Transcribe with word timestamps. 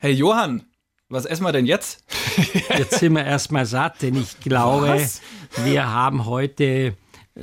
Hey 0.00 0.12
Johann, 0.12 0.62
was 1.08 1.24
essen 1.24 1.42
wir 1.42 1.50
denn 1.50 1.66
jetzt? 1.66 2.04
jetzt 2.78 3.00
sind 3.00 3.14
wir 3.14 3.24
erstmal 3.24 3.66
satt, 3.66 4.00
denn 4.02 4.14
ich 4.14 4.38
glaube, 4.38 4.90
was? 4.90 5.20
wir 5.64 5.88
haben 5.88 6.24
heute 6.24 6.96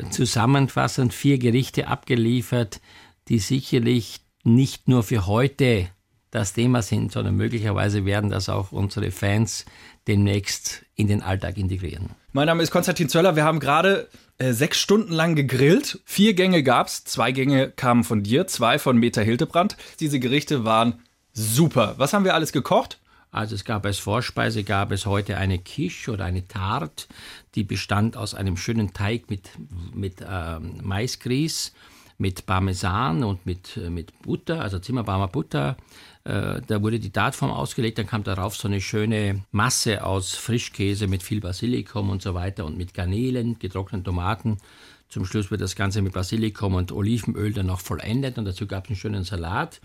zusammenfassend 0.09 1.13
vier 1.13 1.37
Gerichte 1.37 1.89
abgeliefert, 1.89 2.79
die 3.27 3.39
sicherlich 3.39 4.21
nicht 4.45 4.87
nur 4.87 5.03
für 5.03 5.27
heute 5.27 5.89
das 6.31 6.53
Thema 6.53 6.81
sind, 6.81 7.11
sondern 7.11 7.35
möglicherweise 7.35 8.05
werden 8.05 8.29
das 8.29 8.47
auch 8.47 8.71
unsere 8.71 9.11
Fans 9.11 9.65
demnächst 10.07 10.85
in 10.95 11.09
den 11.09 11.21
Alltag 11.21 11.57
integrieren. 11.57 12.11
Mein 12.31 12.45
Name 12.45 12.63
ist 12.63 12.71
Konstantin 12.71 13.09
Zöller. 13.09 13.35
Wir 13.35 13.43
haben 13.43 13.59
gerade 13.59 14.07
äh, 14.37 14.53
sechs 14.53 14.79
Stunden 14.79 15.11
lang 15.11 15.35
gegrillt. 15.35 15.99
Vier 16.05 16.33
Gänge 16.35 16.63
gab 16.63 16.87
es. 16.87 17.03
Zwei 17.03 17.33
Gänge 17.33 17.69
kamen 17.71 18.05
von 18.05 18.23
dir, 18.23 18.47
zwei 18.47 18.79
von 18.79 18.97
Meta 18.97 19.19
Hildebrand. 19.19 19.75
Diese 19.99 20.21
Gerichte 20.21 20.63
waren 20.63 21.01
super. 21.35 21.93
Was 21.97 22.13
haben 22.13 22.25
wir 22.25 22.33
alles 22.33 22.51
gekocht? 22.51 22.97
Also 23.31 23.53
es 23.53 23.65
gab 23.65 23.85
als 23.85 23.99
Vorspeise 23.99 24.63
gab 24.63 24.91
es 24.93 25.05
heute 25.05 25.37
eine 25.37 25.59
Quiche 25.59 26.11
oder 26.11 26.23
eine 26.23 26.47
Tarte, 26.47 27.05
die 27.55 27.65
bestand 27.65 28.15
aus 28.15 28.33
einem 28.33 28.55
schönen 28.55 28.93
Teig 28.93 29.29
mit, 29.29 29.49
mit 29.93 30.21
äh, 30.21 30.59
Maisgrieß, 30.59 31.73
mit 32.17 32.45
Parmesan 32.45 33.25
und 33.25 33.45
mit, 33.45 33.75
äh, 33.75 33.89
mit 33.89 34.21
Butter, 34.21 34.61
also 34.61 34.79
Zimmerbarmer 34.79 35.27
Butter. 35.27 35.75
Äh, 36.23 36.61
da 36.65 36.81
wurde 36.81 36.97
die 36.97 37.11
Dartform 37.11 37.51
ausgelegt, 37.51 37.97
dann 37.97 38.07
kam 38.07 38.23
darauf 38.23 38.55
so 38.55 38.69
eine 38.69 38.79
schöne 38.79 39.43
Masse 39.51 40.05
aus 40.05 40.35
Frischkäse 40.35 41.07
mit 41.07 41.21
viel 41.21 41.41
Basilikum 41.41 42.09
und 42.09 42.21
so 42.21 42.35
weiter 42.35 42.65
und 42.65 42.77
mit 42.77 42.93
Garnelen, 42.93 43.59
getrockneten 43.59 44.05
Tomaten. 44.05 44.59
Zum 45.09 45.25
Schluss 45.25 45.51
wird 45.51 45.59
das 45.59 45.75
Ganze 45.75 46.01
mit 46.01 46.13
Basilikum 46.13 46.73
und 46.75 46.93
Olivenöl 46.93 47.51
dann 47.51 47.65
noch 47.65 47.81
vollendet 47.81 48.37
und 48.37 48.45
dazu 48.45 48.65
gab 48.65 48.85
es 48.85 48.91
einen 48.91 48.97
schönen 48.97 49.23
Salat. 49.25 49.81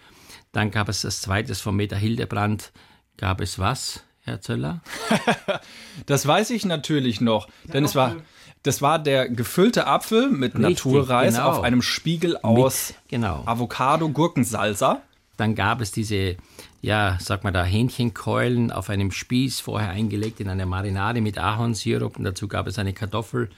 Dann 0.53 0.71
gab 0.71 0.89
es 0.89 1.03
das 1.03 1.21
zweite 1.21 1.55
von 1.55 1.77
Meta 1.77 1.97
Hildebrand, 1.97 2.73
gab 3.17 3.41
es 3.41 3.59
was, 3.59 4.05
Herr 4.21 4.41
Zöller? 4.41 4.83
das 6.07 6.27
weiß 6.27 6.51
ich 6.51 6.65
natürlich 6.65 7.21
noch, 7.21 7.49
denn 7.73 7.85
es 7.85 7.95
war 7.95 8.17
das 8.63 8.83
war 8.83 8.99
der 8.99 9.29
gefüllte 9.29 9.87
Apfel 9.87 10.29
mit 10.29 10.55
Richtig, 10.55 10.85
Naturreis 10.85 11.35
genau. 11.35 11.49
auf 11.49 11.63
einem 11.63 11.81
Spiegel 11.81 12.37
aus 12.37 12.91
mit, 12.91 13.09
genau. 13.09 13.43
Avocado-Gurkensalsa. 13.47 15.01
Dann 15.39 15.55
gab 15.55 15.81
es 15.81 15.93
diese, 15.93 16.37
ja, 16.83 17.17
sag 17.21 17.43
mal 17.43 17.53
da, 17.53 17.65
Hähnchenkeulen 17.65 18.71
auf 18.71 18.91
einem 18.91 19.11
Spieß, 19.11 19.61
vorher 19.61 19.89
eingelegt 19.89 20.41
in 20.41 20.51
eine 20.51 20.67
Marinade 20.67 21.23
mit 21.23 21.39
Ahornsirup. 21.39 22.19
Und 22.19 22.25
dazu 22.25 22.49
gab 22.49 22.67
es 22.67 22.79
eine 22.79 22.93
Kartoffel, 22.93 23.49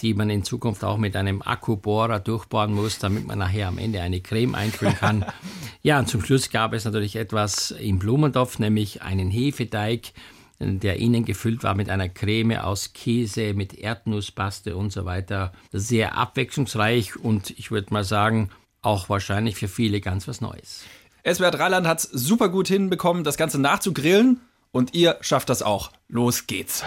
die 0.00 0.14
man 0.14 0.30
in 0.30 0.44
Zukunft 0.44 0.84
auch 0.84 0.98
mit 0.98 1.16
einem 1.16 1.42
Akkubohrer 1.42 2.20
durchbohren 2.20 2.72
muss, 2.72 2.98
damit 2.98 3.26
man 3.26 3.38
nachher 3.38 3.68
am 3.68 3.78
Ende 3.78 4.00
eine 4.00 4.20
Creme 4.20 4.54
einfüllen 4.54 4.94
kann. 4.94 5.24
ja, 5.82 5.98
und 5.98 6.08
zum 6.08 6.24
Schluss 6.24 6.50
gab 6.50 6.72
es 6.72 6.84
natürlich 6.84 7.16
etwas 7.16 7.70
im 7.70 7.98
Blumentopf, 7.98 8.58
nämlich 8.58 9.02
einen 9.02 9.30
Hefeteig 9.30 10.12
der 10.58 10.96
innen 10.96 11.24
gefüllt 11.24 11.62
war 11.62 11.74
mit 11.74 11.90
einer 11.90 12.08
Creme 12.08 12.52
aus 12.52 12.92
Käse, 12.94 13.52
mit 13.52 13.74
Erdnusspaste 13.74 14.76
und 14.76 14.90
so 14.90 15.04
weiter. 15.04 15.52
Sehr 15.72 16.16
abwechslungsreich 16.16 17.16
und 17.16 17.50
ich 17.58 17.70
würde 17.70 17.92
mal 17.92 18.04
sagen, 18.04 18.50
auch 18.80 19.08
wahrscheinlich 19.08 19.56
für 19.56 19.68
viele 19.68 20.00
ganz 20.00 20.26
was 20.28 20.40
Neues. 20.40 20.84
SWR 21.30 21.50
Dreiland 21.50 21.86
hat 21.86 21.98
es 21.98 22.04
super 22.04 22.48
gut 22.48 22.68
hinbekommen, 22.68 23.24
das 23.24 23.36
Ganze 23.36 23.60
nachzugrillen 23.60 24.40
und 24.76 24.92
ihr 24.94 25.16
schafft 25.22 25.48
das 25.48 25.62
auch. 25.62 25.90
Los 26.06 26.46
geht's. 26.46 26.84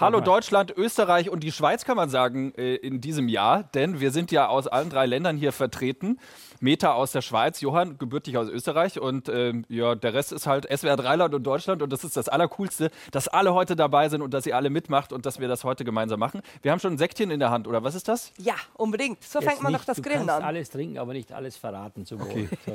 Hallo 0.00 0.20
Deutschland, 0.20 0.74
Österreich 0.76 1.30
und 1.30 1.44
die 1.44 1.52
Schweiz 1.52 1.84
kann 1.84 1.96
man 1.96 2.10
sagen 2.10 2.52
äh, 2.56 2.74
in 2.74 3.00
diesem 3.00 3.28
Jahr, 3.28 3.62
denn 3.62 4.00
wir 4.00 4.10
sind 4.10 4.32
ja 4.32 4.48
aus 4.48 4.66
allen 4.66 4.90
drei 4.90 5.06
Ländern 5.06 5.36
hier 5.36 5.52
vertreten. 5.52 6.18
Meta 6.60 6.92
aus 6.92 7.12
der 7.12 7.22
Schweiz, 7.22 7.60
Johann 7.60 7.98
gebürtig 7.98 8.36
aus 8.36 8.48
Österreich 8.48 9.00
und 9.00 9.28
ähm, 9.28 9.64
ja, 9.68 9.94
der 9.94 10.14
Rest 10.14 10.32
ist 10.32 10.46
halt 10.46 10.66
SWR 10.74 10.96
Dreiland 10.96 11.34
und 11.34 11.44
Deutschland 11.44 11.82
und 11.82 11.92
das 11.92 12.04
ist 12.04 12.16
das 12.16 12.28
Allercoolste, 12.28 12.90
dass 13.10 13.28
alle 13.28 13.54
heute 13.54 13.76
dabei 13.76 14.08
sind 14.08 14.22
und 14.22 14.34
dass 14.34 14.46
ihr 14.46 14.56
alle 14.56 14.70
mitmacht 14.70 15.12
und 15.12 15.26
dass 15.26 15.40
wir 15.40 15.48
das 15.48 15.64
heute 15.64 15.84
gemeinsam 15.84 16.20
machen. 16.20 16.42
Wir 16.62 16.72
haben 16.72 16.80
schon 16.80 16.94
ein 16.94 16.98
Säckchen 16.98 17.30
in 17.30 17.40
der 17.40 17.50
Hand, 17.50 17.66
oder 17.68 17.82
was 17.84 17.94
ist 17.94 18.08
das? 18.08 18.32
Ja, 18.38 18.54
unbedingt. 18.74 19.22
So 19.22 19.40
Jetzt 19.40 19.48
fängt 19.48 19.62
man 19.62 19.72
nicht, 19.72 19.82
doch 19.82 19.94
das 19.94 20.02
Grillen 20.02 20.28
an. 20.28 20.42
alles 20.42 20.70
trinken, 20.70 20.98
aber 20.98 21.12
nicht 21.12 21.32
alles 21.32 21.56
verraten. 21.56 22.04
Zum 22.04 22.20
Wohl. 22.20 22.28
Okay. 22.28 22.48
So. 22.64 22.72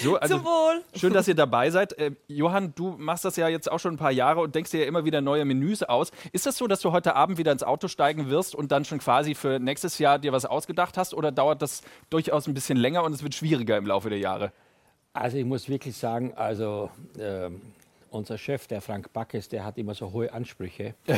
so 0.10 0.16
also, 0.16 0.36
Zum 0.36 0.44
Wohl. 0.44 0.82
Schön, 0.94 1.12
dass 1.12 1.28
ihr 1.28 1.34
dabei 1.34 1.70
seid. 1.70 1.98
Äh, 1.98 2.12
Johann, 2.28 2.74
du 2.74 2.96
machst 2.98 3.24
das 3.24 3.36
ja 3.36 3.48
jetzt 3.48 3.70
auch 3.70 3.78
schon 3.78 3.94
ein 3.94 3.98
paar 3.98 4.12
Jahre 4.12 4.40
und 4.40 4.54
denkst 4.54 4.70
dir 4.70 4.80
ja 4.80 4.86
immer 4.86 5.04
wieder 5.04 5.20
neue 5.20 5.44
Menüs 5.44 5.82
aus. 5.82 6.10
Ist 6.32 6.46
das 6.46 6.56
so, 6.56 6.66
dass 6.66 6.80
du 6.80 6.92
heute 6.92 7.16
Abend 7.16 7.38
wieder 7.38 7.52
ins 7.52 7.62
Auto 7.62 7.88
steigen 7.88 8.30
wirst 8.30 8.54
und 8.54 8.72
dann 8.72 8.84
schon 8.84 8.98
quasi 8.98 9.34
für 9.34 9.58
nächstes 9.58 9.98
Jahr 9.98 10.18
dir 10.18 10.32
was 10.32 10.44
ausgedacht 10.44 10.96
hast 10.96 11.14
oder 11.14 11.32
dauert 11.32 11.62
das 11.62 11.82
durchaus 12.10 12.46
ein 12.46 12.54
bisschen 12.54 12.76
länger 12.76 13.02
und 13.04 13.15
es 13.16 13.22
wird 13.22 13.34
schwieriger 13.34 13.76
im 13.76 13.86
Laufe 13.86 14.08
der 14.08 14.18
Jahre? 14.18 14.52
Also 15.12 15.38
ich 15.38 15.44
muss 15.44 15.68
wirklich 15.68 15.96
sagen, 15.96 16.34
also 16.34 16.90
äh, 17.18 17.50
unser 18.10 18.38
Chef, 18.38 18.66
der 18.66 18.80
Frank 18.80 19.12
Backes, 19.12 19.48
der 19.48 19.64
hat 19.64 19.78
immer 19.78 19.94
so 19.94 20.12
hohe 20.12 20.32
Ansprüche. 20.32 20.94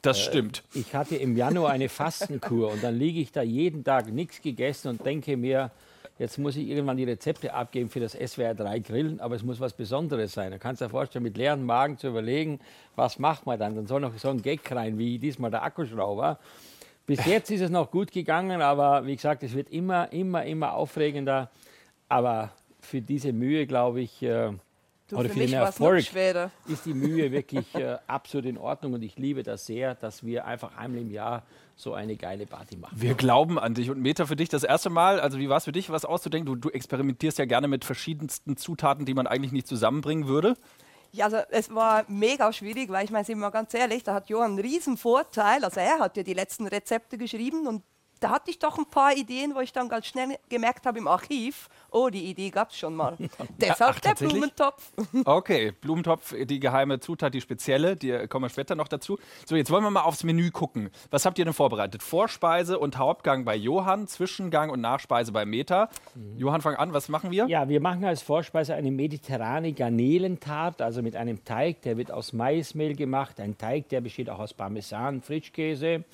Das 0.00 0.16
äh, 0.18 0.22
stimmt. 0.22 0.62
ich 0.74 0.94
hatte 0.94 1.16
im 1.16 1.36
Januar 1.36 1.72
eine 1.72 1.88
Fastenkur 1.88 2.70
und 2.70 2.84
dann 2.84 2.96
liege 2.96 3.18
ich 3.18 3.32
da 3.32 3.42
jeden 3.42 3.82
Tag 3.82 4.12
nichts 4.12 4.40
gegessen 4.40 4.90
und 4.90 5.04
denke 5.04 5.36
mir, 5.36 5.72
jetzt 6.20 6.38
muss 6.38 6.54
ich 6.54 6.68
irgendwann 6.68 6.96
die 6.96 7.02
Rezepte 7.02 7.52
abgeben 7.52 7.90
für 7.90 7.98
das 7.98 8.12
SWR 8.12 8.54
3 8.54 8.78
Grillen, 8.78 9.20
aber 9.20 9.34
es 9.34 9.42
muss 9.42 9.58
was 9.58 9.72
Besonderes 9.72 10.32
sein. 10.32 10.52
Du 10.52 10.58
kannst 10.60 10.82
dir 10.82 10.88
vorstellen, 10.88 11.24
mit 11.24 11.36
leeren 11.36 11.64
Magen 11.64 11.98
zu 11.98 12.06
überlegen, 12.06 12.60
was 12.94 13.18
macht 13.18 13.44
man 13.44 13.58
dann? 13.58 13.74
Dann 13.74 13.88
soll 13.88 14.00
noch 14.00 14.16
so 14.18 14.28
ein 14.28 14.40
Gag 14.40 14.70
rein, 14.70 14.98
wie 14.98 15.18
diesmal 15.18 15.50
der 15.50 15.64
Akkuschrauber. 15.64 16.38
Bis 17.08 17.24
jetzt 17.24 17.50
ist 17.50 17.62
es 17.62 17.70
noch 17.70 17.90
gut 17.90 18.12
gegangen, 18.12 18.60
aber 18.60 19.06
wie 19.06 19.16
gesagt, 19.16 19.42
es 19.42 19.54
wird 19.54 19.70
immer, 19.70 20.12
immer, 20.12 20.44
immer 20.44 20.74
aufregender. 20.74 21.50
Aber 22.06 22.50
für 22.80 23.00
diese 23.00 23.32
Mühe, 23.32 23.66
glaube 23.66 24.02
ich, 24.02 24.22
äh, 24.22 24.52
du, 25.08 25.16
oder 25.16 25.30
für, 25.30 25.34
für 25.34 25.40
den 25.40 25.54
Erfolg 25.54 26.04
ist 26.66 26.84
die 26.84 26.92
Mühe 26.92 27.32
wirklich 27.32 27.74
äh, 27.74 27.96
absolut 28.06 28.44
in 28.44 28.58
Ordnung 28.58 28.92
und 28.92 29.02
ich 29.02 29.16
liebe 29.16 29.42
das 29.42 29.64
sehr, 29.64 29.94
dass 29.94 30.22
wir 30.22 30.44
einfach 30.44 30.76
einmal 30.76 31.00
im 31.00 31.10
Jahr 31.10 31.44
so 31.76 31.94
eine 31.94 32.14
geile 32.14 32.44
Party 32.44 32.76
machen. 32.76 33.00
Wir 33.00 33.14
glauben 33.14 33.58
an 33.58 33.72
dich 33.72 33.88
und 33.88 34.02
Meta 34.02 34.26
für 34.26 34.36
dich 34.36 34.50
das 34.50 34.62
erste 34.62 34.90
Mal. 34.90 35.18
Also 35.18 35.38
wie 35.38 35.48
war 35.48 35.56
es 35.56 35.64
für 35.64 35.72
dich, 35.72 35.88
was 35.88 36.04
auszudenken? 36.04 36.44
Du, 36.44 36.56
du 36.56 36.68
experimentierst 36.68 37.38
ja 37.38 37.46
gerne 37.46 37.68
mit 37.68 37.86
verschiedensten 37.86 38.58
Zutaten, 38.58 39.06
die 39.06 39.14
man 39.14 39.26
eigentlich 39.26 39.52
nicht 39.52 39.66
zusammenbringen 39.66 40.28
würde. 40.28 40.56
Ja, 41.12 41.24
also 41.24 41.38
es 41.50 41.74
war 41.74 42.04
mega 42.08 42.52
schwierig, 42.52 42.90
weil 42.90 43.04
ich 43.04 43.10
meine, 43.10 43.24
sind 43.24 43.38
wir 43.38 43.50
ganz 43.50 43.72
ehrlich, 43.74 44.04
da 44.04 44.14
hat 44.14 44.28
Johann 44.28 44.52
einen 44.52 44.60
riesen 44.60 44.96
Vorteil. 44.96 45.64
Also 45.64 45.80
er 45.80 45.98
hat 46.00 46.16
ja 46.16 46.22
die 46.22 46.34
letzten 46.34 46.66
Rezepte 46.66 47.16
geschrieben 47.16 47.66
und 47.66 47.82
da 48.20 48.30
hatte 48.30 48.50
ich 48.50 48.58
doch 48.58 48.78
ein 48.78 48.86
paar 48.86 49.14
Ideen, 49.14 49.54
wo 49.54 49.60
ich 49.60 49.72
dann 49.72 49.88
ganz 49.88 50.06
schnell 50.06 50.38
gemerkt 50.48 50.86
habe 50.86 50.98
im 50.98 51.08
Archiv, 51.08 51.68
oh, 51.90 52.08
die 52.08 52.24
Idee 52.24 52.50
gab 52.50 52.70
es 52.70 52.78
schon 52.78 52.94
mal. 52.94 53.16
Deshalb 53.60 53.96
Ach, 53.96 54.00
der 54.00 54.14
Blumentopf. 54.14 54.92
okay, 55.24 55.72
Blumentopf, 55.72 56.34
die 56.38 56.60
geheime 56.60 57.00
Zutat, 57.00 57.34
die 57.34 57.40
spezielle, 57.40 57.96
die 57.96 58.26
kommen 58.28 58.44
wir 58.44 58.50
später 58.50 58.74
noch 58.74 58.88
dazu. 58.88 59.18
So, 59.46 59.56
jetzt 59.56 59.70
wollen 59.70 59.84
wir 59.84 59.90
mal 59.90 60.02
aufs 60.02 60.24
Menü 60.24 60.50
gucken. 60.50 60.90
Was 61.10 61.24
habt 61.24 61.38
ihr 61.38 61.44
denn 61.44 61.54
vorbereitet? 61.54 62.02
Vorspeise 62.02 62.78
und 62.78 62.98
Hauptgang 62.98 63.44
bei 63.44 63.56
Johann, 63.56 64.06
Zwischengang 64.06 64.70
und 64.70 64.80
Nachspeise 64.80 65.32
bei 65.32 65.44
Meta. 65.44 65.88
Mhm. 66.14 66.38
Johann, 66.38 66.60
fang 66.60 66.76
an, 66.76 66.92
was 66.92 67.08
machen 67.08 67.30
wir? 67.30 67.46
Ja, 67.48 67.68
wir 67.68 67.80
machen 67.80 68.04
als 68.04 68.22
Vorspeise 68.22 68.74
eine 68.74 68.90
mediterrane 68.90 69.72
Garnelentart, 69.72 70.82
also 70.82 71.02
mit 71.02 71.16
einem 71.16 71.44
Teig, 71.44 71.82
der 71.82 71.96
wird 71.96 72.10
aus 72.10 72.32
Maismehl 72.32 72.94
gemacht. 72.94 73.40
Ein 73.40 73.56
Teig, 73.56 73.88
der 73.88 74.00
besteht 74.00 74.30
auch 74.30 74.38
aus 74.38 74.54
Parmesan, 74.54 75.22
Frischkäse. 75.22 76.04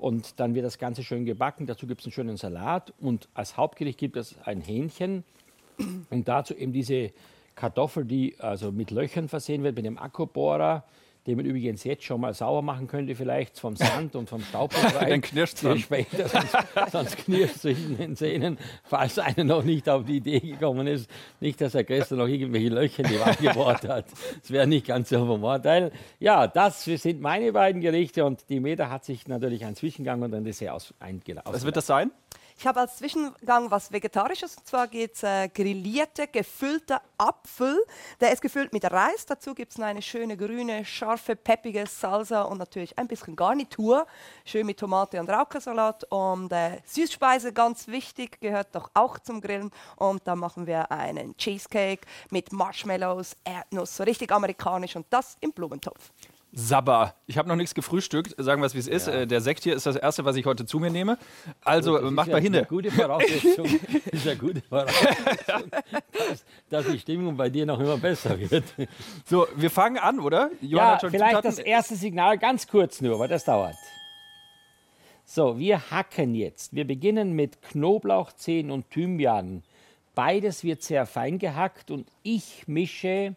Und 0.00 0.40
dann 0.40 0.54
wird 0.54 0.64
das 0.64 0.78
Ganze 0.78 1.02
schön 1.04 1.26
gebacken. 1.26 1.66
Dazu 1.66 1.86
gibt 1.86 2.00
es 2.00 2.06
einen 2.06 2.12
schönen 2.12 2.36
Salat. 2.38 2.94
Und 3.00 3.28
als 3.34 3.58
Hauptgericht 3.58 3.98
gibt 3.98 4.16
es 4.16 4.34
ein 4.44 4.62
Hähnchen. 4.62 5.24
Und 6.08 6.26
dazu 6.26 6.54
eben 6.54 6.72
diese 6.72 7.12
Kartoffel, 7.54 8.06
die 8.06 8.34
also 8.38 8.72
mit 8.72 8.90
Löchern 8.90 9.28
versehen 9.28 9.62
wird, 9.62 9.76
mit 9.76 9.84
dem 9.84 9.98
Akkubohrer 9.98 10.84
den 11.30 11.36
man 11.36 11.46
übrigens 11.46 11.84
jetzt 11.84 12.04
schon 12.04 12.20
mal 12.20 12.34
sauber 12.34 12.60
machen 12.60 12.88
könnte, 12.88 13.14
vielleicht 13.14 13.58
vom 13.58 13.76
Sand 13.76 14.16
und 14.16 14.28
vom 14.28 14.42
Staub 14.42 14.72
Dann 14.98 15.20
knirscht 15.20 15.54
es 15.54 15.60
dann. 15.60 15.78
Später, 15.78 16.28
sonst, 16.28 16.56
sonst 16.90 17.16
knirscht 17.18 17.56
es 17.56 17.62
zwischen 17.62 17.96
den 17.96 18.16
Zähnen, 18.16 18.58
falls 18.84 19.18
einer 19.18 19.44
noch 19.44 19.62
nicht 19.62 19.88
auf 19.88 20.04
die 20.04 20.16
Idee 20.16 20.40
gekommen 20.40 20.86
ist. 20.86 21.08
Nicht, 21.38 21.60
dass 21.60 21.74
er 21.74 21.84
gestern 21.84 22.18
noch 22.18 22.26
irgendwelche 22.26 22.68
Löcher 22.68 23.04
in 23.04 23.10
die 23.10 23.20
Wand 23.20 23.38
gebohrt 23.38 23.88
hat. 23.88 24.06
Das 24.40 24.50
wäre 24.50 24.66
nicht 24.66 24.86
ganz 24.86 25.08
so 25.08 25.24
vom 25.24 25.40
Vorteil. 25.40 25.92
Ja, 26.18 26.48
das 26.48 26.84
sind 26.84 27.20
meine 27.20 27.52
beiden 27.52 27.80
Gerichte 27.80 28.24
und 28.24 28.48
die 28.48 28.58
Meta 28.58 28.90
hat 28.90 29.04
sich 29.04 29.28
natürlich 29.28 29.64
ein 29.64 29.76
Zwischengang 29.76 30.22
und 30.22 30.34
ein 30.34 30.44
Dessert 30.44 30.70
aus, 30.70 30.94
eingeladen. 30.98 31.48
Was 31.52 31.64
wird 31.64 31.76
das 31.76 31.86
sein? 31.86 32.10
Ich 32.60 32.66
habe 32.66 32.80
als 32.80 32.98
Zwischengang 32.98 33.70
was 33.70 33.90
Vegetarisches, 33.90 34.58
und 34.58 34.66
zwar 34.66 34.86
geht 34.86 35.14
es 35.14 35.22
äh, 35.22 35.48
grillierte, 35.48 36.28
gefüllte 36.28 37.00
Apfel. 37.16 37.74
Der 38.20 38.32
ist 38.32 38.42
gefüllt 38.42 38.74
mit 38.74 38.84
Reis. 38.84 39.24
Dazu 39.24 39.54
gibt 39.54 39.72
es 39.72 39.80
eine 39.80 40.02
schöne 40.02 40.36
grüne, 40.36 40.84
scharfe, 40.84 41.36
peppige 41.36 41.86
Salsa 41.86 42.42
und 42.42 42.58
natürlich 42.58 42.98
ein 42.98 43.08
bisschen 43.08 43.34
Garnitur. 43.34 44.06
Schön 44.44 44.66
mit 44.66 44.78
Tomate 44.78 45.18
und 45.20 45.30
Raukersalat. 45.30 46.04
Und 46.10 46.52
äh, 46.52 46.82
Süßspeise, 46.84 47.54
ganz 47.54 47.88
wichtig, 47.88 48.38
gehört 48.42 48.74
doch 48.74 48.90
auch 48.92 49.18
zum 49.18 49.40
Grillen. 49.40 49.70
Und 49.96 50.28
da 50.28 50.36
machen 50.36 50.66
wir 50.66 50.92
einen 50.92 51.34
Cheesecake 51.38 52.06
mit 52.28 52.52
Marshmallows, 52.52 53.38
Erdnuss, 53.42 53.96
so 53.96 54.02
richtig 54.02 54.32
amerikanisch 54.32 54.96
und 54.96 55.06
das 55.08 55.38
im 55.40 55.52
Blumentopf. 55.52 56.12
Sabber. 56.52 57.14
Ich 57.26 57.38
habe 57.38 57.48
noch 57.48 57.54
nichts 57.56 57.74
gefrühstückt, 57.74 58.34
sagen 58.36 58.60
wir 58.60 58.66
es 58.66 58.74
wie 58.74 58.80
es 58.80 58.88
ist. 58.88 59.06
Äh, 59.06 59.26
Der 59.26 59.40
Sekt 59.40 59.62
hier 59.62 59.74
ist 59.76 59.86
das 59.86 59.94
erste, 59.96 60.24
was 60.24 60.34
ich 60.36 60.44
heute 60.46 60.66
zu 60.66 60.80
mir 60.80 60.90
nehme. 60.90 61.16
Also 61.64 61.96
Das 61.98 62.10
macht 62.10 62.28
mal 62.28 62.38
ja 62.38 62.42
hinne. 62.42 62.58
Eine 62.58 62.66
gute 62.66 62.90
Voraussetzung. 62.90 63.66
Ist 64.12 64.26
eine 64.26 64.36
gute 64.36 64.60
Voraussetzung, 64.62 65.70
dass, 66.12 66.44
dass 66.68 66.86
die 66.92 66.98
Stimmung 66.98 67.36
bei 67.36 67.48
dir 67.50 67.66
noch 67.66 67.78
immer 67.78 67.96
besser 67.98 68.36
wird. 68.38 68.64
So, 69.26 69.46
wir 69.54 69.70
fangen 69.70 69.98
an, 69.98 70.18
oder? 70.18 70.50
Johann 70.60 70.86
Ja, 70.86 70.92
hat 70.94 71.00
schon 71.02 71.10
vielleicht 71.10 71.36
Zutaten. 71.36 71.50
das 71.56 71.58
erste 71.60 71.94
Signal 71.94 72.36
ganz 72.38 72.66
kurz 72.66 73.00
nur, 73.00 73.18
weil 73.20 73.28
das 73.28 73.44
dauert. 73.44 73.76
So, 75.24 75.56
wir 75.58 75.90
hacken 75.92 76.34
jetzt. 76.34 76.74
Wir 76.74 76.84
beginnen 76.84 77.32
mit 77.34 77.62
Knoblauchzehen 77.62 78.72
und 78.72 78.90
Thymian. 78.90 79.62
Beides 80.16 80.64
wird 80.64 80.82
sehr 80.82 81.06
fein 81.06 81.38
gehackt 81.38 81.92
und 81.92 82.08
ich 82.24 82.64
mische 82.66 83.36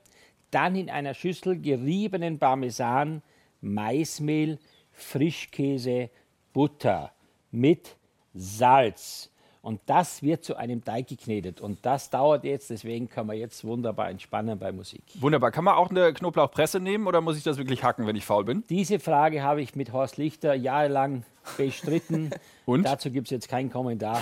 dann 0.53 0.75
in 0.75 0.89
einer 0.89 1.13
Schüssel 1.13 1.59
geriebenen 1.59 2.39
Parmesan, 2.39 3.21
Maismehl, 3.61 4.59
Frischkäse, 4.91 6.09
Butter 6.53 7.11
mit 7.51 7.97
Salz. 8.33 9.29
Und 9.61 9.79
das 9.85 10.21
wird 10.21 10.43
zu 10.43 10.57
einem 10.57 10.83
Teig 10.83 11.07
geknetet. 11.07 11.61
Und 11.61 11.85
das 11.85 12.09
dauert 12.09 12.43
jetzt, 12.43 12.69
deswegen 12.69 13.07
kann 13.07 13.25
man 13.27 13.37
jetzt 13.37 13.63
wunderbar 13.63 14.09
entspannen 14.09 14.59
bei 14.59 14.73
Musik. 14.73 15.03
Wunderbar. 15.15 15.51
Kann 15.51 15.63
man 15.63 15.75
auch 15.75 15.89
eine 15.89 16.11
Knoblauchpresse 16.13 16.81
nehmen 16.81 17.07
oder 17.07 17.21
muss 17.21 17.37
ich 17.37 17.43
das 17.43 17.57
wirklich 17.57 17.81
hacken, 17.81 18.05
wenn 18.05 18.17
ich 18.17 18.25
faul 18.25 18.43
bin? 18.43 18.65
Diese 18.69 18.99
Frage 18.99 19.41
habe 19.41 19.61
ich 19.61 19.73
mit 19.75 19.93
Horst 19.93 20.17
Lichter 20.17 20.53
jahrelang 20.53 21.23
bestritten. 21.57 22.29
Und? 22.65 22.83
Dazu 22.83 23.11
gibt 23.11 23.27
es 23.27 23.31
jetzt 23.31 23.49
keinen 23.49 23.69
Kommentar. 23.71 24.21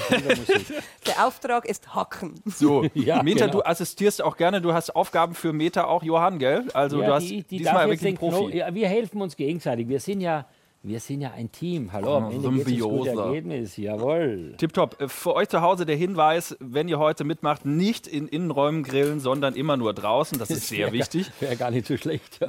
Der 1.05 1.25
Auftrag 1.27 1.65
ist 1.65 1.93
Hacken. 1.93 2.35
So, 2.45 2.83
Ja, 2.93 3.21
Meta, 3.21 3.45
genau. 3.45 3.59
du 3.59 3.65
assistierst 3.65 4.21
auch 4.23 4.35
gerne. 4.37 4.61
Du 4.61 4.73
hast 4.73 4.95
Aufgaben 4.95 5.35
für 5.35 5.53
Meta 5.53 5.83
auch, 5.85 6.01
Johann, 6.03 6.39
gell? 6.39 6.65
Also 6.73 6.97
du 6.97 7.03
Ja, 7.03 7.13
hast 7.15 7.29
die, 7.29 7.43
die 7.43 7.57
diesmal 7.59 7.85
wirklich 7.87 8.01
den 8.01 8.17
Profi. 8.17 8.57
Ja, 8.57 8.73
wir 8.73 8.87
helfen 8.87 9.21
uns 9.21 9.35
gegenseitig. 9.35 9.87
Wir 9.87 9.99
sind 9.99 10.21
ja, 10.21 10.45
wir 10.83 10.99
sind 10.99 11.21
ja 11.21 11.31
ein 11.31 11.51
Team. 11.51 11.93
Hallo, 11.93 12.17
am 12.17 12.31
Ende 12.31 12.63
geht 12.63 12.79
gute 12.79 13.11
Ergebnis. 13.11 13.77
Jawohl. 13.77 14.55
Tipptopp. 14.57 14.97
Für 15.11 15.35
euch 15.35 15.47
zu 15.47 15.61
Hause 15.61 15.85
der 15.85 15.95
Hinweis, 15.95 16.57
wenn 16.59 16.87
ihr 16.87 16.97
heute 16.97 17.23
mitmacht, 17.23 17.67
nicht 17.67 18.07
in 18.07 18.27
Innenräumen 18.27 18.81
grillen, 18.81 19.19
sondern 19.19 19.53
immer 19.53 19.77
nur 19.77 19.93
draußen. 19.93 20.39
Das 20.39 20.49
ist 20.49 20.67
sehr 20.69 20.91
wichtig. 20.91 21.29
Wäre 21.39 21.55
gar 21.55 21.69
nicht 21.69 21.85
so 21.85 21.97
schlecht. 21.97 22.39
Ja. 22.41 22.47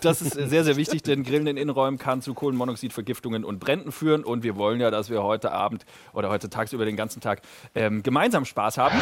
Das 0.00 0.22
ist 0.22 0.34
sehr, 0.34 0.62
sehr 0.62 0.76
wichtig, 0.76 1.02
denn 1.02 1.24
Grillen 1.24 1.48
in 1.48 1.56
Innenräumen 1.56 1.98
kann 1.98 2.22
zu 2.22 2.34
Kohlenmonoxidvergiftungen 2.34 3.42
und 3.42 3.58
Bränden 3.58 3.90
führen. 3.90 4.22
Und 4.22 4.44
wir 4.44 4.56
wollen 4.56 4.80
ja, 4.80 4.92
dass 4.92 5.10
wir 5.10 5.24
heute 5.24 5.50
Abend 5.50 5.84
oder 6.12 6.28
heute 6.30 6.50
tagsüber 6.50 6.84
den 6.84 6.96
ganzen 6.96 7.20
Tag 7.20 7.42
ähm, 7.74 8.04
gemeinsam 8.04 8.44
Spaß 8.44 8.78
haben. 8.78 9.00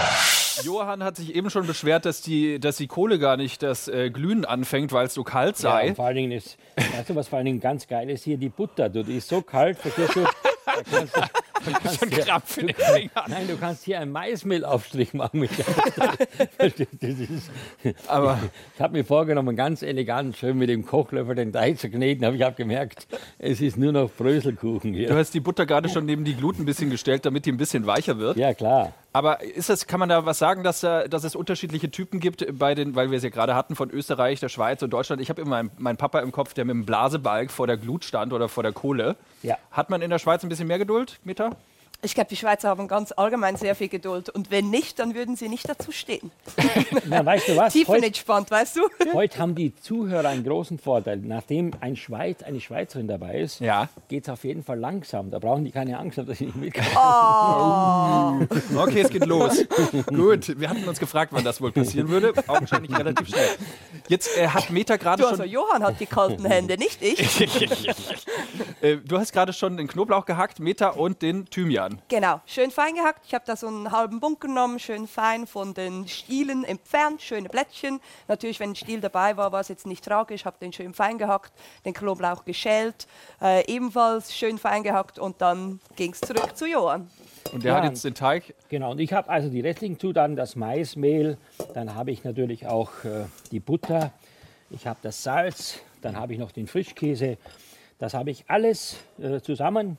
Johann 0.64 1.02
hat 1.04 1.16
sich 1.16 1.34
eben 1.34 1.50
schon 1.50 1.66
beschwert, 1.66 2.04
dass 2.04 2.20
die, 2.22 2.58
dass 2.60 2.76
die 2.76 2.86
Kohle 2.86 3.18
gar 3.18 3.36
nicht 3.36 3.62
das 3.62 3.88
äh, 3.88 4.10
Glühen 4.10 4.44
anfängt, 4.44 4.92
weil 4.92 5.06
es 5.06 5.14
so 5.14 5.24
kalt 5.24 5.56
Ja, 5.60 5.72
sei. 5.72 5.88
und 5.88 5.96
vor 5.96 6.06
allen 6.06 6.16
Dingen 6.16 6.32
ist, 6.32 6.56
weißt 6.76 7.10
du, 7.10 7.14
was 7.14 7.28
vor 7.28 7.38
allen 7.38 7.46
Dingen 7.46 7.60
ganz 7.60 7.86
geil 7.86 8.10
ist 8.10 8.24
hier? 8.24 8.36
Die 8.36 8.48
Butter. 8.48 8.88
Du, 8.88 9.02
die 9.02 9.16
ist 9.18 9.28
so 9.28 9.42
kalt, 9.42 9.78
verstehst 9.78 10.16
du? 10.16 10.24
Da 10.66 10.72
kannst 10.92 11.16
du, 11.16 11.20
da 11.20 12.22
kannst 12.26 12.54
Schon 12.54 12.66
du-. 12.68 13.10
Nein, 13.28 13.48
du 13.48 13.56
kannst 13.56 13.84
hier 13.84 14.00
einen 14.00 14.12
Maismehlaufstrich 14.12 15.12
machen. 15.14 15.40
Mit 15.40 15.50
das 16.58 16.72
ist, 16.78 17.50
Aber 18.06 18.38
ich 18.74 18.80
habe 18.80 18.92
mir 18.96 19.04
vorgenommen, 19.04 19.56
ganz 19.56 19.82
elegant, 19.82 20.36
schön 20.36 20.56
mit 20.58 20.68
dem 20.68 20.86
Kochlöffel 20.86 21.34
den 21.34 21.52
Teig 21.52 21.78
zu 21.78 21.90
kneten, 21.90 22.24
aber 22.24 22.36
ich 22.36 22.42
habe 22.42 22.56
gemerkt, 22.56 23.06
es 23.38 23.60
ist 23.60 23.76
nur 23.76 23.92
noch 23.92 24.10
Bröselkuchen 24.10 24.92
du 24.92 24.98
hier. 24.98 25.14
hast 25.14 25.34
die 25.34 25.40
Butter 25.40 25.66
gerade 25.66 25.88
schon 25.88 26.06
neben 26.06 26.24
die 26.24 26.34
Glut 26.34 26.58
ein 26.58 26.64
bisschen 26.64 26.88
gestellt, 26.90 27.26
damit 27.26 27.46
die 27.46 27.52
ein 27.52 27.58
bisschen 27.58 27.84
weicher 27.86 28.18
wird. 28.18 28.36
Ja, 28.36 28.54
klar. 28.54 28.92
Aber 29.12 29.42
ist 29.42 29.68
das, 29.68 29.86
kann 29.88 29.98
man 29.98 30.08
da 30.08 30.24
was 30.24 30.38
sagen, 30.38 30.62
dass, 30.62 30.80
da- 30.80 31.08
dass 31.08 31.24
es 31.24 31.34
unterschiedliche 31.34 31.90
Typen 31.90 32.20
gibt 32.20 32.46
bei 32.58 32.74
den, 32.76 32.94
weil 32.94 33.10
wir 33.10 33.16
es 33.18 33.24
ja 33.24 33.30
gerade 33.30 33.54
hatten 33.56 33.74
von 33.74 33.90
Österreich, 33.90 34.38
der 34.38 34.48
Schweiz 34.48 34.82
und 34.82 34.90
Deutschland. 34.90 35.20
Ich 35.20 35.30
habe 35.30 35.40
immer 35.42 35.50
meinen, 35.50 35.70
meinen 35.78 35.96
Papa 35.96 36.20
im 36.20 36.30
Kopf, 36.30 36.54
der 36.54 36.64
mit 36.64 36.74
dem 36.74 36.86
Blasebalg 36.86 37.50
vor 37.50 37.66
der 37.66 37.76
Glut 37.76 38.04
stand 38.04 38.32
oder 38.32 38.48
vor 38.48 38.62
der 38.62 38.72
Kohle. 38.72 39.16
Ja. 39.42 39.56
Hat 39.72 39.90
man 39.90 40.00
in 40.02 40.10
der 40.10 40.20
Schweiz 40.20 40.42
ein 40.44 40.48
bisschen 40.48 40.68
mehr 40.68 40.78
Geduld, 40.78 41.18
Meta? 41.24 41.50
Ich 42.02 42.14
glaube, 42.14 42.28
die 42.30 42.36
Schweizer 42.36 42.70
haben 42.70 42.88
ganz 42.88 43.12
allgemein 43.12 43.56
sehr 43.56 43.74
viel 43.74 43.88
Geduld. 43.88 44.30
Und 44.30 44.50
wenn 44.50 44.70
nicht, 44.70 44.98
dann 44.98 45.14
würden 45.14 45.36
sie 45.36 45.50
nicht 45.50 45.68
dazu 45.68 45.92
stehen. 45.92 46.30
Na, 47.04 47.24
weißt 47.26 47.48
du 47.48 47.56
was? 47.56 47.72
Tiefenentspannt, 47.74 48.50
weißt 48.50 48.76
du? 48.76 48.80
heute 49.12 49.38
haben 49.38 49.54
die 49.54 49.74
Zuhörer 49.76 50.28
einen 50.30 50.42
großen 50.42 50.78
Vorteil. 50.78 51.18
Nachdem 51.18 51.72
ein 51.80 51.96
Schweiz, 51.96 52.42
eine 52.42 52.58
Schweizerin 52.60 53.06
dabei 53.06 53.40
ist, 53.40 53.60
Ja. 53.60 53.90
geht 54.08 54.22
es 54.24 54.28
auf 54.30 54.44
jeden 54.44 54.62
Fall 54.64 54.78
langsam. 54.78 55.30
Da 55.30 55.38
brauchen 55.38 55.64
die 55.64 55.70
keine 55.72 55.98
Angst 55.98 56.16
haben, 56.16 56.26
dass 56.26 56.38
sie 56.38 56.46
nicht 56.46 56.56
mitkommen. 56.56 56.88
Okay, 58.76 59.00
es 59.02 59.10
geht 59.10 59.26
los. 59.26 59.64
Gut, 60.06 60.58
wir 60.58 60.70
hatten 60.70 60.84
uns 60.88 60.98
gefragt, 60.98 61.32
wann 61.34 61.44
das 61.44 61.60
wohl 61.60 61.72
passieren 61.72 62.08
würde. 62.08 62.32
Augenscheinlich 62.46 62.96
relativ 62.96 63.28
schnell. 63.28 63.48
Jetzt 64.08 64.36
äh, 64.38 64.48
hat 64.48 64.70
Meta 64.70 64.96
gerade 64.96 65.22
Du, 65.22 65.28
also 65.28 65.42
schon. 65.42 65.52
Johann 65.52 65.82
hat 65.84 66.00
die 66.00 66.06
kalten 66.06 66.44
Hände, 66.46 66.76
nicht 66.78 67.02
ich. 67.02 67.40
Äh, 68.80 68.96
du 68.96 69.18
hast 69.18 69.32
gerade 69.32 69.52
schon 69.52 69.76
den 69.76 69.86
Knoblauch 69.88 70.24
gehackt, 70.24 70.58
Meta 70.60 70.88
und 70.90 71.20
den 71.22 71.44
Thymian. 71.46 71.89
Genau, 72.08 72.40
schön 72.46 72.70
fein 72.70 72.94
gehackt. 72.94 73.24
Ich 73.26 73.34
habe 73.34 73.44
da 73.46 73.56
so 73.56 73.66
einen 73.66 73.90
halben 73.92 74.20
Bunk 74.20 74.40
genommen, 74.40 74.78
schön 74.78 75.06
fein 75.06 75.46
von 75.46 75.74
den 75.74 76.06
Stielen 76.08 76.64
entfernt, 76.64 77.22
schöne 77.22 77.48
Blättchen. 77.48 78.00
Natürlich, 78.28 78.60
wenn 78.60 78.70
ein 78.70 78.76
Stiel 78.76 79.00
dabei 79.00 79.36
war, 79.36 79.52
war 79.52 79.60
es 79.60 79.68
jetzt 79.68 79.86
nicht 79.86 80.04
tragisch. 80.04 80.44
habe 80.44 80.56
den 80.60 80.72
schön 80.72 80.94
fein 80.94 81.18
gehackt, 81.18 81.52
den 81.84 81.94
Knoblauch 81.94 82.44
geschält, 82.44 83.06
äh, 83.42 83.64
ebenfalls 83.72 84.34
schön 84.34 84.58
fein 84.58 84.82
gehackt 84.82 85.18
und 85.18 85.40
dann 85.40 85.80
ging 85.96 86.12
es 86.12 86.20
zurück 86.20 86.56
zu 86.56 86.66
Johann. 86.66 87.10
Und 87.52 87.64
der 87.64 87.72
Ja. 87.72 87.76
hat 87.78 87.84
jetzt 87.84 88.04
den 88.04 88.14
Teig. 88.14 88.54
Genau, 88.68 88.92
und 88.92 89.00
ich 89.00 89.12
habe 89.12 89.28
also 89.28 89.48
die 89.48 89.60
restlichen 89.60 89.98
Zutaten, 89.98 90.36
das 90.36 90.56
Maismehl, 90.56 91.36
dann 91.74 91.94
habe 91.94 92.10
ich 92.10 92.24
natürlich 92.24 92.66
auch 92.66 92.90
äh, 93.04 93.24
die 93.50 93.60
Butter, 93.60 94.12
ich 94.70 94.86
habe 94.86 94.98
das 95.02 95.22
Salz, 95.22 95.80
dann 96.02 96.16
habe 96.16 96.32
ich 96.32 96.38
noch 96.38 96.52
den 96.52 96.66
Frischkäse. 96.66 97.38
Das 97.98 98.14
habe 98.14 98.30
ich 98.30 98.44
alles 98.48 98.96
äh, 99.20 99.40
zusammen 99.40 99.98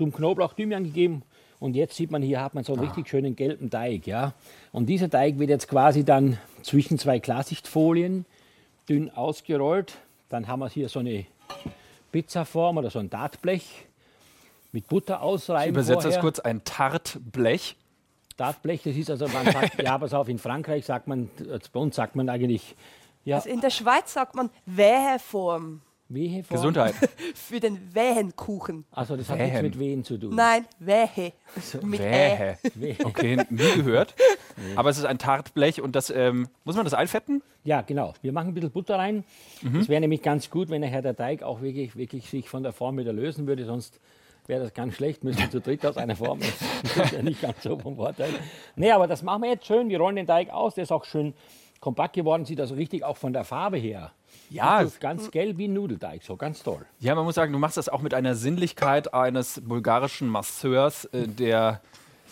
zum 0.00 0.12
Knoblauch 0.14 0.54
Thymian 0.54 0.84
gegeben. 0.84 1.22
Und 1.58 1.76
jetzt 1.76 1.94
sieht 1.94 2.10
man 2.10 2.22
hier, 2.22 2.40
hat 2.40 2.54
man 2.54 2.64
so 2.64 2.72
einen 2.72 2.82
richtig 2.82 3.06
schönen 3.06 3.36
gelben 3.36 3.68
Teig. 3.68 4.06
Ja? 4.06 4.32
Und 4.72 4.86
dieser 4.86 5.10
Teig 5.10 5.38
wird 5.38 5.50
jetzt 5.50 5.68
quasi 5.68 6.06
dann 6.06 6.38
zwischen 6.62 6.98
zwei 6.98 7.20
Klarsichtfolien 7.20 8.24
dünn 8.88 9.10
ausgerollt. 9.10 9.98
Dann 10.30 10.48
haben 10.48 10.60
wir 10.60 10.70
hier 10.70 10.88
so 10.88 11.00
eine 11.00 11.26
Pizzaform 12.12 12.78
oder 12.78 12.88
so 12.88 12.98
ein 12.98 13.10
Dartblech 13.10 13.86
mit 14.72 14.88
Butter 14.88 15.20
ausreiben. 15.20 15.74
Übersetzt 15.74 15.98
das 15.98 16.14
vorher. 16.14 16.20
kurz 16.22 16.40
ein 16.40 16.64
Tartblech. 16.64 17.76
Dartblech, 18.38 18.82
das 18.82 18.96
ist 18.96 19.10
also, 19.10 19.28
man 19.28 19.44
sagt, 19.52 19.82
ja, 19.82 19.98
pass 19.98 20.14
auf, 20.14 20.30
in 20.30 20.38
Frankreich 20.38 20.86
sagt 20.86 21.08
man, 21.08 21.28
äh, 21.40 21.58
bei 21.70 21.80
uns 21.80 21.94
sagt 21.94 22.16
man 22.16 22.30
eigentlich, 22.30 22.74
ja, 23.26 23.36
Also 23.36 23.50
in 23.50 23.60
der 23.60 23.68
Schweiz 23.68 24.14
sagt 24.14 24.34
man 24.34 24.48
Weheform 24.64 25.82
Weheform. 26.10 26.56
Gesundheit. 26.56 26.94
für 27.34 27.60
den 27.60 27.94
Wehenkuchen. 27.94 28.84
Also 28.90 29.16
das 29.16 29.28
hat 29.28 29.38
Wehen. 29.38 29.46
nichts 29.46 29.62
mit 29.62 29.78
Wehen 29.78 30.04
zu 30.04 30.18
tun. 30.18 30.34
Nein, 30.34 30.66
Wehe. 30.78 31.32
Mit 31.82 32.00
Ä. 32.00 32.56
Wähe. 32.74 32.96
Okay, 33.04 33.36
nie 33.48 33.74
gehört. 33.76 34.14
Aber 34.76 34.90
es 34.90 34.98
ist 34.98 35.04
ein 35.04 35.18
Tartblech 35.18 35.80
und 35.80 35.96
das, 35.96 36.10
ähm, 36.10 36.48
muss 36.64 36.76
man 36.76 36.84
das 36.84 36.94
einfetten? 36.94 37.42
Ja, 37.64 37.82
genau. 37.82 38.14
Wir 38.22 38.32
machen 38.32 38.48
ein 38.48 38.54
bisschen 38.54 38.70
Butter 38.70 38.96
rein. 38.98 39.24
Mhm. 39.62 39.80
Es 39.80 39.88
wäre 39.88 40.00
nämlich 40.00 40.22
ganz 40.22 40.50
gut, 40.50 40.68
wenn 40.68 40.80
nachher 40.80 41.02
der 41.02 41.16
Teig 41.16 41.42
auch 41.42 41.62
wirklich, 41.62 41.96
wirklich 41.96 42.28
sich 42.28 42.48
von 42.48 42.62
der 42.62 42.72
Form 42.72 42.98
wieder 42.98 43.12
lösen 43.12 43.46
würde, 43.46 43.64
sonst 43.64 44.00
wäre 44.46 44.62
das 44.62 44.74
ganz 44.74 44.94
schlecht, 44.94 45.22
müssen 45.24 45.38
wir 45.38 45.50
zu 45.50 45.60
dritt 45.60 45.86
aus 45.86 45.96
einer 45.96 46.16
Form. 46.16 46.40
Das 46.82 47.06
ist 47.06 47.12
ja 47.12 47.22
nicht 47.22 47.40
ganz 47.40 47.62
so 47.62 47.78
vom 47.78 47.96
Vorteil. 47.96 48.30
Nee, 48.76 48.90
aber 48.90 49.06
das 49.06 49.22
machen 49.22 49.42
wir 49.42 49.50
jetzt 49.50 49.66
schön. 49.66 49.88
Wir 49.88 49.98
rollen 49.98 50.16
den 50.16 50.26
Teig 50.26 50.50
aus, 50.50 50.74
der 50.74 50.84
ist 50.84 50.92
auch 50.92 51.04
schön 51.04 51.34
kompakt 51.80 52.14
geworden, 52.14 52.44
sieht 52.44 52.60
also 52.60 52.74
richtig 52.74 53.04
auch 53.04 53.16
von 53.16 53.32
der 53.32 53.44
Farbe 53.44 53.78
her. 53.78 54.12
Ja. 54.50 54.80
Ist 54.80 55.00
ganz 55.00 55.30
gelb 55.30 55.58
wie 55.58 55.68
ein 55.68 55.72
Nudelteig, 55.72 56.22
so 56.22 56.36
ganz 56.36 56.62
toll. 56.62 56.84
Ja, 56.98 57.14
man 57.14 57.24
muss 57.24 57.36
sagen, 57.36 57.52
du 57.52 57.58
machst 57.58 57.76
das 57.76 57.88
auch 57.88 58.02
mit 58.02 58.14
einer 58.14 58.34
Sinnlichkeit 58.34 59.14
eines 59.14 59.60
bulgarischen 59.64 60.28
Masseurs, 60.28 61.04
äh, 61.06 61.28
der 61.28 61.80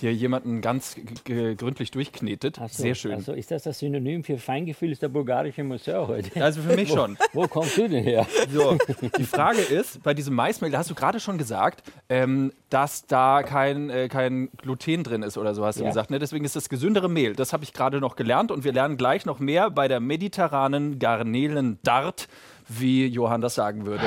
hier 0.00 0.12
jemanden 0.14 0.60
ganz 0.60 0.96
gründlich 1.24 1.90
durchknetet. 1.90 2.56
So, 2.56 2.66
Sehr 2.82 2.94
schön. 2.94 3.12
Also 3.12 3.32
ist 3.32 3.50
das 3.50 3.64
das 3.64 3.78
Synonym 3.78 4.24
für 4.24 4.38
Feingefühl 4.38 4.92
ist 4.92 5.02
der 5.02 5.08
bulgarische 5.08 5.64
Museum 5.64 6.08
heute? 6.08 6.42
Also 6.42 6.62
für 6.62 6.74
mich 6.76 6.88
schon. 6.92 7.16
Wo 7.32 7.46
kommst 7.48 7.76
du 7.76 7.88
denn 7.88 8.02
her? 8.04 8.26
So, 8.52 8.76
die 9.18 9.24
Frage 9.24 9.60
ist, 9.60 10.02
bei 10.02 10.14
diesem 10.14 10.34
Maismehl, 10.34 10.70
da 10.70 10.78
hast 10.78 10.90
du 10.90 10.94
gerade 10.94 11.20
schon 11.20 11.38
gesagt, 11.38 11.82
ähm, 12.08 12.52
dass 12.70 13.06
da 13.06 13.42
kein, 13.42 13.90
äh, 13.90 14.08
kein 14.08 14.50
Gluten 14.58 15.04
drin 15.04 15.22
ist 15.22 15.36
oder 15.38 15.54
so, 15.54 15.64
hast 15.64 15.78
du 15.78 15.82
Ja. 15.84 15.88
gesagt. 15.90 16.10
Ne? 16.10 16.18
Deswegen 16.18 16.44
ist 16.44 16.56
das 16.56 16.68
gesündere 16.68 17.08
Mehl. 17.08 17.34
Das 17.34 17.52
habe 17.52 17.64
ich 17.64 17.72
gerade 17.72 18.00
noch 18.00 18.16
gelernt 18.16 18.50
und 18.50 18.64
wir 18.64 18.72
lernen 18.72 18.96
gleich 18.96 19.26
noch 19.26 19.38
mehr 19.38 19.70
bei 19.70 19.88
der 19.88 20.00
mediterranen 20.00 20.98
Garnelen-Dart, 20.98 22.28
wie 22.68 23.06
Johann 23.06 23.40
das 23.40 23.54
sagen 23.54 23.86
würde. 23.86 24.04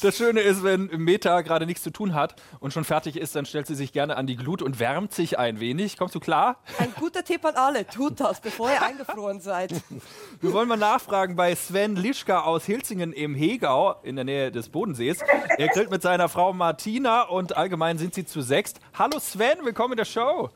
Das 0.00 0.16
Schöne 0.16 0.40
ist, 0.40 0.62
wenn 0.62 0.86
Meta 0.86 1.40
gerade 1.40 1.64
nichts 1.64 1.82
zu 1.82 1.90
tun 1.90 2.14
hat 2.14 2.36
und 2.60 2.72
schon 2.72 2.84
fertig 2.84 3.16
ist, 3.16 3.34
dann 3.34 3.46
stellt 3.46 3.66
sie 3.66 3.74
sich 3.74 3.92
gerne 3.92 4.16
an 4.16 4.26
die 4.26 4.36
Glut 4.36 4.60
und 4.62 4.78
wärmt 4.78 5.12
sich 5.12 5.38
ein 5.38 5.60
wenig. 5.60 5.96
Kommst 5.96 6.14
du 6.14 6.20
klar? 6.20 6.58
Ein 6.78 6.92
guter 6.98 7.24
Tipp 7.24 7.44
an 7.44 7.54
alle, 7.54 7.86
tut 7.86 8.20
das, 8.20 8.40
bevor 8.40 8.70
ihr 8.70 8.82
eingefroren 8.82 9.40
seid. 9.40 9.72
Wir 10.40 10.52
wollen 10.52 10.68
mal 10.68 10.76
nachfragen 10.76 11.36
bei 11.36 11.54
Sven 11.54 11.96
Lischka 11.96 12.40
aus 12.40 12.64
Hilzingen 12.64 13.12
im 13.12 13.34
Hegau 13.34 13.96
in 14.02 14.16
der 14.16 14.24
Nähe 14.24 14.50
des 14.52 14.68
Bodensees. 14.68 15.18
Er 15.56 15.68
grillt 15.68 15.90
mit 15.90 16.02
seiner 16.02 16.28
Frau 16.28 16.52
Martina 16.52 17.22
und 17.22 17.56
allgemein 17.56 17.98
sind 17.98 18.14
sie 18.14 18.26
zu 18.26 18.42
sechst. 18.42 18.80
Hallo 18.94 19.18
Sven, 19.18 19.64
willkommen 19.64 19.92
in 19.92 19.98
der 19.98 20.04
Show. 20.04 20.50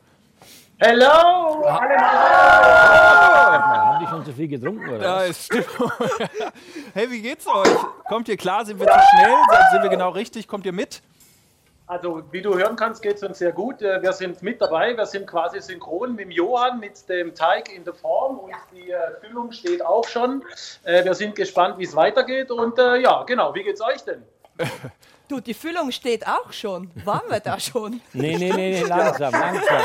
Hello! 0.83 1.63
Haben 2.73 3.99
die 4.03 4.07
schon 4.07 4.25
so 4.25 4.31
viel 4.31 4.47
getrunken, 4.47 4.89
oder? 4.89 5.03
Ja, 5.03 5.21
ist 5.21 5.45
stimmt. 5.45 5.67
hey, 6.95 7.11
wie 7.11 7.21
geht's 7.21 7.45
euch? 7.45 7.69
Kommt 8.09 8.27
ihr 8.27 8.35
klar? 8.35 8.65
Sind 8.65 8.79
wir 8.79 8.87
zu 8.87 8.93
schnell? 8.93 9.35
Sind 9.73 9.83
wir 9.83 9.91
genau 9.91 10.09
richtig? 10.09 10.47
Kommt 10.47 10.65
ihr 10.65 10.71
mit? 10.71 11.03
Also, 11.85 12.23
wie 12.31 12.41
du 12.41 12.57
hören 12.57 12.75
kannst, 12.77 13.03
geht 13.03 13.17
es 13.17 13.21
uns 13.23 13.37
sehr 13.37 13.51
gut. 13.51 13.83
Äh, 13.83 14.01
Wir 14.01 14.11
sind 14.13 14.41
mit 14.41 14.59
dabei. 14.59 14.97
Wir 14.97 15.05
sind 15.05 15.27
quasi 15.27 15.61
synchron 15.61 16.15
mit 16.15 16.25
dem 16.25 16.31
Johann, 16.31 16.79
mit 16.79 17.07
dem 17.07 17.35
Teig 17.35 17.71
in 17.71 17.83
der 17.83 17.93
Form 17.93 18.39
und 18.39 18.55
die 18.73 18.89
äh, 18.89 18.97
Füllung 19.21 19.51
steht 19.51 19.85
auch 19.85 20.07
schon. 20.07 20.43
Äh, 20.83 21.05
Wir 21.05 21.13
sind 21.13 21.35
gespannt, 21.35 21.77
wie 21.77 21.83
es 21.83 21.95
weitergeht. 21.95 22.49
Und 22.49 22.79
ja, 22.79 23.21
genau. 23.27 23.53
Wie 23.53 23.61
geht's 23.61 23.81
euch 23.81 24.03
denn? 24.03 24.23
Du, 25.31 25.39
die 25.39 25.53
Füllung 25.53 25.93
steht 25.93 26.27
auch 26.27 26.51
schon. 26.51 26.91
Waren 27.05 27.29
wir 27.29 27.39
da 27.39 27.57
schon? 27.57 28.01
Nee, 28.13 28.35
nee, 28.37 28.51
nee, 28.51 28.81
nee, 28.81 28.81
langsam, 28.81 29.31
langsam. 29.31 29.81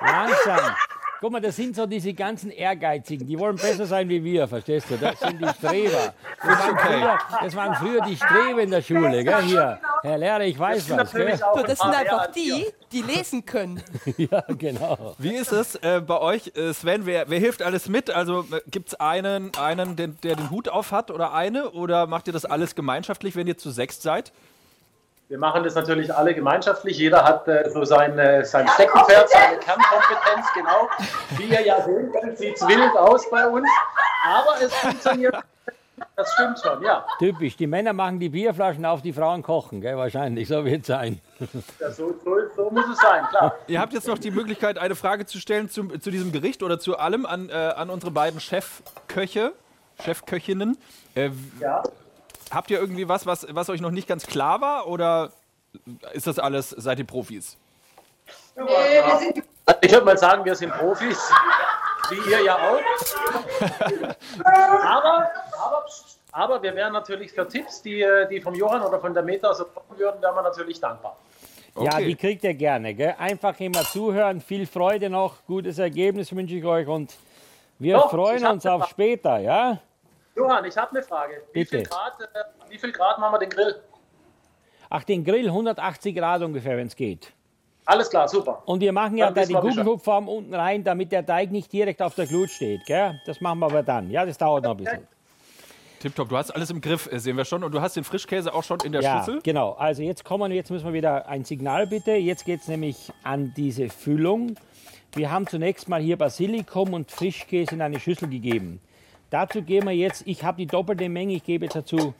Langsam. 0.00 0.74
Guck 1.20 1.32
mal, 1.32 1.40
das 1.42 1.56
sind 1.56 1.76
so 1.76 1.84
diese 1.84 2.14
ganzen 2.14 2.50
Ehrgeizigen, 2.50 3.26
die 3.26 3.38
wollen 3.38 3.56
besser 3.56 3.84
sein 3.84 4.08
wie 4.08 4.24
wir, 4.24 4.48
verstehst 4.48 4.86
du? 4.88 4.96
Das 4.96 5.20
sind 5.20 5.38
die 5.38 5.48
Streber. 5.48 6.14
Das 6.42 6.58
waren 6.58 6.78
früher, 6.78 7.18
das 7.42 7.56
waren 7.56 7.74
früher 7.74 8.00
die 8.06 8.16
Streber 8.16 8.62
in 8.62 8.70
der 8.70 8.80
Schule, 8.80 9.22
gell? 9.22 9.42
Hier, 9.42 9.78
Herr 10.02 10.16
Lehrer, 10.16 10.44
ich 10.44 10.58
weiß 10.58 10.88
was, 10.88 11.12
gell? 11.12 11.38
auch 11.42 11.56
Du, 11.58 11.62
das 11.62 11.78
sind 11.78 11.90
paar 11.90 11.98
einfach 11.98 12.26
die, 12.28 12.64
die 12.90 13.02
lesen 13.02 13.44
können. 13.44 13.82
Ja, 14.16 14.44
genau. 14.48 15.14
Wie 15.18 15.34
ist 15.34 15.52
es 15.52 15.74
äh, 15.74 16.00
bei 16.00 16.18
euch, 16.18 16.52
äh, 16.56 16.72
Sven? 16.72 17.04
Wer, 17.04 17.28
wer 17.28 17.38
hilft 17.38 17.60
alles 17.60 17.90
mit? 17.90 18.08
Also 18.08 18.46
äh, 18.50 18.62
gibt 18.70 18.88
es 18.88 18.94
einen, 18.94 19.54
einen 19.56 19.96
den, 19.96 20.16
der 20.22 20.36
den 20.36 20.48
Hut 20.48 20.70
auf 20.70 20.90
hat 20.90 21.10
oder 21.10 21.34
eine? 21.34 21.68
Oder 21.72 22.06
macht 22.06 22.28
ihr 22.28 22.32
das 22.32 22.46
alles 22.46 22.74
gemeinschaftlich, 22.74 23.36
wenn 23.36 23.46
ihr 23.46 23.58
zu 23.58 23.70
sechst 23.70 24.00
seid? 24.00 24.32
Wir 25.30 25.38
machen 25.38 25.62
das 25.62 25.76
natürlich 25.76 26.12
alle 26.12 26.34
gemeinschaftlich. 26.34 26.98
Jeder 26.98 27.22
hat 27.24 27.46
äh, 27.46 27.70
so 27.70 27.84
sein, 27.84 28.18
äh, 28.18 28.44
sein 28.44 28.66
Steckenpferd, 28.66 29.28
seine 29.28 29.58
Kernkompetenz, 29.58 30.46
genau. 30.54 30.88
Wie 31.36 31.44
ihr 31.44 31.60
ja 31.64 31.80
sehen 31.82 32.10
könnt, 32.10 32.36
sieht 32.36 32.56
es 32.56 32.66
wild 32.66 32.96
aus 32.96 33.30
bei 33.30 33.46
uns. 33.46 33.68
Aber 34.26 34.60
es 34.60 34.74
funktioniert. 34.74 35.36
Das 36.16 36.32
stimmt 36.32 36.58
schon, 36.58 36.82
ja. 36.82 37.06
Typisch. 37.20 37.56
Die 37.56 37.68
Männer 37.68 37.92
machen 37.92 38.18
die 38.18 38.28
Bierflaschen 38.28 38.84
auf, 38.84 39.02
die 39.02 39.12
Frauen 39.12 39.44
kochen, 39.44 39.80
gell? 39.80 39.96
Wahrscheinlich, 39.96 40.48
so 40.48 40.64
wird 40.64 40.80
es 40.80 40.88
sein. 40.88 41.20
ja 41.78 41.92
so, 41.92 42.12
so, 42.24 42.36
so 42.56 42.70
muss 42.70 42.86
es 42.90 42.98
sein, 42.98 43.24
klar. 43.28 43.54
Ihr 43.68 43.80
habt 43.80 43.92
jetzt 43.92 44.08
noch 44.08 44.18
die 44.18 44.32
Möglichkeit, 44.32 44.78
eine 44.78 44.96
Frage 44.96 45.26
zu 45.26 45.38
stellen 45.38 45.70
zum, 45.70 46.00
zu 46.00 46.10
diesem 46.10 46.32
Gericht 46.32 46.64
oder 46.64 46.80
zu 46.80 46.98
allem 46.98 47.24
an, 47.24 47.50
äh, 47.50 47.52
an 47.52 47.88
unsere 47.88 48.10
beiden 48.10 48.40
Chefköche, 48.40 49.52
Chefköchinnen. 50.02 50.76
Äh, 51.14 51.30
Ja. 51.60 51.84
Habt 52.50 52.70
ihr 52.70 52.78
irgendwie 52.78 53.08
was, 53.08 53.26
was, 53.26 53.46
was 53.50 53.68
euch 53.70 53.80
noch 53.80 53.90
nicht 53.90 54.08
ganz 54.08 54.26
klar 54.26 54.60
war? 54.60 54.86
Oder 54.86 55.30
ist 56.12 56.26
das 56.26 56.38
alles, 56.38 56.70
seid 56.70 56.98
ihr 56.98 57.06
Profis? 57.06 57.56
Also 58.56 59.32
ich 59.80 59.92
würde 59.92 60.04
mal 60.04 60.18
sagen, 60.18 60.44
wir 60.44 60.54
sind 60.54 60.72
Profis, 60.72 61.18
wie 62.10 62.30
ihr 62.30 62.42
ja 62.44 62.56
auch. 62.56 62.80
aber, 64.44 65.30
aber, 65.58 65.84
aber 66.32 66.62
wir 66.62 66.74
wären 66.74 66.92
natürlich 66.92 67.32
für 67.32 67.46
Tipps, 67.46 67.82
die, 67.82 68.02
äh, 68.02 68.28
die 68.28 68.40
vom 68.40 68.54
Johann 68.54 68.82
oder 68.82 69.00
von 69.00 69.14
der 69.14 69.22
Meta 69.22 69.54
so 69.54 69.64
kommen 69.64 69.98
würden, 69.98 70.20
wären 70.20 70.34
wir 70.34 70.42
natürlich 70.42 70.80
dankbar. 70.80 71.16
Ja, 71.76 71.82
Okay. 71.94 72.06
die 72.06 72.16
kriegt 72.16 72.44
ihr 72.44 72.54
gerne, 72.54 72.94
gell? 72.94 73.14
Einfach 73.16 73.58
immer 73.60 73.82
zuhören, 73.82 74.40
viel 74.40 74.66
Freude 74.66 75.08
noch, 75.08 75.36
gutes 75.46 75.78
Ergebnis 75.78 76.34
wünsche 76.34 76.56
ich 76.56 76.64
euch 76.64 76.88
und 76.88 77.14
wir 77.78 77.94
Doch, 77.94 78.10
freuen 78.10 78.44
uns 78.44 78.66
auf 78.66 78.88
später, 78.88 79.38
ja? 79.38 79.78
Johann, 80.36 80.64
ich 80.64 80.76
habe 80.76 80.90
eine 80.90 81.02
Frage. 81.02 81.42
Wie 81.52 81.60
Bitte. 81.60 81.78
viel, 81.78 81.86
Grad, 81.86 82.20
äh, 82.20 82.70
wie 82.70 82.78
viel 82.78 82.92
Grad 82.92 83.18
machen 83.18 83.34
wir 83.34 83.38
den 83.40 83.50
Grill? 83.50 83.74
Ach, 84.88 85.04
den 85.04 85.24
Grill 85.24 85.46
180 85.46 86.14
Grad 86.16 86.42
ungefähr, 86.42 86.76
wenn 86.76 86.86
es 86.86 86.96
geht. 86.96 87.32
Alles 87.86 88.08
klar, 88.10 88.28
super. 88.28 88.62
Und 88.66 88.80
wir 88.80 88.92
machen 88.92 89.16
ja 89.16 89.26
Dann 89.30 89.34
da 89.34 89.44
die. 89.44 89.54
Kugelhupfform 89.54 90.28
unten 90.28 90.54
rein, 90.54 90.84
damit 90.84 91.10
der 91.12 91.24
Teig 91.26 91.50
nicht 91.50 91.72
direkt 91.72 92.00
auf 92.02 92.14
der 92.14 92.26
Glut 92.26 92.50
steht, 92.50 92.84
gell? 92.86 93.20
Das 93.26 93.40
machen 93.40 93.58
wir 93.60 93.66
aber 93.66 93.82
dann. 93.82 94.10
Ja, 94.10 94.24
das 94.24 94.38
dauert 94.38 94.64
noch 94.64 94.72
ein 94.72 94.76
bisschen. 94.76 95.06
Tipptopp, 96.00 96.28
du 96.30 96.36
hast 96.36 96.50
alles 96.52 96.70
im 96.70 96.80
Griff, 96.80 97.10
äh, 97.12 97.18
sehen 97.18 97.36
wir 97.36 97.44
schon. 97.44 97.62
Und 97.64 97.72
du 97.72 97.80
hast 97.80 97.96
den 97.96 98.04
Frischkäse 98.04 98.54
auch 98.54 98.62
schon 98.62 98.80
in 98.80 98.92
der 98.92 99.02
Ja, 99.02 99.18
Schüssel. 99.18 99.40
genau. 99.42 99.72
Also 99.72 100.02
jetzt 100.02 100.24
kommen, 100.24 100.50
jetzt 100.52 100.70
müssen 100.70 100.86
wir 100.86 100.92
wieder 100.94 101.28
ein 101.28 101.44
Signal 101.44 101.86
bitte. 101.86 102.12
Jetzt 102.12 102.44
geht 102.44 102.60
es 102.60 102.68
nämlich 102.68 103.12
an 103.22 103.52
diese 103.56 103.88
Füllung. 103.90 104.54
Wir 105.12 105.30
haben 105.30 105.46
zunächst 105.46 105.88
mal 105.88 106.00
hier 106.00 106.16
Basilikum 106.16 106.94
und 106.94 107.10
Frischkäse 107.10 107.74
in 107.74 107.82
eine 107.82 107.98
Schüssel 108.00 108.28
gegeben. 108.28 108.80
Dazu 109.30 109.62
geben 109.62 109.86
wir 109.86 109.94
jetzt, 109.94 110.24
ich 110.26 110.42
habe 110.42 110.58
die 110.58 110.66
doppelte 110.66 111.08
Menge, 111.08 111.34
ich 111.34 111.44
gebe 111.44 111.66
jetzt 111.66 111.76
dazu 111.76 112.14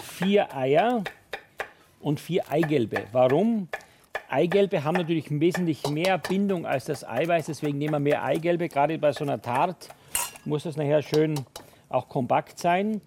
vier 0.00 0.56
Eier 0.56 1.02
und 2.00 2.20
vier 2.20 2.50
Eigelbe. 2.50 3.02
Warum? 3.10 3.68
Eigelbe 4.28 4.84
haben 4.84 4.96
natürlich 4.96 5.26
wesentlich 5.28 5.86
mehr 5.88 6.18
Bindung 6.18 6.64
als 6.64 6.84
das 6.84 7.06
Eiweiß, 7.06 7.46
deswegen 7.46 7.78
nehmen 7.78 7.94
wir 7.94 7.98
mehr 7.98 8.22
Eigelbe. 8.22 8.68
Gerade 8.68 8.96
bei 8.96 9.12
so 9.12 9.24
einer 9.24 9.42
Tart 9.42 9.88
muss 10.44 10.62
das 10.62 10.76
nachher 10.76 11.02
schön 11.02 11.34
auch 11.88 12.08
kompakt 12.08 12.58
sein. 12.58 13.00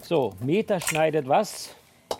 So, 0.00 0.32
Meter 0.40 0.80
schneidet 0.80 1.28
was? 1.28 1.74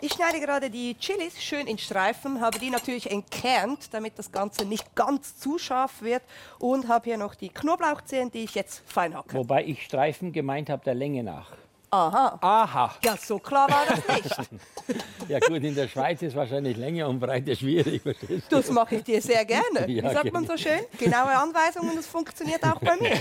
Ich 0.05 0.13
schneide 0.13 0.39
gerade 0.39 0.69
die 0.69 0.95
Chilis 0.99 1.43
schön 1.43 1.67
in 1.67 1.79
Streifen, 1.79 2.43
habe 2.43 2.59
die 2.59 2.69
natürlich 2.69 3.11
entkernt, 3.11 3.95
damit 3.95 4.19
das 4.19 4.31
Ganze 4.31 4.67
nicht 4.67 4.95
ganz 4.95 5.39
zu 5.39 5.57
scharf 5.57 6.03
wird 6.03 6.21
und 6.59 6.89
habe 6.89 7.07
hier 7.07 7.17
noch 7.17 7.35
die 7.35 7.49
Knoblauchzehen, 7.49 8.31
die 8.31 8.41
ich 8.41 8.55
jetzt 8.55 8.83
fein 8.85 9.17
hacke. 9.17 9.33
Wobei 9.33 9.65
ich 9.65 9.83
Streifen 9.83 10.31
gemeint 10.33 10.69
habe 10.69 10.85
der 10.85 10.93
Länge 10.93 11.23
nach. 11.23 11.53
Aha. 11.95 12.39
Aha. 12.41 12.95
Ja, 13.05 13.17
so 13.17 13.39
klar 13.39 13.69
war 13.71 13.85
das 13.89 14.17
nicht. 14.17 14.37
Ja 15.27 15.39
gut, 15.39 15.63
in 15.65 15.75
der 15.75 15.89
Schweiz 15.89 16.21
ist 16.21 16.37
wahrscheinlich 16.37 16.77
Länge 16.77 17.09
und 17.09 17.19
Breite 17.19 17.57
schwierig. 17.57 18.03
verstehst 18.03 18.53
du? 18.53 18.57
Das 18.57 18.69
mache 18.71 18.97
ich 18.97 19.05
dir 19.05 19.23
sehr 19.23 19.43
gerne. 19.47 19.87
Wie 19.87 19.95
Ja, 19.97 20.13
sagt 20.13 20.31
man 20.31 20.47
so 20.47 20.55
schön? 20.59 20.81
Genaue 20.99 21.31
Anweisungen, 21.35 21.97
das 21.97 22.07
funktioniert 22.07 22.63
auch 22.63 22.79
bei 22.81 22.95
mir. 22.97 23.17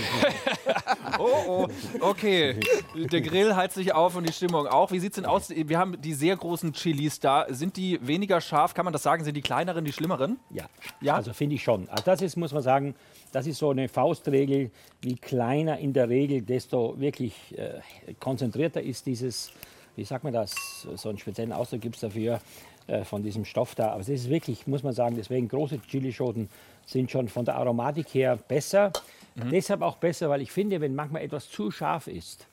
Oh, 1.18 1.28
oh, 1.46 1.68
okay. 2.00 2.58
Der 2.94 3.20
Grill 3.20 3.54
heizt 3.54 3.74
sich 3.76 3.94
auf 3.94 4.16
und 4.16 4.28
die 4.28 4.32
Stimmung 4.32 4.66
auch. 4.66 4.90
Wie 4.90 4.98
sieht's 4.98 5.14
denn 5.16 5.26
aus? 5.26 5.48
Wir 5.50 5.78
haben 5.78 6.00
die 6.00 6.12
sehr 6.12 6.36
großen 6.36 6.72
Chilis 6.72 7.20
da. 7.20 7.46
Sind 7.48 7.76
die 7.76 7.98
weniger 8.06 8.40
scharf? 8.40 8.74
Kann 8.74 8.84
man 8.84 8.92
das 8.92 9.04
sagen? 9.04 9.22
Sind 9.24 9.36
die 9.36 9.40
kleineren 9.42 9.84
die 9.84 9.92
schlimmeren? 9.92 10.38
Ja, 10.50 10.64
Ja? 11.00 11.14
also 11.14 11.32
finde 11.32 11.54
ich 11.54 11.62
schon. 11.62 11.88
Also 11.88 12.02
das 12.04 12.20
ist, 12.20 12.36
muss 12.36 12.52
man 12.52 12.62
sagen, 12.62 12.96
das 13.34 13.48
ist 13.48 13.58
so 13.58 13.70
eine 13.70 13.88
Faustregel. 13.88 14.70
Je 15.04 15.14
kleiner 15.16 15.78
in 15.78 15.92
der 15.92 16.08
Regel, 16.08 16.40
desto 16.42 16.98
wirklich 17.00 17.34
äh, 17.58 17.80
konzentrierter 18.20 18.80
ist 18.80 19.06
dieses, 19.06 19.50
wie 19.96 20.04
sagt 20.04 20.22
man 20.22 20.32
das, 20.32 20.54
so 20.94 21.08
einen 21.08 21.18
speziellen 21.18 21.52
Ausdruck 21.52 21.80
gibt 21.80 21.96
es 21.96 22.02
dafür, 22.02 22.40
äh, 22.86 23.02
von 23.02 23.24
diesem 23.24 23.44
Stoff 23.44 23.74
da. 23.74 23.90
Aber 23.90 24.00
es 24.02 24.08
ist 24.08 24.30
wirklich, 24.30 24.68
muss 24.68 24.84
man 24.84 24.92
sagen, 24.92 25.16
deswegen 25.16 25.48
große 25.48 25.80
Chilischoten 25.80 26.48
sind 26.86 27.10
schon 27.10 27.28
von 27.28 27.44
der 27.44 27.56
Aromatik 27.56 28.14
her 28.14 28.36
besser. 28.36 28.92
Mhm. 29.34 29.50
Deshalb 29.50 29.82
auch 29.82 29.96
besser, 29.96 30.30
weil 30.30 30.40
ich 30.40 30.52
finde, 30.52 30.80
wenn 30.80 30.94
manchmal 30.94 31.22
etwas 31.22 31.50
zu 31.50 31.72
scharf 31.72 32.06
ist, 32.06 32.46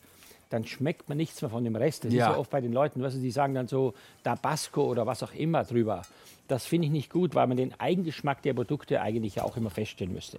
dann 0.50 0.66
schmeckt 0.66 1.08
man 1.08 1.18
nichts 1.18 1.42
mehr 1.44 1.52
von 1.52 1.64
dem 1.64 1.76
Rest. 1.76 2.06
Das 2.06 2.14
Ja. 2.14 2.26
ist 2.28 2.34
ja 2.34 2.38
oft 2.40 2.50
bei 2.50 2.60
den 2.60 2.74
Leuten, 2.74 3.00
du, 3.02 3.08
die 3.08 3.32
sagen 3.32 3.54
dann 3.54 3.68
so 3.68 3.94
Tabasco 4.24 4.84
oder 4.86 5.06
was 5.06 5.22
auch 5.22 5.34
immer 5.36 5.64
drüber. 5.64 6.02
Das 6.52 6.66
finde 6.66 6.88
ich 6.88 6.92
nicht 6.92 7.10
gut, 7.10 7.34
weil 7.34 7.48
man 7.48 7.56
den 7.56 7.74
Eigengeschmack 7.80 8.42
der 8.42 8.54
Produkte 8.54 9.00
eigentlich 9.02 9.40
auch 9.40 9.56
immer 9.56 9.70
feststellen 9.70 10.14
müsste. 10.14 10.38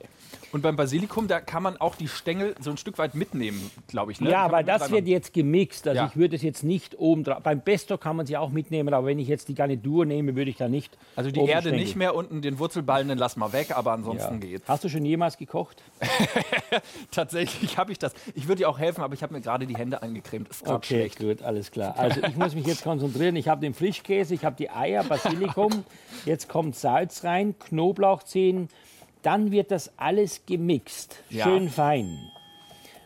Und 0.53 0.61
beim 0.61 0.77
Basilikum, 0.77 1.27
da 1.27 1.41
kann 1.41 1.63
man 1.63 1.79
auch 1.79 1.95
die 1.97 2.07
Stängel 2.07 2.55
so 2.61 2.71
ein 2.71 2.77
Stück 2.77 2.99
weit 2.99 3.15
mitnehmen, 3.15 3.71
glaube 3.89 4.13
ich. 4.13 4.21
Ne? 4.21 4.31
ja, 4.31 4.53
weil 4.53 4.63
das 4.63 4.91
wird 4.91 5.07
jetzt 5.09 5.33
gemixt. 5.33 5.89
Also 5.89 6.03
Ja. 6.03 6.07
ich 6.09 6.17
würde 6.17 6.37
es 6.37 6.43
jetzt 6.43 6.65
nicht 6.65 6.99
oben 6.99 7.25
drauf. 7.25 7.43
Beim 7.43 7.63
Pesto 7.63 7.97
kann 7.97 8.17
man 8.17 8.27
sie 8.27 8.37
auch 8.37 8.51
mitnehmen, 8.51 8.93
aber 8.93 9.07
wenn 9.07 9.19
ich 9.19 9.27
jetzt 9.27 9.49
die 9.49 9.55
Garnitur 9.55 10.05
nehme, 10.05 10.37
würde 10.37 10.51
ich 10.51 10.59
da 10.59 10.69
nicht. 10.69 10.99
Also 11.17 11.31
die 11.31 11.41
Erde 11.41 11.69
Stängel. 11.69 11.81
nicht 11.81 11.97
mehr, 11.97 12.15
unten 12.15 12.43
den 12.43 12.59
Wurzelballen, 12.59 13.09
den 13.09 13.17
lassen 13.17 13.41
wir 13.41 13.55
weg, 13.55 13.71
aber 13.75 13.93
Ja. 13.93 13.95
ansonsten 13.95 14.41
geht's. 14.41 14.69
Hast 14.69 14.85
du 14.85 14.91
schon 14.91 15.07
jemals 15.07 15.39
gekocht? 15.39 15.83
Tatsächlich 17.11 17.79
habe 17.79 17.93
ich 17.93 17.99
das. 17.99 18.13
Ich 18.35 18.49
würde 18.49 18.59
dir 18.61 18.69
auch 18.69 18.79
helfen, 18.79 19.03
aber 19.03 19.15
ich 19.15 19.23
habe 19.23 19.33
mir 19.35 19.41
gerade 19.41 19.67
die 19.67 19.77
Hände 19.77 20.03
angecremt. 20.03 20.49
Ist 20.49 20.67
Okay, 20.69 21.09
schlecht. 21.11 21.19
gut, 21.19 21.43
alles 21.43 21.71
klar. 21.71 21.95
Also 21.99 22.21
ich 22.23 22.37
muss 22.37 22.55
mich 22.55 22.67
jetzt 22.67 22.83
konzentrieren. 22.85 23.37
Ich 23.37 23.49
habe 23.49 23.61
den 23.61 23.75
Frischkäse, 23.75 24.35
ich 24.35 24.45
habe 24.45 24.57
die 24.57 24.71
Eier, 24.71 25.05
Basilikum, 25.05 25.85
jetzt 26.25 26.49
kommt 26.49 26.77
Salz 26.77 27.25
rein, 27.25 27.55
Knoblauchzehen. 27.59 28.69
Dann 29.23 29.53
wird 29.53 29.71
das 29.71 29.93
alles 29.99 30.47
gemixt, 30.47 31.17
Ja. 31.31 31.45
schön 31.45 31.69
fein. 31.69 32.19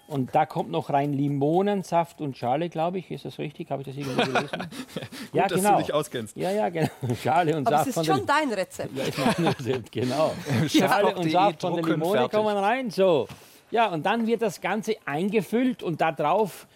Und 0.08 0.36
da 0.36 0.46
kommt 0.46 0.70
noch 0.70 0.90
rein 0.90 1.12
Limonensaft 1.12 2.20
und 2.20 2.36
Schale, 2.36 2.68
glaube 2.68 2.98
ich. 2.98 3.10
Ist 3.10 3.24
das 3.24 3.38
richtig? 3.40 3.70
Habe 3.72 3.82
ich 3.82 3.88
das 3.88 3.96
irgendwo 3.96 4.22
gelesen? 4.22 4.68
ja, 5.32 5.48
dass 5.48 5.60
du 5.60 5.76
dich 5.78 5.92
auskennst. 5.92 6.36
Ja, 6.36 6.52
ja, 6.52 6.68
genau. 6.68 6.88
Schale 7.22 7.56
und 7.56 7.66
Aber 7.66 7.78
Saft 7.78 7.88
es 7.88 7.94
von 7.94 8.02
ist 8.04 8.06
schon 8.06 8.24
dein 8.26 8.52
Rezept. 8.52 8.96
ja, 8.96 9.02
ist 9.04 9.18
mein 9.18 9.46
Rezept, 9.48 9.90
genau. 9.92 10.32
Schale 10.68 10.68
Chefkoch.de 10.68 11.24
und 11.24 11.30
Saft 11.32 11.60
von 11.60 11.74
der 11.74 11.84
Limone 11.84 12.18
fertig. 12.18 12.32
kommen 12.38 12.56
rein. 12.56 12.90
So. 12.90 13.26
Ja, 13.72 13.88
und 13.92 14.06
dann 14.06 14.28
wird 14.28 14.42
das 14.42 14.60
Ganze 14.60 14.94
eingefüllt 15.06 15.82
und 15.82 16.00
da 16.00 16.12
drauf 16.12 16.68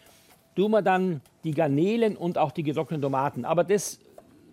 tun 0.56 0.72
wir 0.72 0.82
dann 0.82 1.20
die 1.44 1.52
Garnelen 1.52 2.16
und 2.16 2.36
auch 2.36 2.50
die 2.50 2.64
getrockneten 2.64 3.00
Tomaten. 3.02 3.44
Aber 3.44 3.62
das 3.62 4.00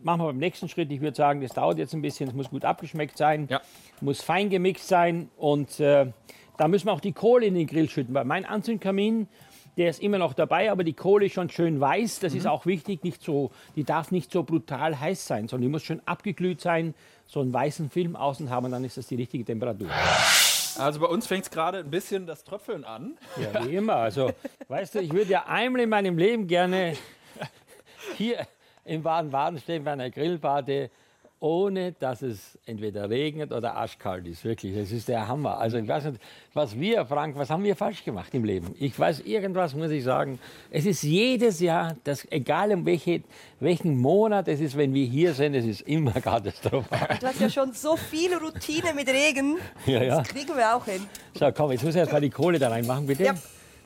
machen 0.04 0.22
wir 0.22 0.25
beim 0.27 0.38
nächsten 0.38 0.68
Schritt. 0.70 0.92
Ich 0.92 1.01
würde 1.01 1.16
sagen, 1.16 1.42
das 1.42 1.51
dauert 1.51 1.77
jetzt 1.77 1.94
ein 1.94 2.01
bisschen. 2.01 2.27
Es 2.30 2.34
muss 2.36 2.50
gut 2.50 2.66
abgeschmeckt 2.66 3.18
sein, 3.18 3.48
Ja. 3.50 3.62
muss 4.01 4.22
fein 4.22 4.50
gemixt 4.50 4.88
sein 4.88 5.30
und 5.38 5.80
äh, 5.80 6.12
da 6.58 6.68
müssen 6.68 6.88
wir 6.88 6.94
auch 6.94 7.00
die 7.01 7.13
Kohle 7.13 7.46
in 7.46 7.54
den 7.56 7.68
Grill 7.68 7.89
schütten. 7.89 8.13
Weil 8.13 8.25
mein 8.25 8.46
Anzündkamin, 8.46 9.27
der 9.77 9.89
ist 9.92 10.01
immer 10.01 10.18
noch 10.18 10.34
dabei, 10.34 10.72
aber 10.72 10.84
die 10.84 10.94
Kohle 10.94 11.27
ist 11.27 11.34
schon 11.34 11.50
schön 11.50 11.80
weiß. 11.80 12.20
Das 12.20 12.34
ist 12.34 12.48
auch 12.48 12.66
wichtig. 12.66 13.04
Nicht 13.04 13.22
so, 13.24 13.51
die 13.75 13.84
darf 13.84 14.10
nicht 14.12 14.32
so 14.32 14.42
brutal 14.44 15.00
heiß 15.00 15.27
sein, 15.27 15.48
sondern 15.48 15.63
die 15.68 15.72
muss 15.72 15.84
schön 15.84 16.01
abgeglüht 16.06 16.62
sein, 16.62 16.96
so 17.27 17.42
einen 17.42 17.54
weißen 17.54 17.89
Film 17.92 18.16
außen 18.16 18.50
haben 18.50 18.66
und 18.66 18.72
dann 18.72 18.84
ist 18.84 18.98
das 18.98 19.06
die 19.08 19.16
richtige 19.16 19.46
Temperatur. 19.46 19.89
Also 20.80 21.00
bei 21.00 21.08
uns 21.08 21.27
fängt 21.27 21.44
es 21.44 21.51
gerade 21.51 21.80
ein 21.80 21.89
bisschen 21.92 22.25
das 22.25 22.44
Tröpfeln 22.44 22.84
an. 22.86 23.18
Ja, 23.42 23.66
wie 23.66 23.75
immer. 23.75 23.96
Also, 23.98 24.32
weißt 24.68 24.96
du, 24.96 25.00
ich 25.01 25.12
würde 25.12 25.32
ja 25.32 25.46
einmal 25.48 25.82
in 25.82 25.89
meinem 25.89 26.18
Leben 26.18 26.48
gerne 26.48 26.94
hier 28.18 28.48
in 28.88 29.03
Baden-Baden 29.03 29.60
stehen 29.60 29.84
bei 29.84 29.91
einer 29.91 30.10
Grillparty 30.10 30.89
ohne 31.39 31.91
dass 31.91 32.22
es 32.24 32.58
entweder 32.65 33.10
regnet 33.10 33.51
oder 33.51 33.75
arschkalt 33.75 34.25
ist. 34.27 34.44
Wirklich, 34.44 34.75
das 34.75 34.91
ist 34.91 35.08
der 35.08 35.27
Hammer. 35.27 35.60
Also 35.60 35.77
ich 35.77 35.88
weiß 35.88 36.06
nicht, 36.06 36.20
was 36.53 36.79
wir, 36.79 37.06
Frank, 37.06 37.38
was 37.38 37.50
haben 37.50 37.63
wir 37.63 37.75
falsch 37.75 38.03
gemacht 38.03 38.34
im 38.34 38.44
Leben? 38.44 38.74
Ich 38.79 38.98
weiß 38.98 39.22
irgendwas, 39.22 39.75
muss 39.75 39.91
ich 39.91 40.03
sagen. 40.03 40.39
Es 40.72 40.86
ist 40.86 41.03
jedes 41.03 41.60
Jahr, 41.60 41.96
das, 42.03 42.25
egal 42.32 42.72
um 42.72 42.86
welche, 42.86 43.22
welchen 43.60 43.98
Monat 43.98 44.48
es 44.48 44.60
ist, 44.60 44.75
wenn 44.77 44.94
wir 44.94 45.06
hier 45.06 45.34
sind, 45.34 45.53
es 45.53 45.65
ist 45.65 45.82
immer 45.82 46.12
katastrophal. 46.22 47.17
Du 47.20 47.27
hast 47.27 47.39
ja 47.39 47.50
schon 47.50 47.72
so 47.74 47.96
viel 47.96 48.34
Routine 48.34 48.94
mit 48.96 49.08
Regen. 49.08 49.58
Ja, 49.86 50.01
ja. 50.01 50.17
Das 50.17 50.29
kriegen 50.29 50.56
wir 50.56 50.75
auch 50.75 50.86
hin. 50.86 51.06
So, 51.36 51.51
komm, 51.51 51.72
jetzt 51.72 51.84
muss 51.84 51.94
ich 51.94 52.00
erst 52.00 52.12
mal 52.12 52.22
die 52.22 52.32
Kohle 52.32 52.58
da 52.58 52.70
reinmachen, 52.70 53.06
bitte. 53.06 53.25
Ja. 53.25 53.36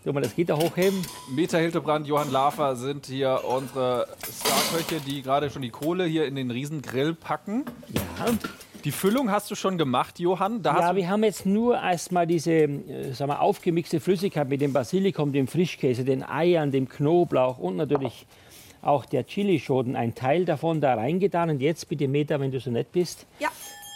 Du 0.03 0.11
mal 0.11 0.21
das 0.21 0.35
Gitter 0.35 0.57
hochheben. 0.57 0.99
Meta 1.29 1.59
Hildebrand, 1.59 2.07
Johann 2.07 2.31
Lafer 2.31 2.75
sind 2.75 3.05
hier 3.05 3.41
unsere 3.47 4.07
Starköche, 4.39 4.99
die 5.05 5.21
gerade 5.21 5.51
schon 5.51 5.61
die 5.61 5.69
Kohle 5.69 6.05
hier 6.05 6.25
in 6.25 6.35
den 6.35 6.49
Riesengrill 6.49 7.13
packen. 7.13 7.65
Ja. 7.93 8.01
Die 8.83 8.91
Füllung 8.91 9.29
hast 9.29 9.51
du 9.51 9.55
schon 9.55 9.77
gemacht, 9.77 10.19
Johann. 10.19 10.63
Da 10.63 10.79
Ja, 10.79 10.95
wir 10.95 11.07
haben 11.07 11.23
jetzt 11.23 11.45
nur 11.45 11.75
erstmal 11.75 12.25
diese 12.25 12.51
äh, 12.51 13.13
sagen 13.13 13.29
wir, 13.29 13.41
aufgemixte 13.41 13.99
Flüssigkeit 13.99 14.49
mit 14.49 14.59
dem 14.61 14.73
Basilikum, 14.73 15.33
dem 15.33 15.47
Frischkäse, 15.47 16.03
den 16.03 16.27
Eiern, 16.27 16.71
dem 16.71 16.89
Knoblauch 16.89 17.59
und 17.59 17.75
natürlich 17.75 18.25
auch 18.81 19.05
der 19.05 19.23
Chilischoten, 19.27 19.95
ein 19.95 20.15
Teil 20.15 20.45
davon 20.45 20.81
da 20.81 20.95
reingetan. 20.95 21.51
Und 21.51 21.61
jetzt 21.61 21.87
bitte, 21.89 22.07
Meta, 22.07 22.39
wenn 22.39 22.49
du 22.49 22.59
so 22.59 22.71
nett 22.71 22.91
bist, 22.91 23.27
Ja, 23.37 23.49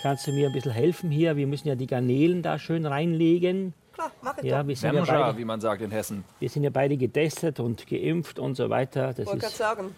kannst 0.03 0.27
du 0.27 0.31
mir 0.33 0.45
ein 0.50 0.53
bisschen 0.53 0.71
helfen 0.71 1.09
hier. 1.09 1.35
Wir 1.35 1.47
müssen 1.47 1.67
ja 1.67 1.74
die 1.74 1.88
Garnelen 1.88 2.43
da 2.43 2.59
schön 2.59 2.85
reinlegen. 2.85 3.74
Klar, 3.95 4.11
mach 4.21 4.37
ich 4.37 4.43
Ja, 4.43 4.61
doch. 4.61 4.67
wir 4.67 4.75
sind 4.75 4.93
ja, 4.93 5.03
Vermeer, 5.05 5.25
beide, 5.25 5.37
wie 5.39 5.45
man 5.45 5.59
sagt 5.61 5.81
in 5.81 5.91
Hessen. 5.91 6.23
wir 6.39 6.49
sind 6.49 6.63
ja 6.63 6.69
beide 6.69 6.95
getestet 6.97 7.59
und 7.59 7.87
geimpft 7.87 8.37
und 8.39 8.55
so 8.55 8.69
weiter. 8.69 9.13
Das 9.13 9.25
wollte 9.25 9.39
gerade 9.39 9.55
sagen. 9.55 9.95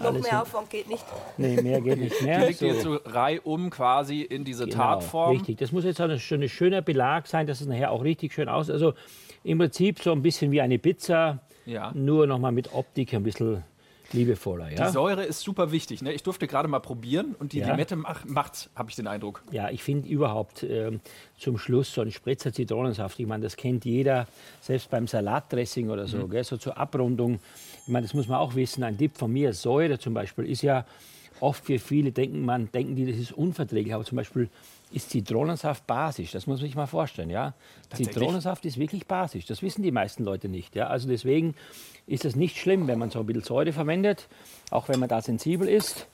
Noch 0.00 0.12
mehr 0.12 0.42
Aufwand 0.42 0.70
geht 0.70 0.88
nicht. 0.88 1.04
nee, 1.38 1.60
mehr 1.60 1.80
geht 1.80 1.98
nicht 1.98 2.22
mehr. 2.22 2.46
liegt 2.46 2.60
jetzt 2.60 2.82
so 2.82 3.00
reihum 3.04 3.68
quasi 3.70 4.20
in 4.22 4.44
diese 4.44 4.64
Genau, 4.66 4.76
Tartform. 4.76 5.32
Richtig, 5.32 5.58
das 5.58 5.72
muss 5.72 5.82
jetzt 5.82 6.00
ein 6.00 6.20
schöner, 6.20 6.46
schöner 6.46 6.82
Belag 6.82 7.26
sein, 7.26 7.48
dass 7.48 7.60
es 7.60 7.66
nachher 7.66 7.90
auch 7.90 8.04
richtig 8.04 8.32
schön 8.32 8.48
aussieht. 8.48 8.74
Also 8.74 8.94
im 9.42 9.58
Prinzip 9.58 9.98
so 10.00 10.12
ein 10.12 10.22
bisschen 10.22 10.52
wie 10.52 10.60
eine 10.60 10.78
Pizza, 10.78 11.40
Ja. 11.66 11.90
nur 11.94 12.28
nochmal 12.28 12.52
mit 12.52 12.72
Optik 12.74 13.12
ein 13.12 13.24
bisschen 13.24 13.64
liebevoller. 14.12 14.68
Die 14.68 14.74
Ja, 14.76 14.90
Säure 14.90 15.24
ist 15.24 15.40
super 15.40 15.70
wichtig. 15.72 16.02
Ne? 16.02 16.12
Ich 16.12 16.22
durfte 16.22 16.46
gerade 16.46 16.68
mal 16.68 16.78
probieren 16.80 17.34
und 17.38 17.52
die 17.52 17.58
Ja. 17.58 17.70
Limette 17.70 17.96
mach, 17.96 18.24
macht's, 18.24 18.70
habe 18.74 18.90
ich 18.90 18.96
den 18.96 19.06
Eindruck. 19.06 19.42
ja 19.50 19.70
ich 19.70 19.82
finde 19.82 20.08
überhaupt 20.08 20.62
ähm, 20.62 21.00
zum 21.38 21.58
Schluss 21.58 21.92
so 21.92 22.00
ein 22.00 22.10
Spritzer 22.10 22.52
Zitronensaft, 22.52 23.18
ich 23.20 23.26
meine, 23.26 23.42
das 23.44 23.56
kennt 23.56 23.84
jeder, 23.84 24.26
selbst 24.60 24.90
beim 24.90 25.06
Salatdressing 25.06 25.90
oder 25.90 26.04
Mhm. 26.04 26.08
so, 26.08 26.28
gell, 26.28 26.44
so 26.44 26.56
zur 26.56 26.76
Abrundung. 26.78 27.38
Ich 27.82 27.88
meine, 27.92 28.06
das 28.06 28.14
muss 28.14 28.28
man 28.28 28.38
auch 28.38 28.54
wissen, 28.54 28.82
ein 28.84 28.96
Tipp 28.96 29.16
von 29.16 29.32
mir, 29.32 29.52
Säure 29.52 29.98
zum 29.98 30.14
Beispiel, 30.14 30.46
ist 30.46 30.62
ja 30.62 30.84
oft 31.40 31.64
für 31.64 31.78
viele, 31.78 32.10
denken, 32.12 32.44
man, 32.44 32.70
denken 32.72 32.96
die, 32.96 33.06
das 33.10 33.16
ist 33.20 33.32
unverträglich, 33.32 33.94
aber 33.94 34.04
zum 34.04 34.16
Beispiel 34.16 34.48
ist 34.90 35.10
Zitronensaft 35.10 35.86
basisch, 35.86 36.30
das 36.30 36.46
muss 36.46 36.60
man 36.60 36.66
sich 36.66 36.76
mal 36.76 36.86
vorstellen. 36.86 37.30
Ja? 37.30 37.54
Zitronensaft 37.92 38.64
ist 38.64 38.78
wirklich 38.78 39.06
basisch, 39.06 39.46
das 39.46 39.62
wissen 39.62 39.82
die 39.82 39.90
meisten 39.90 40.24
Leute 40.24 40.48
nicht. 40.48 40.74
Ja? 40.76 40.86
Also 40.86 41.08
deswegen 41.08 41.54
ist 42.06 42.24
es 42.24 42.36
nicht 42.36 42.56
schlimm, 42.56 42.86
wenn 42.88 42.98
man 42.98 43.10
so 43.10 43.20
ein 43.20 43.26
bisschen 43.26 43.42
Säure 43.42 43.72
verwendet, 43.72 44.28
auch 44.70 44.88
wenn 44.88 44.98
man 44.98 45.08
da 45.08 45.20
sensibel 45.20 45.68
ist. 45.68 46.06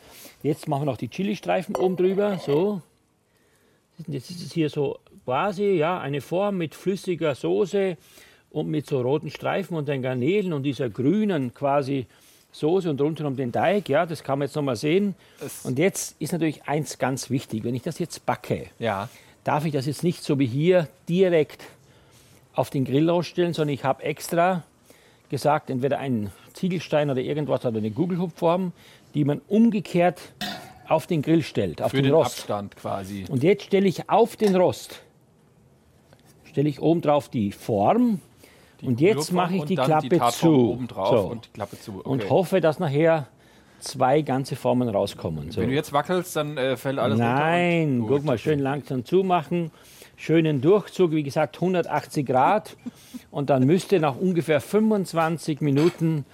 Jetzt 0.42 0.68
machen 0.68 0.82
wir 0.82 0.86
noch 0.86 0.96
die 0.96 1.08
Chilistreifen 1.08 1.76
oben 1.76 1.96
drüber, 1.96 2.38
so. 2.38 2.82
Jetzt 4.08 4.30
ist 4.30 4.42
es 4.42 4.52
hier 4.52 4.70
so 4.70 4.98
quasi 5.24 5.66
ja, 5.66 6.00
eine 6.00 6.20
Form 6.20 6.58
mit 6.58 6.74
flüssiger 6.74 7.34
Soße 7.34 7.96
und 8.50 8.68
mit 8.68 8.86
so 8.86 9.00
roten 9.00 9.30
Streifen 9.30 9.76
und 9.76 9.88
den 9.88 10.02
Garnelen 10.02 10.52
und 10.52 10.64
dieser 10.64 10.90
grünen 10.90 11.54
quasi 11.54 12.06
Soße 12.54 12.88
und 12.88 13.00
rundherum 13.00 13.34
den 13.37 13.50
Teig. 13.50 13.88
Ja, 13.88 14.06
das 14.06 14.23
kann 14.23 14.38
man 14.38 14.46
jetzt 14.46 14.54
noch 14.54 14.62
mal 14.62 14.76
sehen. 14.76 15.16
Es- 15.44 15.64
Und 15.64 15.76
jetzt 15.78 16.14
ist 16.20 16.32
natürlich 16.32 16.62
eins 16.68 16.99
ganz 16.99 17.28
wichtig. 17.28 17.64
Wenn 17.64 17.75
ich 17.75 17.82
das 17.82 17.99
jetzt 17.99 18.25
backe, 18.26 18.66
Ja. 18.78 19.08
darf 19.42 19.64
ich 19.64 19.73
das 19.73 19.87
jetzt 19.87 20.04
nicht 20.04 20.23
so 20.23 20.38
wie 20.38 20.46
hier 20.46 20.87
direkt 21.08 21.64
auf 22.54 22.70
den 22.70 22.84
Grill 22.84 23.11
ausstellen, 23.11 23.54
sondern 23.54 23.75
ich 23.75 23.82
habe 23.82 24.04
extra 24.04 24.62
gesagt, 25.30 25.68
entweder 25.68 25.99
einen 25.99 26.30
Ziegelstein 26.52 27.11
oder 27.11 27.20
irgendwas 27.20 27.64
oder 27.64 27.78
eine 27.78 27.90
Gugelhupfform, 27.90 28.70
die 29.14 29.24
man 29.24 29.40
umgekehrt 29.48 30.20
auf 30.87 31.09
den 31.09 31.22
Grill 31.22 31.42
stellt, 31.42 31.83
auf 31.83 31.90
Für 31.90 31.96
den 31.96 32.05
den 32.05 32.14
Rost. 32.14 32.38
Abstand 32.38 32.76
quasi. 32.76 33.24
Und 33.28 33.42
jetzt 33.42 33.64
stelle 33.64 33.88
ich 33.88 34.09
auf 34.09 34.37
den 34.37 34.55
Rost, 34.55 35.00
stelle 36.44 36.68
ich 36.68 36.81
oben 36.81 37.00
drauf 37.00 37.28
die 37.28 37.50
Form 37.50 38.20
und 38.87 39.01
jetzt 39.01 39.33
mache 39.33 39.55
ich 39.57 39.64
die 39.64 39.75
Klappe 39.77 40.09
die 40.09 40.20
zu. 40.31 40.70
Oben 40.73 40.87
drauf 40.88 41.09
So. 41.09 41.27
und 41.29 41.47
die 41.47 41.51
Klappe 41.51 41.79
zu. 41.81 41.92
Okay. 41.99 42.09
Und 42.09 42.31
hoffe, 42.31 42.61
dass 42.61 42.79
nachher 42.79 43.27
zwei 43.81 44.23
ganze 44.23 44.57
Formen 44.57 44.88
rauskommen. 44.88 45.51
So. 45.51 45.61
Wenn 45.61 45.68
du 45.68 45.75
jetzt 45.75 45.92
wackelst, 45.92 46.37
dann 46.37 46.57
äh, 46.57 46.77
fällt 46.77 46.99
alles 46.99 47.18
Nein, 47.18 47.99
runter. 48.01 48.03
und- 48.03 48.09
guck 48.18 48.25
mal, 48.25 48.38
schön 48.38 48.59
langsam 48.61 49.05
zumachen. 49.05 49.70
Schönen 50.16 50.61
Durchzug, 50.61 51.11
wie 51.11 51.23
gesagt, 51.25 51.57
180 51.57 52.25
Grad. 52.25 52.77
Und 53.33 53.51
dann 53.51 53.64
müsste 53.66 53.99
nach 53.99 54.16
ungefähr 54.16 54.61
25 54.61 55.61
Minuten 55.61 56.25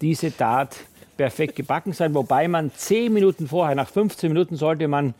diese 0.00 0.34
Tat 0.36 0.76
perfekt 1.16 1.56
gebacken 1.56 1.92
sein. 1.92 2.14
Wobei 2.14 2.46
man 2.46 2.70
10 2.72 3.12
Minuten 3.12 3.48
vorher, 3.48 3.74
nach 3.74 3.88
15 3.88 4.32
Minuten 4.32 4.54
sollte 4.56 4.86
man 4.86 5.14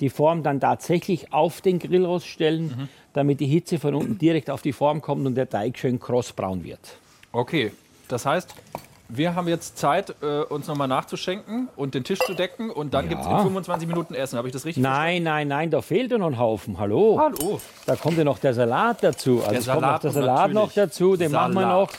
die 0.00 0.10
Form 0.10 0.42
dann 0.42 0.60
tatsächlich 0.60 1.32
auf 1.32 1.60
den 1.60 1.78
Grill 1.78 2.06
ausstellen, 2.06 2.88
damit 3.12 3.40
die 3.40 3.46
Hitze 3.46 3.78
von 3.78 3.94
unten 3.94 4.18
direkt 4.18 4.50
auf 4.50 4.62
die 4.62 4.72
Form 4.72 5.00
kommt 5.02 5.26
und 5.26 5.34
der 5.34 5.48
Teig 5.48 5.78
schön 5.78 5.98
krossbraun 5.98 6.62
wird. 6.64 6.80
Okay, 7.32 7.72
das 8.08 8.24
heißt, 8.24 8.54
wir 9.10 9.34
haben 9.34 9.48
jetzt 9.48 9.78
Zeit, 9.78 10.14
äh, 10.22 10.40
uns 10.42 10.66
nochmal 10.66 10.86
nachzuschenken 10.88 11.68
und 11.76 11.94
den 11.94 12.04
Tisch 12.04 12.18
zu 12.20 12.34
decken 12.34 12.70
und 12.70 12.92
dann 12.92 13.08
gibt 13.08 13.22
es 13.22 13.26
in 13.26 13.38
25 13.38 13.88
Minuten 13.88 14.14
Essen. 14.14 14.36
Habe 14.36 14.48
ich 14.48 14.52
das 14.52 14.66
richtig 14.66 14.82
Nein, 14.82 15.22
nein, 15.22 15.48
nein, 15.48 15.70
da 15.70 15.80
fehlt 15.80 16.10
ja 16.10 16.18
noch 16.18 16.26
ein 16.26 16.38
Haufen. 16.38 16.78
Hallo? 16.78 17.14
verstanden? 17.14 17.38
Hallo. 17.42 17.60
Da 17.86 17.96
kommt 17.96 18.18
ja 18.18 18.24
noch 18.24 18.38
der 18.38 18.52
Salat 18.54 19.02
dazu. 19.02 19.38
Also 19.38 19.50
Der 19.50 19.58
es 19.60 19.66
kommt 19.66 19.80
noch 19.80 19.86
Salat 19.88 20.04
der 20.04 20.10
Salat 20.10 20.52
noch 20.52 20.72
dazu, 20.72 21.16
den 21.16 21.32
machen 21.32 21.54
wir 21.54 21.62
Salat. 21.62 21.90
noch. 21.90 21.98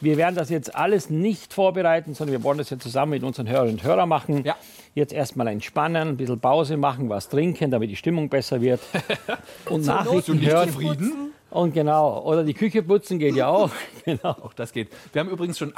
Wir 0.00 0.16
werden 0.16 0.36
das 0.36 0.48
jetzt 0.48 0.74
alles 0.74 1.10
nicht 1.10 1.52
vorbereiten, 1.52 2.14
sondern 2.14 2.38
wir 2.38 2.44
wollen 2.44 2.58
das 2.58 2.70
jetzt 2.70 2.82
zusammen 2.84 3.10
mit 3.10 3.24
unseren 3.24 3.48
Hörerinnen 3.48 3.76
und 3.76 3.82
Hörern 3.82 4.08
machen. 4.08 4.44
Ja. 4.44 4.56
Jetzt 4.98 5.12
erstmal 5.12 5.46
entspannen, 5.46 6.08
ein 6.08 6.16
bisschen 6.16 6.40
Pause 6.40 6.76
machen, 6.76 7.08
was 7.08 7.28
trinken, 7.28 7.70
damit 7.70 7.88
die 7.88 7.94
Stimmung 7.94 8.28
besser 8.28 8.60
wird. 8.60 8.80
Und 9.70 9.86
Nachrichten 9.86 10.40
hören. 10.40 10.68
zufrieden? 10.68 11.32
Und 11.50 11.72
genau, 11.72 12.20
oder 12.24 12.42
die 12.42 12.52
Küche 12.52 12.82
putzen 12.82 13.20
geht 13.20 13.36
ja 13.36 13.46
auch. 13.46 13.70
genau. 14.04 14.30
Auch 14.30 14.52
das 14.54 14.72
geht. 14.72 14.88
Wir 15.12 15.20
haben 15.20 15.30
übrigens 15.30 15.56
schon 15.56 15.72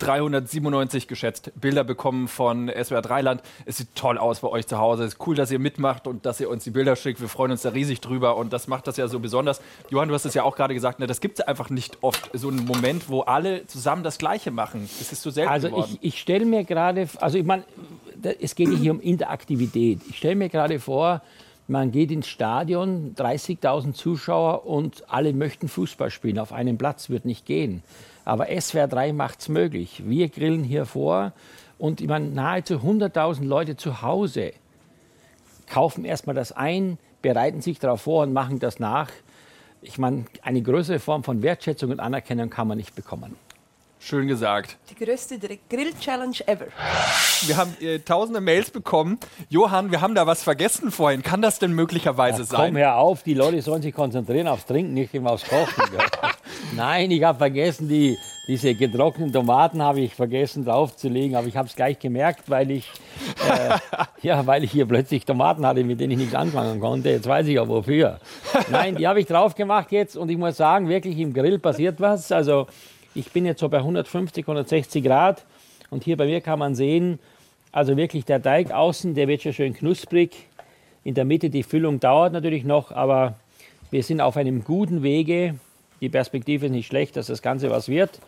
1397 0.00 1.08
geschätzt 1.08 1.52
Bilder 1.60 1.84
bekommen 1.84 2.26
von 2.28 2.68
SWR 2.68 3.02
Dreiland. 3.02 3.42
Es 3.66 3.76
sieht 3.76 3.94
toll 3.94 4.18
aus 4.18 4.40
bei 4.40 4.48
euch 4.48 4.66
zu 4.66 4.78
Hause. 4.78 5.04
Es 5.04 5.14
ist 5.14 5.26
cool, 5.26 5.34
dass 5.34 5.50
ihr 5.50 5.58
mitmacht 5.58 6.06
und 6.06 6.24
dass 6.26 6.40
ihr 6.40 6.48
uns 6.48 6.64
die 6.64 6.70
Bilder 6.70 6.96
schickt. 6.96 7.20
Wir 7.20 7.28
freuen 7.28 7.50
uns 7.52 7.62
da 7.62 7.70
riesig 7.70 8.00
drüber 8.00 8.36
und 8.36 8.52
das 8.52 8.66
macht 8.68 8.86
das 8.86 8.96
ja 8.96 9.08
so 9.08 9.20
besonders. 9.20 9.60
Johann, 9.90 10.08
du 10.08 10.14
hast 10.14 10.24
es 10.24 10.34
ja 10.34 10.42
auch 10.42 10.56
gerade 10.56 10.74
gesagt, 10.74 10.98
ne, 11.00 11.06
das 11.06 11.20
gibt 11.20 11.38
es 11.38 11.46
einfach 11.46 11.70
nicht 11.70 11.98
oft. 12.02 12.30
So 12.32 12.48
einen 12.48 12.64
Moment, 12.64 13.08
wo 13.08 13.20
alle 13.22 13.66
zusammen 13.66 14.02
das 14.02 14.18
Gleiche 14.18 14.50
machen. 14.50 14.88
Es 15.00 15.12
ist 15.12 15.22
so 15.22 15.30
selten 15.30 15.50
Also 15.52 15.68
geworden. 15.68 15.98
ich, 16.00 16.14
ich 16.14 16.20
stelle 16.20 16.46
mir 16.46 16.64
gerade, 16.64 17.08
also 17.20 17.38
ich 17.38 17.44
meine, 17.44 17.64
es 18.40 18.54
geht 18.54 18.70
hier 18.70 18.92
um 18.92 19.00
Interaktivität. 19.00 20.00
Ich 20.08 20.16
stelle 20.18 20.36
mir 20.36 20.48
gerade 20.48 20.80
vor, 20.80 21.22
man 21.68 21.92
geht 21.92 22.10
ins 22.10 22.26
Stadion, 22.26 23.14
30.000 23.16 23.92
Zuschauer 23.92 24.66
und 24.66 25.08
alle 25.08 25.32
möchten 25.32 25.68
Fußball 25.68 26.10
spielen. 26.10 26.38
Auf 26.38 26.52
einem 26.52 26.78
Platz 26.78 27.10
wird 27.10 27.24
nicht 27.24 27.46
gehen. 27.46 27.82
Aber 28.24 28.46
SWR 28.48 28.88
3 28.88 29.12
macht 29.12 29.40
es 29.40 29.48
möglich. 29.48 30.02
Wir 30.06 30.28
grillen 30.28 30.64
hier 30.64 30.86
vor 30.86 31.32
und 31.78 32.00
ich 32.00 32.08
meine, 32.08 32.28
nahezu 32.28 32.74
100.000 32.74 33.44
Leute 33.44 33.76
zu 33.76 34.02
Hause 34.02 34.52
kaufen 35.66 36.04
erstmal 36.04 36.34
das 36.34 36.52
ein, 36.52 36.98
bereiten 37.22 37.62
sich 37.62 37.78
darauf 37.78 38.02
vor 38.02 38.22
und 38.22 38.32
machen 38.32 38.58
das 38.58 38.78
nach. 38.78 39.10
Ich 39.82 39.98
meine, 39.98 40.26
eine 40.42 40.60
größere 40.60 40.98
Form 40.98 41.24
von 41.24 41.42
Wertschätzung 41.42 41.90
und 41.90 42.00
Anerkennung 42.00 42.50
kann 42.50 42.68
man 42.68 42.76
nicht 42.76 42.94
bekommen. 42.94 43.36
Schön 44.02 44.26
gesagt. 44.28 44.78
Die 44.88 45.04
größte 45.04 45.38
Grill-Challenge 45.38 46.36
ever. 46.46 46.68
Wir 47.46 47.56
haben 47.58 47.76
äh, 47.82 47.98
tausende 47.98 48.40
Mails 48.40 48.70
bekommen. 48.70 49.18
Johann, 49.50 49.90
wir 49.90 50.00
haben 50.00 50.14
da 50.14 50.26
was 50.26 50.42
vergessen 50.42 50.90
vorhin. 50.90 51.22
Kann 51.22 51.42
das 51.42 51.58
denn 51.58 51.74
möglicherweise 51.74 52.38
Komm 52.38 52.46
sein? 52.46 52.76
her 52.76 52.96
auf, 52.96 53.22
die 53.22 53.34
Leute 53.34 53.60
sollen 53.60 53.82
sich 53.82 53.94
konzentrieren 53.94 54.48
aufs 54.48 54.64
Trinken, 54.64 54.94
nicht 54.94 55.12
immer 55.12 55.32
aufs 55.32 55.44
Kochen. 55.44 55.84
Nein, 56.74 57.10
ich 57.10 57.22
habe 57.22 57.36
vergessen, 57.36 57.88
die, 57.90 58.16
diese 58.48 58.74
getrockneten 58.74 59.34
Tomaten 59.34 59.82
habe 59.82 60.00
ich 60.00 60.14
vergessen 60.14 60.64
draufzulegen, 60.64 61.36
aber 61.36 61.46
ich 61.46 61.56
habe 61.58 61.68
es 61.68 61.76
gleich 61.76 61.98
gemerkt, 61.98 62.48
weil 62.48 62.70
ich, 62.70 62.88
äh, 63.46 63.76
ja, 64.22 64.46
weil 64.46 64.64
ich 64.64 64.70
hier 64.72 64.86
plötzlich 64.86 65.26
Tomaten 65.26 65.66
hatte, 65.66 65.84
mit 65.84 66.00
denen 66.00 66.12
ich 66.12 66.18
nichts 66.18 66.34
anfangen 66.34 66.80
konnte. 66.80 67.10
Jetzt 67.10 67.28
weiß 67.28 67.46
ich 67.48 67.58
auch 67.58 67.68
wofür. 67.68 68.18
Nein, 68.70 68.96
die 68.96 69.06
habe 69.06 69.20
ich 69.20 69.26
drauf 69.26 69.54
gemacht 69.54 69.92
jetzt 69.92 70.16
und 70.16 70.30
ich 70.30 70.38
muss 70.38 70.56
sagen, 70.56 70.88
wirklich 70.88 71.18
im 71.18 71.34
Grill 71.34 71.58
passiert 71.58 72.00
was. 72.00 72.32
Also 72.32 72.66
ich 73.14 73.32
bin 73.32 73.46
jetzt 73.46 73.60
so 73.60 73.68
bei 73.68 73.78
150, 73.78 74.44
160 74.44 75.04
Grad 75.04 75.44
und 75.90 76.04
hier 76.04 76.16
bei 76.16 76.26
mir 76.26 76.40
kann 76.40 76.58
man 76.58 76.74
sehen, 76.74 77.18
also 77.72 77.96
wirklich 77.96 78.24
der 78.24 78.42
Teig 78.42 78.72
außen, 78.72 79.14
der 79.14 79.28
wird 79.28 79.42
schon 79.42 79.52
schön 79.52 79.74
knusprig. 79.74 80.48
In 81.04 81.14
der 81.14 81.24
Mitte 81.24 81.50
die 81.50 81.62
Füllung 81.62 82.00
dauert 82.00 82.32
natürlich 82.32 82.64
noch, 82.64 82.92
aber 82.92 83.34
wir 83.90 84.02
sind 84.02 84.20
auf 84.20 84.36
einem 84.36 84.64
guten 84.64 85.02
Wege. 85.02 85.56
Die 86.00 86.08
Perspektive 86.08 86.66
ist 86.66 86.72
nicht 86.72 86.86
schlecht, 86.86 87.16
dass 87.16 87.26
das 87.26 87.42
Ganze 87.42 87.70
was 87.70 87.88
wird. 87.88 88.20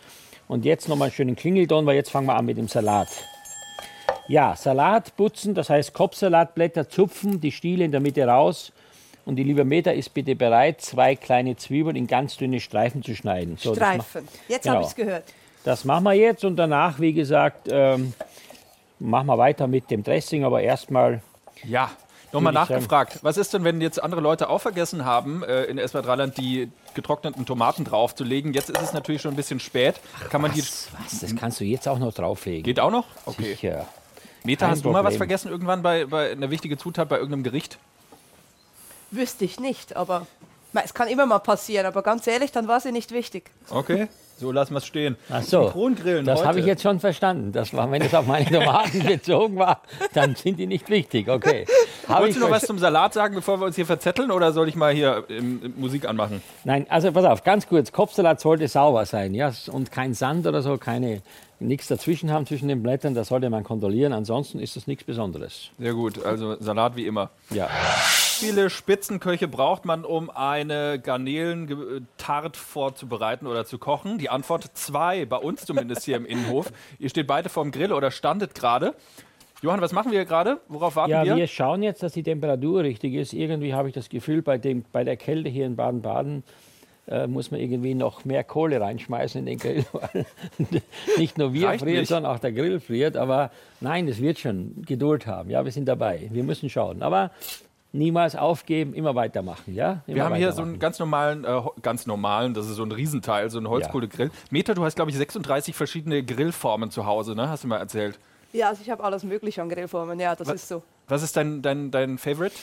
Und 0.49 0.65
jetzt 0.65 0.89
nochmal 0.89 1.07
einen 1.07 1.15
schönen 1.15 1.37
Klingelton, 1.37 1.87
weil 1.87 1.97
jetzt 1.97 2.11
fangen 2.11 2.27
wir 2.27 2.37
an 2.37 2.45
mit 2.45 2.59
dem 2.59 2.69
Salat. 2.69 3.09
Ja, 4.29 4.55
Salat 4.57 5.17
putzen, 5.17 5.55
das 5.55 5.71
heißt 5.71 5.93
Kopfsalatblätter 5.93 6.89
zupfen, 6.89 7.41
die 7.41 7.53
Stiele 7.53 7.85
in 7.85 7.93
der 7.93 8.01
Mitte 8.01 8.25
raus. 8.25 8.73
Und 9.25 9.37
die 9.37 9.45
liebe 9.45 9.65
Meta 9.65 9.91
ist 9.93 10.13
bitte 10.15 10.35
bereit, 10.35 10.81
zwei 10.81 11.15
kleine 11.15 11.57
Zwiebeln 11.57 11.95
in 11.97 12.07
ganz 12.09 12.37
dünne 12.37 12.61
Streifen 12.61 13.03
zu 13.03 13.15
schneiden. 13.15 13.57
So, 13.57 13.75
Streifen. 13.75 14.27
Jetzt 14.49 14.65
Genau. 14.65 14.75
habe 14.75 14.83
ich 14.85 14.91
es 14.91 14.97
gehört. 14.97 15.25
Das 15.65 15.85
machen 15.85 16.03
wir 16.05 16.13
jetzt 16.15 16.45
und 16.45 16.57
danach, 16.57 16.99
wie 16.99 17.13
gesagt, 17.13 17.69
ähm, 17.71 18.15
machen 18.99 19.27
wir 19.29 19.39
weiter 19.39 19.69
mit 19.69 19.91
dem 19.93 20.03
Dressing, 20.03 20.45
aber 20.45 20.61
erstmal 20.63 21.23
Ja, 21.65 21.91
nochmal 22.33 22.53
nachgefragt. 22.53 23.21
Was 23.23 23.37
ist 23.37 23.55
denn, 23.55 23.63
wenn 23.63 23.81
jetzt 23.81 24.03
andere 24.03 24.21
Leute 24.21 24.49
auch 24.49 24.59
vergessen 24.61 25.05
haben, 25.05 25.45
äh, 25.45 25.65
in 25.65 25.79
SW 25.79 26.03
Dreiland 26.03 26.37
die 26.37 26.69
getrockneten 26.95 27.47
Tomaten 27.47 27.85
draufzulegen? 27.85 28.53
Jetzt 28.55 28.71
ist 28.71 28.83
es 28.83 28.93
natürlich 28.93 29.23
schon 29.23 29.35
ein 29.35 29.37
bisschen 29.37 29.61
spät. 29.61 30.01
Kann 30.31 30.41
man 30.43 30.51
die. 30.53 30.63
was, 30.63 31.21
das 31.21 31.37
kannst 31.37 31.61
du 31.61 31.65
jetzt 31.65 31.87
auch 31.87 32.01
noch 32.01 32.13
drauflegen. 32.13 32.65
Geht 32.65 32.81
auch 32.81 32.91
noch? 32.91 33.05
Okay. 33.27 33.53
Sicher. 33.55 33.87
Meta, 34.43 34.67
kein 34.67 34.73
hast 34.73 34.85
du 34.85 34.89
mal 34.91 35.05
was 35.05 35.15
Problem. 35.15 35.19
vergessen 35.19 35.49
irgendwann 35.53 35.83
bei, 35.83 36.07
bei 36.07 36.33
einer 36.33 36.51
wichtigen 36.51 36.77
Zutat 36.77 37.09
bei 37.09 37.17
irgendeinem 37.19 37.45
Gericht? 37.45 37.79
Wüsste 39.13 39.45
ich 39.45 39.61
nicht, 39.61 39.97
aber 39.97 40.27
es 40.85 40.95
kann 40.95 41.09
immer 41.09 41.27
mal 41.27 41.39
passieren. 41.39 41.87
Aber 41.87 42.03
ganz 42.03 42.27
ehrlich, 42.27 42.51
dann 42.53 42.67
war 42.69 42.81
sie 42.81 42.93
nicht 42.93 43.13
wichtig. 43.13 43.51
Okay. 43.71 44.09
So 44.39 44.51
lassen 44.51 44.75
wir 44.75 44.79
es 44.79 44.87
stehen. 44.87 45.17
Ach 45.31 45.43
so, 45.43 45.65
Synchron-Grillen 45.65 46.25
das 46.25 46.45
habe 46.45 46.59
ich 46.59 46.67
jetzt 46.67 46.83
schon 46.83 46.99
verstanden. 46.99 47.53
Das 47.53 47.73
war, 47.75 47.89
wenn 47.93 48.03
es 48.03 48.13
auf 48.13 48.27
meine 48.27 48.47
Tomaten 48.47 49.05
bezogen 49.07 49.57
war, 49.57 49.83
dann 50.15 50.35
sind 50.35 50.59
die 50.59 50.67
nicht 50.67 50.91
wichtig. 50.91 51.29
Okay. 51.29 51.65
Habe 52.09 52.23
Wolltest 52.23 52.41
du 52.41 52.45
noch 52.45 52.51
was 52.51 52.67
zum 52.67 52.79
Salat 52.79 53.15
sagen, 53.15 53.37
bevor 53.37 53.61
wir 53.61 53.67
uns 53.67 53.77
hier 53.77 53.87
verzetteln? 53.87 54.33
Oder 54.33 54.53
soll 54.53 54.69
ich 54.69 54.75
mal 54.75 54.93
hier 54.93 55.25
ähm, 55.29 55.61
ähm, 55.63 55.75
Musik 55.77 56.09
anmachen? 56.09 56.43
Nein, 56.65 56.87
also 56.89 57.13
pass 57.13 57.25
auf, 57.25 57.45
ganz 57.45 57.69
kurz. 57.69 57.93
Kopfsalat 57.93 58.41
sollte 58.41 58.67
sauber 58.67 59.07
sein, 59.07 59.33
ja, 59.35 59.53
und 59.71 59.93
kein 59.93 60.15
Sand 60.15 60.47
oder 60.47 60.63
so, 60.63 60.77
keine 60.77 61.23
nichts 61.61 61.87
dazwischen 61.87 62.33
haben 62.33 62.45
zwischen 62.45 62.67
den 62.67 62.83
Blättern. 62.83 63.15
Das 63.15 63.29
sollte 63.29 63.49
man 63.49 63.63
kontrollieren. 63.63 64.13
Ansonsten 64.13 64.59
ist 64.59 64.75
das 64.75 64.89
nichts 64.89 65.05
Besonderes. 65.05 65.71
Sehr 65.79 65.95
gut. 65.95 66.25
Also 66.25 66.57
Salat 66.61 66.97
wie 66.97 67.07
immer. 67.07 67.31
Ja. 67.51 67.69
Wie 68.43 68.47
viele 68.47 68.71
Spitzenköche 68.71 69.47
braucht 69.47 69.85
man, 69.85 70.05
um 70.05 70.29
eine 70.29 70.99
Garnelen-Tart 71.01 72.57
vorzubereiten 72.57 73.47
oder 73.47 73.65
zu 73.65 73.79
kochen? 73.79 74.19
Die 74.19 74.31
Antwort 74.31 74.65
zwei, 74.75 75.25
bei 75.27 75.37
uns 75.37 75.65
zumindest 75.65 76.05
hier 76.05 76.17
im 76.17 76.27
Innenhof. 76.27 76.73
Ihr 76.99 77.09
steht 77.09 77.27
beide 77.29 77.49
vorm 77.49 77.71
Grill 77.71 77.93
oder 77.93 78.11
standet 78.11 78.55
gerade. 78.55 78.95
Johann, 79.63 79.81
was 79.81 79.93
machen 79.93 80.11
wir 80.11 80.25
gerade? 80.25 80.61
Worauf 80.67 80.97
warten 80.97 81.13
Ja, 81.13 81.25
wir? 81.25 81.37
wir 81.37 81.47
schauen 81.47 81.85
jetzt, 81.85 82.03
dass 82.03 82.15
die 82.15 82.25
Temperatur 82.25 82.83
richtig 82.83 83.15
ist. 83.15 83.33
Irgendwie 83.33 83.75
habe 83.75 83.89
ich 83.89 83.95
das 83.95 84.09
Gefühl, 84.09 84.43
bei, 84.43 84.59
dem, 84.59 84.85
bei 84.91 85.05
der 85.05 85.17
Kälte 85.17 85.49
hier 85.49 85.67
in 85.67 85.77
Baden-Baden 85.77 86.43
äh, 87.07 87.29
muss 87.29 87.53
man 87.53 87.61
irgendwie 87.61 87.95
noch 87.95 88.25
mehr 88.25 88.43
Kohle 88.43 88.81
reinschmeißen 88.81 89.39
in 89.39 89.47
den 89.47 89.59
Grill. 89.59 89.85
nicht 91.17 91.39
nur 91.39 91.53
wir 91.53 91.69
Reicht 91.69 91.85
frieren, 91.85 92.01
nicht. 92.01 92.09
sondern 92.09 92.33
auch 92.33 92.41
der 92.41 92.51
Grill 92.51 92.81
friert. 92.81 93.17
Aber 93.17 93.53
nein, 93.81 94.09
das 94.09 94.21
wird 94.21 94.41
schon 94.41 94.83
Geduld 94.85 95.29
haben. 95.29 95.49
Ja, 95.49 95.65
wir 95.65 95.71
sind 95.71 95.87
dabei. 95.87 96.29
Wir 96.33 96.43
müssen 96.43 96.69
schauen. 96.69 97.03
Aber 97.03 97.31
niemals 97.93 98.35
aufgeben, 98.37 98.95
immer 98.95 99.15
weitermachen. 99.15 99.75
Ja? 99.75 100.03
Immer 100.07 100.17
Wir 100.17 100.25
haben 100.25 100.35
hier 100.35 100.53
so 100.53 100.63
einen 100.63 100.79
ganz 100.79 100.99
normalen, 100.99 101.45
äh, 101.45 101.61
ganz 101.83 102.07
normalen, 102.07 102.55
das 102.55 102.67
ist 102.67 102.77
so 102.77 102.83
ein 102.83 102.93
Riesenteil, 102.93 103.51
so 103.51 103.59
ein 103.59 103.69
Holzkohlegrill. 103.69 104.31
Meta, 104.51 104.75
du 104.75 104.85
hast, 104.85 104.97
glaube 104.97 105.11
ich, 105.11 105.17
36 105.17 105.75
verschiedene 105.75 106.23
Grillformen 106.23 106.91
zu 106.91 107.07
Hause, 107.07 107.35
ne? 107.35 107.49
Hast 107.49 107.65
du 107.65 107.69
mal 107.69 107.79
erzählt. 107.79 108.19
Ja, 108.53 108.69
also 108.69 108.83
ich 108.83 108.91
habe 108.91 109.03
alles 109.05 109.25
Mögliche 109.25 109.63
an 109.63 109.69
Grillformen. 109.69 110.19
Ja, 110.21 110.35
das 110.35 110.49
ist 110.49 110.69
so. 110.69 110.83
Was 111.09 111.23
ist 111.23 111.37
dein, 111.37 111.63
dein, 111.63 111.91
dein 111.91 112.19
Favorite? 112.19 112.55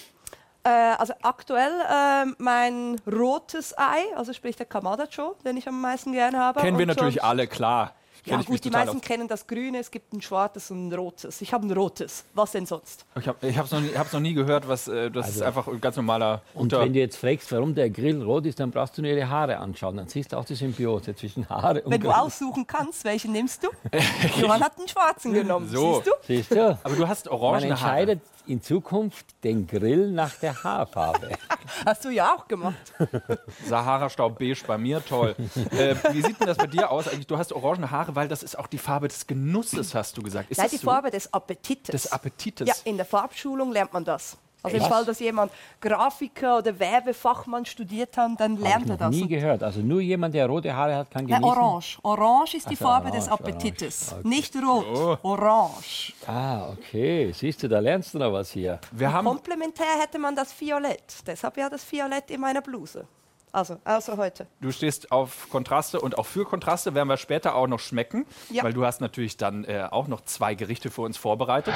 Äh, 0.64 0.70
also 0.70 1.14
aktuell 1.22 1.72
äh, 1.72 2.26
mein 2.38 3.00
rotes 3.08 3.78
Ei, 3.78 4.16
also 4.16 4.34
sprich 4.34 4.56
der 4.56 4.66
Kamadacho, 4.66 5.36
den 5.46 5.58
ich 5.58 5.68
am 5.68 5.80
meisten 5.82 6.12
gerne 6.12 6.38
habe. 6.38 6.60
Kennen 6.60 6.78
wir 6.78 6.86
natürlich 6.86 7.24
alle, 7.24 7.48
klar. 7.48 7.94
Ja 8.26 8.42
gut, 8.42 8.64
die 8.64 8.70
meisten 8.70 9.02
kennen 9.02 9.28
das 9.28 9.48
Grüne, 9.48 9.80
es 9.80 9.90
gibt 9.92 10.14
ein 10.14 10.22
schwarzes 10.22 10.72
und 10.72 10.88
ein 10.90 10.94
rotes. 10.94 11.42
Ich 11.42 11.54
habe 11.54 11.66
ein 11.66 11.72
rotes. 11.72 12.26
Was 12.34 12.52
denn 12.52 12.66
sonst? 12.66 13.06
Ich 13.18 13.28
habe 13.28 13.38
es 13.44 13.72
noch, 13.72 13.80
nie- 13.82 13.96
hab's 13.98 14.14
noch 14.14 14.20
nie 14.20 14.34
gehört, 14.34 14.68
was, 14.68 14.88
äh, 14.88 15.10
das 15.10 15.30
ist 15.30 15.42
einfach 15.42 15.68
ein 15.68 15.80
ganz 15.82 15.96
normaler 15.96 16.42
Und 16.54 16.72
wenn 16.72 16.94
du 16.94 17.00
jetzt 17.00 17.18
fragst, 17.18 17.52
warum 17.52 17.74
der 17.76 17.90
Grill 17.90 18.22
rot 18.22 18.46
ist, 18.46 18.60
dann 18.60 18.72
brauchst 18.72 18.98
du 18.98 19.02
nur 19.02 19.12
ihre 19.12 19.30
Haare 19.30 19.58
anschauen. 19.58 19.98
Dann 19.98 20.08
siehst 20.08 20.32
du 20.34 20.38
auch 20.38 20.46
die 20.46 20.56
Symbiose 20.56 21.16
zwischen 21.16 21.48
Haare 21.50 21.82
und 21.82 21.92
Wenn 21.92 22.02
du 22.02 22.08
Grill. 22.10 22.20
aussuchen 22.20 22.68
kannst, 22.68 23.04
welchen 23.06 23.32
nimmst 23.32 23.64
du? 23.64 23.70
Johann 24.42 24.62
hat 24.64 24.78
einen 24.78 24.88
schwarzen 24.88 25.34
genommen, 25.34 25.68
So. 25.70 25.96
siehst 25.96 26.08
du? 26.08 26.12
Siehst 26.28 26.52
du? 26.52 26.78
Aber 26.84 26.96
du 26.96 27.08
hast 27.08 27.26
Man 27.26 27.34
orangene 27.36 27.80
Haare. 27.80 27.90
entscheidet 27.90 28.22
in 28.50 28.62
Zukunft 28.62 29.28
den 29.44 29.68
Grill 29.68 30.12
nach 30.12 30.34
der 30.36 30.64
Haarfarbe. 30.64 31.30
Hast 31.86 32.04
du 32.04 32.10
ja 32.10 32.34
auch 32.34 32.48
gemacht. 32.48 32.94
Sahara-Staub 33.68 34.40
beige 34.40 34.64
bei 34.66 34.78
mir, 34.78 35.06
toll. 35.06 35.36
äh, 35.72 35.96
wie 36.12 36.22
sieht 36.22 36.40
denn 36.40 36.48
das 36.48 36.58
bei 36.58 36.68
dir 36.68 36.90
aus? 36.90 37.08
Eigentlich, 37.08 37.28
du 37.28 37.38
hast 37.38 37.54
orangene 37.54 37.92
Haare, 37.92 38.16
weil 38.16 38.28
das 38.28 38.42
ist 38.44 38.58
auch 38.58 38.68
die 38.68 38.80
Farbe 38.80 39.08
des 39.08 39.28
Genusses, 39.28 39.94
hast 39.94 40.18
du 40.18 40.24
gesagt. 40.24 40.50
Ist 40.50 40.58
Nein, 40.58 40.66
das 40.66 40.72
die 40.72 40.78
so? 40.78 40.90
Farbe 40.90 41.12
des 41.12 41.32
Appetites. 41.32 41.92
des 41.92 42.12
Appetites. 42.12 42.68
Ja, 42.68 42.74
in 42.86 42.98
der 42.98 43.06
Farbschulung 43.06 43.72
lernt 43.72 43.94
man 43.94 44.04
das. 44.04 44.38
Also 44.62 44.76
im 44.76 44.84
Was? 44.84 44.90
Fall, 44.90 45.06
dass 45.06 45.20
jemand 45.20 45.52
Grafiker 45.80 46.58
oder 46.58 46.78
Werbefachmann 46.78 47.66
studiert 47.66 48.18
hat, 48.18 48.32
dann 48.40 48.56
ich 48.56 48.60
lernt 48.60 48.90
er 48.90 48.98
das. 48.98 49.10
nie 49.16 49.22
Und- 49.22 49.30
gehört. 49.30 49.64
Also 49.64 49.80
nur 49.80 50.02
jemand, 50.02 50.36
der 50.36 50.48
rote 50.48 50.76
Haare 50.76 50.96
hat, 50.96 51.12
kann 51.12 51.26
Nein, 51.26 51.42
genießen. 51.42 51.58
orange. 51.62 51.98
Orange 52.04 52.56
ist 52.58 52.70
die 52.70 52.76
so, 52.76 52.84
Farbe 52.86 53.10
des 53.12 53.28
orange, 53.28 53.40
Appetites. 53.42 54.12
orange. 54.12 54.28
Nicht 54.28 54.56
rot. 54.58 55.20
Orange. 55.24 56.14
Ah, 56.28 56.68
okay. 56.72 57.32
Siehst 57.34 57.64
du, 57.64 57.68
da 57.70 57.80
lernst 57.80 58.14
du 58.14 58.18
noch 58.20 58.34
was 58.34 58.52
hier. 58.52 58.80
Wir 58.92 59.12
haben 59.14 59.26
Komplementär 59.26 59.86
hätte 60.02 60.20
man 60.20 60.36
das 60.36 60.60
Violett. 60.60 61.04
Deshalb 61.26 61.56
ja 61.58 61.70
das 61.70 61.90
Violett 61.92 62.30
in 62.30 62.42
meiner 62.42 62.62
Bluse. 62.62 63.06
Also, 63.52 63.78
außer 63.84 64.16
heute. 64.18 64.46
Du 64.62 64.72
stehst 64.72 65.12
auf 65.12 65.48
Kontraste 65.50 66.00
und 66.00 66.20
auch 66.20 66.28
für 66.28 66.46
Kontraste 66.46 66.94
werden 66.94 67.08
wir 67.10 67.18
später 67.18 67.56
auch 67.56 67.66
noch 67.66 67.80
schmecken, 67.80 68.28
Ja. 68.52 68.64
weil 68.64 68.74
du 68.74 68.86
hast 68.86 69.02
natürlich 69.02 69.38
dann 69.38 69.64
äh, 69.64 69.88
auch 69.90 70.08
noch 70.08 70.22
zwei 70.26 70.54
Gerichte 70.54 70.92
für 70.92 71.02
uns 71.02 71.18
vorbereitet. 71.18 71.74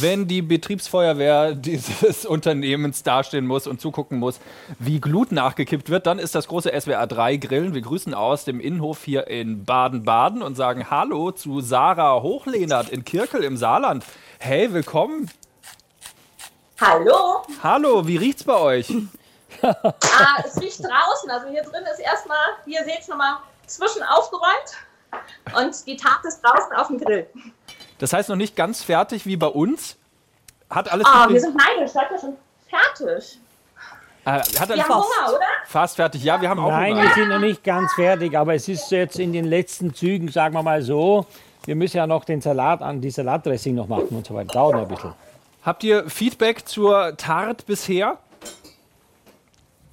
Wenn 0.00 0.28
die 0.28 0.42
Betriebsfeuerwehr 0.42 1.54
dieses 1.54 2.26
Unternehmens 2.26 3.04
dastehen 3.04 3.46
muss 3.46 3.66
und 3.66 3.80
zugucken 3.80 4.18
muss, 4.18 4.38
wie 4.78 5.00
Glut 5.00 5.32
nachgekippt 5.32 5.88
wird, 5.88 6.06
dann 6.06 6.18
ist 6.18 6.34
das 6.34 6.46
große 6.46 6.78
SWR 6.78 7.06
3 7.06 7.36
Grillen. 7.38 7.72
Wir 7.72 7.80
grüßen 7.82 8.12
aus 8.12 8.44
dem 8.44 8.60
Innenhof 8.60 9.02
hier 9.04 9.28
in 9.28 9.64
Baden-Baden 9.64 10.42
und 10.42 10.56
sagen 10.56 10.90
Hallo 10.90 11.30
zu 11.32 11.62
Sarah 11.62 12.20
Hochlehnert 12.20 12.90
in 12.90 13.06
Kirkel 13.06 13.44
im 13.44 13.56
Saarland. 13.56 14.04
Hey, 14.40 14.74
willkommen. 14.74 15.30
Hallo. 16.80 17.42
Hallo, 17.62 18.06
wie 18.06 18.18
riecht's 18.18 18.44
bei 18.44 18.56
euch? 18.56 18.92
Ah, 19.62 20.42
es 20.44 20.60
riecht 20.60 20.80
draußen. 20.82 21.30
Also 21.30 21.48
hier 21.48 21.62
drin 21.62 21.82
ist 21.92 22.00
erstmal, 22.00 22.38
hier 22.64 22.84
seht 22.84 23.00
ihr 23.06 23.10
nochmal, 23.10 23.38
zwischen 23.66 24.02
aufgeräumt. 24.02 24.76
Und 25.56 25.86
die 25.86 25.96
Tat 25.96 26.24
ist 26.24 26.40
draußen 26.42 26.72
auf 26.76 26.88
dem 26.88 26.98
Grill. 26.98 27.26
Das 27.98 28.12
heißt 28.12 28.28
noch 28.28 28.36
nicht 28.36 28.56
ganz 28.56 28.82
fertig 28.82 29.26
wie 29.26 29.36
bei 29.36 29.46
uns. 29.46 29.96
Hat 30.70 30.90
alles 30.92 31.06
Ah, 31.06 31.24
gut 31.24 31.34
wir 31.34 31.40
sind 31.40 31.56
neidisch. 31.56 31.92
Seid 31.92 32.10
ihr 32.10 32.18
schon 32.18 32.36
fertig? 32.68 33.38
Äh, 34.26 34.30
hat 34.30 34.68
Wir 34.68 34.82
haben 34.84 34.94
Hunger, 34.94 35.30
oder? 35.34 35.40
fast 35.66 35.96
fertig. 35.96 36.22
Ja, 36.22 36.40
wir 36.40 36.50
haben 36.50 36.60
auch 36.60 36.68
Nein, 36.70 36.92
Hunger. 36.92 37.02
wir 37.04 37.14
sind 37.14 37.28
noch 37.30 37.38
nicht 37.38 37.64
ganz 37.64 37.92
fertig, 37.94 38.36
aber 38.36 38.54
es 38.54 38.68
ist 38.68 38.90
jetzt 38.90 39.18
in 39.18 39.32
den 39.32 39.46
letzten 39.46 39.94
Zügen, 39.94 40.28
sagen 40.30 40.54
wir 40.54 40.62
mal 40.62 40.82
so. 40.82 41.24
Wir 41.64 41.74
müssen 41.74 41.96
ja 41.96 42.06
noch 42.06 42.24
den 42.24 42.40
Salat 42.42 42.82
an, 42.82 43.00
die 43.00 43.10
Salatdressing 43.10 43.74
noch 43.74 43.88
machen 43.88 44.08
und 44.10 44.26
so 44.26 44.34
weiter. 44.34 44.52
Dauert 44.52 44.74
noch 44.76 44.82
ein 44.82 44.88
bisschen. 44.88 45.14
Habt 45.64 45.82
ihr 45.84 46.08
Feedback 46.10 46.68
zur 46.68 47.16
Tart 47.16 47.64
bisher? 47.66 48.18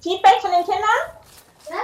Feedback 0.06 0.40
von 0.40 0.52
den 0.52 0.64
Kindern? 0.64 1.18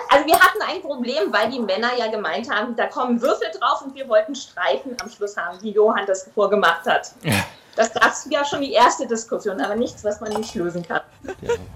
Also 0.10 0.28
wir 0.28 0.40
hatten 0.40 0.62
ein 0.62 0.82
Problem, 0.82 1.34
weil 1.34 1.50
die 1.50 1.60
Männer 1.60 1.90
ja 1.98 2.06
gemeint 2.12 2.48
haben, 2.52 2.76
da 2.76 2.86
kommen 2.86 3.20
Würfel 3.20 3.48
drauf 3.60 3.82
und 3.82 3.96
wir 3.96 4.08
wollten 4.08 4.36
Streifen 4.36 4.96
am 5.02 5.10
Schluss 5.10 5.36
haben, 5.36 5.58
wie 5.64 5.72
Johann 5.72 6.06
das 6.06 6.30
vorgemacht 6.36 6.86
hat. 6.86 7.14
Das 7.76 7.92
gab 7.94 8.14
ja 8.30 8.46
schon 8.46 8.62
die 8.62 8.74
erste 8.74 9.08
Diskussion, 9.08 9.60
aber 9.60 9.76
nichts, 9.76 10.04
was 10.04 10.22
man 10.22 10.34
nicht 10.34 10.54
lösen 10.54 10.84
kann. 10.84 11.02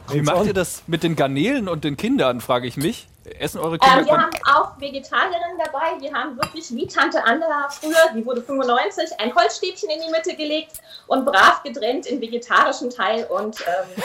Wie 0.09 0.21
macht 0.21 0.45
ihr 0.45 0.53
das 0.53 0.83
mit 0.85 1.01
den 1.01 1.15
Garnelen 1.15 1.67
und 1.67 1.83
den 1.83 1.97
Kindern, 1.97 2.41
frage 2.41 2.67
ich 2.67 2.77
mich. 2.77 3.07
Essen 3.25 3.59
eure 3.59 3.77
Kinder? 3.77 3.99
Ähm, 3.99 4.05
wir 4.05 4.17
haben 4.17 4.31
auch 4.53 4.79
Vegetarierinnen 4.79 5.57
dabei. 5.57 5.99
Wir 5.99 6.13
haben 6.13 6.37
wirklich 6.37 6.73
wie 6.75 6.87
Tante 6.87 7.23
Anna 7.23 7.67
früher, 7.69 8.13
die 8.15 8.25
wurde 8.25 8.41
95, 8.41 9.19
ein 9.19 9.33
Holzstäbchen 9.33 9.89
in 9.89 10.01
die 10.05 10.11
Mitte 10.11 10.35
gelegt 10.35 10.81
und 11.07 11.25
brav 11.25 11.63
getrennt 11.63 12.05
in 12.05 12.21
vegetarischen 12.21 12.89
Teil. 12.89 13.25
Und 13.25 13.63
ähm, 13.67 14.03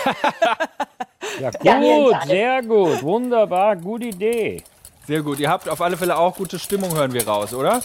Ja, 1.62 1.80
gut, 1.80 2.16
sehr 2.26 2.62
gut, 2.62 3.02
wunderbar, 3.02 3.76
gute 3.76 4.06
Idee. 4.06 4.64
Sehr 5.06 5.22
gut. 5.22 5.38
Ihr 5.38 5.50
habt 5.50 5.68
auf 5.68 5.80
alle 5.80 5.96
Fälle 5.96 6.16
auch 6.16 6.36
gute 6.36 6.58
Stimmung, 6.58 6.94
hören 6.94 7.12
wir 7.12 7.26
raus, 7.26 7.54
oder? 7.54 7.80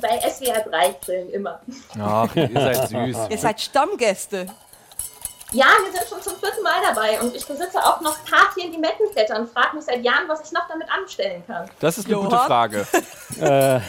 bei 0.00 0.20
SWR 0.28 0.60
3 0.60 0.96
grillen 1.04 1.30
immer. 1.30 1.60
Ach, 1.98 2.34
ihr 2.36 2.50
seid 2.52 2.88
süß. 2.88 3.16
Ihr 3.30 3.38
seid 3.38 3.60
Stammgäste. 3.60 4.46
Ja, 5.56 5.66
wir 5.82 5.90
sind 5.90 6.06
schon 6.06 6.20
zum 6.20 6.38
vierten 6.38 6.62
Mal 6.62 6.82
dabei 6.86 7.18
und 7.18 7.34
ich 7.34 7.46
besitze 7.46 7.78
auch 7.78 8.02
noch 8.02 8.14
in 8.62 8.72
die 8.72 8.78
Mettenblätter 8.78 9.40
und 9.40 9.48
frage 9.50 9.76
mich 9.76 9.86
seit 9.86 10.04
Jahren, 10.04 10.28
was 10.28 10.44
ich 10.44 10.52
noch 10.52 10.68
damit 10.68 10.86
anstellen 10.90 11.42
kann. 11.46 11.66
Das 11.80 11.96
ist 11.96 12.06
eine 12.06 12.16
gute? 12.16 12.36
Frage. 12.36 12.86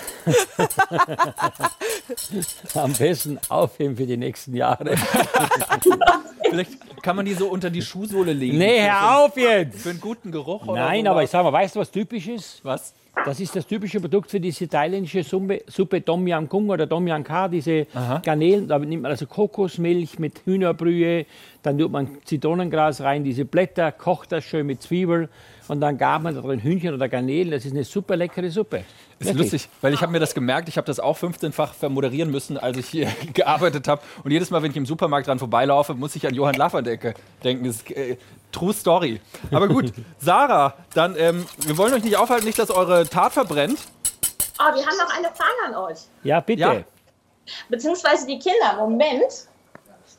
Am 2.74 2.94
besten 2.94 3.38
aufheben 3.50 3.98
für 3.98 4.06
die 4.06 4.16
nächsten 4.16 4.56
Jahre. 4.56 4.96
Vielleicht 6.50 7.04
kann 7.04 7.18
man 7.18 7.26
die 7.26 7.34
so 7.34 7.50
unter 7.50 7.70
die 7.70 7.82
Schuhsohle 7.82 8.32
legen. 8.32 8.58
Nee, 8.58 8.82
hör 8.90 9.20
auf 9.20 9.36
jetzt! 9.36 9.82
Für 9.82 9.90
einen 9.90 10.00
guten 10.00 10.32
Geruch 10.32 10.66
oder 10.68 10.82
Nein, 10.82 11.02
sowas. 11.02 11.12
aber 11.12 11.24
ich 11.24 11.30
sag 11.30 11.44
mal, 11.44 11.52
weißt 11.52 11.76
du, 11.76 11.82
was 11.82 11.92
typisch 11.92 12.28
ist? 12.28 12.64
Was? 12.64 12.94
Das 13.26 13.40
ist 13.40 13.56
das 13.56 13.68
typische 13.68 14.00
Produkt 14.00 14.32
für 14.32 14.40
diese 14.40 14.68
thailändische 14.68 15.24
Suppe, 15.24 15.62
Suppe 15.68 16.04
Tom 16.04 16.26
Yam 16.28 16.48
Kung 16.48 16.70
oder 16.70 16.88
Tom 16.88 17.08
Yam 17.08 17.24
Kha, 17.24 17.48
diese 17.48 17.86
Garnelen. 18.24 18.68
Da 18.68 18.80
nimmt 18.80 19.04
man 19.04 19.12
also 19.12 19.26
Kokosmilch 19.26 20.20
mit 20.20 20.42
Hühnerbrühe, 20.46 21.26
dann 21.64 21.78
tut 21.78 21.92
man 21.92 22.08
Zitronengras 22.24 23.02
rein, 23.02 23.24
diese 23.24 23.44
Blätter, 23.44 23.92
kocht 23.92 24.32
das 24.32 24.46
schön 24.46 24.66
mit 24.66 24.82
Zwiebel 24.82 25.30
und 25.68 25.82
dann 25.82 25.98
gab 25.98 26.24
man 26.24 26.34
da 26.36 26.42
drin 26.42 26.62
Hühnchen 26.62 26.94
oder 26.94 27.10
Garnelen. 27.10 27.52
Das 27.52 27.66
ist 27.66 27.74
eine 27.74 27.84
super 27.84 28.16
leckere 28.16 28.50
Suppe. 28.50 28.84
Ist 29.20 29.28
Wirklich. 29.30 29.52
lustig, 29.52 29.70
weil 29.82 29.94
ich 29.94 30.02
habe 30.02 30.12
mir 30.12 30.20
das 30.20 30.34
gemerkt, 30.34 30.70
ich 30.70 30.78
habe 30.78 30.86
das 30.86 31.00
auch 31.00 31.18
15-fach 31.18 31.74
vermoderieren 31.74 32.30
müssen, 32.30 32.58
als 32.58 32.78
ich 32.78 32.88
hier 32.88 33.08
gearbeitet 33.34 33.88
habe. 33.88 34.02
Und 34.24 34.32
jedes 34.32 34.52
Mal, 34.52 34.62
wenn 34.62 34.72
ich 34.72 34.78
im 34.78 34.86
Supermarkt 34.86 35.28
dran 35.28 35.40
vorbeilaufe, 35.40 35.96
muss 35.96 36.16
ich 36.16 36.26
an 36.28 36.36
Johann 36.36 36.56
Lafferdecke 36.56 37.16
denken. 37.44 37.66
Das 37.66 37.82
äh, 37.92 38.18
True 38.52 38.74
Story. 38.74 39.22
Aber 39.52 39.68
gut, 39.68 39.94
Sarah, 40.20 40.74
dann, 40.94 41.16
ähm, 41.18 41.46
wir 41.60 41.78
wollen 41.78 41.94
euch 41.94 42.04
nicht 42.04 42.18
aufhalten, 42.18 42.46
nicht, 42.46 42.58
dass 42.60 42.70
eure 42.72 43.08
Tat 43.08 43.34
verbrennt. 43.34 43.80
Oh, 44.60 44.74
wir 44.76 44.86
haben 44.86 44.98
noch 44.98 45.16
eine 45.16 45.28
Frage 45.28 45.66
an 45.68 45.76
euch. 45.76 46.00
Ja, 46.24 46.40
bitte. 46.40 46.62
Ja. 46.62 46.76
Beziehungsweise 47.70 48.26
die 48.26 48.40
Kinder. 48.40 48.76
Moment. 48.78 49.48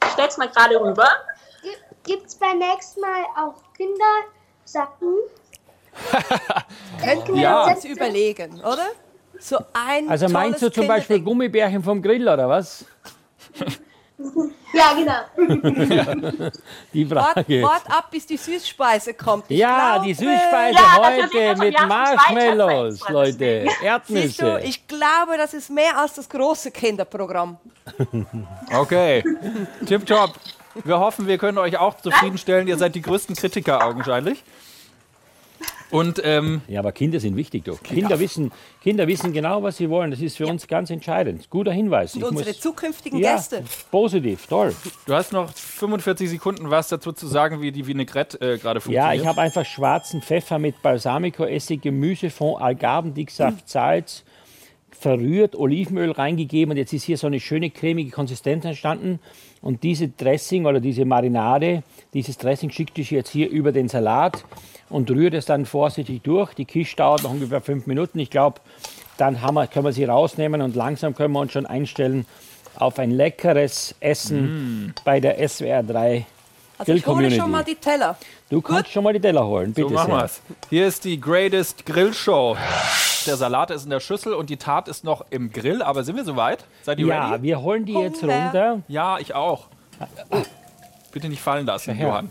Ich 0.04 0.10
stell's 0.12 0.36
mal 0.38 0.48
gerade 0.48 0.80
rüber. 0.80 1.08
Gibt 2.04 2.26
es 2.28 2.36
beim 2.36 2.58
nächsten 2.58 3.00
Mal 3.00 3.24
auch 3.36 3.54
Kindersacken? 3.76 5.14
Könnten 7.04 7.34
wir 7.34 7.42
Ja. 7.42 7.64
uns 7.64 7.82
jetzt 7.82 7.84
überlegen, 7.84 8.60
oder? 8.60 8.86
So 9.40 9.58
ein 9.72 10.08
Also 10.08 10.28
meinst 10.28 10.62
du 10.62 10.70
zum 10.70 10.86
Beispiel. 10.86 11.20
Gummibärchen 11.20 11.82
vom 11.82 12.00
Grill 12.00 12.28
oder 12.28 12.48
was? 12.48 12.84
Ja, 14.72 14.92
genau. 14.94 15.12
Die 16.92 17.08
Wart, 17.10 17.34
Frage. 17.34 17.62
wart 17.62 17.88
ab, 17.88 18.10
bis 18.10 18.26
die 18.26 18.36
Süßspeise 18.36 19.14
kommt. 19.14 19.44
Ich 19.48 19.58
Ja, 19.58 19.92
glaube, 19.92 20.06
die 20.06 20.14
Süßspeise 20.14 20.74
Ja, 20.74 20.96
heute 20.98 21.56
mit 21.58 21.86
Marshmallows, 21.86 23.08
Leute. 23.08 23.64
Siehst 23.66 23.80
du, 23.80 23.84
Erdnüsse. 23.86 24.60
ich 24.64 24.86
glaube, 24.88 25.36
das 25.38 25.54
ist 25.54 25.70
mehr 25.70 25.96
als 25.98 26.14
das 26.14 26.28
große 26.28 26.70
Kinderprogramm. 26.70 27.56
Okay, 28.74 29.24
tipptopp. 29.86 30.34
Wir 30.84 30.98
hoffen, 30.98 31.26
wir 31.26 31.38
können 31.38 31.58
euch 31.58 31.78
auch 31.78 31.96
zufriedenstellen. 32.00 32.68
Ihr 32.68 32.76
seid 32.76 32.94
die 32.94 33.02
größten 33.02 33.34
Kritiker 33.34 33.84
augenscheinlich. 33.84 34.44
Und 35.90 36.20
ähm, 36.24 36.60
Ja, 36.68 36.80
aber 36.80 36.92
Kinder 36.92 37.18
sind 37.18 37.34
wichtig, 37.36 37.64
doch. 37.64 37.82
Kinder, 37.82 38.18
wissen, 38.20 38.52
Kinder 38.82 39.06
wissen 39.08 39.32
genau, 39.32 39.62
was 39.62 39.78
sie 39.78 39.88
wollen. 39.88 40.10
Das 40.10 40.20
ist 40.20 40.36
für 40.36 40.46
uns 40.46 40.66
ganz 40.68 40.90
entscheidend. 40.90 41.48
Guter 41.48 41.72
Hinweis. 41.72 42.14
Und 42.14 42.20
Ich 42.22 42.28
unsere 42.28 42.50
muss- 42.50 42.60
zukünftigen 42.60 43.18
ja, 43.20 43.34
Gäste. 43.36 43.64
Positiv, 43.90 44.46
toll. 44.46 44.74
du 45.06 45.14
hast 45.14 45.32
noch 45.32 45.50
45 45.52 46.28
Sekunden 46.28 46.68
was 46.70 46.88
dazu 46.88 47.12
zu 47.12 47.26
sagen, 47.26 47.62
wie 47.62 47.72
die 47.72 47.86
Vinaigrette 47.86 48.36
äh, 48.40 48.58
gerade 48.58 48.78
Ja, 48.78 48.80
funktioniert. 48.82 49.14
ich 49.22 49.26
habe 49.26 49.40
einfach 49.40 49.64
schwarzen 49.64 50.20
Pfeffer 50.20 50.58
mit 50.58 50.82
Balsamico-Essig, 50.82 51.80
Gemüsefond, 51.80 52.60
Algarvendicksaft, 52.60 53.68
Salz, 53.68 54.24
verrührt, 54.90 55.54
Olivenöl 55.54 56.10
reingegeben 56.10 56.72
und 56.72 56.76
jetzt 56.76 56.92
ist 56.92 57.04
hier 57.04 57.16
so 57.16 57.26
eine 57.28 57.40
schöne 57.40 57.70
cremige 57.70 58.10
Konsistenz 58.10 58.64
entstanden. 58.64 59.20
Und 59.60 59.82
diese 59.82 60.08
Dressing 60.08 60.66
oder 60.66 60.80
diese 60.80 61.04
Marinade, 61.04 61.82
dieses 62.14 62.36
Dressing 62.38 62.70
schickt 62.70 62.98
ich 62.98 63.10
jetzt 63.10 63.30
hier 63.30 63.48
über 63.48 63.72
den 63.72 63.88
Salat 63.88 64.44
und 64.90 65.10
rührt 65.10 65.34
es 65.34 65.46
dann 65.46 65.66
vorsichtig 65.66 66.22
durch. 66.22 66.54
Die 66.54 66.64
Quiche 66.64 66.96
dauert 66.96 67.22
noch 67.22 67.30
ungefähr 67.30 67.60
fünf 67.60 67.86
Minuten. 67.86 68.18
Ich 68.18 68.30
glaube, 68.30 68.60
dann 69.16 69.42
haben 69.42 69.54
wir, 69.54 69.66
können 69.66 69.84
wir 69.84 69.92
sie 69.92 70.04
rausnehmen 70.04 70.62
und 70.62 70.76
langsam 70.76 71.14
können 71.14 71.32
wir 71.32 71.40
uns 71.40 71.52
schon 71.52 71.66
einstellen 71.66 72.26
auf 72.76 72.98
ein 72.98 73.10
leckeres 73.10 73.94
Essen 74.00 74.94
bei 75.04 75.18
der 75.20 75.46
SWR 75.48 75.82
3 75.82 76.24
Also 76.78 76.92
ich 76.92 77.04
hole 77.06 77.28
schon 77.30 77.50
mal 77.50 77.64
die 77.64 77.74
Teller. 77.74 78.16
Du 78.50 78.60
kannst 78.62 78.90
schon 78.92 79.02
mal 79.04 79.12
die 79.12 79.20
Teller 79.20 79.44
holen, 79.46 79.72
bitte 79.72 79.88
So 79.88 79.94
machen 79.94 80.10
sehr. 80.12 80.20
wir's. 80.20 80.40
Hier 80.70 80.86
ist 80.86 81.04
die 81.04 81.20
Greatest 81.20 81.84
Grill 81.84 82.14
Show. 82.14 82.56
Der 83.26 83.36
Salat 83.36 83.70
ist 83.72 83.84
in 83.84 83.90
der 83.90 84.00
Schüssel 84.00 84.32
und 84.32 84.48
die 84.48 84.56
Tat 84.56 84.86
ist 84.88 85.02
noch 85.04 85.24
im 85.30 85.52
Grill. 85.52 85.82
Aber 85.82 86.04
sind 86.04 86.14
wir 86.16 86.24
soweit? 86.24 86.64
Seid 86.82 86.98
ihr 87.00 87.06
Ja, 87.08 87.30
ready? 87.30 87.42
wir 87.42 87.60
holen 87.60 87.84
die 87.84 87.92
jetzt 87.94 88.22
Hunger. 88.22 88.44
runter. 88.44 88.80
Ja, 88.88 89.18
ich 89.18 89.34
auch. 89.34 89.66
Bitte 91.18 91.30
nicht 91.30 91.42
fallen 91.42 91.66
lassen, 91.66 91.94
Herr. 91.94 92.06
Johann. 92.10 92.30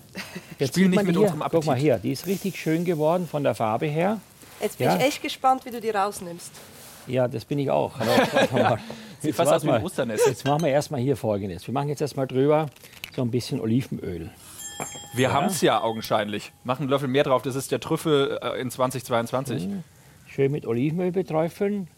Jetzt 0.60 0.76
Spiel 0.76 0.88
nicht 0.88 1.04
mit 1.04 1.12
hier, 1.14 1.20
unserem 1.24 1.42
Guck 1.42 1.66
mal 1.66 1.72
Appetit. 1.74 1.82
hier, 1.84 1.98
die 1.98 2.12
ist 2.14 2.26
richtig 2.26 2.58
schön 2.58 2.86
geworden 2.86 3.28
von 3.28 3.44
der 3.44 3.54
Farbe 3.54 3.86
her. 3.88 4.22
Jetzt 4.62 4.78
bin 4.78 4.88
Ja. 4.88 4.96
ich 4.96 5.04
echt 5.04 5.22
gespannt, 5.22 5.66
wie 5.66 5.72
du 5.72 5.82
die 5.82 5.90
rausnimmst. 5.90 6.52
Ja, 7.06 7.28
das 7.28 7.44
bin 7.44 7.60
ich 7.60 7.70
auch. 7.70 7.92
Mal. 8.54 8.78
Sieht 9.20 9.24
Jetzt 9.24 9.36
fast 9.36 9.52
aus 9.52 9.66
wie 9.66 9.72
ein. 9.72 9.84
Osternest. 9.84 10.26
Jetzt 10.26 10.46
machen 10.46 10.62
wir 10.64 10.70
erstmal 10.70 11.02
hier 11.02 11.18
folgendes. 11.18 11.68
Wir 11.68 11.74
machen 11.74 11.90
jetzt 11.90 12.00
erstmal 12.02 12.28
drüber 12.28 12.68
so 13.14 13.22
ein 13.24 13.30
bisschen 13.30 13.60
Olivenöl. 13.60 14.30
Wir 15.16 15.34
haben 15.34 15.48
es 15.48 15.60
ja 15.60 15.82
augenscheinlich. 15.82 16.54
Machen 16.64 16.84
einen 16.84 16.90
Löffel 16.90 17.10
mehr 17.10 17.24
drauf. 17.26 17.42
Das 17.42 17.56
ist 17.56 17.74
der 17.74 17.82
Trüffel 17.82 18.40
äh, 18.42 18.62
in 18.62 18.72
2022. 18.72 19.68
Schön 20.28 20.50
mit 20.54 20.66
Olivenöl 20.66 21.12
beträufeln. 21.12 21.90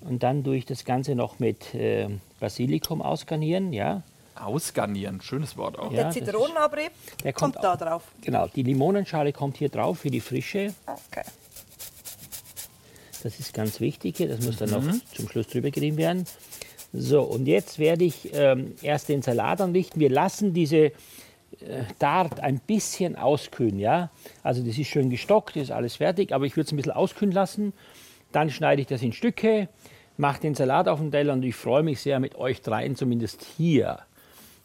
Und 0.00 0.24
dann 0.24 0.42
durch 0.42 0.64
das 0.66 0.84
Ganze 0.84 1.14
noch 1.14 1.38
mit 1.38 1.76
äh, 1.76 2.08
Basilikum 2.40 3.02
ausgarnieren. 3.02 3.72
Ja, 3.72 4.02
Ausgarnieren. 4.38 5.20
Schönes 5.20 5.56
Wort 5.56 5.78
auch. 5.78 5.90
Ja, 5.92 6.04
Der 6.04 6.10
Zitronenabrieb 6.10 6.90
der 7.24 7.32
kommt, 7.32 7.54
kommt 7.56 7.64
da 7.64 7.76
drauf. 7.76 8.02
genau. 8.22 8.46
Die 8.48 8.62
Limonenschale 8.62 9.32
kommt 9.32 9.56
hier 9.56 9.68
drauf 9.68 9.98
für 10.00 10.10
die 10.10 10.20
Frische. 10.20 10.72
Okay. 10.86 11.22
Das 13.22 13.38
ist 13.40 13.52
ganz 13.52 13.80
wichtig 13.80 14.16
hier. 14.16 14.28
Das 14.28 14.40
muss 14.44 14.56
dann 14.56 14.70
Mhm. 14.70 14.86
noch 14.86 15.04
zum 15.14 15.28
Schluss 15.28 15.48
drüber 15.48 15.70
gerieben 15.70 15.96
werden. 15.96 16.24
So, 16.92 17.22
und 17.22 17.46
jetzt 17.46 17.78
werde 17.78 18.04
ich 18.04 18.30
ähm, 18.32 18.74
erst 18.80 19.08
den 19.08 19.22
Salat 19.22 19.60
anrichten. 19.60 20.00
Wir 20.00 20.08
lassen 20.10 20.54
diese 20.54 20.76
äh, 20.76 20.92
Tart 21.98 22.40
ein 22.40 22.60
bisschen 22.60 23.16
auskühlen. 23.16 23.78
Ja? 23.78 24.10
Also 24.42 24.62
das 24.62 24.78
ist 24.78 24.86
schön 24.88 25.10
gestockt, 25.10 25.56
das 25.56 25.64
ist 25.64 25.70
alles 25.70 25.96
fertig, 25.96 26.32
aber 26.32 26.46
ich 26.46 26.56
würde 26.56 26.66
es 26.66 26.72
ein 26.72 26.76
bisschen 26.76 26.92
auskühlen 26.92 27.32
lassen. 27.34 27.72
Dann 28.32 28.50
schneide 28.50 28.80
ich 28.80 28.86
das 28.88 29.02
in 29.02 29.12
Stücke, 29.12 29.68
mache 30.16 30.40
den 30.40 30.54
Salat 30.54 30.88
auf 30.88 30.98
den 31.00 31.10
Teller 31.10 31.32
und 31.32 31.42
ich 31.42 31.56
freue 31.56 31.82
mich 31.82 32.00
sehr, 32.00 32.20
mit 32.20 32.36
euch 32.36 32.62
dreien 32.62 32.94
zumindest 32.96 33.44
hier 33.56 33.98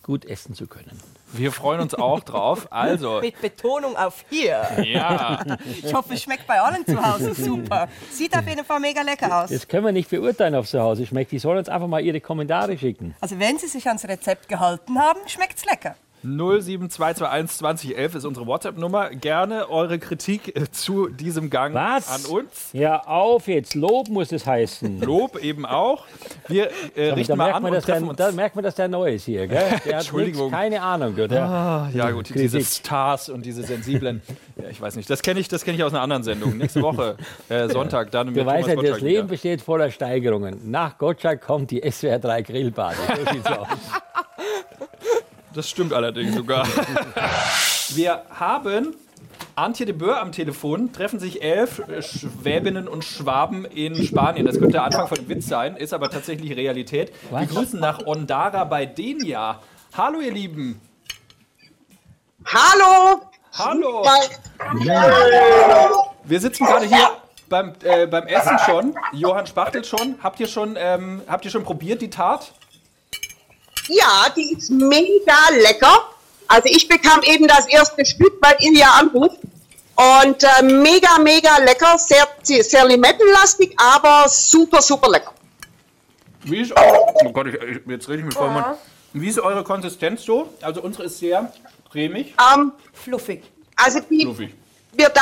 gut 0.03 0.25
essen 0.25 0.53
zu 0.53 0.67
können. 0.67 0.99
Wir 1.31 1.51
freuen 1.51 1.79
uns 1.81 1.95
auch 1.95 2.19
drauf. 2.19 2.67
Also, 2.71 3.19
Mit 3.21 3.41
Betonung 3.41 3.95
auf 3.95 4.23
hier. 4.29 4.61
ja. 4.83 5.43
Ich 5.81 5.93
hoffe, 5.93 6.13
es 6.13 6.21
schmeckt 6.21 6.45
bei 6.45 6.61
allen 6.61 6.85
zu 6.85 7.03
Hause 7.03 7.33
super. 7.43 7.87
Sieht 8.11 8.37
auf 8.37 8.47
jeden 8.47 8.63
Fall 8.63 8.79
mega 8.79 9.01
lecker 9.01 9.43
aus. 9.43 9.49
Das 9.49 9.67
können 9.67 9.85
wir 9.85 9.91
nicht 9.91 10.09
beurteilen, 10.09 10.53
ob 10.55 10.65
es 10.65 10.71
zu 10.71 10.79
Hause 10.79 11.07
schmeckt. 11.07 11.31
Die 11.31 11.39
sollen 11.39 11.57
uns 11.57 11.69
einfach 11.69 11.87
mal 11.87 12.01
ihre 12.03 12.21
Kommentare 12.21 12.77
schicken. 12.77 13.15
Also 13.19 13.39
wenn 13.39 13.57
Sie 13.57 13.67
sich 13.67 13.87
ans 13.87 14.07
Rezept 14.07 14.47
gehalten 14.47 14.99
haben, 14.99 15.19
schmeckt's 15.25 15.65
lecker. 15.65 15.95
07221 16.23 17.57
2011 17.59 18.15
ist 18.15 18.25
unsere 18.25 18.47
WhatsApp-Nummer. 18.47 19.09
Gerne 19.11 19.69
eure 19.69 19.99
Kritik 19.99 20.55
äh, 20.55 20.71
zu 20.71 21.07
diesem 21.09 21.49
Gang 21.49 21.73
Was? 21.75 22.09
an 22.09 22.31
uns. 22.31 22.69
Ja, 22.73 23.01
auf 23.05 23.47
jetzt. 23.47 23.75
Lob 23.75 24.07
muss 24.07 24.31
es 24.31 24.45
heißen. 24.47 25.01
Lob 25.01 25.37
eben 25.43 25.65
auch. 25.65 26.05
Wir 26.47 26.69
äh, 26.95 27.09
Da 27.09 27.13
richten 27.15 27.37
mal 27.37 27.51
an 27.51 27.63
und 27.65 27.73
dass 27.73 27.85
der, 27.85 27.95
treffen 27.95 28.09
uns. 28.09 28.17
da 28.17 28.31
merkt 28.31 28.55
man, 28.55 28.63
dass 28.63 28.75
der 28.75 28.87
neu 28.87 29.13
ist 29.13 29.25
hier. 29.25 29.47
Gell? 29.47 29.63
Der 29.85 29.97
Entschuldigung. 29.97 30.45
nix, 30.47 30.57
keine 30.57 30.81
Ahnung. 30.81 31.15
Gell? 31.15 31.27
Der, 31.27 31.89
Ja 31.93 32.11
gut, 32.11 32.25
Kritik. 32.27 32.41
diese 32.51 32.63
Stars 32.63 33.29
und 33.29 33.45
diese 33.45 33.63
sensiblen. 33.63 34.21
Ja, 34.55 34.69
ich 34.69 34.79
weiß 34.79 34.95
nicht. 34.97 35.09
Das 35.09 35.23
kenne 35.23 35.39
ich, 35.39 35.47
das 35.47 35.63
kenn 35.65 35.73
ich 35.73 35.83
aus 35.83 35.93
einer 35.93 36.01
anderen 36.03 36.21
Sendung. 36.21 36.55
Nächste 36.57 36.83
Woche, 36.83 37.17
äh, 37.49 37.67
Sonntag, 37.69 38.11
dann 38.11 38.27
mit 38.27 38.37
Du 38.37 38.45
weißt 38.45 38.67
ja, 38.67 38.75
das 38.75 39.01
Leben 39.01 39.03
wieder. 39.17 39.23
besteht 39.23 39.61
voller 39.63 39.89
Steigerungen. 39.89 40.69
Nach 40.69 40.95
Gottschalk 40.99 41.41
kommt 41.41 41.71
die 41.71 41.81
SWR 41.89 42.19
3 42.19 42.43
Grillparty. 42.43 42.97
So 43.25 43.31
sieht's 43.33 43.47
aus. 43.47 43.67
Das 45.53 45.69
stimmt 45.69 45.93
allerdings 45.93 46.35
sogar. 46.35 46.67
Wir 47.89 48.23
haben 48.31 48.95
Antje 49.55 49.85
de 49.85 49.93
Boer 49.93 50.19
am 50.19 50.31
Telefon. 50.31 50.91
Treffen 50.93 51.19
sich 51.19 51.43
elf 51.43 51.79
äh, 51.87 52.01
Schwäbinnen 52.01 52.87
und 52.87 53.03
Schwaben 53.03 53.65
in 53.65 53.95
Spanien. 54.03 54.45
Das 54.45 54.57
könnte 54.57 54.73
der 54.73 54.83
Anfang 54.83 55.07
von 55.07 55.19
einem 55.19 55.29
Witz 55.29 55.47
sein, 55.47 55.75
ist 55.75 55.93
aber 55.93 56.09
tatsächlich 56.09 56.55
Realität. 56.55 57.13
Wir 57.29 57.45
grüßen 57.45 57.79
nach 57.79 58.05
Ondara 58.05 58.63
bei 58.63 58.85
Denia. 58.85 59.59
Hallo 59.95 60.21
ihr 60.21 60.31
Lieben. 60.31 60.81
Hallo! 62.45 63.21
Hallo. 63.55 64.03
Wir 66.23 66.39
sitzen 66.39 66.65
gerade 66.65 66.87
hier 66.87 67.09
beim, 67.47 67.73
äh, 67.83 68.07
beim 68.07 68.25
Essen 68.25 68.57
schon. 68.65 68.95
Johann 69.11 69.45
Spachtel 69.45 69.83
schon. 69.83 70.15
Habt 70.23 70.39
ihr 70.39 70.47
schon, 70.47 70.75
ähm, 70.77 71.21
habt 71.27 71.45
ihr 71.45 71.51
schon 71.51 71.63
probiert 71.63 72.01
die 72.01 72.09
Tat? 72.09 72.53
Ja, 73.87 74.27
die 74.35 74.53
ist 74.57 74.69
mega 74.69 75.49
lecker. 75.61 76.09
Also 76.47 76.63
ich 76.69 76.87
bekam 76.87 77.21
eben 77.23 77.47
das 77.47 77.67
erste 77.67 78.05
Stück, 78.05 78.33
weil 78.41 78.55
ihr 78.59 78.73
ja 78.79 78.91
anruft. 78.99 79.39
Und 79.95 80.43
äh, 80.43 80.63
mega, 80.63 81.19
mega 81.19 81.57
lecker, 81.59 81.97
sehr, 81.99 82.27
sehr 82.41 82.85
limettenlastig, 82.85 83.75
aber 83.77 84.27
super, 84.27 84.81
super 84.81 85.09
lecker. 85.09 85.33
Wie 86.43 86.61
ist 86.61 86.71
eure, 86.75 86.99
oh 87.25 87.31
Gott, 87.31 87.47
ich, 87.47 87.53
ich- 87.55 87.79
jetzt 87.87 88.09
rede 88.09 88.27
ich 88.27 88.33
vollem 88.33 88.53
Mund. 88.53 88.65
Wie 89.13 89.29
ist 89.29 89.39
eure 89.39 89.63
Konsistenz 89.63 90.23
so? 90.23 90.49
Also 90.61 90.81
unsere 90.81 91.03
ist 91.05 91.19
sehr 91.19 91.53
cremig, 91.91 92.33
Ähm, 92.53 92.71
Fluffig. 92.91 93.43
also 93.75 93.99
die, 94.09 94.21
fluffig. 94.23 94.53
wir 94.93 95.09
da 95.09 95.21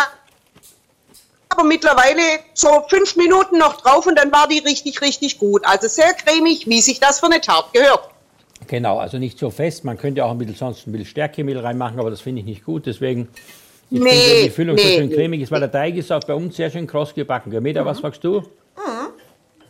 aber 1.49 1.65
mittlerweile 1.65 2.21
so 2.53 2.85
fünf 2.89 3.17
Minuten 3.17 3.57
noch 3.57 3.81
drauf 3.81 4.07
und 4.07 4.15
dann 4.15 4.31
war 4.31 4.47
die 4.47 4.59
richtig, 4.59 5.01
richtig 5.01 5.37
gut. 5.37 5.65
Also 5.65 5.89
sehr 5.89 6.13
cremig, 6.13 6.65
wie 6.67 6.81
sich 6.81 7.01
das 7.01 7.19
für 7.19 7.25
eine 7.25 7.41
Tart 7.41 7.73
gehört. 7.73 8.09
Genau, 8.67 8.97
also 8.99 9.17
nicht 9.17 9.37
so 9.37 9.49
fest. 9.49 9.83
Man 9.83 9.97
könnte 9.97 10.23
auch 10.23 10.31
ein 10.31 10.37
bisschen 10.37 10.55
sonst 10.55 10.87
ein 10.87 10.91
bisschen 10.91 11.07
Stärkemehl 11.07 11.57
reinmachen, 11.59 11.99
aber 11.99 12.09
das 12.09 12.21
finde 12.21 12.39
ich 12.41 12.45
nicht 12.45 12.63
gut. 12.63 12.85
Deswegen, 12.85 13.27
ich 13.89 13.99
Nee, 13.99 14.09
finde, 14.11 14.43
die 14.43 14.49
Füllung 14.49 14.77
so 14.77 14.83
nee, 14.83 14.95
schön 14.97 15.09
nee. 15.09 15.15
cremig 15.15 15.41
ist, 15.41 15.51
weil 15.51 15.59
der 15.59 15.71
Teig 15.71 15.95
ist 15.95 16.11
auch 16.11 16.23
bei 16.23 16.33
uns 16.33 16.55
sehr 16.55 16.69
schön 16.69 16.87
kross 16.87 17.13
gebacken. 17.13 17.51
Gell, 17.51 17.61
Meta, 17.61 17.85
was 17.85 17.99
sagst 17.99 18.23
du? 18.23 18.43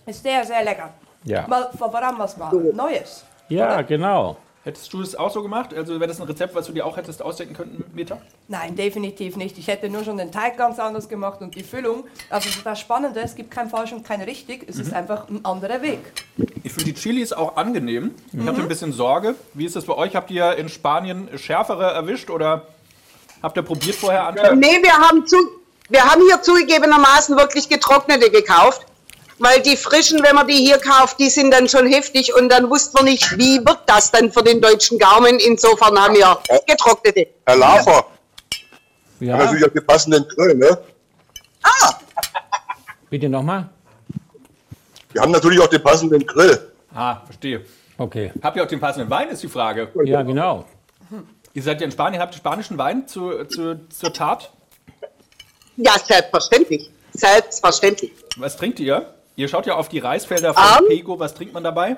Ist 0.06 0.24
sehr, 0.24 0.44
sehr 0.44 0.64
lecker. 0.64 0.94
Ja. 1.24 1.48
Mal, 1.48 1.70
vor 1.78 1.94
allem 1.96 2.18
was 2.18 2.36
mal 2.36 2.52
Neues. 2.74 3.24
Ja, 3.50 3.82
genau. 3.82 4.38
Hättest 4.64 4.94
du 4.94 5.02
es 5.02 5.16
auch 5.16 5.32
so 5.32 5.42
gemacht? 5.42 5.74
Also 5.74 5.94
wäre 5.96 6.08
das 6.08 6.22
ein 6.22 6.28
Rezept, 6.28 6.54
was 6.54 6.68
du 6.68 6.72
dir 6.72 6.86
auch 6.86 6.96
hättest 6.96 7.24
ausdenken 7.24 7.56
können, 7.56 7.84
Meta? 7.96 8.22
Nein, 8.48 8.76
definitiv 8.76 9.36
nicht. 9.36 9.58
Ich 9.58 9.68
hätte 9.68 9.90
nur 9.90 10.04
schon 10.04 10.18
den 10.18 10.32
Teig 10.32 10.56
ganz 10.56 10.78
anders 10.78 11.10
gemacht 11.10 11.42
und 11.42 11.56
die 11.56 11.64
Füllung. 11.64 12.04
Also 12.30 12.48
das 12.64 12.80
Spannende, 12.80 13.22
es 13.22 13.34
gibt 13.34 13.50
kein 13.50 13.72
falsch 13.72 13.92
und 13.92 14.06
kein 14.06 14.22
richtig. 14.22 14.66
Es 14.70 14.78
ist 14.78 14.94
einfach 14.94 15.28
ein 15.30 15.44
anderer 15.46 15.82
Weg. 15.82 16.00
Ich 16.64 16.74
finde 16.74 16.92
die 16.92 16.94
Chilis 16.94 17.34
auch 17.34 17.56
angenehm. 17.56 18.14
Ich 18.32 18.46
hatte 18.46 18.62
ein 18.62 18.68
bisschen 18.68 18.94
Sorge. 18.94 19.34
Wie 19.56 19.66
ist 19.66 19.76
das 19.76 19.86
bei 19.86 19.96
euch? 19.96 20.16
Habt 20.16 20.30
ihr 20.30 20.56
in 20.58 20.70
Spanien 20.70 21.28
schärfere 21.40 21.92
erwischt 21.94 22.30
oder 22.30 22.68
habt 23.42 23.58
ihr 23.58 23.64
probiert 23.64 23.96
vorher, 23.96 24.28
Antje? 24.28 24.56
Nee, 24.56 24.78
wir 24.84 24.94
haben, 24.94 25.26
zu, 25.26 25.38
wir 25.90 26.04
haben 26.04 26.22
hier 26.22 26.40
zugegebenermaßen 26.40 27.36
wirklich 27.36 27.68
getrocknete 27.68 28.30
gekauft. 28.30 28.86
Weil 29.44 29.60
die 29.64 29.76
frischen, 29.76 30.22
wenn 30.22 30.36
man 30.36 30.48
die 30.48 30.54
hier 30.58 30.78
kauft, 30.78 31.20
die 31.20 31.28
sind 31.30 31.50
dann 31.52 31.68
schon 31.68 31.88
heftig 31.88 32.32
und 32.36 32.48
dann 32.50 32.70
wussten 32.70 32.96
wir 33.00 33.04
nicht, 33.04 33.38
wie 33.40 33.58
wird 33.66 33.80
das 33.88 34.12
dann 34.12 34.32
für 34.32 34.44
den 34.44 34.62
deutschen 34.62 35.00
Gaumen. 35.00 35.40
Insofern 35.40 35.98
haben 36.00 36.14
wir 36.14 36.38
getrocknete. 36.68 37.28
Herr 37.48 37.56
Lafer, 37.56 38.06
Ja, 39.20 39.34
hat 39.34 39.46
natürlich 39.46 39.66
auch 39.66 39.74
den 39.74 39.86
passenden 39.88 40.28
Grill, 40.28 40.56
ne? 40.56 40.78
bitte 43.10 43.28
nochmal. 43.30 43.68
Wir 45.12 45.22
haben 45.24 45.32
natürlich 45.32 45.60
auch 45.60 45.68
den 45.68 45.82
passenden 45.82 46.24
Grill. 46.26 46.72
Ah, 46.94 47.22
verstehe. 47.26 47.66
Okay. 47.98 48.32
Habt 48.44 48.58
ihr 48.58 48.64
auch 48.64 48.68
den 48.68 48.80
passenden 48.80 49.10
Wein, 49.10 49.30
ist 49.30 49.42
die 49.42 49.48
Frage. 49.48 49.90
Ja, 50.06 50.22
genau. 50.22 50.66
Ihr 51.54 51.64
seid 51.64 51.82
ja 51.82 51.86
in 51.86 51.92
Spanien, 51.92 52.22
habt 52.22 52.36
ihr 52.36 52.38
spanischen 52.38 52.78
Wein 52.78 53.08
zu, 53.08 53.44
zu, 53.46 53.88
zur 53.90 54.14
Tat? 54.14 54.52
Ja, 55.78 55.94
selbstverständlich. 55.98 56.92
Selbstverständlich. 57.14 58.12
Was 58.38 58.56
trinkt 58.56 58.80
ihr? 58.80 59.16
Ihr 59.42 59.48
schaut 59.48 59.66
ja 59.66 59.74
auf 59.76 59.90
die 59.90 59.98
Reisfelder 59.98 60.54
von 60.54 60.64
Ähm. 60.64 60.88
Pego. 60.88 61.18
Was 61.20 61.34
trinkt 61.34 61.52
man 61.56 61.64
dabei? 61.64 61.98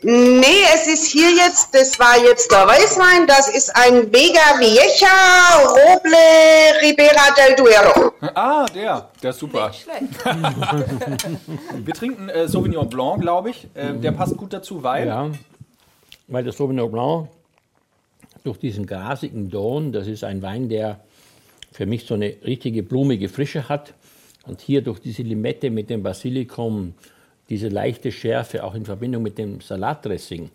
Nee, 0.00 0.62
es 0.74 0.86
ist 0.86 1.12
hier 1.12 1.30
jetzt, 1.36 1.74
das 1.74 1.98
war 1.98 2.16
jetzt 2.18 2.50
der 2.50 2.66
Weißwein, 2.66 3.26
das 3.26 3.48
ist 3.54 3.76
ein 3.76 4.10
Vega 4.10 4.58
Vieja 4.58 5.66
Roble 5.66 6.80
Ribera 6.80 7.34
del 7.36 7.56
Duero. 7.56 8.12
Ah, 8.34 8.64
der. 8.74 9.10
Der 9.22 9.30
ist 9.30 9.38
super. 9.38 9.68
Nicht 9.68 9.82
schlecht. 9.82 10.24
Wir 11.86 11.92
trinken 11.94 12.30
äh, 12.30 12.48
Sauvignon 12.48 12.88
Blanc, 12.88 13.20
glaube 13.20 13.50
ich. 13.50 13.68
Äh, 13.74 13.94
der 13.98 14.12
passt 14.12 14.34
gut 14.38 14.54
dazu, 14.54 14.82
weil. 14.82 15.06
Ja, 15.08 15.30
weil 16.28 16.44
das 16.44 16.56
Sauvignon 16.56 16.90
Blanc 16.90 17.28
durch 18.44 18.56
diesen 18.58 18.86
grasigen 18.86 19.50
Don, 19.50 19.92
das 19.92 20.06
ist 20.06 20.24
ein 20.24 20.40
Wein, 20.40 20.70
der 20.70 21.00
für 21.70 21.84
mich 21.84 22.06
so 22.06 22.14
eine 22.14 22.34
richtige 22.46 22.82
blumige 22.82 23.28
Frische 23.28 23.68
hat. 23.68 23.92
Und 24.46 24.60
hier 24.60 24.82
durch 24.82 25.00
diese 25.00 25.22
Limette 25.22 25.70
mit 25.70 25.90
dem 25.90 26.02
Basilikum, 26.02 26.94
diese 27.48 27.68
leichte 27.68 28.12
Schärfe, 28.12 28.64
auch 28.64 28.74
in 28.74 28.84
Verbindung 28.84 29.22
mit 29.22 29.38
dem 29.38 29.60
Salatdressing, 29.60 30.50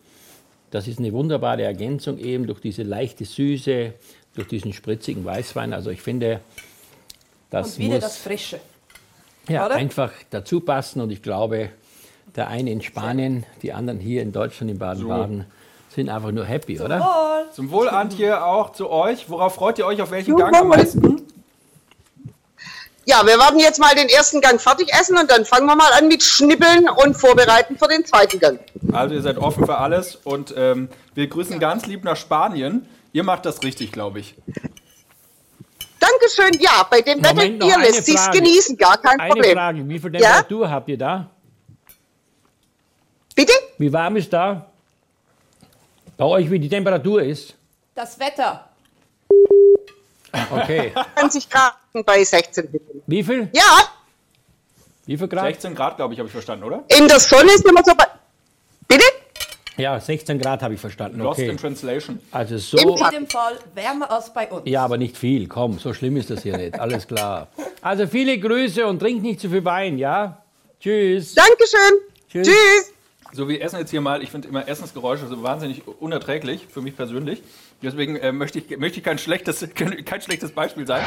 das 0.72 0.88
ist 0.88 1.00
eine 1.00 1.12
wunderbare 1.12 1.64
Ergänzung 1.64 2.18
eben 2.18 2.48
durch 2.48 2.62
diese 2.62 2.84
leichte 2.84 3.26
Süße, 3.26 3.94
durch 4.36 4.48
diesen 4.48 4.72
spritzigen 4.72 5.26
Weißwein. 5.26 5.74
Also 5.74 5.90
ich 5.90 6.02
finde, 6.02 6.40
das 7.50 7.74
Und 7.74 7.80
wieder 7.80 7.96
muss 7.96 8.04
das 8.04 8.18
Frische. 8.18 8.60
ja, 9.50 9.66
oder? 9.66 9.76
einfach 9.76 10.14
dazu 10.30 10.62
passen. 10.62 11.02
Und 11.02 11.12
ich 11.12 11.22
glaube, 11.22 11.70
der 12.38 12.48
eine 12.48 12.72
in 12.72 12.82
Spanien, 12.82 13.46
die 13.62 13.74
anderen 13.74 14.00
hier 14.00 14.22
in 14.22 14.32
Deutschland, 14.32 14.72
in 14.72 14.80
Baden-Baden, 14.80 15.46
sind 15.90 16.08
einfach 16.08 16.32
nur 16.32 16.46
happy, 16.46 16.80
oder? 16.80 17.02
Wohl. 17.02 17.52
Zum 17.52 17.70
Wohl, 17.72 17.90
Antje, 17.90 18.42
auch 18.42 18.72
zu 18.72 18.90
euch. 18.90 19.30
Worauf 19.30 19.56
freut 19.56 19.78
ihr 19.78 19.86
euch? 19.86 20.02
Auf 20.02 20.12
welchen 20.12 20.38
Gang 20.38 20.56
am 20.56 20.70
meisten? 20.70 21.21
Ja, 23.06 23.26
wir 23.26 23.38
werden 23.38 23.60
jetzt 23.60 23.80
mal 23.80 23.96
den 23.96 24.10
ersten 24.10 24.42
Gang 24.42 24.62
fertig 24.62 24.94
essen 24.94 25.18
und 25.18 25.30
dann 25.32 25.44
fangen 25.44 25.66
wir 25.66 25.76
mal 25.76 25.92
an 25.94 26.08
mit 26.08 26.22
Schnippeln 26.22 26.88
und 26.88 27.16
Vorbereiten 27.16 27.78
für 27.78 27.88
den 27.88 28.06
zweiten 28.06 28.40
Gang. 28.40 28.60
Also 28.94 29.16
ihr 29.16 29.22
seid 29.22 29.38
offen 29.38 29.66
für 29.66 29.78
alles 29.78 30.16
und 30.24 30.54
ähm, 30.56 30.88
wir 31.16 31.28
grüßen 31.28 31.60
ganz 31.60 31.88
lieb 31.88 32.04
nach 32.04 32.16
Spanien. 32.16 32.88
Ihr 33.12 33.24
macht 33.24 33.46
das 33.46 33.64
richtig, 33.64 33.92
glaube 33.92 34.20
ich. 34.20 34.36
Dankeschön, 36.00 36.60
ja, 36.62 36.86
bei 36.90 37.02
dem 37.02 37.24
Wetter 37.24 37.36
Moment, 37.36 37.64
eine 37.64 37.84
lässt 37.84 38.06
sich's 38.06 38.30
genießen, 38.32 38.78
gar 38.78 38.98
kein 38.98 39.20
Eine 39.20 39.34
Problem. 39.34 39.54
Frage, 39.54 39.90
wie 39.90 40.00
viel 40.00 40.14
Ja? 40.16 40.20
Temperatur 40.20 40.70
habt 40.70 40.90
ihr 40.90 40.98
da? 40.98 41.30
Bitte? 43.36 43.54
Wie 43.78 43.92
warm 43.92 44.16
ist 44.16 44.32
da? 44.32 44.68
Bei 46.18 46.26
euch, 46.26 46.50
wie 46.52 46.60
die 46.60 46.70
Temperatur 46.70 47.24
ist? 47.24 47.56
Das 47.96 48.20
Wetter. 48.20 48.70
Okay. 50.52 50.92
20 51.20 51.50
Grad 51.50 51.74
bei 52.06 52.24
16 52.24 52.72
bitte. 52.72 52.86
Wie 53.08 53.24
viel? 53.24 53.50
Ja, 53.54 53.64
Wie 55.06 55.18
viel 55.18 55.28
Grad? 55.28 55.46
16 55.48 55.76
Grad, 55.76 55.98
glaube 55.98 56.14
ich, 56.14 56.20
habe 56.20 56.28
ich 56.28 56.34
verstanden, 56.34 56.64
oder? 56.64 56.84
in 56.88 57.08
der 57.08 57.20
Sonne 57.20 57.50
sind 57.58 57.66
wir 57.72 57.84
so 57.84 57.94
bei... 57.96 58.06
Bitte? 58.88 59.04
Ja, 59.78 60.00
16 60.00 60.38
Grad 60.40 60.62
habe 60.62 60.74
ich 60.76 60.80
verstanden. 60.80 61.20
Lost 61.20 61.40
Okay. 61.40 61.50
in 61.50 61.58
Translation. 61.58 62.20
Also 62.32 62.58
so. 62.58 62.78
In 62.78 62.90
jedem 62.98 63.28
Fall 63.28 63.58
wärmer 63.74 64.12
als 64.12 64.32
bei 64.34 64.48
uns. 64.52 64.62
Ja, 64.70 64.84
aber 64.84 64.98
nicht 64.98 65.18
viel. 65.18 65.48
Komm, 65.48 65.80
so 65.80 65.94
schlimm 65.94 66.18
ist 66.18 66.30
das 66.30 66.44
hier 66.44 66.56
nicht. 66.58 66.80
Alles 66.80 67.08
klar. 67.08 67.48
Also 67.82 68.06
viele 68.06 68.38
Grüße 68.38 68.86
und 68.86 69.00
trink 69.00 69.22
nicht 69.24 69.40
zu 69.40 69.50
viel 69.50 69.64
Wein, 69.66 69.98
ja? 69.98 70.44
Tschüss. 70.80 71.34
Dankeschön. 71.36 72.00
Tschüss. 72.30 72.48
Tschüss. 72.48 72.94
So, 73.34 73.48
wir 73.48 73.62
essen 73.62 73.80
jetzt 73.80 73.92
hier 73.92 74.02
mal, 74.02 74.22
ich 74.22 74.30
finde 74.30 74.50
immer 74.50 74.68
Essensgeräusche 74.68 75.26
so 75.28 75.42
wahnsinnig 75.42 75.84
unerträglich, 75.88 76.68
für 76.70 76.82
mich 76.82 76.96
persönlich. 76.96 77.42
Deswegen 77.84 78.16
äh, 78.16 78.32
möchte, 78.32 78.60
ich, 78.60 78.78
möchte 78.78 79.00
ich 79.00 79.04
kein 79.04 79.18
schlechtes, 79.18 79.68
kein, 79.76 80.06
kein 80.06 80.22
schlechtes 80.22 80.52
Beispiel 80.52 80.86
sein. 80.86 81.02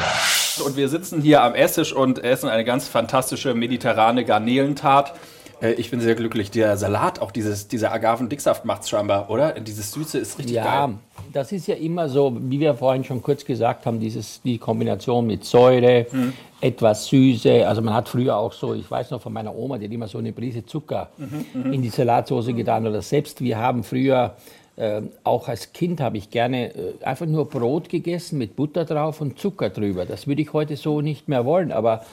Und 0.65 0.77
wir 0.77 0.89
sitzen 0.89 1.23
hier 1.23 1.43
am 1.43 1.55
Esstisch 1.55 1.93
und 1.93 2.23
essen 2.23 2.49
eine 2.49 2.65
ganz 2.65 2.89
fantastische 2.89 3.55
mediterrane 3.55 4.25
Garnelentat. 4.25 5.15
Äh, 5.63 5.73
ich 5.75 5.91
bin 5.91 6.01
sehr 6.01 6.15
glücklich. 6.17 6.51
Der 6.51 6.77
Salat, 6.77 7.21
auch 7.21 7.31
dieses, 7.31 7.69
dieser 7.69 7.93
Agavendicksaft 7.93 8.65
macht 8.65 8.83
es 8.83 8.89
scheinbar, 8.91 9.31
oder? 9.31 9.53
Dieses 9.61 9.93
Süße 9.93 10.19
ist 10.19 10.39
richtig 10.39 10.57
Ja, 10.57 10.87
geil. 10.87 10.97
das 11.33 11.53
ist 11.53 11.67
ja 11.69 11.77
immer 11.77 12.09
so, 12.09 12.37
wie 12.41 12.59
wir 12.59 12.75
vorhin 12.75 13.05
schon 13.05 13.23
kurz 13.23 13.45
gesagt 13.45 13.87
haben, 13.87 14.01
dieses, 14.01 14.43
die 14.43 14.59
Kombination 14.59 15.27
mit 15.27 15.45
Säure, 15.45 16.07
etwas 16.61 17.07
Süße. 17.07 17.67
Also 17.69 17.83
man 17.83 17.95
hat 17.95 18.09
früher 18.09 18.37
auch 18.37 18.53
so, 18.53 18.75
ich 18.75 18.91
weiß 18.91 19.11
noch 19.13 19.21
von 19.23 19.33
meiner 19.33 19.55
Oma, 19.55 19.79
die 19.79 19.85
hat 19.87 19.93
immer 19.93 20.09
so 20.09 20.19
eine 20.19 20.33
Prise 20.33 20.65
Zucker 20.67 21.11
in 21.55 21.83
die 21.83 21.89
Salatsauce 21.91 22.47
getan. 22.47 22.87
Oder 22.87 23.01
selbst 23.03 23.41
wir 23.41 23.59
haben 23.59 23.85
früher, 23.85 24.35
äh, 24.77 25.03
auch 25.23 25.49
als 25.49 25.73
Kind 25.73 26.01
habe 26.01 26.17
ich 26.17 26.31
gerne 26.31 26.75
äh, 26.75 26.95
einfach 27.03 27.27
nur 27.27 27.49
Brot 27.49 27.89
gegessen 27.89 28.39
mit 28.39 28.57
Butter 28.57 28.85
drauf 28.85 29.21
und 29.21 29.39
Zucker 29.39 29.71
drüber. 29.71 30.05
Das 30.05 30.27
würde 30.27 30.43
ich 30.43 30.53
heute 30.53 30.77
so 30.77 31.01
nicht 31.01 31.29
mehr 31.29 31.45
wollen, 31.45 31.71
aber 31.71 32.05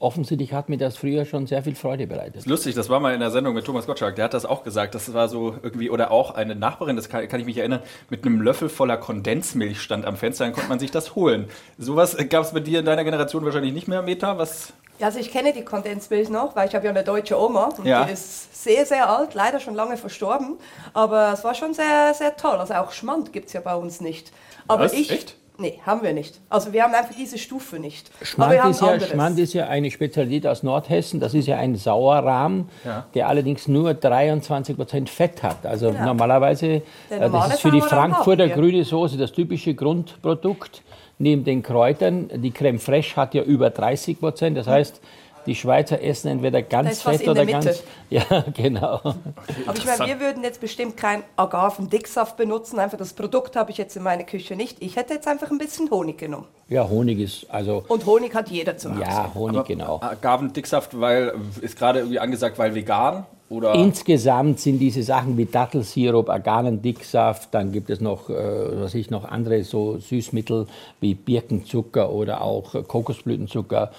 offensichtlich 0.00 0.52
hat 0.52 0.68
mir 0.68 0.78
das 0.78 0.96
früher 0.96 1.24
schon 1.24 1.46
sehr 1.46 1.62
viel 1.62 1.74
Freude 1.74 2.06
bereitet. 2.06 2.46
Lustig, 2.46 2.74
das 2.74 2.88
war 2.88 2.98
mal 3.00 3.14
in 3.14 3.20
der 3.20 3.30
Sendung 3.30 3.54
mit 3.54 3.64
Thomas 3.64 3.86
Gottschalk, 3.86 4.16
der 4.16 4.24
hat 4.24 4.34
das 4.34 4.44
auch 4.46 4.64
gesagt. 4.64 4.94
Das 4.94 5.12
war 5.14 5.28
so 5.28 5.54
irgendwie, 5.62 5.90
oder 5.90 6.10
auch 6.10 6.34
eine 6.34 6.56
Nachbarin, 6.56 6.96
das 6.96 7.08
kann, 7.08 7.28
kann 7.28 7.38
ich 7.38 7.46
mich 7.46 7.58
erinnern, 7.58 7.80
mit 8.08 8.24
einem 8.24 8.40
Löffel 8.40 8.68
voller 8.68 8.96
Kondensmilch 8.96 9.80
stand 9.80 10.06
am 10.06 10.16
Fenster, 10.16 10.44
dann 10.44 10.54
konnte 10.54 10.68
man 10.68 10.78
sich 10.78 10.90
das 10.90 11.14
holen. 11.14 11.48
Sowas 11.78 12.16
gab 12.28 12.44
es 12.44 12.52
bei 12.52 12.60
dir 12.60 12.80
in 12.80 12.86
deiner 12.86 13.04
Generation 13.04 13.44
wahrscheinlich 13.44 13.72
nicht 13.74 13.88
mehr, 13.88 14.02
Meta? 14.02 14.38
Was? 14.38 14.72
Ja, 14.98 15.06
Also 15.06 15.18
ich 15.18 15.30
kenne 15.30 15.52
die 15.52 15.64
Kondensmilch 15.64 16.28
noch, 16.30 16.56
weil 16.56 16.68
ich 16.68 16.74
habe 16.74 16.84
ja 16.86 16.90
eine 16.90 17.04
deutsche 17.04 17.38
Oma 17.38 17.70
und 17.76 17.86
Ja. 17.86 18.04
die 18.04 18.12
ist 18.12 18.62
sehr, 18.64 18.84
sehr 18.86 19.08
alt, 19.08 19.34
leider 19.34 19.60
schon 19.60 19.74
lange 19.74 19.96
verstorben. 19.96 20.58
Aber 20.92 21.32
es 21.32 21.44
war 21.44 21.54
schon 21.54 21.72
sehr, 21.74 22.12
sehr 22.14 22.36
toll. 22.36 22.56
Also 22.56 22.74
auch 22.74 22.92
Schmand 22.92 23.32
gibt 23.32 23.46
es 23.46 23.52
ja 23.54 23.60
bei 23.60 23.74
uns 23.74 24.00
nicht. 24.00 24.32
Aber 24.68 24.84
Was? 24.84 24.92
ich. 24.92 25.10
Echt? 25.10 25.36
Nee, 25.60 25.78
haben 25.84 26.02
wir 26.02 26.14
nicht. 26.14 26.40
Also 26.48 26.72
wir 26.72 26.82
haben 26.82 26.94
einfach 26.94 27.14
diese 27.14 27.36
Stufe 27.36 27.78
nicht. 27.78 28.10
Aber 28.38 28.50
wir 28.50 28.58
Schmand 28.60 28.62
haben 28.62 28.70
ist, 28.70 28.80
ja. 28.80 29.00
Schmand 29.00 29.38
ist 29.38 29.52
ja 29.52 29.68
eine 29.68 29.90
Spezialität 29.90 30.46
aus 30.46 30.62
Nordhessen. 30.62 31.20
Das 31.20 31.34
ist 31.34 31.46
ja 31.46 31.58
ein 31.58 31.76
Sauerrahm, 31.76 32.68
Ja. 32.84 33.04
der 33.14 33.28
allerdings 33.28 33.68
nur 33.68 33.90
23% 33.90 35.08
Fett 35.08 35.42
hat. 35.42 35.66
Also 35.66 35.92
normalerweise, 35.92 36.82
Der 37.10 37.18
äh, 37.18 37.20
normale 37.28 37.48
das 37.48 37.54
ist 37.56 37.60
für 37.60 37.70
die 37.70 37.82
Frankfurter 37.82 38.48
grüne 38.48 38.84
Soße 38.84 39.18
das 39.18 39.32
typische 39.32 39.74
Grundprodukt. 39.74 40.82
Neben 41.18 41.44
den 41.44 41.62
Kräutern, 41.62 42.30
die 42.36 42.50
Creme 42.50 42.78
Fraiche 42.78 43.16
hat 43.16 43.34
ja 43.34 43.42
über 43.42 43.66
30%. 43.68 44.54
Das 44.54 44.66
heißt, 44.66 45.02
die 45.46 45.54
Schweizer 45.54 46.02
essen 46.02 46.28
entweder 46.28 46.62
Da 46.62 46.68
ganz 46.68 47.02
fett 47.02 47.22
in 47.22 47.30
oder 47.30 47.44
der 47.44 47.56
Mitte. 47.56 47.68
ganz. 47.68 47.82
Ja, 48.10 48.44
genau. 48.54 49.00
Aber 49.04 49.76
ich 49.76 49.86
meine, 49.86 50.06
wir 50.06 50.18
würden 50.18 50.42
jetzt 50.42 50.60
bestimmt 50.60 50.96
kein 50.96 51.22
Agavendicksaft 51.36 52.36
benutzen. 52.36 52.80
Einfach 52.80 52.98
das 52.98 53.12
Produkt 53.12 53.54
habe 53.54 53.70
ich 53.70 53.78
jetzt 53.78 53.96
in 53.96 54.02
meiner 54.02 54.24
Küche 54.24 54.56
nicht. 54.56 54.78
Ich 54.80 54.96
hätte 54.96 55.14
jetzt 55.14 55.28
einfach 55.28 55.50
ein 55.52 55.58
bisschen 55.58 55.88
Honig 55.90 56.18
genommen. 56.18 56.46
Ja, 56.68 56.88
Honig 56.88 57.20
ist, 57.20 57.46
also, 57.50 57.84
Und 57.86 58.06
Honig 58.06 58.34
hat 58.34 58.48
jeder 58.50 58.76
zu 58.76 58.90
Hause. 58.90 59.00
ja, 59.02 59.30
Honig, 59.32 59.64
genau. 59.64 60.00
Agavendicksaft, 60.00 60.98
weil, 61.00 61.34
ist 61.60 61.76
gerade 61.78 62.00
irgendwie 62.00 62.18
angesagt, 62.18 62.58
weil 62.58 62.74
vegan? 62.74 63.26
Oder? 63.50 63.74
Insgesamt 63.74 64.60
sind 64.60 64.78
diese 64.78 65.02
Sachen 65.02 65.36
wie 65.36 65.44
Dattelsirup, 65.44 66.30
Aganendicksaft, 66.30 67.52
dann 67.52 67.72
gibt 67.72 67.90
es 67.90 68.00
noch, 68.00 68.30
äh, 68.30 68.80
was 68.80 68.94
ich 68.94 69.10
noch 69.10 69.24
andere 69.24 69.64
so 69.64 69.98
Süßmittel 69.98 70.68
wie 71.00 71.14
Birkenzucker 71.14 72.10
oder 72.10 72.42
auch 72.42 72.76
äh, 72.76 72.82
Kokosblütenzucker. 72.84 73.90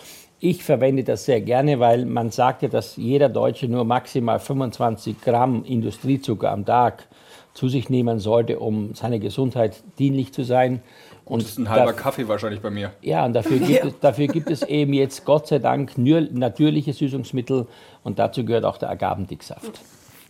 Ich 0.43 0.63
verwende 0.63 1.03
das 1.03 1.25
sehr 1.25 1.39
gerne, 1.39 1.79
weil 1.79 2.03
man 2.07 2.31
sagt 2.31 2.63
ja, 2.63 2.67
dass 2.67 2.95
jeder 2.95 3.29
Deutsche 3.29 3.67
nur 3.67 3.85
maximal 3.85 4.39
25 4.39 5.21
Gramm 5.21 5.63
Industriezucker 5.63 6.49
am 6.49 6.65
Tag 6.65 7.07
zu 7.53 7.69
sich 7.69 7.91
nehmen 7.91 8.17
sollte, 8.17 8.57
um 8.57 8.95
seiner 8.95 9.19
Gesundheit 9.19 9.83
dienlich 9.99 10.33
zu 10.33 10.41
sein. 10.41 10.81
Und 11.25 11.43
das 11.43 11.51
ist 11.51 11.57
ein 11.59 11.69
halber 11.69 11.93
Kaffee 11.93 12.27
wahrscheinlich 12.27 12.59
bei 12.59 12.71
mir. 12.71 12.91
Ja, 13.03 13.23
und 13.23 13.33
dafür 13.33 13.59
gibt, 13.67 13.85
es, 13.85 13.99
dafür 13.99 14.25
gibt 14.25 14.49
es 14.49 14.63
eben 14.63 14.93
jetzt 14.93 15.25
Gott 15.25 15.45
sei 15.45 15.59
Dank 15.59 15.99
nur 15.99 16.21
natürliche 16.21 16.93
Süßungsmittel 16.93 17.67
und 18.03 18.17
dazu 18.17 18.43
gehört 18.43 18.65
auch 18.65 18.79
der 18.79 18.89
Agavendicksaft. 18.89 19.79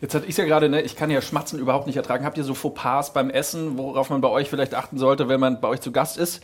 Jetzt 0.02 0.14
hatte 0.14 0.26
ich 0.26 0.36
ja 0.36 0.44
gerade, 0.44 0.68
ne, 0.68 0.82
ich 0.82 0.98
kann 0.98 1.10
ja 1.10 1.22
Schmatzen 1.22 1.58
überhaupt 1.58 1.88
nicht 1.88 1.96
ertragen. 1.96 2.26
Habt 2.26 2.38
ihr 2.38 2.44
so 2.44 2.54
Fauxpas 2.54 3.14
beim 3.14 3.30
Essen, 3.30 3.78
worauf 3.78 4.10
man 4.10 4.20
bei 4.20 4.28
euch 4.28 4.50
vielleicht 4.50 4.76
achten 4.76 4.98
sollte, 4.98 5.30
wenn 5.30 5.40
man 5.40 5.62
bei 5.62 5.70
euch 5.70 5.80
zu 5.80 5.94
Gast 5.94 6.18
ist? 6.18 6.42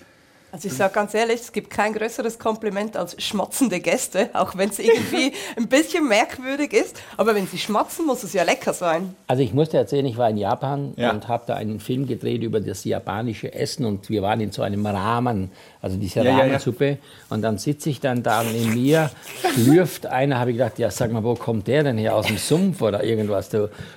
Also 0.52 0.70
ich 0.70 0.74
sage 0.76 0.94
ganz 0.94 1.14
ehrlich, 1.14 1.42
es 1.42 1.52
gibt 1.52 1.70
kein 1.70 1.94
größeres 1.94 2.40
Kompliment 2.40 2.96
als 2.96 3.22
schmatzende 3.22 3.82
Gäste, 3.82 4.30
auch 4.34 4.56
wenn 4.56 4.70
es 4.70 4.80
irgendwie 4.80 5.34
ein 5.58 5.68
bisschen 5.68 6.08
merkwürdig 6.08 6.72
ist. 6.72 7.02
Aber 7.18 7.36
wenn 7.36 7.48
sie 7.48 7.58
schmatzen, 7.58 8.06
muss 8.06 8.24
es 8.24 8.32
ja 8.32 8.44
lecker 8.44 8.74
sein. 8.74 9.14
Also 9.28 9.44
ich 9.44 9.54
musste 9.54 9.78
erzählen, 9.78 10.06
ich 10.06 10.18
war 10.18 10.30
in 10.30 10.38
Japan 10.38 10.94
ja. 10.96 11.12
und 11.12 11.28
habe 11.28 11.44
da 11.48 11.56
einen 11.56 11.82
Film 11.82 12.08
gedreht 12.08 12.44
über 12.44 12.62
das 12.62 12.86
japanische 12.86 13.54
Essen 13.54 13.86
und 13.86 14.10
wir 14.10 14.22
waren 14.22 14.40
in 14.40 14.52
so 14.52 14.62
einem 14.62 14.86
Rahmen, 14.86 15.52
also 15.82 15.98
diese 15.98 16.24
ja, 16.24 16.38
Ramensuppe. 16.38 16.88
Ja, 16.88 16.96
und 17.30 17.42
dann 17.42 17.58
sitze 17.58 17.90
ich 17.90 18.00
dann 18.00 18.24
da 18.24 18.44
neben 18.44 18.74
mir, 18.74 19.12
schlürft 19.54 20.06
einer, 20.06 20.40
habe 20.40 20.52
ich 20.52 20.58
gedacht, 20.58 20.80
ja 20.80 20.90
sag 20.90 21.12
mal, 21.12 21.24
wo 21.24 21.36
kommt 21.36 21.68
der 21.68 21.84
denn 21.84 21.98
her, 21.98 22.16
aus 22.16 22.28
dem 22.28 22.38
Sumpf 22.38 22.82
oder 22.82 23.04
irgendwas. 23.04 23.50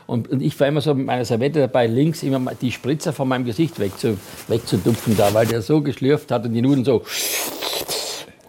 Und, 0.09 0.29
und 0.29 0.43
ich 0.43 0.59
war 0.59 0.67
immer 0.67 0.81
so 0.81 0.95
mit 0.95 1.07
meiner 1.07 1.25
Servette 1.25 1.61
dabei, 1.61 1.87
links 1.87 2.25
immer 2.25 2.41
die 2.61 2.73
Spritzer 2.73 3.13
von 3.13 3.29
meinem 3.29 3.45
Gesicht 3.45 3.79
wegzu, 3.79 4.19
wegzudupfen 4.49 5.17
da, 5.17 5.33
weil 5.33 5.47
der 5.47 5.63
so 5.63 5.81
geschlürft 5.81 6.33
hat 6.33 6.41
hat 6.41 6.47
und 6.47 6.55
die 6.55 6.63
Nudeln 6.63 6.85
so. 6.85 7.03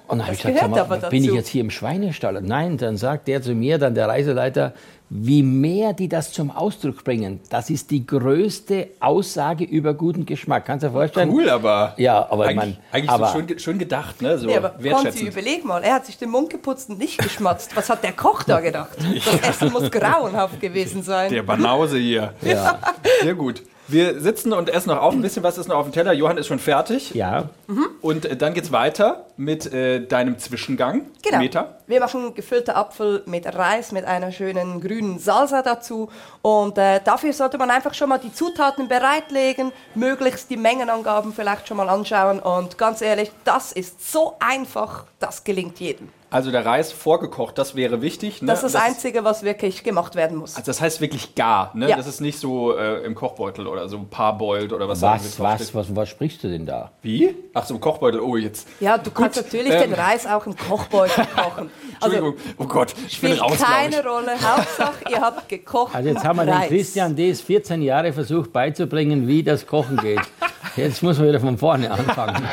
Und 0.07 0.17
dann 0.17 0.27
habe 0.27 0.35
ich 0.35 0.43
gesagt, 0.43 0.69
mal, 0.69 1.09
bin 1.09 1.23
ich 1.23 1.31
jetzt 1.31 1.47
hier 1.47 1.61
im 1.61 1.69
Schweinestall? 1.69 2.41
Nein, 2.41 2.77
dann 2.77 2.97
sagt 2.97 3.27
der 3.27 3.41
zu 3.41 3.53
mir, 3.53 3.77
dann 3.77 3.95
der 3.95 4.07
Reiseleiter, 4.07 4.73
wie 5.13 5.43
mehr 5.43 5.91
die 5.91 6.07
das 6.07 6.31
zum 6.31 6.51
Ausdruck 6.51 7.03
bringen, 7.03 7.41
das 7.49 7.69
ist 7.69 7.91
die 7.91 8.07
größte 8.07 8.87
Aussage 9.01 9.65
über 9.65 9.93
guten 9.93 10.25
Geschmack. 10.25 10.65
Kannst 10.65 10.83
du 10.83 10.87
dir 10.87 10.93
vorstellen? 10.93 11.29
Cool, 11.31 11.49
aber. 11.49 11.93
Ja, 11.97 12.25
aber 12.31 12.45
eigentlich, 12.45 12.75
man, 12.75 12.77
eigentlich 12.93 13.09
aber, 13.09 13.27
so 13.27 13.39
schön, 13.39 13.59
schön 13.59 13.77
gedacht, 13.77 14.21
ne? 14.21 14.37
So 14.37 14.49
ja, 14.49 14.57
aber 14.57 14.69
Konzi, 14.69 15.27
überleg 15.27 15.65
mal, 15.65 15.83
er 15.83 15.95
hat 15.95 16.05
sich 16.05 16.17
den 16.17 16.29
Mund 16.29 16.49
geputzt 16.49 16.89
und 16.89 16.97
nicht 16.97 17.17
geschmatzt. 17.17 17.75
Was 17.75 17.89
hat 17.89 18.05
der 18.05 18.13
Koch 18.13 18.43
da 18.43 18.61
gedacht? 18.61 18.91
Das 19.41 19.49
Essen 19.49 19.71
muss 19.71 19.91
grauenhaft 19.91 20.61
gewesen 20.61 21.03
sein. 21.03 21.29
Der 21.31 21.43
Banause 21.43 21.97
hier. 21.97 22.33
Ja. 22.41 22.79
Sehr 23.21 23.35
gut. 23.35 23.61
Wir 23.91 24.19
sitzen 24.21 24.53
und 24.53 24.69
essen 24.69 24.89
noch 24.89 25.01
auf. 25.01 25.13
Ein 25.13 25.21
bisschen 25.21 25.43
was 25.43 25.57
ist 25.57 25.67
noch 25.67 25.75
auf 25.75 25.85
dem 25.85 25.91
Teller. 25.91 26.13
Johann 26.13 26.37
ist 26.37 26.47
schon 26.47 26.59
fertig. 26.59 27.13
Ja. 27.13 27.49
Mhm. 27.67 27.87
Und 28.01 28.25
äh, 28.25 28.37
dann 28.37 28.53
geht's 28.53 28.71
weiter 28.71 29.25
mit 29.37 29.71
äh, 29.73 30.05
deinem 30.05 30.37
Zwischengang. 30.39 31.07
Genau. 31.23 31.39
Meta. 31.39 31.75
Wir 31.87 31.99
machen 31.99 32.33
gefüllter 32.33 32.77
Apfel 32.77 33.23
mit 33.25 33.45
Reis, 33.45 33.91
mit 33.91 34.05
einer 34.05 34.31
schönen 34.31 34.79
grünen 34.79 35.19
Salsa 35.19 35.61
dazu. 35.61 36.09
Und 36.41 36.77
äh, 36.77 37.01
dafür 37.03 37.33
sollte 37.33 37.57
man 37.57 37.69
einfach 37.69 37.93
schon 37.93 38.09
mal 38.09 38.19
die 38.19 38.33
Zutaten 38.33 38.87
bereitlegen, 38.87 39.71
möglichst 39.95 40.49
die 40.49 40.57
Mengenangaben 40.57 41.33
vielleicht 41.33 41.67
schon 41.67 41.77
mal 41.77 41.89
anschauen. 41.89 42.39
Und 42.39 42.77
ganz 42.77 43.01
ehrlich, 43.01 43.31
das 43.43 43.71
ist 43.71 44.11
so 44.11 44.35
einfach, 44.39 45.05
das 45.19 45.43
gelingt 45.43 45.79
jedem. 45.79 46.09
Also 46.31 46.49
der 46.49 46.65
Reis 46.65 46.93
vorgekocht, 46.93 47.57
das 47.57 47.75
wäre 47.75 48.01
wichtig. 48.01 48.41
Ne? 48.41 48.47
Das 48.47 48.63
ist 48.63 48.73
das, 48.73 48.81
Einzige, 48.81 49.25
was 49.25 49.43
wirklich 49.43 49.83
gemacht 49.83 50.15
werden 50.15 50.37
muss. 50.37 50.55
Also 50.55 50.67
das 50.67 50.79
heißt 50.79 51.01
wirklich 51.01 51.35
gar, 51.35 51.75
ne? 51.75 51.89
Ja. 51.89 51.97
Das 51.97 52.07
ist 52.07 52.21
nicht 52.21 52.39
so 52.39 52.73
äh, 52.73 53.03
im 53.03 53.15
Kochbeutel 53.15 53.67
oder 53.67 53.89
so 53.89 53.99
parboiled 54.09 54.71
oder 54.71 54.87
was. 54.87 55.01
Was, 55.01 55.37
was, 55.41 55.75
was, 55.75 55.93
was 55.93 56.07
sprichst 56.07 56.41
du 56.45 56.47
denn 56.47 56.65
da? 56.65 56.91
Wie? 57.01 57.35
Ach 57.53 57.65
so, 57.65 57.73
im 57.73 57.81
Kochbeutel, 57.81 58.21
oh 58.21 58.37
jetzt. 58.37 58.65
Ja, 58.79 58.97
du 58.97 59.11
Gut, 59.11 59.15
kannst 59.15 59.43
natürlich 59.43 59.73
ähm, 59.73 59.91
den 59.91 59.93
Reis 59.93 60.25
auch 60.25 60.45
im 60.45 60.55
Kochbeutel 60.55 61.25
kochen. 61.35 61.69
Also, 61.99 62.15
Entschuldigung, 62.15 62.55
oh 62.57 62.65
Gott, 62.65 62.95
ich 63.09 63.19
bin 63.19 63.33
raus, 63.33 63.57
keine 63.59 64.01
Rolle, 64.01 64.31
Hauptsache 64.31 65.03
ihr 65.09 65.19
habt 65.19 65.49
gekocht 65.49 65.93
Also 65.93 66.07
jetzt 66.07 66.23
haben 66.23 66.37
wir 66.37 66.45
den 66.45 66.61
Christian 66.69 67.13
Ds 67.13 67.41
14 67.41 67.81
Jahre 67.81 68.13
versucht 68.13 68.53
beizubringen, 68.53 69.27
wie 69.27 69.43
das 69.43 69.67
Kochen 69.67 69.97
geht. 69.97 70.21
Jetzt 70.77 71.03
muss 71.03 71.17
man 71.17 71.27
wieder 71.27 71.41
von 71.41 71.57
vorne 71.57 71.91
anfangen. 71.91 72.47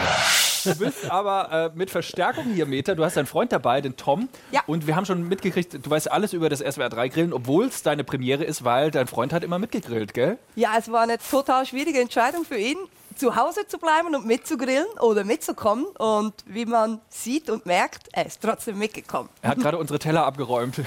Du 0.65 0.75
bist 0.77 1.11
aber 1.11 1.73
äh, 1.75 1.79
mit 1.79 1.91
Verstärkung 1.91 2.45
hier, 2.55 2.67
Meter. 2.67 2.95
Du 2.95 3.05
hast 3.05 3.17
deinen 3.17 3.27
Freund 3.27 3.53
dabei, 3.53 3.81
den 3.81 3.97
Tom. 3.97 4.29
Ja. 4.51 4.63
Und 4.67 4.87
wir 4.87 4.97
haben 4.97 5.07
schon 5.07 5.29
mitgekriegt, 5.29 5.75
du 5.85 5.91
weißt 5.91 6.11
alles 6.11 6.33
über 6.33 6.49
das 6.49 6.61
SWR 6.61 6.89
3 6.89 7.09
Grillen, 7.09 7.33
obwohl 7.33 7.67
es 7.67 7.83
deine 7.83 8.05
Premiere 8.05 8.45
ist, 8.45 8.65
weil 8.65 8.91
dein 8.91 9.07
Freund 9.07 9.33
hat 9.33 9.45
immer 9.45 9.59
mitgegrillt, 9.59 10.15
gell? 10.15 10.39
Ja, 10.57 10.73
es 10.79 10.91
war 10.91 11.03
eine 11.03 11.19
total 11.19 11.67
schwierige 11.67 12.01
Entscheidung 12.01 12.45
für 12.45 12.59
ihn 12.59 12.77
zu 13.19 13.37
Hause 13.37 13.66
zu 13.66 13.79
bleiben 13.79 14.14
und 14.14 14.27
mitzugrillen 14.27 14.87
oder 15.01 15.25
mitzukommen. 15.25 15.87
Und 15.99 16.35
wie 16.47 16.66
man 16.66 17.01
sieht 17.09 17.51
und 17.51 17.66
merkt, 17.66 18.09
er 18.12 18.27
ist 18.27 18.41
trotzdem 18.41 18.79
mitgekommen. 18.79 19.29
Er 19.43 19.51
hat 19.51 19.59
gerade 19.59 19.79
unsere 19.79 19.99
Teller 19.99 20.25
abgeräumt. 20.25 20.77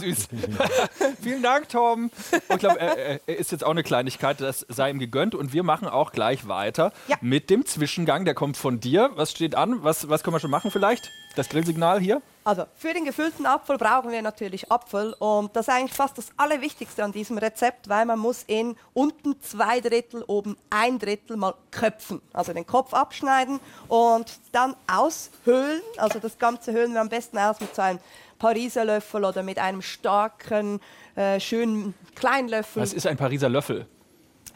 Süß. 0.00 0.28
Vielen 1.22 1.42
Dank, 1.42 1.68
Tom. 1.68 2.10
ich 2.48 2.58
glaube, 2.58 2.80
er, 2.80 3.20
er, 3.26 3.38
ist 3.38 3.52
jetzt 3.52 3.64
auch 3.64 3.70
eine 3.70 3.82
Kleinigkeit, 3.82 4.40
das 4.40 4.66
sei 4.68 4.90
ihm 4.90 4.98
gegönnt. 4.98 5.34
Und 5.34 5.52
wir 5.52 5.62
machen 5.62 5.88
auch 5.88 6.12
gleich 6.12 6.48
weiter 6.48 6.92
ja. 7.08 7.16
mit 7.20 7.50
dem 7.50 7.64
Zwischengang. 7.64 8.24
Der 8.24 8.34
kommt 8.34 8.56
von 8.56 8.80
dir. 8.80 9.10
Was 9.14 9.30
steht 9.30 9.54
an? 9.54 9.82
Was, 9.82 10.08
was 10.08 10.22
können 10.22 10.34
wir 10.34 10.40
schon 10.40 10.50
machen 10.50 10.70
vielleicht? 10.70 11.10
Das 11.36 11.50
Grillsignal 11.50 12.00
hier? 12.00 12.22
Also 12.44 12.64
für 12.74 12.94
den 12.94 13.04
gefüllten 13.04 13.44
Apfel 13.44 13.76
brauchen 13.76 14.10
wir 14.10 14.22
natürlich 14.22 14.72
Apfel 14.72 15.14
und 15.18 15.54
das 15.54 15.68
ist 15.68 15.74
eigentlich 15.74 15.92
fast 15.92 16.16
das 16.16 16.28
Allerwichtigste 16.38 17.04
an 17.04 17.12
diesem 17.12 17.36
Rezept, 17.36 17.90
weil 17.90 18.06
man 18.06 18.18
muss 18.18 18.44
ihn 18.48 18.74
unten 18.94 19.38
zwei 19.42 19.80
Drittel, 19.80 20.24
oben 20.26 20.56
ein 20.70 20.98
Drittel 20.98 21.36
mal 21.36 21.54
köpfen. 21.70 22.22
Also 22.32 22.54
den 22.54 22.66
Kopf 22.66 22.94
abschneiden 22.94 23.60
und 23.88 24.32
dann 24.52 24.74
aushöhlen. 24.86 25.82
Also 25.98 26.20
das 26.20 26.38
Ganze 26.38 26.72
höhlen 26.72 26.94
wir 26.94 27.02
am 27.02 27.10
besten 27.10 27.36
aus 27.36 27.60
mit 27.60 27.74
so 27.74 27.82
einem 27.82 27.98
Pariser 28.38 28.86
Löffel 28.86 29.24
oder 29.24 29.42
mit 29.42 29.58
einem 29.58 29.82
starken, 29.82 30.80
äh, 31.16 31.38
schönen 31.38 31.94
Kleinlöffel. 32.14 32.80
Was 32.80 32.94
ist 32.94 33.06
ein 33.06 33.18
Pariser 33.18 33.50
Löffel? 33.50 33.86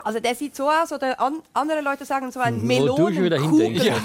Also 0.04 0.20
der 0.20 0.34
sieht 0.34 0.56
so 0.56 0.68
aus, 0.68 0.92
oder 0.92 1.20
an, 1.20 1.40
andere 1.52 1.80
Leute 1.80 2.04
sagen 2.04 2.30
so 2.30 2.40
ein 2.40 2.64
Melonenkugel. 2.64 3.76
Ja. 3.76 3.96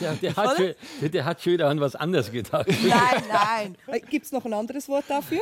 ja, 0.00 0.14
der, 0.22 0.36
hat 0.36 0.56
schon, 0.56 1.10
der 1.10 1.24
hat 1.24 1.42
schon 1.42 1.52
wieder 1.54 1.68
an 1.68 1.80
was 1.80 1.94
anderes 1.96 2.30
gedacht. 2.30 2.66
Nein, 2.68 3.24
nein. 3.86 4.02
Gibt 4.08 4.26
es 4.26 4.32
noch 4.32 4.44
ein 4.44 4.52
anderes 4.52 4.88
Wort 4.88 5.04
dafür? 5.08 5.40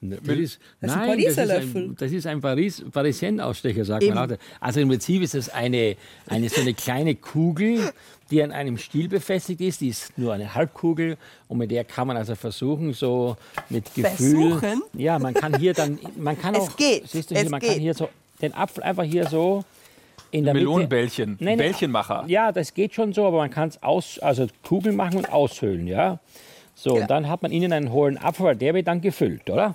Das 0.00 0.36
ist, 0.36 0.60
das 0.80 0.94
nein, 0.94 1.18
ist 1.18 1.38
ein 1.38 1.48
das 1.48 1.58
ist 1.58 1.76
ein, 1.76 1.96
das 1.98 2.12
ist 2.12 2.26
ein 2.26 2.40
Paris, 2.40 2.84
Parisien-Ausstecher, 2.92 3.84
sagt 3.84 4.04
Eben. 4.04 4.14
man. 4.14 4.38
Also 4.60 4.80
im 4.80 4.88
Prinzip 4.88 5.22
ist 5.22 5.34
es 5.34 5.48
eine, 5.48 5.96
eine, 6.28 6.48
so 6.48 6.60
eine 6.60 6.74
kleine 6.74 7.14
Kugel, 7.14 7.92
die 8.30 8.42
an 8.42 8.52
einem 8.52 8.78
Stiel 8.78 9.08
befestigt 9.08 9.60
ist. 9.60 9.80
Die 9.80 9.88
ist 9.88 10.16
nur 10.16 10.34
eine 10.34 10.54
Halbkugel 10.54 11.16
und 11.48 11.58
mit 11.58 11.70
der 11.70 11.84
kann 11.84 12.06
man 12.06 12.16
also 12.16 12.34
versuchen, 12.34 12.92
so 12.92 13.36
mit 13.68 13.92
Gefühl. 13.94 14.58
Versuchen? 14.58 14.82
Ja, 14.94 15.18
man 15.18 15.34
kann 15.34 15.58
hier 15.58 15.74
dann, 15.74 15.98
man 16.16 16.40
kann 16.40 16.54
auch. 16.54 16.68
Es 16.68 16.76
geht. 16.76 17.08
Siehst 17.08 17.30
du 17.30 17.34
hier, 17.34 17.44
es 17.44 17.50
man 17.50 17.60
geht. 17.60 17.70
kann 17.70 17.80
hier 17.80 17.94
so 17.94 18.08
den 18.40 18.54
Apfel 18.54 18.82
einfach 18.82 19.04
hier 19.04 19.26
so 19.26 19.64
in 20.30 20.44
der 20.44 20.54
Melonenbällchen, 20.54 21.32
Mitte. 21.32 21.44
Nein, 21.44 21.58
Bällchenmacher. 21.58 22.24
Ja, 22.26 22.52
das 22.52 22.74
geht 22.74 22.94
schon 22.94 23.12
so, 23.12 23.26
aber 23.26 23.38
man 23.38 23.50
kann 23.50 23.68
es 23.68 23.82
aus, 23.82 24.18
also 24.18 24.46
Kugeln 24.66 24.96
machen 24.96 25.16
und 25.16 25.32
aushöhlen, 25.32 25.86
ja. 25.86 26.18
So, 26.74 26.96
ja. 26.96 27.02
und 27.02 27.10
dann 27.10 27.28
hat 27.28 27.42
man 27.42 27.50
innen 27.50 27.72
einen 27.72 27.92
hohlen 27.92 28.18
Apfel, 28.18 28.46
weil 28.46 28.56
der 28.56 28.74
wird 28.74 28.86
dann 28.86 29.00
gefüllt, 29.00 29.48
oder? 29.50 29.74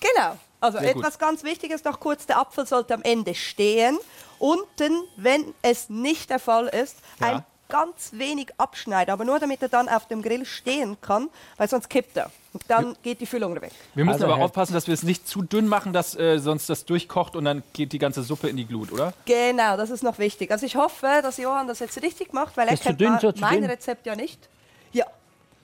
Genau. 0.00 0.36
Also 0.60 0.78
Sehr 0.78 0.90
etwas 0.90 1.18
gut. 1.18 1.20
ganz 1.20 1.44
Wichtiges 1.44 1.84
noch 1.84 2.00
kurz, 2.00 2.26
der 2.26 2.38
Apfel 2.38 2.66
sollte 2.66 2.94
am 2.94 3.02
Ende 3.02 3.34
stehen. 3.34 3.98
Unten, 4.38 4.92
wenn 5.16 5.54
es 5.62 5.88
nicht 5.88 6.30
der 6.30 6.38
Fall 6.38 6.66
ist, 6.66 6.98
ja. 7.20 7.26
ein 7.26 7.44
ganz 7.68 8.12
wenig 8.12 8.48
abschneiden, 8.58 9.12
aber 9.12 9.24
nur 9.24 9.38
damit 9.38 9.62
er 9.62 9.68
dann 9.68 9.88
auf 9.88 10.06
dem 10.06 10.22
Grill 10.22 10.44
stehen 10.44 10.96
kann, 11.00 11.28
weil 11.56 11.68
sonst 11.68 11.88
kippt 11.88 12.16
er. 12.16 12.30
Und 12.52 12.62
dann 12.68 12.96
geht 13.02 13.20
die 13.20 13.26
Füllung 13.26 13.54
weg. 13.60 13.72
Wir 13.94 14.04
müssen 14.04 14.22
also 14.22 14.32
aber 14.32 14.42
aufpassen, 14.42 14.72
dass 14.72 14.86
wir 14.86 14.94
es 14.94 15.02
nicht 15.02 15.28
zu 15.28 15.42
dünn 15.42 15.68
machen, 15.68 15.92
dass 15.92 16.16
äh, 16.16 16.38
sonst 16.38 16.68
das 16.70 16.84
durchkocht 16.86 17.36
und 17.36 17.44
dann 17.44 17.62
geht 17.72 17.92
die 17.92 17.98
ganze 17.98 18.22
Suppe 18.22 18.48
in 18.48 18.56
die 18.56 18.64
Glut, 18.64 18.90
oder? 18.90 19.12
Genau, 19.26 19.76
das 19.76 19.90
ist 19.90 20.02
noch 20.02 20.18
wichtig. 20.18 20.50
Also 20.50 20.64
ich 20.64 20.76
hoffe, 20.76 21.20
dass 21.22 21.36
Johann 21.36 21.68
das 21.68 21.78
jetzt 21.80 22.02
richtig 22.02 22.32
macht, 22.32 22.56
weil 22.56 22.68
ist 22.68 22.86
er 22.86 22.94
kennt 22.94 23.22
dünn, 23.22 23.32
mein 23.40 23.64
Rezept 23.64 24.06
ja 24.06 24.16
nicht. 24.16 24.48
Ja, 24.92 25.04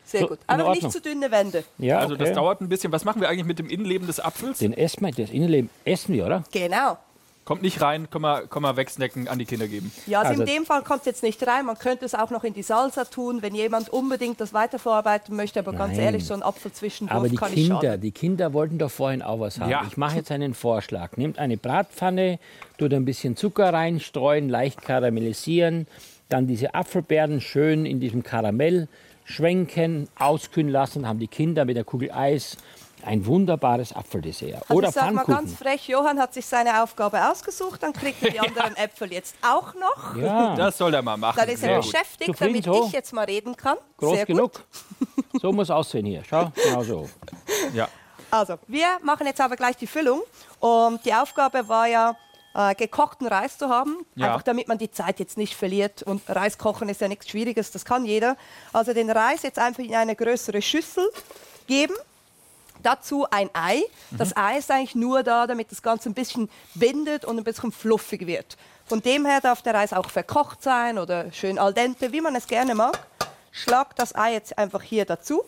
sehr 0.04 0.20
so, 0.20 0.28
gut. 0.28 0.38
Aber 0.46 0.70
nicht 0.72 0.92
zu 0.92 1.00
dünne 1.00 1.30
Wände. 1.30 1.64
Ja, 1.78 1.98
also 1.98 2.14
okay. 2.14 2.24
das 2.24 2.34
dauert 2.34 2.60
ein 2.60 2.68
bisschen. 2.68 2.92
Was 2.92 3.04
machen 3.04 3.20
wir 3.20 3.28
eigentlich 3.28 3.46
mit 3.46 3.58
dem 3.58 3.70
Innenleben 3.70 4.06
des 4.06 4.20
Apfels? 4.20 4.58
Den 4.58 4.74
essen 4.74 5.04
wir, 5.04 5.12
das 5.12 5.30
Innenleben 5.30 5.70
essen 5.84 6.14
wir, 6.14 6.26
oder? 6.26 6.44
Genau. 6.52 6.98
Kommt 7.44 7.60
nicht 7.60 7.82
rein, 7.82 8.08
können 8.08 8.22
wir, 8.22 8.46
können 8.46 8.64
wir 8.64 8.76
wegsnacken, 8.76 9.28
an 9.28 9.38
die 9.38 9.44
Kinder 9.44 9.68
geben. 9.68 9.92
Ja, 10.06 10.20
also, 10.20 10.30
also 10.30 10.42
in 10.42 10.48
dem 10.48 10.64
Fall 10.64 10.82
kommt 10.82 11.00
es 11.00 11.06
jetzt 11.06 11.22
nicht 11.22 11.46
rein. 11.46 11.66
Man 11.66 11.78
könnte 11.78 12.06
es 12.06 12.14
auch 12.14 12.30
noch 12.30 12.42
in 12.42 12.54
die 12.54 12.62
Salsa 12.62 13.04
tun, 13.04 13.42
wenn 13.42 13.54
jemand 13.54 13.90
unbedingt 13.90 14.40
das 14.40 14.54
weiterverarbeiten 14.54 15.36
möchte. 15.36 15.60
Aber 15.60 15.72
Nein. 15.72 15.88
ganz 15.88 15.98
ehrlich, 15.98 16.24
so 16.24 16.32
ein 16.32 16.42
Apfel 16.42 16.72
zwischendurch 16.72 17.16
aber 17.16 17.28
die 17.28 17.36
kann 17.36 17.52
Kinder, 17.52 17.74
nicht 17.74 17.82
schaden. 17.84 18.00
Die 18.00 18.12
Kinder 18.12 18.52
wollten 18.54 18.78
doch 18.78 18.90
vorhin 18.90 19.20
auch 19.20 19.40
was 19.40 19.60
haben. 19.60 19.70
Ja. 19.70 19.84
Ich 19.86 19.98
mache 19.98 20.16
jetzt 20.16 20.30
einen 20.30 20.54
Vorschlag. 20.54 21.18
Nehmt 21.18 21.38
eine 21.38 21.58
Bratpfanne, 21.58 22.38
tut 22.78 22.94
ein 22.94 23.04
bisschen 23.04 23.36
Zucker 23.36 23.74
reinstreuen, 23.74 24.48
leicht 24.48 24.80
karamellisieren, 24.80 25.86
dann 26.30 26.46
diese 26.46 26.74
Apfelbeeren 26.74 27.42
schön 27.42 27.84
in 27.84 28.00
diesem 28.00 28.22
Karamell 28.22 28.88
schwenken, 29.24 30.08
auskühlen 30.18 30.70
lassen, 30.70 31.06
haben 31.08 31.18
die 31.18 31.28
Kinder 31.28 31.64
mit 31.64 31.76
der 31.76 31.84
Kugel 31.84 32.10
Eis 32.10 32.56
ein 33.06 33.26
wunderbares 33.26 33.94
Apfeldessert. 33.94 34.54
Also 34.62 34.74
Oder 34.74 34.88
ich 34.88 34.94
sag 34.94 35.12
mal 35.12 35.24
ganz 35.24 35.54
frech, 35.54 35.86
Johann 35.88 36.18
hat 36.18 36.32
sich 36.34 36.46
seine 36.46 36.82
Aufgabe 36.82 37.30
ausgesucht, 37.30 37.82
dann 37.82 37.92
kriegt 37.92 38.22
er 38.22 38.30
die 38.30 38.40
anderen 38.48 38.76
Äpfel 38.76 39.12
jetzt 39.12 39.34
auch 39.42 39.74
noch. 39.74 40.16
Ja, 40.16 40.54
Das 40.56 40.78
soll 40.78 40.94
er 40.94 41.02
mal 41.02 41.16
machen. 41.16 41.36
Dann 41.38 41.48
ist 41.48 41.62
er 41.62 41.68
Sehr 41.68 41.76
gut. 41.80 41.92
beschäftigt, 41.92 42.30
Zufrieden 42.30 42.62
damit 42.62 42.64
so? 42.82 42.86
ich 42.86 42.92
jetzt 42.92 43.12
mal 43.12 43.24
reden 43.24 43.56
kann. 43.56 43.76
groß 43.98 44.16
Sehr 44.16 44.26
gut. 44.26 44.36
genug. 44.36 44.52
So 45.40 45.52
muss 45.52 45.68
aussehen 45.68 46.06
hier. 46.06 46.22
Schau, 46.28 46.52
genau 46.54 46.82
so. 46.84 47.08
Ja. 47.74 47.88
Also, 48.30 48.54
wir 48.68 48.86
machen 49.02 49.26
jetzt 49.26 49.40
aber 49.40 49.56
gleich 49.56 49.76
die 49.76 49.88
Füllung. 49.88 50.22
Und 50.60 51.04
die 51.04 51.12
Aufgabe 51.12 51.68
war 51.68 51.88
ja, 51.88 52.16
äh, 52.54 52.74
gekochten 52.76 53.26
Reis 53.26 53.58
zu 53.58 53.68
haben, 53.68 54.06
Ja. 54.14 54.28
einfach 54.28 54.42
damit 54.42 54.68
man 54.68 54.78
die 54.78 54.90
Zeit 54.92 55.18
jetzt 55.18 55.36
nicht 55.36 55.54
verliert. 55.54 56.04
Und 56.04 56.22
Reis 56.28 56.56
kochen 56.56 56.88
ist 56.88 57.00
ja 57.00 57.08
nichts 57.08 57.28
Schwieriges, 57.28 57.72
das 57.72 57.84
kann 57.84 58.04
jeder. 58.04 58.36
Also 58.72 58.94
den 58.94 59.10
Reis 59.10 59.42
jetzt 59.42 59.58
einfach 59.58 59.82
in 59.82 59.94
eine 59.96 60.14
größere 60.14 60.62
Schüssel 60.62 61.10
geben. 61.66 61.94
Dazu 62.84 63.26
ein 63.30 63.48
Ei. 63.54 63.82
Das 64.10 64.36
Ei 64.36 64.58
ist 64.58 64.70
eigentlich 64.70 64.94
nur 64.94 65.22
da, 65.22 65.46
damit 65.46 65.70
das 65.70 65.82
Ganze 65.82 66.10
ein 66.10 66.14
bisschen 66.14 66.50
bindet 66.74 67.24
und 67.24 67.38
ein 67.38 67.44
bisschen 67.44 67.72
fluffig 67.72 68.26
wird. 68.26 68.58
Von 68.84 69.00
dem 69.00 69.24
her 69.24 69.40
darf 69.40 69.62
der 69.62 69.72
Reis 69.72 69.94
auch 69.94 70.10
verkocht 70.10 70.62
sein 70.62 70.98
oder 70.98 71.32
schön 71.32 71.58
al 71.58 71.72
dente, 71.72 72.12
wie 72.12 72.20
man 72.20 72.36
es 72.36 72.46
gerne 72.46 72.74
mag. 72.74 73.06
Schlag 73.52 73.96
das 73.96 74.14
Ei 74.14 74.34
jetzt 74.34 74.58
einfach 74.58 74.82
hier 74.82 75.06
dazu. 75.06 75.42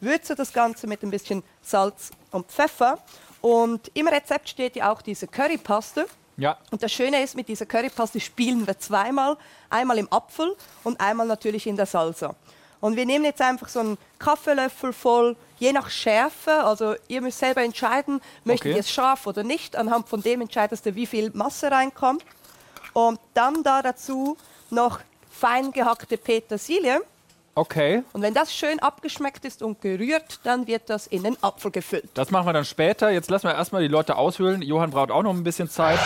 Würze 0.00 0.34
das 0.34 0.54
Ganze 0.54 0.86
mit 0.86 1.02
ein 1.02 1.10
bisschen 1.10 1.42
Salz 1.60 2.10
und 2.30 2.46
Pfeffer. 2.46 2.98
Und 3.42 3.90
im 3.92 4.08
Rezept 4.08 4.48
steht 4.48 4.74
ja 4.74 4.90
auch 4.90 5.02
diese 5.02 5.26
Currypaste. 5.26 6.06
Ja. 6.38 6.56
Und 6.70 6.82
das 6.82 6.90
Schöne 6.90 7.22
ist, 7.22 7.36
mit 7.36 7.48
dieser 7.48 7.66
Currypaste 7.66 8.18
spielen 8.18 8.66
wir 8.66 8.78
zweimal. 8.78 9.36
Einmal 9.68 9.98
im 9.98 10.10
Apfel 10.10 10.56
und 10.84 10.98
einmal 11.00 11.26
natürlich 11.26 11.66
in 11.66 11.76
der 11.76 11.84
Salsa. 11.86 12.34
Und 12.80 12.96
wir 12.96 13.06
nehmen 13.06 13.24
jetzt 13.24 13.40
einfach 13.40 13.68
so 13.68 13.80
einen 13.80 13.98
Kaffeelöffel 14.18 14.92
voll, 14.92 15.36
je 15.58 15.72
nach 15.72 15.90
Schärfe. 15.90 16.52
Also 16.64 16.94
ihr 17.08 17.20
müsst 17.20 17.38
selber 17.38 17.62
entscheiden, 17.62 18.20
möchtet 18.44 18.66
Okay. 18.66 18.74
ihr 18.76 18.80
es 18.80 18.90
scharf 18.90 19.26
oder 19.26 19.42
nicht. 19.42 19.76
Anhand 19.76 20.08
von 20.08 20.22
dem 20.22 20.40
entscheidest 20.40 20.86
du, 20.86 20.94
wie 20.94 21.06
viel 21.06 21.30
Masse 21.34 21.70
reinkommt. 21.70 22.22
Und 22.92 23.18
dann 23.34 23.62
da 23.64 23.82
dazu 23.82 24.36
noch 24.70 25.00
fein 25.30 25.72
gehackte 25.72 26.16
Petersilie. 26.16 27.00
Okay. 27.54 28.04
Und 28.12 28.22
wenn 28.22 28.34
das 28.34 28.54
schön 28.54 28.78
abgeschmeckt 28.78 29.44
ist 29.44 29.62
und 29.62 29.80
gerührt, 29.80 30.38
dann 30.44 30.68
wird 30.68 30.88
das 30.88 31.08
in 31.08 31.24
den 31.24 31.42
Apfel 31.42 31.72
gefüllt. 31.72 32.08
Das 32.14 32.30
machen 32.30 32.46
wir 32.46 32.52
dann 32.52 32.64
später. 32.64 33.10
Jetzt 33.10 33.28
lassen 33.30 33.48
wir 33.48 33.54
erstmal 33.54 33.82
die 33.82 33.88
Leute 33.88 34.16
aushöhlen. 34.16 34.62
Johann 34.62 34.90
braucht 34.90 35.10
auch 35.10 35.24
noch 35.24 35.34
ein 35.34 35.42
bisschen 35.42 35.68
Zeit. 35.68 35.98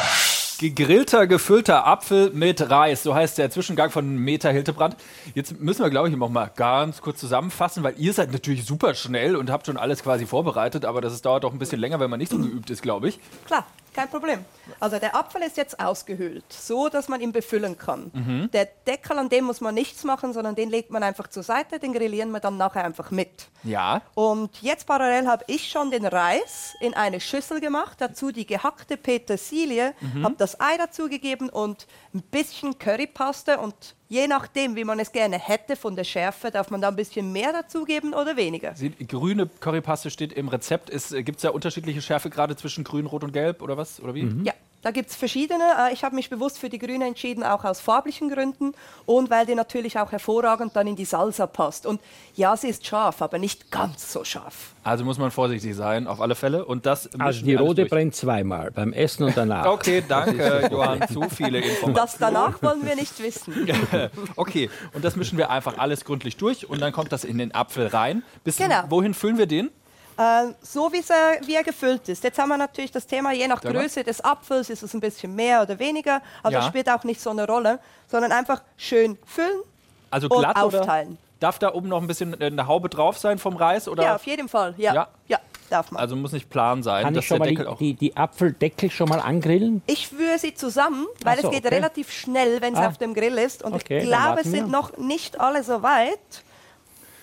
Gegrillter, 0.63 1.27
gefüllter 1.27 1.89
Apfel 1.89 2.31
mit 2.33 2.71
Reis. 2.71 3.03
So 3.03 3.17
heißt 3.17 3.37
der 3.37 3.51
Zwischengang 3.51 3.91
von 3.91 4.17
Meta 4.17 4.49
Hildebrand. 4.49 4.95
Jetzt 5.35 5.61
müssen 5.61 5.83
wir, 5.83 5.91
glaube 5.91 6.09
ich, 6.09 6.17
noch 6.17 6.29
mal 6.29 6.53
ganz 6.55 7.03
kurz 7.03 7.19
zusammenfassen, 7.19 7.83
weil 7.83 7.95
ihr 7.99 8.13
seid 8.13 8.31
natürlich 8.31 8.65
super 8.65 8.95
schnell 8.95 9.35
und 9.35 9.51
habt 9.51 9.67
schon 9.67 9.77
alles 9.77 10.05
quasi 10.05 10.25
vorbereitet, 10.25 10.85
aber 10.85 11.01
das 11.01 11.21
dauert 11.21 11.45
auch 11.45 11.53
ein 11.53 11.59
bisschen 11.59 11.81
länger, 11.81 11.99
wenn 11.99 12.11
man 12.11 12.21
nicht 12.21 12.31
so 12.31 12.39
geübt 12.39 12.71
ist, 12.71 12.81
glaube 12.81 13.09
ich. 13.09 13.19
Klar, 13.47 13.67
kein 13.95 14.09
Problem. 14.09 14.45
Also 14.81 14.99
der 14.99 15.15
Apfel 15.15 15.43
ist 15.43 15.57
jetzt 15.57 15.79
ausgehöhlt, 15.81 16.45
so 16.49 16.89
dass 16.89 17.09
man 17.09 17.21
ihn 17.21 17.33
befüllen 17.33 17.77
kann. 17.77 18.49
Der 18.53 18.67
Deckel, 18.87 19.19
an 19.19 19.29
dem 19.29 19.45
muss 19.45 19.61
man 19.61 19.75
nichts 19.75 20.05
machen, 20.05 20.33
sondern 20.33 20.55
den 20.55 20.71
legt 20.71 20.91
man 20.91 21.03
einfach 21.03 21.29
zur 21.29 21.43
Seite, 21.43 21.79
den 21.79 21.93
grillieren 21.93 22.31
wir 22.31 22.41
dann 22.41 22.57
nachher 22.57 22.85
einfach 22.85 23.11
mit. 23.11 23.49
Ja. 23.65 24.03
Und 24.15 24.63
jetzt 24.63 24.87
parallel 24.87 25.27
habe 25.27 25.45
ich 25.47 25.69
schon 25.69 25.91
den 25.91 26.07
Reis 26.07 26.75
in 26.81 26.95
eine 26.95 27.21
Schüssel 27.21 27.61
gemacht, 27.61 28.01
dazu 28.01 28.33
die 28.33 28.47
gehackte 28.47 28.97
Petersilie, 28.97 29.95
habe 30.23 30.35
das 30.39 30.61
Ei 30.61 30.77
dazugegeben 30.77 31.49
und 31.49 31.87
ein 32.15 32.23
bisschen 32.23 32.79
Currypaste 32.79 33.59
und 33.59 33.75
je 34.13 34.29
nachdem, 34.29 34.77
wie 34.77 34.85
man 34.85 35.01
es 35.01 35.11
gerne 35.11 35.39
hätte 35.39 35.75
von 35.75 35.97
der 35.97 36.05
Schärfe, 36.05 36.51
darf 36.51 36.71
man 36.71 36.83
da 36.83 36.89
ein 36.89 36.97
bisschen 36.97 37.33
mehr 37.33 37.51
dazugeben 37.53 38.13
oder 38.13 38.37
weniger. 38.37 38.75
Sie, 38.75 38.91
grüne 38.91 39.49
Currypaste 39.61 40.11
steht 40.11 40.35
im 40.35 40.49
Rezept. 40.49 40.91
Gibt 41.25 41.39
es 41.39 41.43
ja 41.43 41.51
unterschiedliche 41.51 42.03
Schärfe 42.03 42.29
gerade 42.29 42.55
zwischen 42.55 42.85
grün, 42.85 43.07
rot 43.07 43.25
und 43.25 43.33
gelb 43.33 43.63
oder 43.63 43.79
was? 43.79 44.01
Oder 44.01 44.15
wie? 44.15 44.31
Ja, 44.45 44.53
da 44.83 44.91
gibt 44.91 45.11
es 45.11 45.17
verschiedene. 45.17 45.63
Äh, 45.89 45.93
Ich 45.93 46.05
habe 46.05 46.15
mich 46.15 46.29
bewusst 46.31 46.59
für 46.59 46.69
die 46.69 46.79
Grüne 46.79 47.07
entschieden, 47.07 47.43
auch 47.45 47.65
aus 47.65 47.81
farblichen 47.81 48.29
Gründen 48.29 48.75
und 49.07 49.31
weil 49.31 49.47
die 49.47 49.55
natürlich 49.55 49.99
auch 49.99 50.11
hervorragend 50.13 50.75
dann 50.77 50.87
in 50.87 50.97
die 50.97 51.05
Salsa 51.05 51.47
passt. 51.47 51.87
Und 51.87 52.01
ja, 52.35 52.57
sie 52.57 52.69
ist 52.69 52.87
scharf, 52.87 53.23
aber 53.23 53.39
nicht 53.39 53.71
ganz 53.71 54.13
so 54.13 54.25
scharf. 54.25 54.75
Also 54.85 55.05
muss 55.05 55.19
man 55.19 55.31
vorsichtig 55.31 55.77
sein, 55.77 56.07
auf 56.09 56.21
alle 56.21 56.35
Fälle. 56.35 56.65
Und 56.65 56.87
das 56.87 57.09
Also 57.19 57.45
die 57.45 57.55
rote 57.55 57.83
durch. 57.83 57.91
brennt 57.91 58.17
zweimal, 58.17 58.71
beim 58.73 58.93
Essen 58.93 59.25
und 59.25 59.37
danach. 59.37 59.67
Okay, 59.73 60.03
danke, 60.07 60.69
Johann. 60.71 61.07
Zu 61.09 61.23
viele 61.31 61.59
Informationen. 61.59 61.95
Das 61.95 62.19
danach 62.19 62.61
wollen 62.63 62.85
wir 62.85 62.97
nicht 62.97 63.19
wissen. 63.23 63.69
Okay, 64.37 64.69
und 64.93 65.05
das 65.05 65.17
mischen 65.17 65.39
wir 65.39 65.51
einfach 65.51 65.79
alles 65.79 66.05
gründlich 66.05 66.37
durch 66.37 66.69
und 66.69 66.81
dann 66.81 66.93
kommt 66.93 67.13
das 67.13 67.25
in 67.25 67.39
den 67.39 67.55
Apfel 67.55 67.87
rein. 67.87 68.23
Bis 68.45 68.57
Genau. 68.57 68.83
wohin 68.89 69.15
füllen 69.15 69.39
wir 69.39 69.47
den? 69.47 69.71
Äh, 70.19 70.53
so 70.61 70.93
wie, 70.93 71.03
er, 71.09 71.47
wie 71.47 71.55
er 71.55 71.63
gefüllt 71.63 72.09
ist. 72.09 72.23
Jetzt 72.25 72.39
haben 72.39 72.49
wir 72.51 72.57
natürlich 72.59 72.91
das 72.93 73.07
Thema, 73.07 73.33
je 73.33 73.49
nach 73.49 73.63
Sag 73.63 73.73
mal. 73.73 73.81
Größe 73.83 74.05
des 74.05 74.23
Apfels 74.23 74.69
ist 74.71 74.83
es 74.83 74.93
ein 74.95 75.01
bisschen 75.01 75.35
mehr 75.35 75.63
oder 75.63 75.79
weniger. 75.79 76.21
Also 76.43 76.55
Ja. 76.55 76.61
das 76.61 76.67
spielt 76.69 76.89
auch 76.91 77.05
nicht 77.05 77.21
so 77.21 77.31
eine 77.31 77.47
Rolle, 77.47 77.79
sondern 78.09 78.31
einfach 78.33 78.63
schön 78.77 79.19
füllen. 79.27 79.63
Also 80.11 80.29
Und 80.29 80.41
glatt 80.41 80.63
oder 80.63 80.81
aufteilen. 80.81 81.17
darf 81.41 81.59
da 81.59 81.73
oben 81.73 81.89
noch 81.89 82.01
ein 82.01 82.07
bisschen 82.07 82.39
äh, 82.41 82.47
eine 82.47 82.67
Haube 82.67 82.89
drauf 82.91 83.17
sein 83.19 83.39
vom 83.39 83.57
Reis 83.57 83.89
oder? 83.89 84.03
Ja, 84.05 84.15
auf 84.17 84.27
jeden 84.27 84.49
Fall. 84.49 84.75
Ja, 84.77 84.93
Ja. 84.95 85.09
ja. 85.29 85.39
darf 85.71 85.91
man. 85.91 86.03
Also 86.03 86.15
muss 86.15 86.33
nicht 86.33 86.51
plan 86.51 86.83
sein, 86.83 87.05
Kann 87.05 87.15
dass 87.15 87.25
ich 87.25 87.29
schon 87.29 87.37
der 87.39 87.47
mal 87.47 87.49
die, 87.49 87.57
Deckel 87.57 87.73
auch. 87.73 87.79
die, 87.79 87.95
die 87.95 88.15
Apfeldeckel 88.15 88.91
schon 88.91 89.09
mal 89.09 89.21
angrillen? 89.21 89.81
Ich 89.87 90.09
führe 90.09 90.39
sie 90.39 90.55
zusammen, 90.55 91.07
weil 91.25 91.39
Ach 91.39 91.43
so, 91.43 91.49
es 91.49 91.55
geht 91.55 91.65
okay. 91.65 91.75
relativ 91.77 92.13
schnell, 92.13 92.61
wenn 92.61 92.75
es 92.75 92.81
Ah. 92.81 92.89
auf 92.89 92.99
dem 92.99 93.15
Grill 93.15 93.39
ist. 93.39 93.63
Und 93.63 93.73
Okay, 93.73 94.01
ich 94.01 94.03
dann 94.03 94.09
glaube, 94.11 94.25
warten 94.37 94.41
es 94.41 94.51
sind 94.53 94.67
wir. 94.67 94.71
noch 94.71 94.99
nicht 94.99 95.41
alle 95.41 95.63
so 95.65 95.83
weit. 95.83 96.19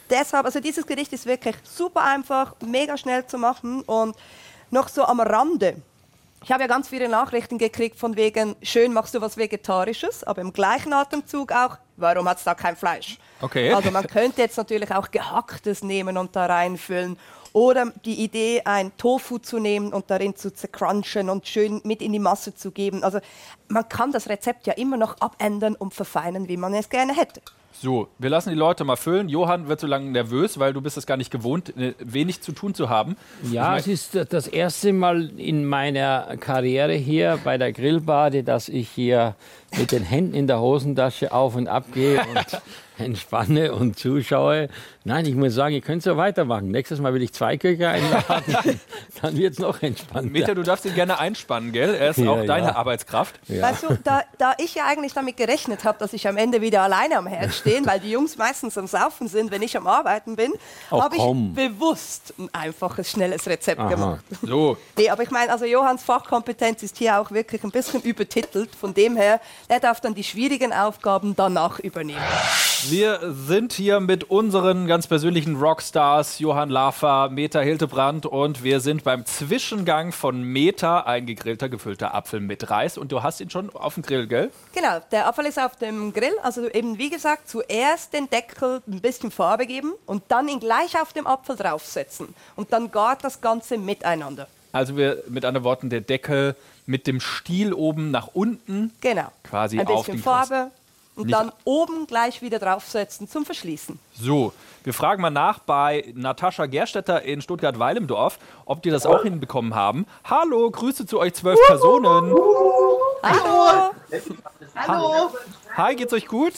Deshalb, 0.09 0.45
also 0.45 0.59
dieses 0.59 0.85
Gericht 0.85 1.13
ist 1.13 1.25
wirklich 1.25 1.55
super 1.63 2.03
einfach, 2.03 2.55
mega 2.65 2.97
schnell 2.97 3.25
zu 3.27 3.37
machen 3.37 3.81
und 3.81 4.15
noch 4.71 4.87
so 4.87 5.03
am 5.03 5.19
Rande. 5.19 5.75
Ich 6.43 6.51
habe 6.51 6.61
ja 6.61 6.67
ganz 6.67 6.87
viele 6.87 7.09
Nachrichten 7.09 7.57
gekriegt 7.57 7.97
von 7.99 8.15
wegen, 8.15 8.55
schön 8.61 8.93
machst 8.93 9.13
du 9.13 9.21
was 9.21 9.35
Vegetarisches, 9.35 10.23
aber 10.23 10.41
im 10.41 10.53
gleichen 10.53 10.93
Atemzug 10.93 11.51
auch, 11.51 11.77
warum 11.97 12.29
hat 12.29 12.37
es 12.37 12.45
da 12.45 12.55
kein 12.55 12.77
Fleisch? 12.77 13.17
Okay. 13.41 13.73
Also 13.73 13.91
man 13.91 14.07
könnte 14.07 14.41
jetzt 14.41 14.57
natürlich 14.57 14.93
auch 14.93 15.11
Gehacktes 15.11 15.83
nehmen 15.83 16.17
und 16.17 16.35
da 16.35 16.45
reinfüllen. 16.45 17.17
Oder 17.51 17.91
die 18.05 18.23
Idee, 18.23 18.61
ein 18.63 18.95
Tofu 18.95 19.39
zu 19.39 19.59
nehmen 19.59 19.91
und 19.91 20.09
darin 20.09 20.35
zu 20.35 20.53
zercrunchen 20.53 21.29
und 21.29 21.47
schön 21.47 21.81
mit 21.83 22.01
in 22.01 22.13
die 22.13 22.19
Masse 22.19 22.55
zu 22.55 22.71
geben. 22.71 23.03
Also 23.03 23.19
man 23.67 23.89
kann 23.89 24.11
das 24.11 24.29
Rezept 24.29 24.67
ja 24.67 24.73
immer 24.73 24.97
noch 24.97 25.19
abändern 25.19 25.75
und 25.75 25.93
verfeinern, 25.93 26.47
wie 26.47 26.57
man 26.57 26.73
es 26.73 26.89
gerne 26.89 27.15
hätte. 27.15 27.41
So, 27.71 28.09
wir 28.17 28.29
lassen 28.29 28.49
die 28.49 28.55
Leute 28.55 28.83
mal 28.83 28.97
füllen. 28.97 29.29
Johann 29.29 29.67
wird 29.69 29.79
so 29.79 29.87
lange 29.87 30.09
nervös, 30.11 30.59
weil 30.59 30.73
du 30.73 30.81
bist 30.81 30.97
es 30.97 31.05
gar 31.05 31.15
nicht 31.17 31.31
gewohnt, 31.31 31.77
äh, 31.77 31.93
wenig 31.99 32.41
zu 32.41 32.51
tun 32.51 32.73
zu 32.73 32.89
haben. 32.89 33.15
Ja, 33.43 33.77
Ich 33.77 33.87
es 33.87 34.13
ist 34.13 34.33
das 34.33 34.47
erste 34.47 34.91
Mal 34.91 35.29
in 35.37 35.65
meiner 35.65 36.35
Karriere 36.39 36.93
hier 36.93 37.39
bei 37.43 37.57
der 37.57 37.71
Grillbade, 37.71 38.43
dass 38.43 38.67
ich 38.69 38.89
hier 38.89 39.35
mit 39.77 39.91
den 39.91 40.03
Händen 40.03 40.33
in 40.33 40.47
der 40.47 40.59
Hosentasche 40.59 41.31
auf 41.31 41.55
und 41.55 41.67
ab 41.67 41.85
gehe 41.93 42.19
und 42.35 42.61
entspanne 42.97 43.71
und 43.71 43.97
zuschaue. 43.97 44.67
Nein, 45.05 45.25
ich 45.25 45.35
muss 45.35 45.53
sagen, 45.53 45.73
ihr 45.73 45.81
könnt 45.81 46.03
so 46.03 46.17
weitermachen. 46.17 46.69
Nächstes 46.69 46.99
Mal 46.99 47.13
will 47.13 47.21
ich 47.21 47.31
zwei 47.33 47.55
Köche 47.55 47.87
einladen, 47.87 48.79
dann 49.21 49.37
wird 49.37 49.53
es 49.53 49.59
noch 49.59 49.81
entspannter. 49.81 50.29
Meta, 50.29 50.53
du 50.53 50.63
darfst 50.63 50.85
ihn 50.85 50.95
gerne 50.95 51.17
einspannen, 51.19 51.71
gell? 51.71 51.95
Er 51.95 52.09
ist 52.09 52.17
Ja, 52.17 52.31
auch 52.31 52.45
deine 52.45 52.67
ja. 52.67 52.75
Arbeitskraft. 52.75 53.39
Ja. 53.47 53.61
Weißt 53.61 53.83
du, 53.83 53.97
da, 54.03 54.23
da 54.37 54.53
ich 54.57 54.75
ja 54.75 54.83
eigentlich 54.85 55.13
damit 55.13 55.37
gerechnet 55.37 55.85
habe, 55.85 55.97
dass 55.99 56.11
ich 56.13 56.27
am 56.27 56.35
Ende 56.35 56.61
wieder 56.61 56.81
alleine 56.81 57.17
am 57.17 57.27
Herd 57.27 57.53
stehe, 57.59 57.85
weil 57.85 57.99
die 57.99 58.11
Jungs 58.11 58.37
meistens 58.37 58.77
am 58.77 58.87
Saufen 58.87 59.27
sind, 59.27 59.51
wenn 59.51 59.61
ich 59.61 59.77
am 59.77 59.87
Arbeiten 59.87 60.35
bin, 60.35 60.53
Ach, 60.89 61.01
habe 61.03 61.15
ich 61.15 61.21
komm. 61.21 61.53
bewusst 61.53 62.33
ein 62.37 62.49
einfaches, 62.53 63.11
schnelles 63.11 63.45
Rezept 63.47 63.79
Aha. 63.79 63.89
gemacht. 63.89 64.25
So, 64.41 64.77
Nee, 64.97 65.09
aber 65.09 65.23
ich 65.23 65.31
meine, 65.31 65.51
also 65.51 65.65
Johanns 65.65 66.03
Fachkompetenz 66.03 66.83
ist 66.83 66.97
hier 66.97 67.19
auch 67.19 67.31
wirklich 67.31 67.63
ein 67.63 67.71
bisschen 67.71 68.01
übertitelt. 68.01 68.75
Von 68.75 68.93
dem 68.93 69.15
her, 69.15 69.39
er 69.67 69.79
darf 69.79 70.01
dann 70.01 70.13
die 70.15 70.23
schwierigen 70.23 70.73
Aufgaben 70.73 71.35
danach 71.35 71.79
übernehmen. 71.79 72.19
wir 72.89 73.19
sind 73.33 73.73
hier 73.73 73.99
mit 73.99 74.29
unseren 74.29 74.87
ganz 74.87 75.07
persönlichen 75.07 75.55
Rockstars, 75.57 76.39
Johann 76.39 76.69
Laffer, 76.69 77.29
Meta 77.29 77.59
Hildebrand 77.59 78.25
und 78.25 78.63
wir 78.63 78.79
sind 78.79 79.03
beim 79.03 79.25
Zwischengang 79.25 80.11
von 80.11 80.41
Meta, 80.41 81.01
ein 81.01 81.25
gegrillter, 81.25 81.69
gefüllter 81.69 82.13
Apfel 82.15 82.39
mit 82.39 82.69
Reis. 82.69 82.97
Und 82.97 83.11
du 83.11 83.21
hast 83.23 83.41
ihn 83.41 83.49
schon 83.49 83.69
auf 83.75 83.95
dem 83.95 84.03
Grill, 84.03 84.27
gell? 84.27 84.51
Genau, 84.73 84.99
der 85.11 85.27
Apfel 85.27 85.45
ist 85.45 85.59
auf 85.59 85.75
dem 85.75 86.13
Grill. 86.13 86.33
Also 86.43 86.67
eben 86.69 86.97
wie 86.97 87.09
gesagt, 87.09 87.48
zuerst 87.49 88.13
den 88.13 88.29
Deckel 88.29 88.81
ein 88.87 89.01
bisschen 89.01 89.31
Farbe 89.31 89.65
geben 89.65 89.93
und 90.05 90.23
dann 90.27 90.47
ihn 90.47 90.59
gleich 90.59 90.99
auf 91.01 91.13
dem 91.13 91.25
Apfel 91.25 91.55
draufsetzen. 91.55 92.33
Und 92.55 92.71
dann 92.71 92.91
gart 92.91 93.23
das 93.23 93.41
Ganze 93.41 93.77
miteinander. 93.77 94.47
Also 94.71 94.95
wir 94.95 95.23
mit 95.27 95.45
anderen 95.45 95.63
Worten, 95.65 95.89
der 95.89 96.01
Deckel 96.01 96.55
mit 96.85 97.07
dem 97.07 97.19
Stiel 97.19 97.73
oben 97.73 98.11
nach 98.11 98.27
unten. 98.33 98.93
Genau. 99.01 99.31
Quasi 99.43 99.79
ein 99.79 99.87
auf 99.87 100.05
bisschen 100.05 100.17
den 100.17 100.23
Krost. 100.23 100.49
Farbe 100.49 100.71
und 101.15 101.25
Nicht- 101.25 101.37
dann 101.37 101.51
oben 101.65 102.05
gleich 102.07 102.41
wieder 102.41 102.59
draufsetzen 102.59 103.27
zum 103.27 103.45
Verschließen. 103.45 103.99
So, 104.19 104.53
wir 104.83 104.93
fragen 104.93 105.21
mal 105.21 105.31
nach 105.31 105.59
bei 105.59 106.05
Natascha 106.15 106.67
Gerstetter 106.67 107.23
in 107.23 107.41
Stuttgart-Weilendorf, 107.41 108.37
ob 108.65 108.81
die 108.83 108.89
das 108.91 109.05
auch 109.07 109.23
hinbekommen 109.23 109.73
haben. 109.75 110.05
Hallo, 110.23 110.69
Grüße 110.69 111.05
zu 111.07 111.19
euch 111.19 111.33
zwölf 111.33 111.59
Personen. 111.67 112.31
Hallo! 113.23 113.91
Hallo. 114.75 115.31
Hi, 115.75 115.95
geht's 115.95 116.13
euch 116.13 116.27
gut? 116.27 116.53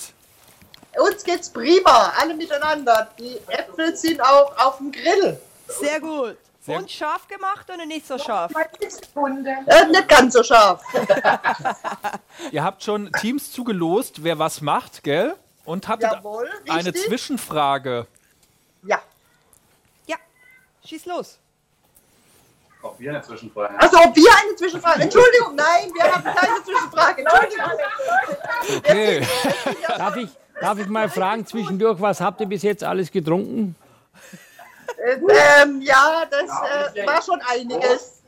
Uns 0.97 1.23
geht's 1.23 1.49
prima, 1.49 2.13
alle 2.19 2.33
miteinander. 2.35 3.09
Die 3.17 3.37
Äpfel 3.47 3.95
sind 3.95 4.21
auch 4.21 4.57
auf 4.57 4.77
dem 4.77 4.91
Grill. 4.91 5.39
Sehr 5.67 5.99
gut. 5.99 6.37
Und 6.67 6.91
scharf 6.91 7.27
gemacht 7.27 7.69
oder 7.73 7.85
nicht 7.85 8.07
so 8.07 8.19
scharf? 8.19 8.51
Äh, 8.53 9.87
nicht 9.87 10.07
ganz 10.07 10.33
so 10.33 10.43
scharf. 10.43 10.83
Ihr 12.51 12.63
habt 12.63 12.83
schon 12.83 13.11
Teams 13.13 13.51
zugelost, 13.51 14.23
wer 14.23 14.37
was 14.37 14.61
macht, 14.61 15.03
gell? 15.03 15.35
Und 15.65 15.87
hattet 15.87 16.11
Jawohl, 16.11 16.49
eine. 16.69 16.93
Zwischenfrage. 16.93 18.05
Ja. 18.83 19.01
Ja, 20.05 20.17
schieß 20.85 21.05
los. 21.05 21.39
Ob 22.83 22.99
wir 22.99 23.11
eine 23.11 23.21
Zwischenfrage 23.21 23.79
Also, 23.79 23.97
ob 23.97 24.15
wir 24.15 24.31
eine 24.43 24.55
Zwischenfrage. 24.55 25.01
Entschuldigung, 25.03 25.55
nein, 25.55 25.91
wir 25.93 26.03
haben 26.03 26.23
keine 26.23 26.63
Zwischenfrage. 26.63 27.21
Entschuldigung. 27.21 27.71
Okay. 28.77 29.27
Darf 29.97 30.15
ich, 30.15 30.29
darf 30.61 30.79
ich 30.79 30.87
mal 30.87 31.09
fragen 31.09 31.45
zwischendurch, 31.45 31.99
was 31.99 32.21
habt 32.21 32.39
ihr 32.41 32.47
bis 32.47 32.61
jetzt 32.61 32.83
alles 32.83 33.11
getrunken? 33.11 33.75
Äh, 34.97 35.13
ähm, 35.63 35.81
ja, 35.81 36.23
das 36.29 36.95
äh, 36.95 37.05
war 37.05 37.21
schon 37.21 37.41
einiges. 37.41 38.21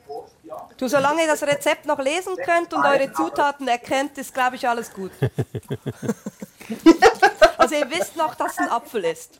Du, 0.78 0.88
solange 0.88 1.22
ihr 1.22 1.28
das 1.28 1.44
Rezept 1.44 1.86
noch 1.86 2.00
lesen 2.00 2.36
könnt 2.44 2.74
und 2.74 2.84
eure 2.84 3.12
Zutaten 3.14 3.68
erkennt, 3.68 4.18
ist, 4.18 4.34
glaube 4.34 4.56
ich, 4.56 4.68
alles 4.68 4.92
gut. 4.92 5.12
also 7.58 7.76
ihr 7.76 7.90
wisst 7.90 8.16
noch, 8.16 8.36
dass 8.36 8.54
es 8.54 8.58
ein 8.60 8.70
Apfel 8.70 9.06
ist. 9.06 9.40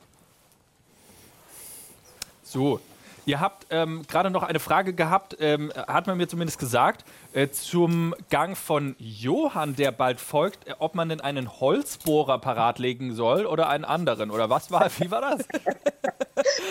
So, 2.44 2.80
ihr 3.26 3.40
habt 3.40 3.68
ähm, 3.70 4.04
gerade 4.08 4.30
noch 4.30 4.44
eine 4.44 4.60
Frage 4.60 4.94
gehabt, 4.94 5.38
ähm, 5.40 5.72
hat 5.76 6.08
man 6.08 6.18
mir 6.18 6.28
zumindest 6.28 6.60
gesagt, 6.60 7.06
äh, 7.34 7.50
zum 7.50 8.16
Gang 8.30 8.58
von 8.58 8.96
Johann, 9.00 9.76
der 9.76 9.92
bald 9.92 10.20
folgt, 10.20 10.68
äh, 10.68 10.74
ob 10.80 10.96
man 10.96 11.10
denn 11.10 11.22
einen 11.22 11.60
Holzbohrer 11.60 12.40
parat 12.40 12.80
legen 12.80 13.16
soll 13.16 13.46
oder 13.46 13.70
einen 13.70 13.86
anderen. 13.86 14.32
Oder 14.32 14.50
was 14.50 14.72
war, 14.72 14.90
wie 15.00 15.12
war 15.12 15.22
das? 15.22 15.46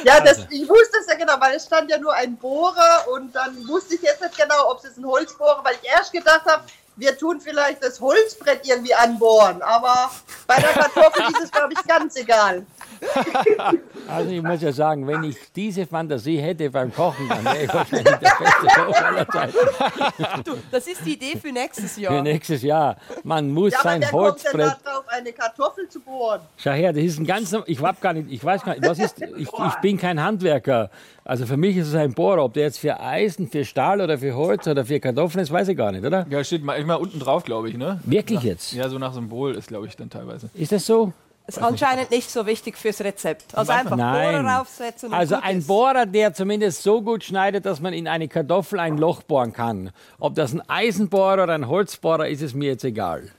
Ja, 0.04 0.20
das, 0.20 0.46
ich 0.50 0.68
wusste 0.68 0.98
es 1.00 1.06
ja 1.06 1.14
genau, 1.14 1.34
weil 1.38 1.54
es 1.54 1.66
stand 1.66 1.88
ja 1.88 1.96
nur 1.96 2.12
ein 2.12 2.36
Bohrer 2.36 3.06
und 3.12 3.34
dann 3.34 3.56
wusste 3.68 3.94
ich 3.94 4.02
jetzt 4.02 4.20
nicht 4.20 4.36
genau, 4.36 4.70
ob 4.70 4.78
es 4.78 4.84
ist 4.84 4.98
ein 4.98 5.06
Holzbohrer, 5.06 5.64
weil 5.64 5.76
ich 5.80 5.88
erst 5.88 6.12
gedacht 6.12 6.44
habe, 6.46 6.64
wir 6.96 7.16
tun 7.16 7.40
vielleicht 7.40 7.82
das 7.82 8.00
Holzbrett 8.00 8.66
irgendwie 8.66 8.94
anbohren, 8.94 9.62
aber 9.62 10.10
bei 10.46 10.56
der 10.56 10.70
Kartoffel 10.70 11.24
ist 11.32 11.44
es, 11.44 11.50
glaube 11.50 11.72
ich, 11.72 11.82
ganz 11.84 12.16
egal. 12.16 12.66
Also 14.08 14.30
ich 14.30 14.42
muss 14.42 14.60
ja 14.62 14.72
sagen, 14.72 15.06
wenn 15.06 15.22
ich 15.24 15.36
diese 15.54 15.86
Fantasie 15.86 16.38
hätte 16.38 16.68
beim 16.70 16.92
Kochen, 16.92 17.28
dann 17.28 17.44
wäre 17.44 17.64
ich 17.64 17.72
wahrscheinlich 17.72 18.04
der 18.04 18.16
beste 18.16 18.66
Koch 18.80 19.02
aller 19.02 19.28
Zeiten. 19.28 19.54
Du, 20.44 20.52
das 20.70 20.86
ist 20.86 21.04
die 21.06 21.14
Idee 21.14 21.36
für 21.38 21.52
nächstes 21.52 21.96
Jahr. 21.96 22.14
Für 22.16 22.22
nächstes 22.22 22.62
Jahr. 22.62 22.96
Man 23.22 23.50
muss 23.50 23.72
Ja, 23.72 23.78
aber 23.80 23.88
sein 23.90 24.00
wer 24.02 24.10
kommt 24.10 24.22
denn 24.22 24.22
Holzbrett. 24.60 24.78
da 24.84 24.90
drauf, 24.90 25.04
eine 25.08 25.32
Kartoffel 25.32 25.88
zu 25.88 26.00
bohren? 26.00 26.40
Schau 26.56 26.72
her, 26.72 26.92
das 26.92 27.02
ist 27.04 27.18
ein 27.18 27.26
ganz. 27.26 27.54
Ich 27.66 27.80
hab 27.80 28.00
gar 28.00 28.12
nicht. 28.12 28.30
Ich 28.30 28.44
weiß 28.44 28.64
gar 28.64 28.74
nicht. 28.74 28.86
Was 28.88 28.98
ist? 28.98 29.20
Ich, 29.20 29.48
ich 29.48 29.74
bin 29.80 29.98
kein 29.98 30.22
Handwerker. 30.22 30.90
Also 31.24 31.46
für 31.46 31.56
mich 31.56 31.76
ist 31.76 31.88
es 31.88 31.94
ein 31.94 32.12
Bohrer. 32.12 32.44
Ob 32.44 32.54
der 32.54 32.64
jetzt 32.64 32.78
für 32.78 32.98
Eisen, 33.00 33.48
für 33.48 33.64
Stahl 33.64 34.00
oder 34.00 34.18
für 34.18 34.34
Holz 34.34 34.66
oder 34.66 34.84
für 34.84 34.98
Kartoffeln 35.00 35.42
ist, 35.42 35.50
weiß 35.52 35.68
ich 35.68 35.76
gar 35.76 35.92
nicht, 35.92 36.04
oder? 36.04 36.26
Ja, 36.28 36.42
steht 36.42 36.64
manchmal 36.64 36.96
unten 36.96 37.18
drauf, 37.20 37.44
glaube 37.44 37.68
ich, 37.68 37.76
ne? 37.76 38.00
Wirklich 38.04 38.42
jetzt? 38.42 38.72
Ja, 38.72 38.88
so 38.88 38.98
nach 38.98 39.14
Symbol 39.14 39.54
ist, 39.54 39.68
glaube 39.68 39.86
ich, 39.86 39.96
dann 39.96 40.10
teilweise. 40.10 40.50
Ist 40.54 40.72
das 40.72 40.84
so? 40.86 41.12
Ist 41.46 41.60
anscheinend 41.60 42.10
nicht 42.10 42.30
so 42.30 42.46
wichtig 42.46 42.76
fürs 42.78 43.00
Rezept. 43.00 43.56
Also 43.56 43.72
einfach 43.72 43.96
Nein. 43.96 44.42
Bohrer 44.42 44.58
raufsetzen 44.58 45.08
und 45.08 45.14
Also 45.14 45.34
gut 45.34 45.44
ein 45.44 45.58
ist. 45.58 45.66
Bohrer, 45.66 46.06
der 46.06 46.32
zumindest 46.34 46.82
so 46.82 47.02
gut 47.02 47.24
schneidet, 47.24 47.66
dass 47.66 47.80
man 47.80 47.92
in 47.92 48.06
eine 48.06 48.28
Kartoffel 48.28 48.78
ein 48.78 48.96
Loch 48.96 49.22
bohren 49.22 49.52
kann. 49.52 49.90
Ob 50.20 50.34
das 50.36 50.52
ein 50.52 50.62
Eisenbohrer 50.68 51.42
oder 51.44 51.54
ein 51.54 51.68
Holzbohrer 51.68 52.28
ist, 52.28 52.42
ist 52.42 52.54
mir 52.54 52.70
jetzt 52.70 52.84
egal. 52.84 53.30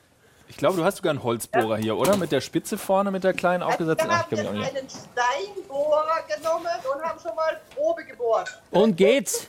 Ich 0.49 0.57
glaube, 0.57 0.77
du 0.77 0.83
hast 0.83 0.97
sogar 0.97 1.11
einen 1.11 1.23
Holzbohrer 1.23 1.77
hier, 1.77 1.97
oder? 1.97 2.15
Mit 2.17 2.31
der 2.31 2.41
Spitze 2.41 2.77
vorne, 2.77 3.09
mit 3.09 3.23
der 3.23 3.33
kleinen 3.33 3.63
aufgesetzten. 3.63 4.07
Wir 4.07 4.17
haben 4.17 4.47
einen 4.47 4.87
Steinbohrer 4.87 6.19
genommen 6.27 6.67
und 6.93 7.03
haben 7.03 7.19
schon 7.19 7.35
mal 7.35 7.59
Probe 7.73 8.03
gebohrt. 8.03 8.61
Und 8.69 8.95
geht's? 8.95 9.47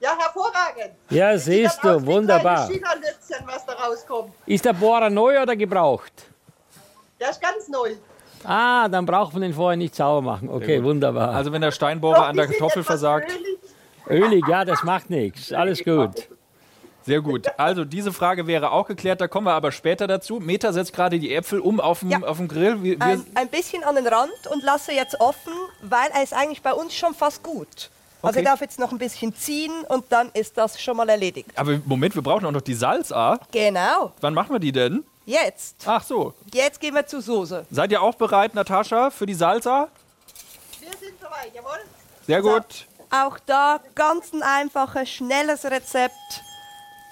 Ja, 0.00 0.10
hervorragend. 0.18 0.94
Ja, 1.08 1.38
siehst 1.38 1.82
du, 1.82 2.04
wunderbar. 2.04 2.66
Schillerlitzchen, 2.66 3.46
was 3.46 3.64
da 3.64 3.72
rauskommt. 3.72 4.32
Ist 4.44 4.64
der 4.64 4.74
Bohrer 4.74 5.08
neu 5.08 5.40
oder 5.40 5.56
gebraucht? 5.56 6.12
Der 7.20 7.30
ist 7.30 7.40
ganz 7.40 7.68
neu. 7.68 7.94
Ah, 8.44 8.88
dann 8.88 9.06
braucht 9.06 9.32
man 9.32 9.42
den 9.42 9.54
vorher 9.54 9.76
nicht 9.76 9.94
sauber 9.94 10.22
machen. 10.22 10.48
Okay, 10.48 10.82
wunderbar. 10.82 11.30
Also 11.30 11.52
wenn 11.52 11.62
der 11.62 11.72
Steinbohrer 11.72 12.26
an 12.26 12.36
der 12.36 12.46
Die 12.46 12.52
sind 12.52 12.58
Kartoffel 12.60 12.82
etwas 12.82 13.00
versagt. 13.00 13.32
ölig. 13.32 14.22
Ölig, 14.24 14.48
ja, 14.48 14.64
das 14.64 14.82
macht 14.84 15.10
nichts. 15.10 15.52
Alles 15.52 15.82
gut. 15.82 16.28
Sehr 17.02 17.20
gut. 17.20 17.46
Also 17.56 17.84
diese 17.84 18.12
Frage 18.12 18.46
wäre 18.46 18.72
auch 18.72 18.86
geklärt, 18.86 19.20
da 19.20 19.28
kommen 19.28 19.46
wir 19.46 19.52
aber 19.54 19.72
später 19.72 20.06
dazu. 20.06 20.38
Meta 20.40 20.72
setzt 20.72 20.92
gerade 20.92 21.18
die 21.18 21.34
Äpfel 21.34 21.60
um 21.60 21.80
auf 21.80 22.00
dem, 22.00 22.10
Ja. 22.10 22.18
auf 22.22 22.36
dem 22.36 22.48
Grill. 22.48 22.82
Wir, 22.82 22.98
wir, 22.98 23.02
ein, 23.06 23.24
ein 23.34 23.48
bisschen 23.48 23.82
an 23.84 23.94
den 23.94 24.06
Rand 24.06 24.30
und 24.52 24.62
lasse 24.64 24.92
jetzt 24.92 25.20
offen, 25.20 25.52
weil 25.82 26.08
er 26.14 26.22
ist 26.22 26.34
eigentlich 26.34 26.62
bei 26.62 26.72
uns 26.72 26.94
schon 26.94 27.14
fast 27.14 27.42
gut. 27.42 27.90
Also 28.22 28.38
Okay. 28.38 28.38
er 28.40 28.44
darf 28.50 28.60
jetzt 28.60 28.78
noch 28.80 28.90
ein 28.92 28.98
bisschen 28.98 29.34
ziehen 29.36 29.72
und 29.88 30.04
dann 30.10 30.30
ist 30.34 30.58
das 30.58 30.80
schon 30.80 30.96
mal 30.96 31.08
erledigt. 31.08 31.50
aber 31.54 31.78
Moment, 31.84 32.14
wir 32.16 32.22
brauchen 32.22 32.44
auch 32.44 32.50
noch 32.50 32.60
die 32.60 32.74
Salsa. 32.74 33.38
Genau. 33.52 34.12
Wann 34.20 34.34
machen 34.34 34.52
wir 34.52 34.58
die 34.58 34.72
denn? 34.72 35.04
Jetzt. 35.26 35.76
Ach 35.86 36.02
so. 36.02 36.34
Jetzt 36.54 36.80
gehen 36.80 36.94
wir 36.94 37.04
zur 37.06 37.20
Soße. 37.20 37.66
Seid 37.70 37.90
ihr 37.90 38.00
auch 38.00 38.14
bereit, 38.14 38.54
Natascha, 38.54 39.10
für 39.10 39.26
die 39.26 39.34
Salsa? 39.34 39.88
Wir 40.80 40.90
sind 40.90 41.20
soweit, 41.20 41.52
jawohl. 41.52 41.80
Sehr 42.26 42.40
gut. 42.40 42.86
Auch 43.10 43.38
da 43.44 43.80
ganz 43.96 44.32
ein 44.32 44.42
einfaches, 44.42 45.10
schnelles 45.10 45.64
Rezept. 45.64 46.14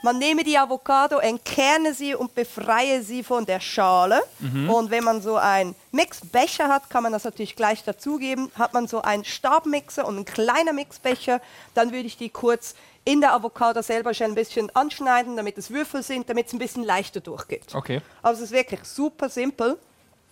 Man 0.04 0.18
nehme 0.18 0.44
die 0.44 0.58
Avocado, 0.58 1.18
entkerne 1.18 1.94
sie 1.94 2.14
und 2.14 2.34
befreie 2.34 3.02
sie 3.02 3.24
von 3.24 3.46
der 3.46 3.58
Schale. 3.58 4.20
Und 4.68 4.90
wenn 4.90 5.02
man 5.02 5.22
so 5.22 5.36
einen 5.36 5.74
Mixbecher 5.92 6.68
hat, 6.68 6.90
kann 6.90 7.04
man 7.04 7.12
das 7.12 7.24
natürlich 7.24 7.56
gleich 7.56 7.84
dazugeben. 7.84 8.50
Hat 8.54 8.74
man 8.74 8.86
so 8.86 9.00
einen 9.00 9.24
Stabmixer 9.24 10.06
und 10.06 10.16
einen 10.16 10.24
kleinen 10.26 10.76
Mixbecher, 10.76 11.40
dann 11.72 11.90
würde 11.90 12.06
ich 12.06 12.18
die 12.18 12.28
kurz 12.28 12.74
in 13.04 13.20
der 13.20 13.34
Avocado 13.34 13.82
selber 13.82 14.14
schon 14.14 14.28
ein 14.28 14.34
bisschen 14.34 14.74
anschneiden, 14.74 15.36
damit 15.36 15.58
es 15.58 15.70
Würfel 15.70 16.02
sind, 16.02 16.28
damit 16.28 16.46
es 16.46 16.52
ein 16.52 16.58
bisschen 16.58 16.84
leichter 16.84 17.20
durchgeht. 17.20 17.74
Okay. 17.74 18.00
Also 18.22 18.42
es 18.42 18.50
ist 18.50 18.56
wirklich 18.56 18.84
super 18.84 19.28
simpel. 19.28 19.78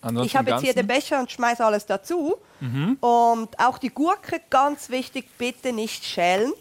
Ansonsten 0.01 0.27
Ich 0.27 0.37
habe 0.37 0.51
jetzt 0.51 0.63
hier 0.63 0.75
den? 0.75 0.87
Becher 0.87 1.21
und 1.21 1.31
schmeiße 1.31 1.65
alles 1.65 1.87
dazu. 1.87 2.37
Mhm. 2.61 2.97
Und 3.01 3.59
auch 3.59 3.79
die 3.79 3.91
Gurke, 3.91 4.41
ganz 4.51 4.91
wichtig, 4.91 5.27
bitte 5.39 5.73
nicht 5.73 6.05
schälen. 6.05 6.53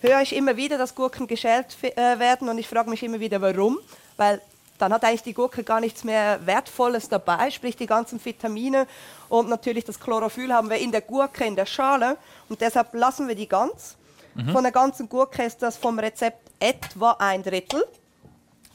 Höre 0.00 0.22
ich 0.22 0.34
immer 0.34 0.56
wieder, 0.56 0.78
dass 0.78 0.94
Gurken 0.94 1.26
geschält 1.26 1.76
äh, 1.82 2.18
werden 2.18 2.48
und 2.48 2.56
ich 2.56 2.68
frage 2.68 2.88
mich 2.88 3.02
immer 3.02 3.20
wieder, 3.20 3.40
warum. 3.42 3.78
Weil 4.16 4.40
dann 4.78 4.92
hat 4.92 5.04
eigentlich 5.04 5.24
die 5.24 5.34
Gurke 5.34 5.64
gar 5.64 5.80
nichts 5.80 6.04
mehr 6.04 6.46
Wertvolles 6.46 7.08
dabei, 7.08 7.50
sprich 7.50 7.76
die 7.76 7.86
ganzen 7.86 8.24
Vitamine 8.24 8.86
und 9.28 9.48
natürlich 9.48 9.84
das 9.84 9.98
Chlorophyll 9.98 10.52
haben 10.52 10.70
wir 10.70 10.78
in 10.78 10.92
der 10.92 11.00
Gurke, 11.00 11.44
in 11.44 11.56
der 11.56 11.66
Schale 11.66 12.16
und 12.48 12.60
deshalb 12.60 12.94
lassen 12.94 13.26
wir 13.26 13.34
die 13.34 13.48
ganz. 13.48 13.97
Mhm. 14.38 14.52
Von 14.52 14.62
der 14.62 14.72
ganzen 14.72 15.08
Gurke 15.08 15.42
ist 15.42 15.62
das 15.62 15.76
vom 15.76 15.98
Rezept 15.98 16.50
etwa 16.60 17.16
ein 17.18 17.42
Drittel. 17.42 17.84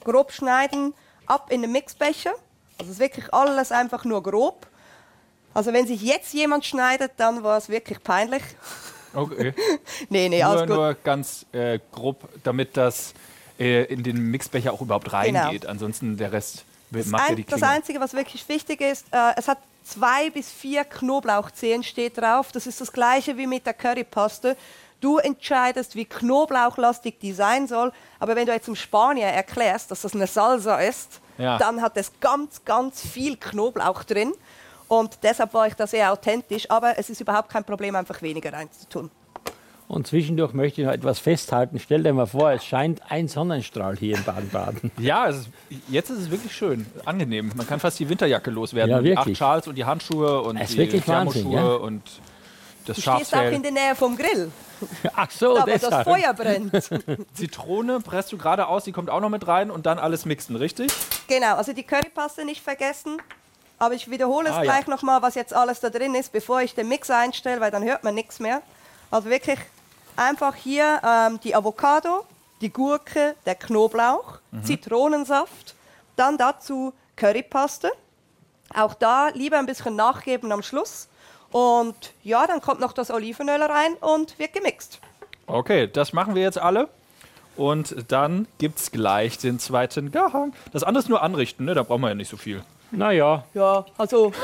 Grob 0.04 0.34
schneiden, 0.34 0.94
ab 1.26 1.48
in 1.50 1.62
den 1.62 1.72
Mixbecher. 1.72 2.34
Also 2.78 2.92
es 2.92 2.98
ist 2.98 3.00
wirklich 3.00 3.34
alles 3.34 3.72
einfach 3.72 4.04
nur 4.04 4.22
grob. 4.22 4.68
Also 5.54 5.72
wenn 5.72 5.88
sich 5.88 6.02
jetzt 6.02 6.34
jemand 6.34 6.66
schneidet, 6.66 7.14
dann 7.18 7.44
war 7.44 7.58
es 7.58 7.70
wirklich 7.70 8.04
peinlich. 8.04 8.44
Okay. 9.14 9.54
nee, 10.10 10.28
nee, 10.28 10.44
alles 10.44 10.62
nur, 10.62 10.68
gut. 10.68 10.76
nur 10.76 10.94
ganz 10.96 11.46
äh, 11.54 11.80
grob, 11.92 12.28
damit 12.44 12.76
das 12.76 13.14
äh, 13.58 13.84
in 13.86 14.04
den 14.04 14.18
Mixbecher 14.18 14.74
auch 14.74 14.82
überhaupt 14.82 15.14
reingeht. 15.14 15.66
Ansonsten 15.66 16.18
der 16.18 16.34
Rest 16.34 16.66
Das, 16.92 17.06
macht 17.06 17.24
ja 17.24 17.30
ein, 17.30 17.36
die 17.38 17.46
das 17.46 17.60
Klinge. 17.60 17.72
Einzige, 17.72 18.00
was 18.02 18.14
wirklich 18.14 18.50
wichtig 18.50 18.82
ist, 18.82 19.06
äh, 19.12 19.32
es 19.38 19.48
hat 19.48 19.60
zwei 19.84 20.30
bis 20.30 20.52
vier 20.52 20.84
Knoblauchzehen 20.84 21.84
steht 21.84 22.18
drauf. 22.18 22.52
Das 22.52 22.68
ist 22.68 22.82
das 22.82 22.92
gleiche 22.92 23.38
wie 23.38 23.48
mit 23.48 23.66
der 23.66 23.74
Currypaste. 23.74 24.58
Du 25.04 25.18
entscheidest, 25.18 25.96
wie 25.96 26.06
knoblauchlastig 26.06 27.20
die 27.20 27.34
sein 27.34 27.68
soll. 27.68 27.92
Aber 28.20 28.36
wenn 28.38 28.46
du 28.46 28.54
jetzt 28.54 28.68
im 28.70 28.76
Spanier 28.76 29.28
erklärst, 29.28 29.92
dass 29.92 30.02
das 30.04 30.14
eine 30.16 30.28
Salsa 30.28 30.78
ist, 30.78 31.20
Ja. 31.38 31.58
dann 31.58 31.82
hat 31.82 31.98
es 31.98 32.12
ganz, 32.22 32.64
ganz 32.64 33.02
viel 33.06 33.36
Knoblauch 33.38 34.04
drin. 34.04 34.32
Und 34.88 35.18
deshalb 35.24 35.54
war 35.54 35.68
ich 35.68 35.74
da 35.74 35.88
sehr 35.88 36.12
authentisch. 36.14 36.70
Aber 36.72 36.98
es 36.98 37.10
ist 37.10 37.20
überhaupt 37.20 37.50
kein 37.50 37.64
Problem, 37.66 37.96
einfach 37.96 38.22
weniger 38.22 38.54
reinzutun. 38.54 39.12
Und 39.90 40.08
zwischendurch 40.08 40.54
möchte 40.54 40.82
ich 40.82 40.88
noch 40.88 40.94
etwas 40.94 41.20
festhalten. 41.20 41.78
Stell 41.80 42.02
dir 42.04 42.14
mal 42.14 42.26
vor, 42.26 42.52
es 42.52 42.64
scheint 42.64 43.02
ein 43.10 43.28
Sonnenstrahl 43.28 43.98
hier 43.98 44.16
in 44.16 44.24
Baden-Baden. 44.24 44.92
Ja, 44.98 45.28
es 45.28 45.36
ist, 45.38 45.50
jetzt 45.90 46.10
ist 46.12 46.20
es 46.20 46.32
wirklich 46.32 46.56
schön, 46.56 46.86
angenehm. 47.06 47.52
Man 47.56 47.68
kann 47.68 47.80
fast 47.82 48.00
die 48.00 48.08
Winterjacke 48.08 48.50
loswerden. 48.50 48.90
Ja, 48.92 48.98
und 49.00 49.04
die 49.04 49.10
wirklich. 49.10 49.36
acht 49.36 49.38
Schals 49.38 49.68
und 49.68 49.76
die 49.76 49.84
Handschuhe 49.86 50.42
und 50.42 50.56
Es 50.56 50.70
ist 50.70 50.74
die 50.76 50.78
wirklich 50.78 51.04
Thermoschuhe 51.04 51.44
Wahnsinn, 51.44 51.52
ja. 51.52 51.74
und 51.76 52.02
das 52.86 52.96
Du 52.96 53.02
stehst 53.02 53.06
auch 53.12 53.18
in 53.20 53.26
Schafsfell. 53.26 53.62
der 53.62 53.72
Nähe 53.72 53.96
vom 53.96 54.16
Grill. 54.18 54.52
Ach 55.16 55.30
so, 55.32 55.58
aber 55.58 55.72
das 55.72 55.82
deshalb. 55.82 56.04
Feuer 56.08 56.34
brennt. 56.34 56.74
Zitrone 57.34 58.00
presst 58.00 58.32
du 58.32 58.38
gerade 58.38 58.68
aus, 58.68 58.84
die 58.84 58.92
kommt 58.92 59.10
auch 59.10 59.20
noch 59.20 59.30
mit 59.30 59.48
rein 59.48 59.72
und 59.72 59.86
dann 59.86 60.00
alles 60.00 60.26
mixen, 60.26 60.56
richtig? 60.56 60.92
Genau, 61.28 61.56
also 61.56 61.74
die 61.74 61.84
Currypaste 61.84 62.46
nicht 62.46 62.62
vergessen. 62.62 63.22
Aber 63.80 63.96
ich 63.96 64.10
wiederhole 64.10 64.48
es 64.50 64.56
Ah, 64.56 64.64
ja. 64.64 64.72
gleich 64.72 64.88
nochmal, 64.88 65.22
was 65.22 65.36
jetzt 65.36 65.54
alles 65.54 65.80
da 65.82 65.90
drin 65.90 66.16
ist, 66.16 66.32
bevor 66.32 66.62
ich 66.62 66.74
den 66.76 66.88
Mix 66.88 67.10
einstelle, 67.10 67.60
weil 67.60 67.72
dann 67.72 67.84
hört 67.84 68.04
man 68.04 68.16
nichts 68.16 68.40
mehr. 68.40 68.62
Also 69.12 69.30
wirklich 69.30 69.60
einfach 70.16 70.56
hier 70.56 71.02
ähm, 71.06 71.40
die 71.44 71.54
Avocado, 71.56 72.24
die 72.62 72.72
Gurke, 72.72 73.36
der 73.46 73.56
Knoblauch, 73.56 74.40
Mhm. 74.52 74.64
Zitronensaft, 74.64 75.76
dann 76.16 76.38
dazu 76.38 76.94
Currypaste, 77.16 77.92
Auch 78.76 78.94
da 78.94 79.30
lieber 79.30 79.58
ein 79.60 79.66
bisschen 79.66 79.96
nachgeben 79.96 80.52
am 80.52 80.64
Schluss. 80.64 81.08
Und 81.54 82.14
ja, 82.24 82.48
dann 82.48 82.62
kommt 82.62 82.80
noch 82.80 82.94
das 82.94 83.12
Olivenöl 83.12 83.62
rein 83.62 83.94
und 84.02 84.38
wird 84.40 84.54
gemixt. 84.54 85.00
Okay, 85.46 85.88
das 85.88 86.12
machen 86.12 86.34
wir 86.34 86.42
jetzt 86.42 86.58
alle. 86.58 86.90
Und 87.56 88.12
dann 88.12 88.48
gibt 88.58 88.80
es 88.80 88.92
gleich 88.92 89.38
den 89.38 89.60
zweiten 89.60 90.12
Gang. 90.12 90.56
Das 90.72 90.84
andere 90.84 91.04
ist 91.04 91.10
nur 91.10 91.22
anrichten, 91.22 91.66
ne? 91.66 91.76
da 91.76 91.84
brauchen 91.84 92.02
wir 92.02 92.10
ja 92.10 92.16
nicht 92.16 92.30
so 92.30 92.38
viel. 92.38 92.64
Naja, 92.90 93.44
Ja, 93.54 93.86
also. 93.98 94.32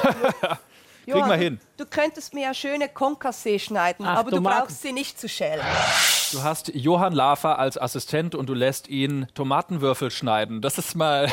Kriegen 1.05 1.27
wir 1.27 1.37
hin. 1.37 1.59
Du 1.77 1.87
könntest 1.87 2.35
mir 2.35 2.43
ja 2.43 2.53
schöne 2.53 2.87
Konkassee 2.87 3.57
schneiden, 3.57 4.05
Ach, 4.05 4.19
aber 4.19 4.29
du 4.29 4.37
du 4.37 4.43
brauchst 4.43 4.83
sie 4.83 4.91
nicht 4.91 5.19
zu 5.19 5.27
schälen. 5.27 5.65
Du 6.31 6.43
hast 6.43 6.71
Johann 6.75 7.13
Lafer 7.13 7.57
als 7.59 7.77
Assistent 7.77 8.35
und 8.35 8.47
du 8.49 8.53
lässt 8.53 8.87
ihn 8.87 9.27
Tomatenwürfel 9.33 10.11
schneiden. 10.11 10.61
Das 10.61 10.77
ist 10.77 10.95
mal. 10.95 11.27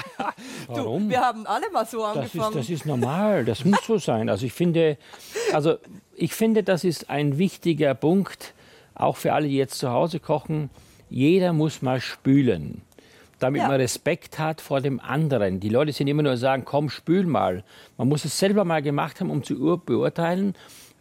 warum? 0.68 1.08
Wir 1.08 1.20
haben 1.20 1.46
alle 1.46 1.70
mal 1.70 1.86
so 1.86 1.98
Das 1.98 2.08
ist, 2.16 2.18
angefangen. 2.34 2.56
das 2.56 2.70
ist 2.70 2.86
normal, 2.86 3.44
das 3.44 3.64
muss 3.64 3.84
so 3.86 3.98
sein. 3.98 4.28
Also 4.28 4.46
ich 4.46 4.52
finde, 4.52 4.98
also 5.52 5.76
ich 6.14 6.34
finde, 6.34 6.62
das 6.62 6.84
ist 6.84 7.08
ein 7.10 7.38
wichtiger 7.38 7.94
Punkt, 7.94 8.52
auch 8.94 9.16
für 9.16 9.32
alle, 9.32 9.48
die 9.48 9.56
jetzt 9.56 9.78
zu 9.78 9.90
Hause 9.90 10.20
kochen. 10.20 10.70
Jeder 11.08 11.52
muss 11.52 11.82
mal 11.82 12.00
spülen, 12.00 12.82
damit 13.38 13.62
Ja. 13.62 13.68
man 13.68 13.76
Respekt 13.80 14.38
hat 14.38 14.60
vor 14.60 14.80
dem 14.80 14.98
anderen. 15.00 15.60
Die 15.60 15.68
Leute 15.68 15.92
sind 15.92 16.08
immer 16.08 16.22
nur 16.22 16.36
sagen, 16.36 16.64
komm, 16.64 16.90
spül 16.90 17.24
mal. 17.26 17.62
Man 17.96 18.08
muss 18.08 18.24
es 18.24 18.38
selber 18.38 18.64
mal 18.64 18.82
gemacht 18.82 19.20
haben, 19.20 19.30
um 19.30 19.42
zu 19.44 19.54
ur- 19.56 19.78
beurteilen, 19.84 20.54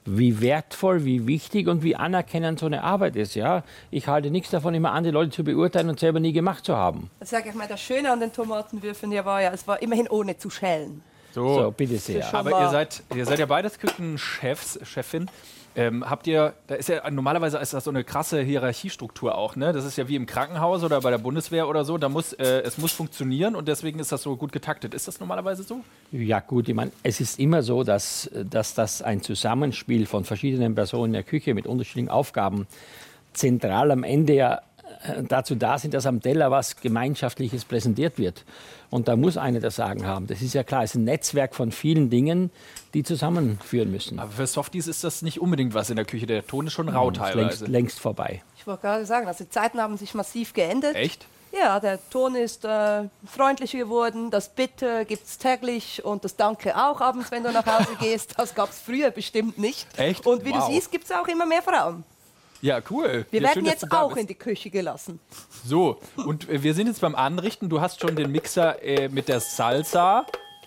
wie 0.05 0.39
wertvoll, 0.39 1.03
wie 1.03 1.27
wichtig 1.27 1.67
und 1.67 1.83
wie 1.83 1.95
anerkennend 1.95 2.59
so 2.59 2.67
eine 2.67 2.83
Arbeit 2.83 3.15
ist. 3.15 3.35
Ja? 3.35 3.63
Ich 3.91 4.07
halte 4.07 4.29
nichts 4.29 4.51
davon, 4.51 4.73
immer 4.73 4.91
andere 4.91 5.13
Leute 5.13 5.31
zu 5.31 5.43
beurteilen 5.43 5.89
und 5.89 5.99
selber 5.99 6.19
nie 6.19 6.31
gemacht 6.31 6.65
zu 6.65 6.75
haben. 6.75 7.09
Das 7.19 7.31
sage 7.31 7.49
ich 7.49 7.55
mal, 7.55 7.67
das 7.67 7.81
Schöne 7.81 8.11
an 8.11 8.19
den 8.19 8.31
Tomatenwürfeln 8.31 9.11
ja 9.11 9.25
war 9.25 9.41
ja, 9.41 9.51
es 9.51 9.67
war 9.67 9.81
immerhin 9.81 10.07
ohne 10.07 10.37
zu 10.37 10.49
schälen. 10.49 11.01
So, 11.33 11.73
bitte 11.75 11.97
sehr. 11.97 12.33
Aber 12.33 12.61
ihr 12.61 12.69
seid, 12.69 13.03
ihr 13.13 13.25
seid 13.25 13.39
ja 13.39 13.45
beides 13.45 13.77
Küchenchefs, 13.77 14.79
Chefin. 14.83 15.29
Ähm, 15.77 16.09
habt 16.09 16.25
ihr, 16.25 16.53
da 16.67 16.75
ist 16.75 16.87
ja 16.87 17.09
normalerweise 17.11 17.57
ist 17.57 17.73
das 17.73 17.83
so 17.83 17.89
eine 17.89 18.05
krasse 18.05 18.41
Hierarchiestruktur 18.41 19.37
auch, 19.37 19.57
ne? 19.57 19.73
Das 19.73 19.83
ist 19.83 19.97
ja 19.97 20.07
wie 20.07 20.15
im 20.15 20.25
Krankenhaus 20.25 20.83
oder 20.83 21.01
bei 21.01 21.09
der 21.09 21.17
Bundeswehr 21.17 21.67
oder 21.67 21.83
so. 21.83 21.97
Da 21.97 22.07
muss, 22.07 22.31
äh, 22.33 22.61
es 22.61 22.77
muss 22.77 22.93
funktionieren 22.93 23.55
und 23.55 23.67
deswegen 23.67 23.99
ist 23.99 24.11
das 24.11 24.21
so 24.23 24.37
gut 24.37 24.53
getaktet. 24.53 24.93
Ist 24.93 25.09
das 25.09 25.19
normalerweise 25.19 25.63
so? 25.63 25.81
Ja 26.13 26.39
gut, 26.39 26.69
ich 26.69 26.75
meine, 26.75 26.91
es 27.03 27.19
ist 27.19 27.39
immer 27.39 27.61
so, 27.61 27.83
dass, 27.83 28.29
dass 28.33 28.73
das 28.73 29.01
ein 29.01 29.21
Zusammenspiel 29.21 30.05
von 30.05 30.23
verschiedenen 30.23 30.75
Personen 30.75 31.07
in 31.07 31.13
der 31.13 31.23
Küche 31.23 31.53
mit 31.53 31.67
unterschiedlichen 31.67 32.09
Aufgaben 32.09 32.67
zentral 33.33 33.91
am 33.91 34.03
Ende 34.03 34.33
ja 34.33 34.61
äh, 35.03 35.23
dazu 35.27 35.55
da 35.55 35.77
sind, 35.77 35.93
dass 35.93 36.05
am 36.05 36.21
Teller 36.21 36.51
was 36.51 36.77
Gemeinschaftliches 36.77 37.65
präsentiert 37.65 38.17
wird. 38.17 38.45
Und 38.95 39.09
da 39.09 39.17
muss 39.17 39.35
einer 39.35 39.59
das 39.59 39.75
Sagen 39.75 40.07
haben. 40.07 40.25
Das 40.27 40.41
ist 40.41 40.53
ja 40.53 40.63
klar, 40.63 40.83
es 40.83 40.91
ist 40.91 40.95
ein 40.95 41.03
Netzwerk 41.03 41.53
von 41.53 41.73
vielen 41.73 42.09
Dingen, 42.09 42.49
die 42.93 43.03
zusammenführen 43.03 43.91
müssen. 43.91 44.19
Aber 44.19 44.31
für 44.31 44.47
Softies 44.47 44.87
ist 44.87 45.03
das 45.03 45.21
nicht 45.21 45.41
unbedingt 45.41 45.73
was 45.73 45.89
in 45.89 45.97
der 45.97 46.05
Küche. 46.05 46.25
Der 46.27 46.47
Ton 46.47 46.67
ist 46.67 46.73
schon 46.73 46.87
rau 46.87 47.09
ist 47.09 47.17
teilweise. 47.17 47.41
längst, 47.65 47.67
längst 47.67 47.99
vorbei. 47.99 48.41
Ich 48.57 48.65
wollte 48.65 48.83
gerade 48.83 49.05
sagen, 49.05 49.27
also 49.27 49.43
die 49.43 49.49
Zeiten 49.49 49.81
haben 49.81 49.97
sich 49.97 50.13
massiv 50.13 50.53
geändert. 50.53 50.95
Echt? 50.95 51.27
Ja, 51.51 51.81
der 51.81 51.99
Ton 52.09 52.35
ist 52.35 52.63
äh, 52.63 53.03
freundlicher 53.25 53.79
geworden. 53.79 54.31
Das 54.31 54.47
Bitte 54.47 55.03
gibt 55.03 55.25
es 55.27 55.37
täglich 55.39 56.05
und 56.05 56.23
das 56.23 56.37
Danke 56.37 56.73
auch 56.77 57.01
abends, 57.01 57.31
wenn 57.31 57.43
du 57.43 57.51
nach 57.51 57.65
Hause 57.65 57.89
gehst. 57.99 58.35
Das 58.37 58.55
gab 58.55 58.69
es 58.69 58.79
früher 58.79 59.11
bestimmt 59.11 59.57
nicht. 59.57 59.87
Echt? 59.97 60.25
Und 60.25 60.45
wie 60.45 60.51
Wow. 60.51 60.67
du 60.67 60.73
siehst, 60.73 60.89
gibt 60.89 61.03
es 61.03 61.11
auch 61.11 61.27
immer 61.27 61.45
mehr 61.45 61.61
Frauen. 61.61 62.05
Ja, 62.65 62.81
cool. 62.89 63.27
Wir 63.29 63.41
Ja, 63.41 63.47
werden 63.49 63.59
schön, 63.63 63.65
jetzt 63.65 63.91
auch 63.91 64.15
in 64.17 64.25
die 64.25 64.33
Küche 64.33 64.71
gelassen. 64.71 65.19
So, 65.63 65.99
und 66.15 66.49
äh, 66.49 66.63
wir 66.63 66.73
sind 66.73 66.87
jetzt 66.87 66.99
beim 67.01 67.13
Anrichten. 67.13 67.69
Du 67.69 67.79
hast 67.79 68.01
schon 68.01 68.15
den 68.15 68.31
Mixer 68.31 68.81
äh, 68.83 69.07
mit 69.07 69.27
der 69.27 69.39
Salsa 69.39 70.25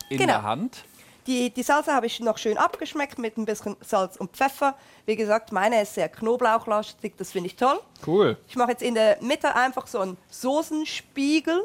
in 0.09 0.19
Genau. 0.19 0.35
der 0.35 0.43
Hand. 0.45 0.85
Die, 1.27 1.51
die 1.51 1.63
Salsa 1.65 1.93
habe 1.95 2.07
ich 2.07 2.21
noch 2.21 2.39
schön 2.39 2.57
abgeschmeckt 2.57 3.19
mit 3.19 3.37
ein 3.37 3.45
bisschen 3.45 3.77
Salz 3.81 4.15
und 4.17 4.31
Pfeffer. 4.37 4.77
Wie 5.07 5.17
gesagt, 5.17 5.51
meine 5.51 5.83
ist 5.83 5.95
sehr 5.95 6.09
knoblauchlastig, 6.09 7.15
das 7.17 7.33
finde 7.33 7.49
ich 7.49 7.57
toll. 7.57 7.81
Cool. 8.07 8.37
Ich 8.47 8.55
mache 8.55 8.71
jetzt 8.71 8.83
in 8.83 8.95
der 8.95 9.19
Mitte 9.21 9.55
einfach 9.57 9.89
so 9.89 9.99
einen 9.99 10.17
Soßenspiegel 10.31 11.65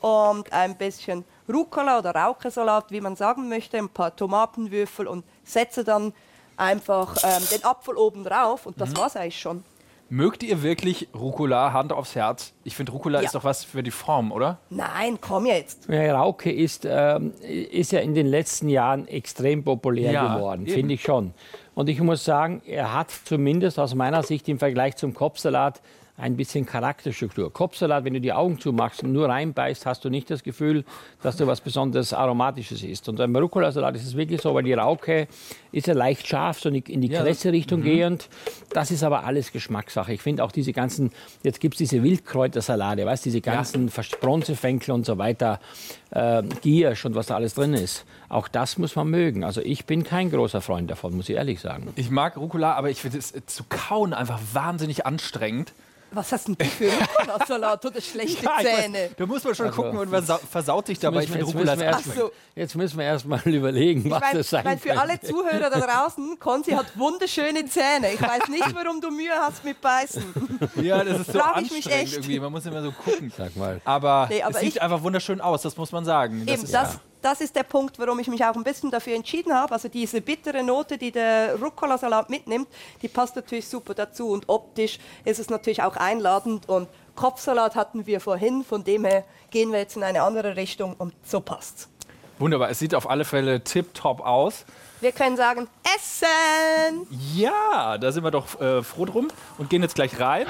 und 0.00 0.52
ein 0.52 0.76
bisschen 0.76 1.24
Rucola 1.52 1.98
oder 1.98 2.14
Rauchesalat, 2.14 2.90
wie 2.92 3.00
man 3.00 3.16
sagen 3.16 3.48
möchte, 3.48 3.78
ein 3.78 3.88
paar 3.88 4.14
Tomatenwürfel 4.14 5.06
und 5.08 5.24
setze 5.44 5.82
dann 5.84 6.12
einfach 6.56 7.16
ähm, 7.24 7.42
den 7.50 7.64
Apfel 7.64 7.96
oben 7.96 8.24
drauf 8.24 8.66
und 8.66 8.80
das 8.80 8.90
Mhm. 8.90 8.96
war's 8.98 9.16
eigentlich 9.16 9.40
schon. 9.40 9.64
Mögt 10.12 10.42
ihr 10.42 10.62
wirklich 10.62 11.08
Rucola, 11.14 11.72
Hand 11.72 11.90
aufs 11.90 12.14
Herz? 12.14 12.52
Ich 12.64 12.76
finde, 12.76 12.92
Rucola 12.92 13.20
Ja. 13.20 13.24
ist 13.24 13.34
doch 13.34 13.44
was 13.44 13.64
für 13.64 13.82
die 13.82 13.90
Form, 13.90 14.30
oder? 14.30 14.58
Nein, 14.68 15.16
komm 15.18 15.46
jetzt. 15.46 15.88
Ja, 15.88 16.14
Rauke 16.20 16.52
ist, 16.52 16.86
ähm, 16.86 17.32
ist 17.40 17.92
ja 17.92 18.00
in 18.00 18.12
den 18.12 18.26
letzten 18.26 18.68
Jahren 18.68 19.08
extrem 19.08 19.64
populär 19.64 20.12
Ja, 20.12 20.36
geworden, 20.36 20.66
finde 20.66 20.92
ich 20.92 21.00
schon. 21.02 21.32
Und 21.74 21.88
ich 21.88 21.98
muss 22.02 22.26
sagen, 22.26 22.60
er 22.66 22.92
hat 22.92 23.10
zumindest 23.24 23.78
aus 23.78 23.94
meiner 23.94 24.22
Sicht 24.22 24.46
im 24.50 24.58
Vergleich 24.58 24.96
zum 24.96 25.14
Kopfsalat 25.14 25.80
ein 26.18 26.36
bisschen 26.36 26.66
Charakterstruktur. 26.66 27.52
Kopfsalat, 27.52 28.04
wenn 28.04 28.12
du 28.14 28.20
die 28.20 28.32
Augen 28.32 28.60
zumachst 28.60 29.02
und 29.02 29.12
nur 29.12 29.28
reinbeißt, 29.28 29.86
hast 29.86 30.04
du 30.04 30.10
nicht 30.10 30.30
das 30.30 30.42
Gefühl, 30.42 30.84
dass 31.22 31.36
du 31.36 31.46
was 31.46 31.60
besonders 31.62 32.12
Aromatisches 32.12 32.82
isst. 32.82 33.08
Und 33.08 33.16
beim 33.16 33.34
Rucola-Salat 33.34 33.96
ist 33.96 34.06
es 34.06 34.16
wirklich 34.16 34.40
so, 34.42 34.54
weil 34.54 34.62
die 34.62 34.74
Rauke 34.74 35.26
ist 35.72 35.86
ja 35.86 35.94
leicht 35.94 36.26
scharf, 36.28 36.60
so 36.60 36.68
in 36.68 37.00
die, 37.00 37.08
Ja. 37.08 37.22
Kresse-Richtung 37.22 37.80
Mhm. 37.80 37.84
gehend. 37.84 38.28
Das 38.70 38.90
ist 38.90 39.02
aber 39.02 39.24
alles 39.24 39.52
Geschmackssache. 39.52 40.12
Ich 40.12 40.20
finde 40.20 40.44
auch 40.44 40.52
diese 40.52 40.72
ganzen, 40.72 41.10
jetzt 41.42 41.60
gibt 41.60 41.74
es 41.74 41.78
diese 41.78 42.02
Wildkräutersalate, 42.02 43.06
weißt 43.06 43.24
diese 43.24 43.40
ganzen 43.40 43.88
ja. 43.88 44.02
Bronzefenkel 44.20 44.92
und 44.94 45.06
so 45.06 45.16
weiter, 45.18 45.60
äh, 46.10 46.42
Giersch 46.60 47.04
und 47.06 47.14
was 47.14 47.26
da 47.26 47.36
alles 47.36 47.54
drin 47.54 47.72
ist. 47.72 48.04
Auch 48.28 48.48
das 48.48 48.76
muss 48.76 48.96
man 48.96 49.08
mögen. 49.08 49.44
Also 49.44 49.62
ich 49.62 49.86
bin 49.86 50.04
kein 50.04 50.30
großer 50.30 50.60
Freund 50.60 50.90
davon, 50.90 51.16
muss 51.16 51.28
ich 51.28 51.36
ehrlich 51.36 51.60
sagen. 51.60 51.88
Ich 51.96 52.10
mag 52.10 52.36
Rucola, 52.36 52.74
aber 52.74 52.90
ich 52.90 53.00
finde 53.00 53.18
es 53.18 53.32
zu 53.46 53.64
kauen 53.68 54.12
einfach 54.12 54.40
wahnsinnig 54.52 55.06
anstrengend. 55.06 55.72
Was 56.14 56.30
hast 56.32 56.48
denn 56.48 56.56
du 56.56 56.64
für 56.64 56.90
Rucola-Salat 56.92 57.84
oder 57.86 58.00
schlechte 58.00 58.44
Ja, 58.44 58.56
ich 58.60 58.66
weiß, 58.66 58.76
Zähne? 58.84 59.10
da 59.16 59.26
muss 59.26 59.42
man 59.44 59.54
schon 59.54 59.66
Also, 59.66 59.82
gucken 59.82 59.98
und 59.98 60.10
man 60.10 60.24
sau- 60.24 60.38
versaut 60.50 60.86
sich 60.86 60.98
dabei. 60.98 61.22
Ich 61.22 61.28
müssen 61.30 61.38
wir- 61.40 61.44
Rucola 61.46 61.74
jetzt 61.74 62.00
ist 62.00 62.06
müssen. 62.06 62.10
Ach 62.12 62.26
so. 62.26 62.32
Jetzt 62.54 62.74
müssen 62.76 62.98
wir 62.98 63.04
erst 63.06 63.26
mal 63.26 63.40
überlegen, 63.44 64.10
was 64.10 64.18
Ich 64.18 64.20
meine, 64.20 64.38
das 64.38 64.50
sein 64.50 64.60
ich 64.60 64.64
mein, 64.66 64.78
für 64.78 65.00
alle 65.00 65.20
Zuhörer 65.20 65.70
da 65.70 65.80
draußen, 65.80 66.38
Konzi 66.38 66.72
hat 66.72 66.86
wunderschöne 66.98 67.64
Zähne. 67.66 68.12
Ich 68.12 68.20
weiß 68.20 68.48
nicht, 68.48 68.74
warum 68.74 69.00
du 69.00 69.10
Mühe 69.10 69.32
hast 69.34 69.64
mit 69.64 69.80
Beißen. 69.80 70.22
Ja, 70.76 71.02
das 71.02 71.20
ist 71.20 71.32
so 71.32 71.38
Frag 71.38 71.56
ich 71.62 71.70
mich 71.70 71.76
anstrengend 71.86 72.02
echt. 72.04 72.12
irgendwie. 72.14 72.40
Man 72.40 72.52
muss 72.52 72.66
immer 72.66 72.82
so 72.82 72.92
gucken. 72.92 73.32
Sag 73.36 73.56
mal. 73.56 73.80
Aber, 73.84 74.26
Nee, 74.30 74.42
aber 74.42 74.54
es 74.54 74.60
sieht 74.60 74.68
ich- 74.76 74.82
einfach 74.82 75.02
wunderschön 75.02 75.40
aus, 75.40 75.62
das 75.62 75.76
muss 75.76 75.92
man 75.92 76.04
sagen. 76.04 76.44
Das 76.46 76.54
Eben, 76.54 76.64
ist, 76.64 76.74
das, 76.74 76.98
das 77.22 77.40
ist 77.40 77.56
der 77.56 77.62
Punkt, 77.62 77.98
warum 77.98 78.18
ich 78.18 78.28
mich 78.28 78.44
auch 78.44 78.56
ein 78.56 78.64
bisschen 78.64 78.90
dafür 78.90 79.14
entschieden 79.14 79.54
habe. 79.54 79.72
Also 79.72 79.88
diese 79.88 80.20
bittere 80.20 80.62
Note, 80.62 80.98
die 80.98 81.12
der 81.12 81.56
Rucola-Salat 81.60 82.28
mitnimmt, 82.28 82.68
die 83.00 83.08
passt 83.08 83.36
natürlich 83.36 83.68
super 83.68 83.94
dazu. 83.94 84.28
Und 84.28 84.48
optisch 84.48 84.98
ist 85.24 85.38
es 85.38 85.48
natürlich 85.48 85.82
auch 85.82 85.96
einladend. 85.96 86.68
Und 86.68 86.88
Kopfsalat 87.14 87.76
hatten 87.76 88.06
wir 88.06 88.20
vorhin, 88.20 88.64
von 88.64 88.84
dem 88.84 89.04
her 89.04 89.24
gehen 89.50 89.72
wir 89.72 89.78
jetzt 89.78 89.96
in 89.96 90.02
eine 90.02 90.22
andere 90.22 90.56
Richtung 90.56 90.94
und 90.98 91.14
so 91.24 91.40
passt's. 91.40 91.88
Wunderbar, 92.38 92.70
es 92.70 92.78
sieht 92.80 92.94
auf 92.94 93.08
alle 93.08 93.24
Fälle 93.24 93.62
tipptopp 93.62 94.20
aus. 94.20 94.64
Wir 95.00 95.12
können 95.12 95.36
sagen, 95.36 95.68
Essen! 95.96 97.06
Ja, 97.34 97.98
da 97.98 98.10
sind 98.10 98.24
wir 98.24 98.30
doch 98.30 98.60
äh, 98.60 98.82
froh 98.82 99.04
drum 99.04 99.28
und 99.58 99.70
gehen 99.70 99.82
jetzt 99.82 99.94
gleich 99.94 100.18
rein. 100.18 100.46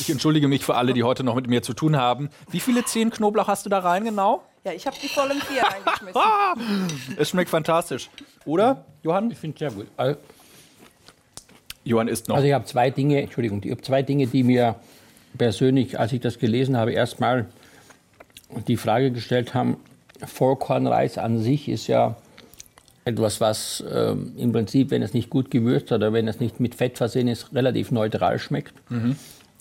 Ich 0.00 0.10
entschuldige 0.10 0.48
mich 0.48 0.64
für 0.64 0.74
alle, 0.74 0.92
die 0.92 1.02
heute 1.02 1.22
noch 1.24 1.34
mit 1.34 1.46
mir 1.46 1.62
zu 1.62 1.72
tun 1.72 1.96
haben. 1.96 2.30
Wie 2.50 2.60
viele 2.60 2.84
Zehen 2.84 3.10
Knoblauch 3.10 3.46
hast 3.46 3.64
du 3.64 3.70
da 3.70 3.78
rein 3.78 4.04
genau? 4.04 4.42
Ja, 4.64 4.72
ich 4.72 4.86
habe 4.86 4.96
die 5.00 5.08
vollen 5.08 5.40
vier 5.40 5.62
reingeschmissen. 5.64 7.16
Es 7.18 7.28
schmeckt 7.28 7.50
fantastisch. 7.50 8.08
Oder, 8.46 8.84
Johann? 9.02 9.30
Ich 9.30 9.38
finde 9.38 9.54
es 9.54 9.58
sehr 9.58 9.70
gut. 9.70 9.86
Also, 9.96 10.18
Johann 11.84 12.08
isst 12.08 12.28
noch. 12.28 12.36
Also 12.36 12.48
ich 12.48 12.54
habe 12.54 12.64
zwei 12.64 12.90
Dinge, 12.90 13.20
Entschuldigung, 13.20 13.60
ich 13.62 13.70
habe 13.70 13.82
zwei 13.82 14.02
Dinge, 14.02 14.26
die 14.26 14.42
mir 14.42 14.76
persönlich, 15.36 15.98
als 15.98 16.12
ich 16.12 16.20
das 16.20 16.38
gelesen 16.38 16.78
habe, 16.78 16.92
erstmal 16.92 17.46
die 18.66 18.78
Frage 18.78 19.10
gestellt 19.10 19.52
haben, 19.52 19.76
Vollkornreis 20.24 21.18
an 21.18 21.40
sich 21.42 21.68
ist 21.68 21.86
ja 21.86 22.16
etwas, 23.04 23.40
was 23.42 23.84
ähm, 23.92 24.32
im 24.38 24.52
Prinzip, 24.52 24.90
wenn 24.90 25.02
es 25.02 25.12
nicht 25.12 25.28
gut 25.28 25.50
gewürzt 25.50 25.92
oder 25.92 26.14
wenn 26.14 26.26
es 26.26 26.40
nicht 26.40 26.58
mit 26.60 26.74
Fett 26.74 26.96
versehen 26.96 27.28
ist, 27.28 27.52
relativ 27.52 27.90
neutral 27.90 28.38
schmeckt. 28.38 28.72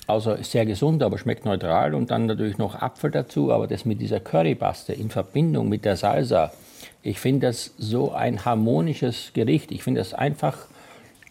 Also 0.05 0.33
ist 0.33 0.51
sehr 0.51 0.65
gesund, 0.65 1.01
aber 1.01 1.17
schmeckt 1.17 1.45
neutral. 1.45 1.93
Und 1.95 2.11
dann 2.11 2.25
natürlich 2.25 2.57
noch 2.57 2.81
Apfel 2.81 3.11
dazu. 3.11 3.51
Aber 3.51 3.67
das 3.67 3.85
mit 3.85 4.01
dieser 4.01 4.19
Currypaste 4.19 4.93
in 4.93 5.09
Verbindung 5.09 5.69
mit 5.69 5.85
der 5.85 5.95
Salsa, 5.95 6.51
ich 7.01 7.19
finde 7.19 7.47
das 7.47 7.73
so 7.77 8.11
ein 8.11 8.45
harmonisches 8.45 9.31
Gericht. 9.33 9.71
Ich 9.71 9.83
finde 9.83 10.01
das 10.01 10.13
einfach 10.13 10.57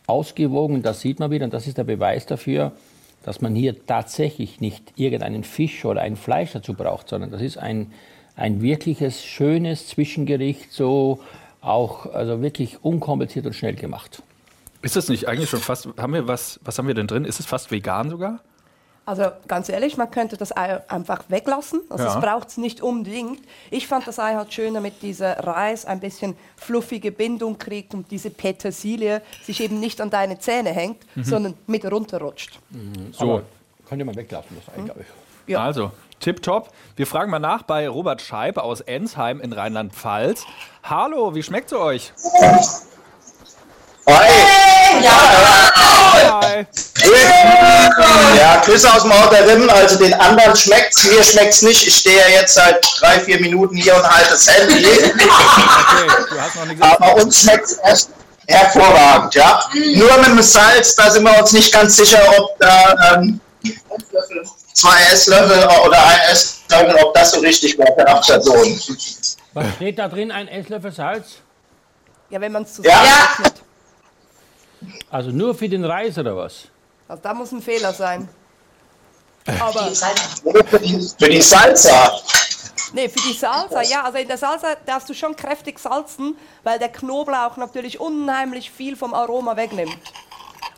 ausgewogen. 0.06 0.82
Das 0.82 1.00
sieht 1.00 1.18
man 1.18 1.30
wieder. 1.30 1.44
Und 1.44 1.54
das 1.54 1.66
ist 1.66 1.78
der 1.78 1.84
Beweis 1.84 2.26
dafür, 2.26 2.72
dass 3.24 3.40
man 3.40 3.54
hier 3.54 3.86
tatsächlich 3.86 4.60
nicht 4.60 4.94
irgendeinen 4.96 5.44
Fisch 5.44 5.84
oder 5.84 6.00
ein 6.00 6.16
Fleisch 6.16 6.52
dazu 6.52 6.74
braucht, 6.74 7.08
sondern 7.08 7.30
das 7.30 7.42
ist 7.42 7.58
ein, 7.58 7.92
ein 8.36 8.62
wirkliches, 8.62 9.24
schönes 9.24 9.86
Zwischengericht, 9.88 10.72
so 10.72 11.20
auch 11.60 12.06
also 12.12 12.42
wirklich 12.42 12.84
unkompliziert 12.84 13.46
und 13.46 13.54
schnell 13.54 13.74
gemacht. 13.74 14.22
Ist 14.82 14.96
das 14.96 15.08
nicht 15.08 15.28
eigentlich 15.28 15.48
schon 15.48 15.60
fast, 15.60 15.88
haben 15.96 16.12
wir 16.12 16.26
was, 16.26 16.58
was 16.64 16.76
haben 16.78 16.88
wir 16.88 16.94
denn 16.94 17.06
drin? 17.06 17.24
Ist 17.24 17.38
es 17.38 17.46
fast 17.46 17.70
vegan 17.70 18.10
sogar? 18.10 18.40
Also 19.04 19.24
ganz 19.48 19.68
ehrlich, 19.68 19.96
man 19.96 20.10
könnte 20.12 20.36
das 20.36 20.56
Ei 20.56 20.80
einfach 20.88 21.24
weglassen. 21.28 21.80
Also 21.88 22.04
Ja. 22.04 22.14
es 22.14 22.20
braucht 22.20 22.48
es 22.50 22.56
nicht 22.56 22.80
unbedingt. 22.82 23.40
Ich 23.70 23.88
fand 23.88 24.06
das 24.06 24.18
Ei 24.20 24.34
halt 24.34 24.52
schön, 24.54 24.74
damit 24.74 25.02
dieser 25.02 25.38
Reis 25.44 25.84
ein 25.86 25.98
bisschen 25.98 26.36
fluffige 26.56 27.10
Bindung 27.10 27.58
kriegt 27.58 27.94
und 27.94 28.10
diese 28.12 28.30
Petersilie 28.30 29.20
sich 29.42 29.60
eben 29.60 29.80
nicht 29.80 30.00
an 30.00 30.10
deine 30.10 30.38
Zähne 30.38 30.70
hängt, 30.70 31.02
Mhm. 31.16 31.24
sondern 31.24 31.54
mit 31.66 31.84
runterrutscht. 31.90 32.60
So. 33.12 33.42
Könnte 33.88 34.04
man 34.04 34.14
weglassen, 34.14 34.56
das 34.64 34.72
Ei, 34.78 34.82
glaube 34.82 35.00
ich. 35.00 35.06
Ja. 35.52 35.64
Also, 35.64 35.90
tipptopp. 36.20 36.70
Wir 36.94 37.06
fragen 37.08 37.30
mal 37.32 37.40
nach 37.40 37.62
bei 37.64 37.88
Robert 37.88 38.22
Scheib 38.22 38.56
aus 38.56 38.80
Ensheim 38.80 39.40
in 39.40 39.52
Rheinland-Pfalz. 39.52 40.44
Hallo, 40.84 41.34
wie 41.34 41.42
schmeckt's 41.42 41.72
euch? 41.72 42.12
Hi. 44.06 44.30
Ja, 48.36 48.60
Grüße 48.64 48.92
aus 48.92 49.02
dem 49.02 49.12
Outer 49.12 49.46
Rim. 49.46 49.70
Also 49.70 49.96
den 49.96 50.14
anderen 50.14 50.56
schmeckt's, 50.56 51.04
mir 51.04 51.22
schmeckt's 51.22 51.62
nicht. 51.62 51.86
Ich 51.86 51.96
stehe 51.96 52.18
ja 52.20 52.28
jetzt 52.40 52.54
seit 52.54 52.84
drei, 52.98 53.20
vier 53.20 53.40
Minuten 53.40 53.76
hier 53.76 53.94
und 53.96 54.04
halte 54.04 54.30
das 54.30 54.46
Handy. 54.48 54.86
Okay, 54.86 55.26
du 56.30 56.40
hast 56.40 56.56
noch 56.56 56.64
nichts 56.66 56.82
Aber 56.82 57.16
uns 57.16 57.40
schmeckt's 57.40 57.78
echt 57.84 58.08
hervorragend, 58.48 59.34
ja. 59.34 59.62
Nur 59.94 60.16
mit 60.18 60.26
dem 60.28 60.42
Salz, 60.42 60.94
da 60.94 61.10
sind 61.10 61.24
wir 61.24 61.38
uns 61.38 61.52
nicht 61.52 61.72
ganz 61.72 61.96
sicher, 61.96 62.20
ob 62.38 62.58
da 62.58 63.14
ähm, 63.14 63.40
zwei 64.74 65.00
Esslöffel 65.12 65.64
oder 65.86 66.04
ein 66.04 66.20
Esslöffel, 66.30 66.96
ob 67.04 67.14
das 67.14 67.30
so 67.32 67.40
richtig 67.40 67.78
war 67.78 67.86
für 67.86 68.06
acht 68.06 68.26
Personen. 68.26 68.80
Was 69.54 69.66
steht 69.76 69.98
da 69.98 70.08
drin? 70.08 70.30
Ein 70.32 70.48
Esslöffel 70.48 70.92
Salz? 70.92 71.26
Ja, 72.30 72.40
wenn 72.40 72.52
man 72.52 72.62
es 72.64 72.80
Ja. 72.82 73.04
Also 75.10 75.30
nur 75.30 75.54
für 75.54 75.68
den 75.68 75.84
Reis 75.84 76.16
oder 76.18 76.36
was? 76.36 76.68
Also 77.08 77.22
da 77.22 77.34
muss 77.34 77.52
ein 77.52 77.62
Fehler 77.62 77.92
sein. 77.92 78.28
Aber 79.60 79.90
Für 79.92 80.78
die, 80.78 81.08
für 81.18 81.28
die 81.28 81.42
Salsa. 81.42 82.12
nee, 82.92 83.08
für 83.08 83.18
die 83.28 83.32
Salsa, 83.36 83.82
ja, 83.82 84.02
also 84.04 84.18
in 84.18 84.28
der 84.28 84.38
Salsa 84.38 84.76
darfst 84.86 85.08
du 85.08 85.14
schon 85.14 85.34
kräftig 85.34 85.78
salzen, 85.80 86.36
weil 86.62 86.78
der 86.78 86.88
Knoblauch 86.90 87.56
natürlich 87.56 87.98
unheimlich 87.98 88.70
viel 88.70 88.94
vom 88.96 89.12
Aroma 89.14 89.56
wegnimmt. 89.56 89.96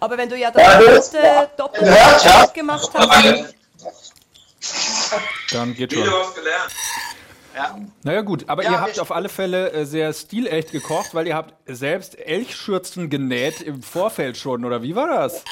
Aber 0.00 0.16
wenn 0.16 0.28
du 0.30 0.36
ja 0.36 0.50
das 0.50 0.62
Ja, 0.62 0.80
das- 0.80 1.10
doppelte, 1.10 1.50
doppelte 1.58 1.86
ja. 2.28 2.46
gemacht 2.46 2.90
hast, 2.94 3.54
Dann 5.52 5.74
geht 5.74 5.92
schon. 5.92 6.02
Ja. 7.54 7.78
Naja 8.02 8.20
gut, 8.22 8.44
aber 8.48 8.64
Ja, 8.64 8.72
ihr 8.72 8.80
habt 8.80 8.98
auf 8.98 9.12
alle 9.12 9.28
Fälle 9.28 9.72
äh, 9.72 9.84
sehr 9.84 10.12
stilecht 10.12 10.72
gekocht, 10.72 11.14
weil 11.14 11.26
ihr 11.28 11.36
habt 11.36 11.54
selbst 11.66 12.18
Elchschürzen 12.18 13.10
genäht 13.10 13.60
im 13.60 13.82
Vorfeld 13.82 14.36
schon, 14.36 14.64
oder 14.64 14.82
wie 14.82 14.96
war 14.96 15.08
das? 15.08 15.42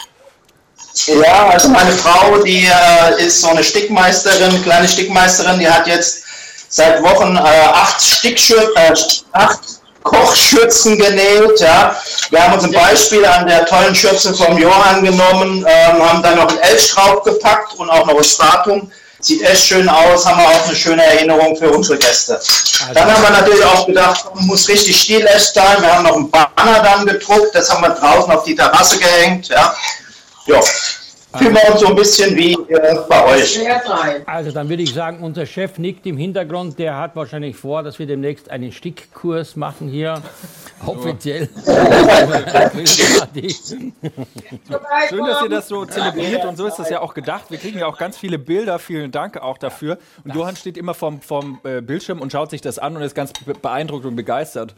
Ja, 1.07 1.49
also 1.51 1.69
meine 1.69 1.93
Frau, 1.93 2.39
die 2.39 2.67
äh, 2.67 3.25
ist 3.25 3.41
so 3.41 3.49
eine 3.49 3.63
Stickmeisterin, 3.63 4.63
kleine 4.63 4.89
Stickmeisterin, 4.89 5.61
die 5.61 5.69
hat 5.69 5.87
jetzt 5.87 6.25
seit 6.69 7.03
Wochen 7.03 7.37
äh, 7.37 7.41
acht 7.41 8.03
Stickschür 8.03 8.69
äh, 8.75 8.93
acht 9.33 9.61
Kochschürzen 10.03 10.99
genäht. 10.99 11.61
Ja. 11.61 11.97
Wir 12.31 12.43
haben 12.43 12.55
uns 12.55 12.65
ein 12.65 12.73
Beispiel 12.73 13.25
an 13.25 13.47
der 13.47 13.65
tollen 13.67 13.95
Schürze 13.95 14.35
vom 14.35 14.59
Johann 14.59 15.05
genommen, 15.05 15.65
ähm, 15.69 16.03
haben 16.03 16.23
dann 16.23 16.37
noch 16.37 16.49
einen 16.49 16.59
Elch 16.59 16.91
draufgepackt 16.93 17.75
und 17.75 17.89
auch 17.89 18.07
noch 18.07 18.17
das 18.17 18.37
Datum. 18.37 18.91
Sieht 19.23 19.41
echt 19.43 19.65
schön 19.67 19.89
aus, 19.89 20.27
haben 20.27 20.41
wir 20.41 20.49
auch 20.49 20.67
eine 20.67 20.75
schöne 20.75 21.05
Erinnerung 21.05 21.57
für 21.57 21.71
unsere 21.71 21.97
Gäste. 21.97 22.41
Dann 22.93 23.15
haben 23.15 23.23
wir 23.23 23.31
natürlich 23.31 23.65
auch 23.65 23.87
gedacht, 23.87 24.27
muss 24.35 24.69
richtig 24.69 25.01
stilecht 25.01 25.55
sein. 25.55 25.81
Wir 25.81 25.95
haben 25.95 26.03
noch 26.03 26.17
einen 26.17 26.29
Banner 26.29 26.83
dann 26.83 27.07
gedruckt, 27.07 27.55
das 27.55 27.71
haben 27.71 27.83
wir 27.83 27.91
draußen 27.91 28.33
auf 28.33 28.43
die 28.43 28.57
Terrasse 28.57 28.99
gehängt. 28.99 29.47
Ja. 29.47 29.77
Ja, 30.47 30.61
fühlen 31.39 31.55
wir 31.55 31.73
uns 31.73 31.81
so 31.81 31.87
ein 31.89 31.97
bisschen 31.97 32.37
wie 32.37 32.53
äh, 32.53 32.97
bei 33.09 33.25
euch. 33.27 33.59
Also 34.27 34.51
dann 34.53 34.69
würde 34.69 34.83
ich 34.83 34.93
sagen, 34.93 35.23
unser 35.23 35.47
Chef 35.47 35.79
nickt 35.79 36.07
im 36.07 36.17
Hintergrund, 36.17 36.79
der 36.79 36.97
hat 36.99 37.17
wahrscheinlich 37.17 37.57
vor, 37.57 37.83
dass 37.83 37.99
wir 37.99 38.07
demnächst 38.07 38.51
einen 38.51 38.73
Stickkurs 38.73 39.57
machen 39.57 39.89
hier. 39.89 40.21
Offiziell. 40.85 41.49
Schön, 45.09 45.27
dass 45.27 45.43
ihr 45.43 45.49
das 45.49 45.69
so 45.69 45.85
zelebriert 45.85 46.45
und 46.45 46.57
so 46.57 46.67
ist 46.67 46.77
das 46.79 46.91
ja 46.91 47.01
auch 47.01 47.15
gedacht. 47.15 47.45
Wir 47.51 47.59
kriegen 47.59 47.79
ja 47.79 47.87
auch 47.87 47.99
ganz 47.99 48.17
viele 48.17 48.39
Bilder. 48.39 48.79
Vielen 48.79 49.11
Dank 49.11 49.37
auch 49.37 49.59
dafür. 49.59 49.99
Und 50.25 50.35
Johann 50.35 50.57
steht 50.57 50.77
immer 50.77 50.95
vorm, 50.95 51.21
vorm 51.21 51.61
äh, 51.65 51.81
Bildschirm 51.81 52.21
und 52.21 52.33
schaut 52.33 52.51
sich 52.51 52.61
das 52.61 52.79
an 52.79 52.97
und 52.97 53.03
ist 53.03 53.15
ganz 53.15 53.33
be- 53.33 53.55
beeindruckt 53.55 54.05
und 54.05 54.17
begeistert. 54.17 54.75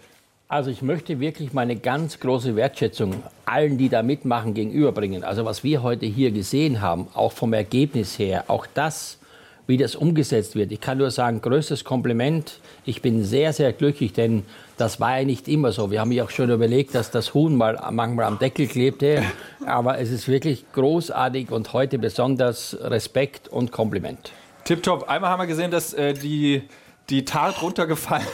Also 0.47 0.71
ich 0.71 0.83
möchte 0.83 1.21
wirklich 1.21 1.55
meine 1.55 1.75
ganz 1.75 2.21
große 2.21 2.55
Wertschätzung 2.55 3.23
allen, 3.47 3.79
die 3.79 3.89
da 3.89 4.03
mitmachen, 4.03 4.53
gegenüberbringen. 4.53 5.25
Also 5.25 5.47
was 5.47 5.65
wir 5.65 5.83
heute 5.83 6.05
hier 6.05 6.33
gesehen 6.33 6.83
haben, 6.83 7.09
auch 7.15 7.33
vom 7.33 7.55
Ergebnis 7.55 8.19
her, 8.19 8.45
auch 8.49 8.67
das, 8.75 9.19
wie 9.67 9.79
das 9.79 9.97
umgesetzt 9.97 10.55
wird. 10.55 10.71
Ich 10.71 10.83
kann 10.83 10.99
nur 10.99 11.11
sagen, 11.11 11.41
größtes 11.41 11.85
Kompliment. 11.85 12.61
Ich 12.85 13.01
bin 13.01 13.25
sehr, 13.25 13.55
sehr 13.55 13.73
glücklich, 13.73 14.13
denn 14.13 14.45
das 14.77 15.01
war 15.01 15.19
ja 15.19 15.25
nicht 15.25 15.49
immer 15.49 15.73
so. 15.73 15.91
Wir 15.91 16.01
haben 16.01 16.13
ja 16.13 16.25
auch 16.25 16.31
schon 16.31 16.51
überlegt, 16.51 16.95
dass 16.95 17.11
das 17.11 17.33
Huhn 17.33 17.57
mal 17.57 17.81
manchmal 17.91 18.27
am 18.27 18.39
Deckel 18.39 18.67
klebte. 18.67 19.23
Aber 19.65 19.99
es 19.99 20.11
ist 20.11 20.29
wirklich 20.29 20.67
großartig 20.75 21.51
und 21.51 21.73
heute 21.73 21.99
besonders 21.99 22.77
Respekt 22.83 23.49
und 23.49 23.73
Kompliment. 23.73 24.33
Tipptopp. 24.65 25.09
Einmal 25.09 25.31
haben 25.31 25.41
wir 25.41 25.47
gesehen, 25.47 25.71
dass 25.71 25.95
äh, 25.95 26.13
die, 26.13 26.63
die 27.11 27.25
Tart 27.25 27.61
runtergefallen 27.61 28.27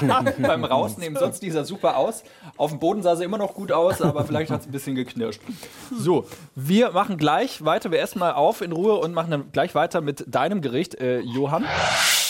beim 0.38 0.64
Rausnehmen. 0.64 1.18
Sonst 1.18 1.40
sieht 1.40 1.54
er 1.54 1.64
super 1.64 1.96
aus. 1.96 2.24
Auf 2.56 2.70
dem 2.70 2.80
Boden 2.80 3.02
sah 3.02 3.16
sie 3.16 3.24
immer 3.24 3.38
noch 3.38 3.54
gut 3.54 3.70
aus, 3.72 4.02
aber 4.02 4.24
vielleicht 4.24 4.50
hat 4.50 4.60
es 4.62 4.66
ein 4.66 4.72
bisschen 4.72 4.94
geknirscht. 4.94 5.40
So, 5.96 6.26
wir 6.54 6.90
machen 6.90 7.18
gleich 7.18 7.64
weiter. 7.64 7.90
Wir 7.90 8.00
essen 8.00 8.18
mal 8.18 8.32
auf 8.32 8.62
in 8.62 8.72
Ruhe 8.72 8.96
und 8.96 9.14
machen 9.14 9.30
dann 9.30 9.52
gleich 9.52 9.74
weiter 9.74 10.00
mit 10.00 10.24
deinem 10.26 10.60
Gericht, 10.60 10.96
äh, 10.96 11.20
Johann. 11.20 11.64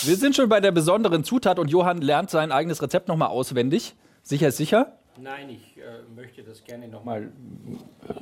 Wir 0.03 0.17
sind 0.17 0.37
schon 0.37 0.49
bei 0.49 0.61
der 0.61 0.73
besonderen 0.73 1.25
Zutat 1.25 1.59
und 1.59 1.71
Johann 1.71 2.03
lernt 2.03 2.31
sein 2.31 2.53
eigenes 2.53 2.83
Rezept 2.83 3.09
nochmal 3.09 3.29
auswendig. 3.29 3.95
Sicher 4.23 4.49
ist 4.49 4.59
sicher. 4.59 4.99
Nein, 5.19 5.49
ich 5.51 5.77
äh, 5.79 5.83
möchte 6.15 6.43
das 6.43 6.63
gerne 6.65 6.89
nochmal 6.89 7.29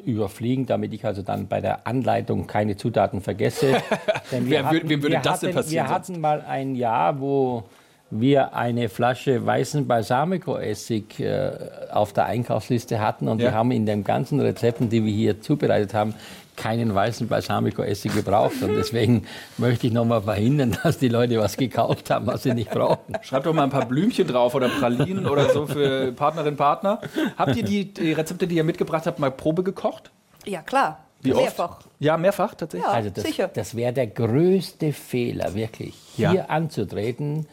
überfliegen, 0.05 0.66
damit 0.66 0.92
ich 0.95 1.05
also 1.05 1.22
dann 1.22 1.49
bei 1.49 1.61
der 1.61 1.86
Anleitung 1.86 2.47
keine 2.47 2.76
Zutaten 2.76 3.20
vergesse. 3.20 3.72
Denn 4.32 4.49
Wer 4.49 4.64
wür- 4.66 4.82
wem 4.88 5.03
würde 5.03 5.14
wir 5.16 5.20
das 5.20 5.40
denn 5.40 5.49
hatten, 5.51 5.57
passieren 5.57 5.86
Wir 5.86 5.92
hatten 5.95 6.20
mal 6.20 6.40
ein 6.42 6.74
Jahr, 6.76 7.20
wo 7.20 7.64
wir 8.11 8.55
eine 8.55 8.88
Flasche 8.88 9.45
weißen 9.45 9.88
Balsamico-Essig 9.88 11.18
äh, 11.20 11.51
auf 11.90 12.12
der 12.12 12.26
Einkaufsliste 12.26 13.01
hatten 13.01 13.26
und 13.28 13.40
Ja. 13.40 13.47
wir 13.47 13.55
haben 13.55 13.72
in 13.72 13.86
den 13.86 14.05
ganzen 14.05 14.38
Rezepten, 14.40 14.88
die 14.88 15.05
wir 15.05 15.12
hier 15.12 15.40
zubereitet 15.40 15.95
haben, 15.95 16.14
keinen 16.57 16.94
weißen 16.94 17.28
Balsamico-Essig 17.28 18.14
gebraucht. 18.14 18.62
Und 18.62 18.74
deswegen 18.74 19.26
möchte 19.59 19.86
ich 19.86 19.92
nochmal 19.92 20.22
verhindern, 20.22 20.76
dass 20.82 20.98
die 20.98 21.09
Leute 21.09 21.38
was 21.38 21.57
gekauft 21.57 22.11
haben, 22.11 22.26
was 22.26 22.42
sie 22.44 22.55
nicht 22.55 22.70
brauchen. 22.70 23.14
Schreibt 23.22 23.46
doch 23.46 23.52
mal 23.55 23.64
ein 23.64 23.70
paar 23.70 23.86
Blümchen 23.86 24.26
drauf 24.26 24.55
oder 24.55 24.68
Pralinen 24.68 25.26
oder 25.26 25.50
so 25.50 25.66
für 25.66 26.12
Partnerin, 26.12 26.57
Partner. 26.57 27.00
Habt 27.36 27.57
ihr 27.57 27.62
die, 27.64 27.92
die 27.92 28.12
Rezepte, 28.12 28.46
die 28.46 28.57
ihr 28.57 28.64
mitgebracht 28.64 29.07
habt, 29.07 29.18
mal 29.18 29.30
Probe 29.30 29.62
gekocht? 29.62 30.11
ja 30.46 30.61
klar, 30.61 31.05
Wie 31.22 31.32
oft? 31.32 31.42
mehrfach. 31.42 31.78
Ja, 32.00 32.16
mehrfach 32.18 32.55
tatsächlich. 32.55 32.86
Ja, 32.86 32.94
Also 32.94 33.09
das, 33.11 33.24
sicher. 33.24 33.48
das 33.48 33.74
wäre 33.74 33.92
der 33.94 34.07
größte 34.09 34.92
Fehler, 34.92 35.55
wirklich, 35.55 35.94
Ja. 36.18 36.30
hier 36.32 36.50
anzutreten, 36.50 37.46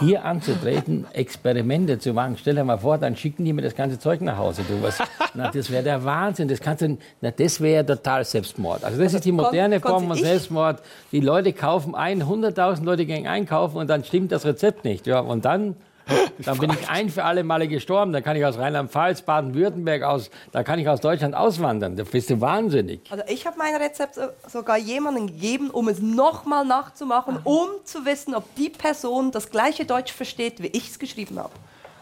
hier 0.00 0.24
anzutreten, 0.24 1.06
Experimente 1.12 1.98
zu 1.98 2.12
machen. 2.12 2.36
Stell 2.38 2.54
dir 2.54 2.64
mal 2.64 2.78
vor, 2.78 2.98
dann 2.98 3.16
schicken 3.16 3.44
die 3.44 3.52
mir 3.52 3.62
das 3.62 3.74
ganze 3.74 3.98
Zeug 3.98 4.20
nach 4.20 4.36
Hause. 4.36 4.62
Du, 4.68 4.82
was, 4.82 4.98
na, 5.34 5.50
das 5.50 5.70
wäre 5.70 5.82
der 5.82 6.04
Wahnsinn. 6.04 6.48
Das, 6.48 6.60
kannst 6.60 6.82
du, 6.82 6.98
na, 7.20 7.30
das 7.30 7.60
wäre 7.60 7.84
total 7.84 8.24
Selbstmord. 8.24 8.84
Also 8.84 9.02
das 9.02 9.14
ist 9.14 9.24
die 9.24 9.32
moderne 9.32 9.80
Form 9.80 10.08
von 10.08 10.16
Selbstmord. 10.16 10.82
Die 11.12 11.20
Leute 11.20 11.52
kaufen 11.52 11.94
ein, 11.94 12.22
100.000 12.22 12.84
Leute 12.84 13.06
gehen 13.06 13.26
einkaufen 13.26 13.76
und 13.76 13.88
dann 13.88 14.04
stimmt 14.04 14.32
das 14.32 14.44
Rezept 14.44 14.84
nicht. 14.84 15.06
Ja, 15.06 15.20
und 15.20 15.44
dann... 15.44 15.76
Dann 16.44 16.58
bin 16.58 16.70
ich 16.70 16.88
ein 16.88 17.10
für 17.10 17.24
alle 17.24 17.44
Male 17.44 17.68
gestorben. 17.68 18.12
Dann 18.12 18.22
kann 18.22 18.36
ich 18.36 18.44
aus 18.44 18.58
Rheinland-Pfalz, 18.58 19.22
Baden-Württemberg, 19.22 20.02
aus, 20.02 20.30
da 20.52 20.62
kann 20.62 20.78
ich 20.78 20.88
aus 20.88 21.00
Deutschland 21.00 21.34
auswandern. 21.34 21.96
Da 21.96 22.04
bist 22.04 22.30
du 22.30 22.40
wahnsinnig. 22.40 23.00
Also 23.10 23.24
ich 23.28 23.46
habe 23.46 23.58
mein 23.58 23.74
Rezept 23.74 24.14
so- 24.14 24.28
sogar 24.46 24.78
jemandem 24.78 25.26
gegeben, 25.26 25.70
um 25.70 25.88
es 25.88 26.00
nochmal 26.00 26.64
nachzumachen, 26.64 27.38
um 27.44 27.68
zu 27.84 28.04
wissen, 28.04 28.34
ob 28.34 28.54
die 28.54 28.70
Person 28.70 29.30
das 29.32 29.50
gleiche 29.50 29.84
Deutsch 29.84 30.12
versteht, 30.12 30.62
wie 30.62 30.68
ich 30.68 30.88
es 30.88 30.98
geschrieben 30.98 31.38
habe. 31.38 31.50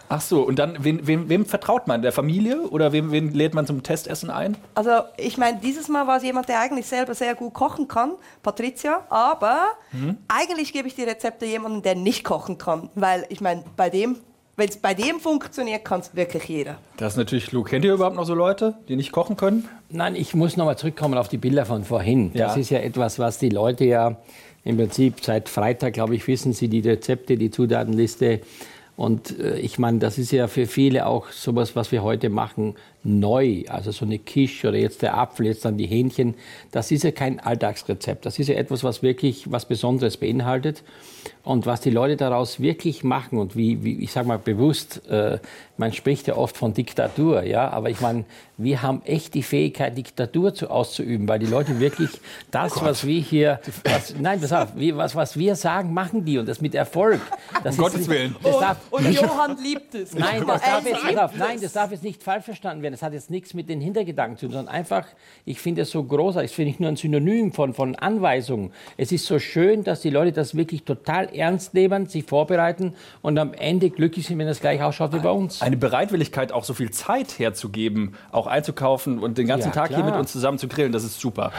Ach 0.08 0.20
so, 0.20 0.42
und 0.42 0.58
dann, 0.58 0.76
wem, 0.84 1.06
wem, 1.06 1.28
wem 1.28 1.44
vertraut 1.46 1.86
man? 1.86 2.02
Der 2.02 2.12
Familie 2.12 2.60
oder 2.68 2.92
wem, 2.92 3.10
wen 3.10 3.32
lädt 3.32 3.54
man 3.54 3.66
zum 3.66 3.82
Testessen 3.82 4.30
ein? 4.30 4.56
Also 4.74 4.90
ich 5.16 5.36
meine, 5.38 5.58
dieses 5.62 5.88
Mal 5.88 6.06
war 6.06 6.18
es 6.18 6.22
jemand, 6.22 6.48
der 6.48 6.60
eigentlich 6.60 6.86
selber 6.86 7.14
sehr 7.14 7.34
gut 7.34 7.54
kochen 7.54 7.88
kann, 7.88 8.12
Patricia, 8.42 9.04
aber 9.08 9.62
eigentlich 10.28 10.72
gebe 10.72 10.88
ich 10.88 10.94
die 10.94 11.02
Rezepte 11.04 11.46
jemandem, 11.46 11.82
der 11.82 11.94
nicht 11.96 12.24
kochen 12.24 12.58
kann, 12.58 12.88
weil 12.94 13.26
ich 13.30 13.40
meine, 13.40 13.64
bei 13.76 13.90
dem, 13.90 14.16
wenn 14.56 14.68
es 14.68 14.76
bei 14.76 14.94
dem 14.94 15.20
funktioniert, 15.20 15.84
kann 15.84 16.00
es 16.00 16.14
wirklich 16.14 16.44
jeder. 16.44 16.78
Das 16.96 17.12
ist 17.14 17.16
natürlich 17.18 17.46
klug. 17.48 17.68
Kennt 17.68 17.84
ihr 17.84 17.92
überhaupt 17.94 18.16
noch 18.16 18.24
so 18.24 18.34
Leute, 18.34 18.74
die 18.88 18.96
nicht 18.96 19.12
kochen 19.12 19.36
können? 19.36 19.68
Nein, 19.90 20.14
ich 20.14 20.34
muss 20.34 20.56
noch 20.56 20.64
mal 20.64 20.76
zurückkommen 20.76 21.18
auf 21.18 21.28
die 21.28 21.36
Bilder 21.36 21.66
von 21.66 21.84
vorhin. 21.84 22.32
Das 22.32 22.54
Ja. 22.54 22.60
ist 22.60 22.70
ja 22.70 22.78
etwas, 22.78 23.18
was 23.18 23.38
die 23.38 23.50
Leute 23.50 23.84
ja 23.84 24.16
im 24.64 24.76
Prinzip 24.78 25.22
seit 25.24 25.48
Freitag, 25.48 25.92
glaube 25.94 26.14
ich, 26.16 26.26
wissen 26.26 26.52
sie 26.52 26.68
die 26.68 26.80
Rezepte, 26.80 27.36
die 27.36 27.50
Zutatenliste. 27.50 28.40
Und 28.96 29.38
äh, 29.38 29.58
ich 29.58 29.78
meine, 29.78 29.98
das 29.98 30.18
ist 30.18 30.32
ja 30.32 30.48
für 30.48 30.66
viele 30.66 31.06
auch 31.06 31.30
sowas, 31.30 31.76
was 31.76 31.92
wir 31.92 32.02
heute 32.02 32.30
machen, 32.30 32.74
neu, 33.06 33.64
also 33.68 33.92
so 33.92 34.04
eine 34.04 34.18
Quiche 34.18 34.68
oder 34.68 34.78
jetzt 34.78 35.02
der 35.02 35.16
Apfel, 35.16 35.46
jetzt 35.46 35.64
dann 35.64 35.78
die 35.78 35.86
Hähnchen, 35.86 36.34
das 36.72 36.90
ist 36.90 37.04
ja 37.04 37.12
kein 37.12 37.40
Alltagsrezept. 37.40 38.26
Das 38.26 38.38
ist 38.38 38.48
ja 38.48 38.56
etwas, 38.56 38.82
was 38.84 39.02
wirklich 39.02 39.50
was 39.50 39.66
Besonderes 39.66 40.16
beinhaltet. 40.16 40.82
Und 41.42 41.66
was 41.66 41.80
die 41.80 41.90
Leute 41.90 42.16
daraus 42.16 42.60
wirklich 42.60 43.04
machen 43.04 43.38
und 43.38 43.56
wie, 43.56 43.84
wie 43.84 44.02
ich 44.02 44.12
sage 44.12 44.26
mal 44.26 44.38
bewusst, 44.38 45.08
äh, 45.08 45.38
man 45.76 45.92
spricht 45.92 46.26
ja 46.26 46.36
oft 46.36 46.56
von 46.56 46.72
Diktatur, 46.72 47.44
ja, 47.44 47.70
aber 47.70 47.90
ich 47.90 48.00
meine, 48.00 48.24
wir 48.56 48.82
haben 48.82 49.02
echt 49.04 49.34
die 49.34 49.42
Fähigkeit, 49.42 49.96
Diktatur 49.96 50.54
zu, 50.54 50.70
auszuüben, 50.70 51.28
weil 51.28 51.38
die 51.38 51.46
Leute 51.46 51.78
wirklich 51.78 52.10
das, 52.50 52.76
Oh 52.76 52.84
was 52.84 53.06
wir 53.06 53.20
hier, 53.20 53.60
was, 53.84 54.14
nein, 54.18 54.40
pass 54.40 54.52
auf, 54.52 54.68
wie, 54.76 54.96
was, 54.96 55.14
was 55.14 55.36
wir 55.36 55.54
sagen, 55.54 55.92
machen 55.92 56.24
die 56.24 56.38
und 56.38 56.48
das 56.48 56.60
mit 56.60 56.74
Erfolg. 56.74 57.20
Das 57.62 57.76
Um 57.76 57.84
Gottes 57.84 58.08
Willen. 58.08 58.34
Das 58.42 58.54
Und, 58.54 58.60
darf, 58.62 58.76
und 58.90 59.12
Johann 59.12 59.58
liebt 59.62 59.94
es. 59.94 60.14
Nein, 60.14 60.44
das 60.46 60.62
darf, 60.62 60.84
jetzt, 60.84 61.02
liebt 61.04 61.14
pass 61.16 61.24
auf, 61.24 61.32
es. 61.32 61.38
nein, 61.38 61.58
das 61.60 61.72
darf 61.72 61.90
jetzt 61.90 62.02
nicht 62.02 62.22
falsch 62.22 62.44
verstanden 62.44 62.82
werden. 62.82 62.95
Das 62.96 63.02
hat 63.02 63.12
jetzt 63.12 63.28
nichts 63.28 63.52
mit 63.52 63.68
den 63.68 63.82
Hintergedanken 63.82 64.38
zu 64.38 64.46
tun, 64.46 64.54
sondern 64.54 64.74
einfach, 64.74 65.04
ich 65.44 65.60
finde 65.60 65.82
es 65.82 65.90
so 65.90 66.02
großartig. 66.02 66.50
Es 66.50 66.54
finde 66.54 66.70
ich 66.70 66.80
nur 66.80 66.88
ein 66.88 66.96
Synonym 66.96 67.52
von, 67.52 67.74
von 67.74 67.94
Anweisungen. 67.94 68.72
Es 68.96 69.12
ist 69.12 69.26
so 69.26 69.38
schön, 69.38 69.84
dass 69.84 70.00
die 70.00 70.08
Leute 70.08 70.32
das 70.32 70.54
wirklich 70.54 70.84
total 70.84 71.28
ernst 71.34 71.74
nehmen, 71.74 72.06
sich 72.06 72.24
vorbereiten 72.24 72.94
und 73.20 73.36
am 73.38 73.52
Ende 73.52 73.90
glücklich 73.90 74.26
sind, 74.26 74.38
wenn 74.38 74.46
das 74.46 74.60
gleich 74.60 74.80
ausschaut 74.82 75.12
wie 75.12 75.18
bei 75.18 75.28
uns. 75.28 75.60
Eine 75.60 75.76
Bereitwilligkeit, 75.76 76.52
auch 76.52 76.64
so 76.64 76.72
viel 76.72 76.90
Zeit 76.90 77.38
herzugeben, 77.38 78.14
auch 78.32 78.46
einzukaufen 78.46 79.18
und 79.18 79.36
den 79.36 79.46
ganzen 79.46 79.68
Ja, 79.68 79.74
Tag 79.74 79.88
hier 79.88 79.98
klar. 79.98 80.12
mit 80.12 80.18
uns 80.18 80.32
zusammen 80.32 80.56
zu 80.56 80.66
grillen, 80.66 80.92
das 80.92 81.04
ist 81.04 81.20
super. 81.20 81.52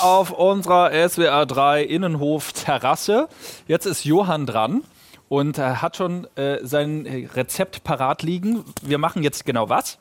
Auf 0.00 0.30
unserer 0.30 0.90
SWR 1.06 1.44
3 1.44 1.82
Innenhof 1.82 2.54
Terrasse. 2.54 3.28
Jetzt 3.68 3.84
ist 3.84 4.06
Johann 4.06 4.46
dran 4.46 4.80
und 5.28 5.58
er 5.58 5.82
hat 5.82 5.98
schon 5.98 6.26
äh, 6.36 6.60
sein 6.62 7.04
äh, 7.04 7.26
Rezept 7.34 7.84
parat 7.84 8.22
liegen. 8.22 8.64
Wir 8.80 8.96
machen 8.96 9.22
jetzt 9.22 9.44
genau 9.44 9.68
was? 9.68 9.98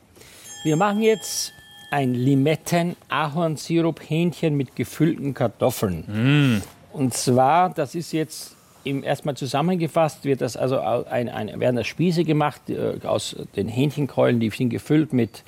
Wir 0.64 0.76
machen 0.76 1.02
jetzt 1.02 1.54
ein 1.90 2.14
Limetten-Ahornsirup-Hähnchen 2.14 4.56
mit 4.56 4.76
gefüllten 4.76 5.34
Kartoffeln. 5.34 6.62
Und 6.94 7.16
zwar, 7.16 7.72
das 7.72 7.96
ist 7.96 8.12
jetzt 8.12 8.56
im, 8.84 9.04
erstmal 9.04 9.36
zusammengefasst, 9.36 10.24
wird 10.24 10.42
das 10.42 10.56
also 10.56 10.80
ein, 10.80 11.30
ein, 11.30 11.60
werden 11.60 11.78
das 11.78 11.88
Spieße 11.88 12.26
gemacht 12.26 12.70
äh, 12.70 13.00
aus 13.06 13.36
den 13.56 13.68
Hähnchenkeulen, 13.68 14.40
die 14.40 14.52
sind 14.52 14.70
gefüllt 14.70 15.14
mit 15.14 15.42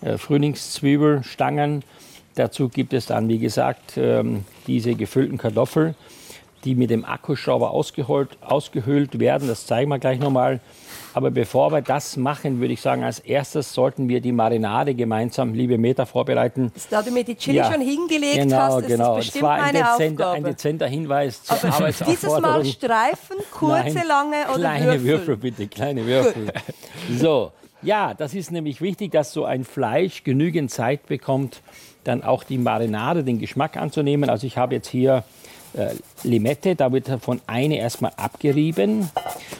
äh, 0.00 0.18
Frühlingszwiebelstangen. 0.18 1.84
Dazu 2.34 2.68
gibt 2.68 2.92
es 2.92 3.06
dann, 3.06 3.28
wie 3.28 3.38
gesagt, 3.38 3.96
ähm, 3.96 4.44
diese 4.66 4.96
gefüllten 4.96 5.38
Kartoffeln, 5.38 5.94
die 6.64 6.74
mit 6.74 6.90
dem 6.90 7.04
Akkuschrauber 7.04 7.70
ausgeholt, 7.70 8.36
ausgehöhlt 8.40 9.20
werden. 9.20 9.46
Das 9.46 9.66
zeigen 9.66 9.88
wir 9.88 10.00
gleich 10.00 10.18
nochmal. 10.18 10.58
Aber 11.14 11.30
bevor 11.30 11.72
wir 11.72 11.80
das 11.82 12.16
machen, 12.16 12.60
würde 12.60 12.72
ich 12.74 12.80
sagen, 12.80 13.02
als 13.04 13.18
erstes 13.18 13.72
sollten 13.72 14.08
wir 14.08 14.20
die 14.20 14.32
Marinade 14.32 14.94
gemeinsam, 14.94 15.54
liebe 15.54 15.78
Meta, 15.78 16.06
vorbereiten. 16.06 16.72
Da 16.90 17.02
du 17.02 17.10
mir 17.10 17.24
die 17.24 17.34
Chili 17.34 17.56
Ja, 17.58 17.72
schon 17.72 17.80
hingelegt 17.80 18.36
genau, 18.36 18.56
hast, 18.56 18.80
ist 18.82 18.86
genau. 18.88 19.16
das 19.16 19.26
Es 19.26 19.32
bestimmt 19.32 19.44
war 19.44 19.62
ein 19.62 19.74
dezenter, 19.74 20.30
ein 20.30 20.36
Aufgabe. 20.36 20.50
dezenter 20.54 20.86
Hinweis 20.86 21.42
zur 21.42 21.64
Aber 21.72 21.90
dieses. 21.90 22.40
Mal 22.40 22.64
Streifen, 22.64 23.36
kurze, 23.50 23.94
Nein, 23.94 24.06
lange 24.06 24.36
oder 24.48 24.54
kleine 24.58 24.86
Würfel? 24.86 25.02
Würfel. 25.04 25.36
bitte, 25.38 25.66
kleine 25.66 26.06
Würfel. 26.06 26.52
So, 27.18 27.52
ja, 27.82 28.14
das 28.14 28.34
ist 28.34 28.50
nämlich 28.50 28.80
wichtig, 28.80 29.12
dass 29.12 29.32
so 29.32 29.44
ein 29.44 29.64
Fleisch 29.64 30.24
genügend 30.24 30.70
Zeit 30.70 31.06
bekommt, 31.06 31.62
dann 32.04 32.22
auch 32.22 32.44
die 32.44 32.58
Marinade, 32.58 33.24
den 33.24 33.38
Geschmack 33.38 33.76
anzunehmen. 33.76 34.30
Also 34.30 34.46
ich 34.46 34.56
habe 34.56 34.74
jetzt 34.74 34.88
hier 34.88 35.24
äh, 35.78 35.94
Limette, 36.24 36.74
da 36.76 36.92
wird 36.92 37.08
davon 37.08 37.40
eine 37.46 37.76
erstmal 37.78 38.12
abgerieben 38.16 39.08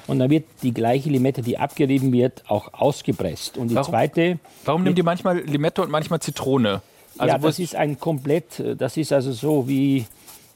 und 0.07 0.19
dann 0.19 0.29
wird 0.31 0.45
die 0.63 0.75
gleiche 0.75 1.09
Limette, 1.11 1.43
die 1.43 1.59
abgerieben 1.59 2.13
wird, 2.13 2.43
auch 2.49 2.73
ausgepresst. 2.75 3.57
Und 3.57 3.69
die 3.69 3.75
Warum- 3.75 3.91
zweite 3.91 4.39
Warum 4.65 4.83
nimmt 4.85 4.99
ihr 4.99 5.05
manchmal 5.05 5.39
Limette 5.41 5.83
und 5.83 5.91
manchmal 5.91 6.21
Zitrone? 6.21 6.83
Also 7.17 7.33
ja, 7.35 7.39
das 7.39 7.59
ist 7.59 7.75
ein 7.75 7.99
komplett, 7.99 8.61
äh, 8.61 8.77
das 8.77 8.97
ist 8.97 9.13
also 9.13 9.33
so 9.33 9.67
wie, 9.69 10.07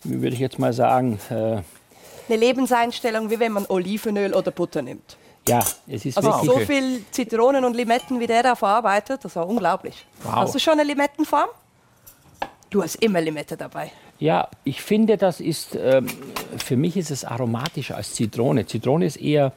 wie 0.05 0.21
würde 0.23 0.35
ich 0.35 0.41
jetzt 0.41 0.59
mal 0.59 0.73
sagen, 0.73 1.19
äh, 1.31 1.35
Eine 1.35 1.65
Lebenseinstellung, 2.29 3.31
wie 3.31 3.41
wenn 3.41 3.53
man 3.53 3.67
Olivenöl 3.69 4.33
oder 4.35 4.51
Butter 4.53 4.83
nimmt. 4.83 5.17
ja, 5.49 5.61
es 5.89 6.05
ist 6.05 6.17
Also 6.19 6.31
wirklich, 6.31 6.51
so 6.51 6.59
viel 6.61 7.05
Zitronen 7.11 7.65
und 7.65 7.75
Limetten, 7.75 8.21
wie 8.21 8.27
der 8.29 8.43
da 8.45 8.55
verarbeitet, 8.55 9.25
das 9.25 9.35
war 9.37 9.49
unglaublich. 9.49 10.07
Wow. 10.23 10.33
Hast 10.37 10.55
du 10.55 10.59
schon 10.61 10.75
eine 10.75 10.85
Limettenfarm? 10.85 11.49
Du 12.71 12.83
hast 12.83 12.95
immer 12.97 13.21
Limette 13.21 13.57
dabei. 13.57 13.91
Ja, 14.23 14.49
ich 14.63 14.81
finde, 14.83 15.17
das 15.17 15.41
ist, 15.41 15.77
ähm, 15.77 16.07
für 16.57 16.77
mich 16.77 16.97
ist 16.97 17.11
es 17.11 17.25
aromatischer 17.25 17.97
als 17.97 18.15
Zitrone. 18.15 18.67
Zitrone 18.67 19.05
ist 19.05 19.17
eher 19.17 19.53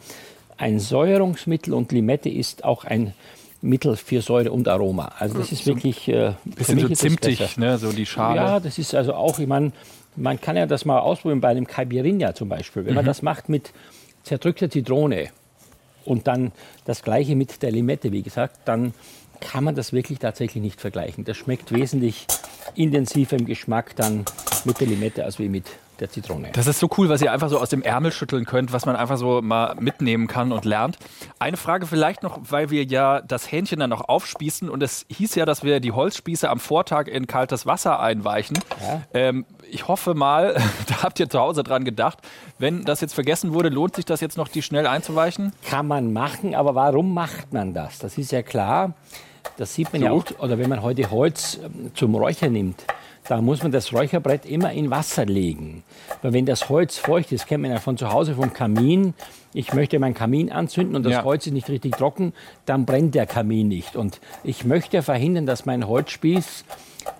ein 0.58 0.80
Säuerungsmittel 0.80 1.72
und 1.74 1.92
Limette 1.92 2.30
ist 2.30 2.64
auch 2.64 2.84
ein 2.84 3.14
Mittel 3.62 3.96
für 3.96 4.22
Säure 4.24 4.52
und 4.52 4.68
Aroma. 4.68 5.12
Also 5.20 5.38
das 5.38 5.52
ist 5.52 5.68
wirklich, 5.68 6.08
äh, 6.08 6.32
für 6.32 6.38
bisschen 6.56 6.76
mich 6.78 6.88
so 6.88 6.94
zimtig, 6.96 7.38
besser. 7.38 7.60
ne? 7.60 7.78
So 7.78 7.92
die 7.92 8.08
Schale. 8.08 8.38
Ja, 8.38 8.60
das 8.60 8.80
ist 8.80 8.96
also 8.96 9.14
auch, 9.14 9.38
ich 9.38 9.46
meine, 9.48 9.72
man 10.16 10.42
kann 10.42 10.58
ja 10.58 10.66
das 10.66 10.84
mal 10.84 10.98
ausprobieren 10.98 11.42
bei 11.42 11.50
einem 11.50 11.68
Caipirinha 11.68 12.34
zum 12.34 12.50
Beispiel. 12.50 12.86
Wenn 12.88 12.96
man 12.96 13.06
Mhm. 13.06 13.10
das 13.10 13.22
macht 13.22 13.50
mit 13.50 13.72
zerdrückter 14.24 14.68
Zitrone 14.72 15.28
und 16.06 16.26
dann 16.26 16.52
das 16.86 17.04
gleiche 17.04 17.36
mit 17.36 17.62
der 17.62 17.72
Limette, 17.72 18.12
wie 18.12 18.24
gesagt, 18.24 18.62
dann 18.66 18.96
kann 19.40 19.64
man 19.64 19.76
das 19.76 19.94
wirklich 19.94 20.20
tatsächlich 20.20 20.62
nicht 20.62 20.82
vergleichen. 20.82 21.24
Das 21.26 21.38
schmeckt 21.38 21.72
wesentlich 21.72 22.28
intensiver 22.76 23.38
im 23.38 23.46
Geschmack 23.46 23.96
dann 23.96 24.26
mit 24.66 24.80
der 24.80 24.88
Limette 24.88 25.24
als 25.24 25.40
wie 25.40 25.50
mit 25.50 25.66
der 26.00 26.10
Zitrone. 26.10 26.50
Das 26.54 26.68
ist 26.68 26.80
so 26.80 26.90
cool, 26.98 27.10
was 27.10 27.22
ihr 27.22 27.32
einfach 27.32 27.50
so 27.50 27.60
aus 27.60 27.70
dem 27.70 27.82
Ärmel 27.82 28.12
schütteln 28.12 28.46
könnt, 28.46 28.74
was 28.74 28.86
man 28.86 28.96
einfach 28.96 29.18
so 29.18 29.42
mal 29.42 29.76
mitnehmen 29.80 30.28
kann 30.28 30.52
und 30.52 30.66
lernt. 30.66 30.98
Eine 31.40 31.58
Frage 31.58 31.86
vielleicht 31.86 32.24
noch, 32.24 32.40
weil 32.50 32.70
wir 32.70 32.84
ja 32.84 33.22
das 33.22 33.52
Hähnchen 33.52 33.80
dann 33.80 33.90
noch 33.90 34.08
aufspießen 34.08 34.70
und 34.70 34.84
es 34.84 35.06
hieß 35.10 35.36
ja, 35.36 35.46
dass 35.46 35.64
wir 35.64 35.80
die 35.80 35.92
Holzspieße 35.92 36.50
am 36.50 36.60
Vortag 36.60 37.08
in 37.08 37.28
kaltes 37.28 37.66
Wasser 37.66 38.00
einweichen. 38.00 38.58
Ähm, 39.14 39.46
ich 39.72 39.88
hoffe 39.88 40.14
mal, 40.14 40.54
da 40.88 41.04
habt 41.04 41.20
ihr 41.20 41.30
zu 41.30 41.40
Hause 41.40 41.64
dran 41.64 41.84
gedacht. 41.84 42.20
Wenn 42.60 42.84
das 42.86 43.02
jetzt 43.02 43.14
vergessen 43.14 43.54
wurde, 43.54 43.70
lohnt 43.70 43.96
sich 43.96 44.06
das 44.06 44.22
jetzt 44.22 44.38
noch, 44.38 44.48
die 44.48 44.62
schnell 44.62 44.88
einzuweichen? 44.88 45.54
Kann 45.70 45.88
man 45.88 46.14
machen, 46.14 46.56
aber 46.56 46.76
warum 46.76 47.14
macht 47.14 47.54
man 47.54 47.74
das? 47.74 48.00
Das 48.00 48.18
ist 48.18 48.32
ja 48.32 48.42
klar. 48.42 48.94
Das 49.58 49.76
sieht 49.76 49.94
man 49.94 50.02
ja 50.02 50.10
So. 50.10 50.16
auch, 50.18 50.40
oder 50.44 50.58
wenn 50.58 50.70
man 50.70 50.82
heute 50.82 51.12
Holz 51.12 51.60
ähm, 51.64 51.92
zum 51.94 52.16
Räuchern 52.16 52.52
nimmt, 52.54 52.84
da 53.28 53.42
muss 53.42 53.64
man 53.64 53.72
das 53.72 53.92
Räucherbrett 53.94 54.46
immer 54.46 54.72
in 54.72 54.90
Wasser 54.92 55.26
legen. 55.26 55.84
Weil 56.22 56.34
wenn 56.34 56.46
das 56.46 56.70
Holz 56.70 56.98
feucht 56.98 57.32
ist, 57.32 57.48
kennt 57.48 57.62
man 57.64 57.72
ja 57.72 57.80
von 57.80 57.98
zu 57.98 58.12
Hause 58.12 58.36
vom 58.36 58.54
Kamin. 58.54 59.14
Ich 59.54 59.74
möchte 59.74 59.98
meinen 60.00 60.14
Kamin 60.14 60.52
anzünden 60.52 60.96
und 60.96 61.04
das 61.04 61.14
Ja. 61.14 61.24
Holz 61.24 61.48
ist 61.48 61.54
nicht 61.54 61.70
richtig 61.70 61.96
trocken, 61.96 62.34
dann 62.66 62.86
brennt 62.86 63.16
der 63.16 63.26
Kamin 63.26 63.68
nicht. 63.68 63.96
Und 63.96 64.20
ich 64.44 64.64
möchte 64.66 65.02
verhindern, 65.02 65.46
dass 65.46 65.66
mein 65.66 65.88
Holzspieß 65.88 66.66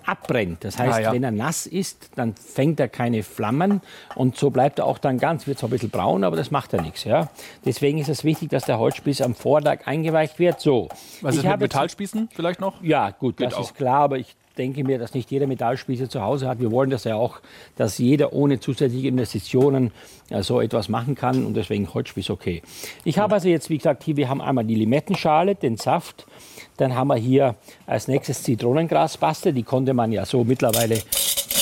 abbrennt. 0.04 0.64
Das 0.64 0.78
heißt, 0.78 0.94
Ah, 0.98 1.00
ja. 1.00 1.12
wenn 1.12 1.22
er 1.24 1.30
nass 1.30 1.66
ist, 1.66 2.10
dann 2.16 2.34
fängt 2.34 2.78
er 2.80 2.88
keine 2.88 3.22
Flammen 3.22 3.80
und 4.14 4.36
so 4.36 4.50
bleibt 4.50 4.78
er 4.78 4.86
auch 4.86 4.98
dann 4.98 5.18
ganz, 5.18 5.46
wird 5.46 5.58
zwar 5.58 5.68
ein 5.68 5.72
bisschen 5.72 5.90
braun, 5.90 6.24
aber 6.24 6.36
das 6.36 6.50
macht 6.50 6.72
ja 6.72 6.80
nichts. 6.82 7.04
Ja? 7.04 7.28
Deswegen 7.64 7.98
ist 7.98 8.08
es 8.08 8.24
wichtig, 8.24 8.50
dass 8.50 8.64
der 8.64 8.78
Holzspieß 8.78 9.20
am 9.22 9.34
Vortag 9.34 9.86
eingeweicht 9.86 10.38
wird. 10.38 10.60
So. 10.60 10.88
Was 11.20 11.34
Ich 11.36 11.44
ist 11.44 11.48
mit 11.50 11.60
Metallspießen 11.60 12.28
vielleicht 12.34 12.60
noch? 12.60 12.82
Ja, 12.82 13.10
gut, 13.10 13.36
Geht 13.36 13.48
das 13.48 13.54
auch. 13.54 13.60
ist 13.62 13.74
klar, 13.74 14.00
aber 14.00 14.18
ich 14.18 14.36
denke 14.56 14.84
mir, 14.84 14.98
dass 14.98 15.14
nicht 15.14 15.30
jeder 15.30 15.46
Metallspieße 15.46 16.08
zu 16.08 16.22
Hause 16.22 16.48
hat. 16.48 16.60
Wir 16.60 16.70
wollen 16.70 16.90
das 16.90 17.04
ja 17.04 17.16
auch, 17.16 17.40
dass 17.76 17.98
jeder 17.98 18.32
ohne 18.32 18.60
zusätzliche 18.60 19.08
Investitionen 19.08 19.92
äh, 20.30 20.42
so 20.42 20.60
etwas 20.60 20.88
machen 20.88 21.14
kann 21.14 21.44
und 21.44 21.54
deswegen 21.54 21.92
Holzspieß 21.92 22.30
okay. 22.30 22.62
Ich 23.04 23.18
habe 23.18 23.34
also 23.34 23.48
jetzt, 23.48 23.70
wie 23.70 23.78
gesagt, 23.78 24.04
hier, 24.04 24.16
wir 24.16 24.28
haben 24.28 24.40
einmal 24.40 24.64
die 24.64 24.74
Limettenschale, 24.74 25.54
den 25.54 25.76
Saft, 25.76 26.26
dann 26.76 26.94
haben 26.94 27.08
wir 27.08 27.16
hier 27.16 27.54
als 27.86 28.08
nächstes 28.08 28.42
Zitronengraspaste, 28.42 29.52
die 29.52 29.62
konnte 29.62 29.94
man 29.94 30.12
ja 30.12 30.24
so 30.26 30.44
mittlerweile, 30.44 31.00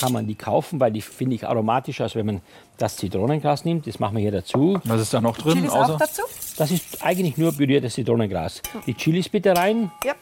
kann 0.00 0.12
man 0.12 0.26
die 0.26 0.34
kaufen, 0.34 0.80
weil 0.80 0.92
die 0.92 1.00
finde 1.00 1.36
ich 1.36 1.46
aromatischer, 1.46 2.04
als 2.04 2.14
wenn 2.14 2.26
man 2.26 2.40
das 2.78 2.96
Zitronengras 2.96 3.64
nimmt. 3.64 3.86
Das 3.86 4.00
machen 4.00 4.16
wir 4.16 4.22
hier 4.22 4.32
dazu. 4.32 4.78
Was 4.84 5.00
ist 5.00 5.14
da 5.14 5.20
noch 5.20 5.36
drin? 5.36 5.54
Chilis 5.54 5.70
auch 5.70 5.98
dazu? 5.98 6.22
Das 6.56 6.70
ist 6.70 7.04
eigentlich 7.04 7.36
nur 7.36 7.52
püriertes 7.52 7.94
Zitronengras. 7.94 8.60
Die 8.86 8.94
Chilis 8.94 9.28
bitte 9.28 9.56
rein. 9.56 9.92
Ja. 10.04 10.14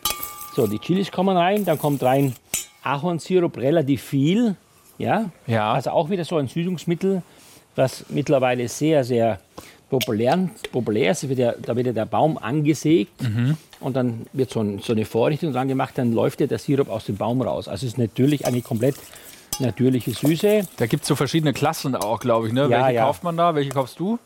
So, 0.54 0.66
die 0.66 0.78
Chilis 0.78 1.10
kommen 1.10 1.36
rein, 1.36 1.64
dann 1.64 1.78
kommt 1.78 2.02
rein 2.02 2.34
Ahornsirup, 2.82 3.56
relativ 3.56 4.02
viel. 4.02 4.56
Ja? 4.98 5.30
Ja. 5.46 5.72
Also 5.72 5.90
auch 5.90 6.10
wieder 6.10 6.24
so 6.24 6.36
ein 6.36 6.48
Süßungsmittel, 6.48 7.22
was 7.74 8.04
mittlerweile 8.10 8.68
sehr, 8.68 9.02
sehr 9.04 9.40
populär, 9.88 10.48
populär 10.70 11.12
ist. 11.12 11.24
Da 11.24 11.28
wird, 11.28 11.38
ja, 11.38 11.52
da 11.60 11.74
wird 11.76 11.86
ja 11.86 11.92
der 11.92 12.06
Baum 12.06 12.36
angesägt 12.38 13.22
Mhm. 13.22 13.56
und 13.80 13.96
dann 13.96 14.26
wird 14.32 14.50
so, 14.50 14.60
ein, 14.60 14.78
so 14.80 14.92
eine 14.92 15.04
Vorrichtung 15.04 15.52
dran 15.52 15.68
gemacht, 15.68 15.94
dann 15.96 16.12
läuft 16.12 16.40
ja 16.40 16.46
der 16.46 16.58
Sirup 16.58 16.88
aus 16.90 17.06
dem 17.06 17.16
Baum 17.16 17.40
raus. 17.40 17.68
Also 17.68 17.86
es 17.86 17.92
ist 17.92 17.98
natürlich 17.98 18.46
eine 18.46 18.60
komplett 18.62 18.96
natürliche 19.58 20.10
Süße. 20.12 20.62
Da 20.76 20.86
gibt 20.86 21.02
es 21.02 21.08
so 21.08 21.14
verschiedene 21.16 21.52
Klassen 21.52 21.94
auch, 21.96 22.20
glaube 22.20 22.48
ich. 22.48 22.52
Ne? 22.52 22.62
Ja, 22.62 22.84
Welche 22.86 22.94
ja. 22.96 23.04
kauft 23.04 23.22
man 23.24 23.36
da? 23.36 23.54
Welche 23.54 23.70
kaufst 23.70 23.98
du? 23.98 24.18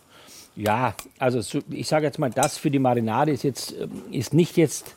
Ja, 0.57 0.95
also 1.18 1.41
so, 1.43 1.61
ich 1.70 1.87
sage 1.87 2.07
jetzt 2.07 2.18
mal, 2.18 2.31
das 2.31 2.57
für 2.59 2.70
die 2.70 2.79
Marinade 2.79 3.31
ist 3.31 3.43
jetzt 3.45 3.74
ist 4.11 4.33
nicht 4.35 4.57
jetzt, 4.57 4.95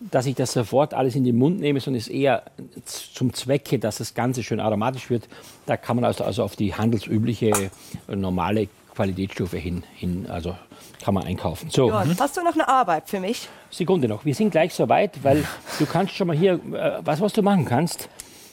dass 0.00 0.26
ich 0.26 0.34
das 0.34 0.52
sofort 0.52 0.94
alles 0.94 1.16
in 1.16 1.24
den 1.24 1.36
Mund 1.36 1.60
nehme, 1.60 1.80
sondern 1.80 1.98
ist 1.98 2.08
eher 2.08 2.42
zum 2.84 3.32
Zwecke, 3.34 3.78
dass 3.78 3.98
das 3.98 4.14
Ganze 4.14 4.42
schön 4.42 4.60
aromatisch 4.60 5.10
wird. 5.10 5.28
Da 5.66 5.76
kann 5.76 5.96
man 5.96 6.04
also, 6.04 6.24
also 6.24 6.44
auf 6.44 6.56
die 6.56 6.74
handelsübliche 6.74 7.70
normale 8.08 8.68
Qualitätsstufe 8.94 9.56
hin, 9.56 9.84
hin 9.94 10.26
also 10.28 10.56
kann 11.02 11.14
man 11.14 11.24
einkaufen. 11.24 11.70
So, 11.70 11.88
Johann, 11.88 12.16
hast 12.18 12.36
du 12.36 12.42
noch 12.42 12.54
eine 12.54 12.68
Arbeit 12.68 13.08
für 13.08 13.20
mich? 13.20 13.48
Sekunde 13.70 14.08
noch. 14.08 14.24
Wir 14.24 14.34
sind 14.34 14.50
gleich 14.50 14.74
soweit, 14.74 15.22
weil 15.22 15.44
du 15.78 15.86
kannst 15.86 16.14
schon 16.14 16.26
mal 16.26 16.36
hier, 16.36 16.54
äh, 16.54 16.98
was, 17.04 17.20
was 17.20 17.32
du 17.32 17.42
machen 17.42 17.64
kannst. 17.64 18.08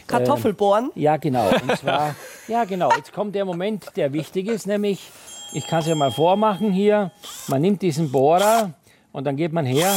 Kartoffelbohren? 0.07 0.91
Ähm, 0.95 1.01
ja, 1.01 1.17
genau. 1.17 1.49
Und 1.49 1.77
zwar, 1.77 2.15
ja, 2.47 2.63
genau. 2.65 2.91
Jetzt 2.95 3.11
kommt 3.11 3.33
der 3.33 3.45
Moment, 3.45 3.85
der 3.95 4.13
wichtig 4.13 4.47
ist, 4.47 4.67
nämlich, 4.67 5.09
ich 5.53 5.65
kann 5.65 5.79
es 5.79 5.87
ja 5.87 5.95
mal 5.95 6.11
vormachen 6.11 6.71
hier. 6.71 7.11
Man 7.47 7.61
nimmt 7.61 7.81
diesen 7.81 8.11
Bohrer 8.11 8.73
und 9.11 9.23
dann 9.23 9.35
geht 9.35 9.51
man 9.51 9.65
her 9.65 9.91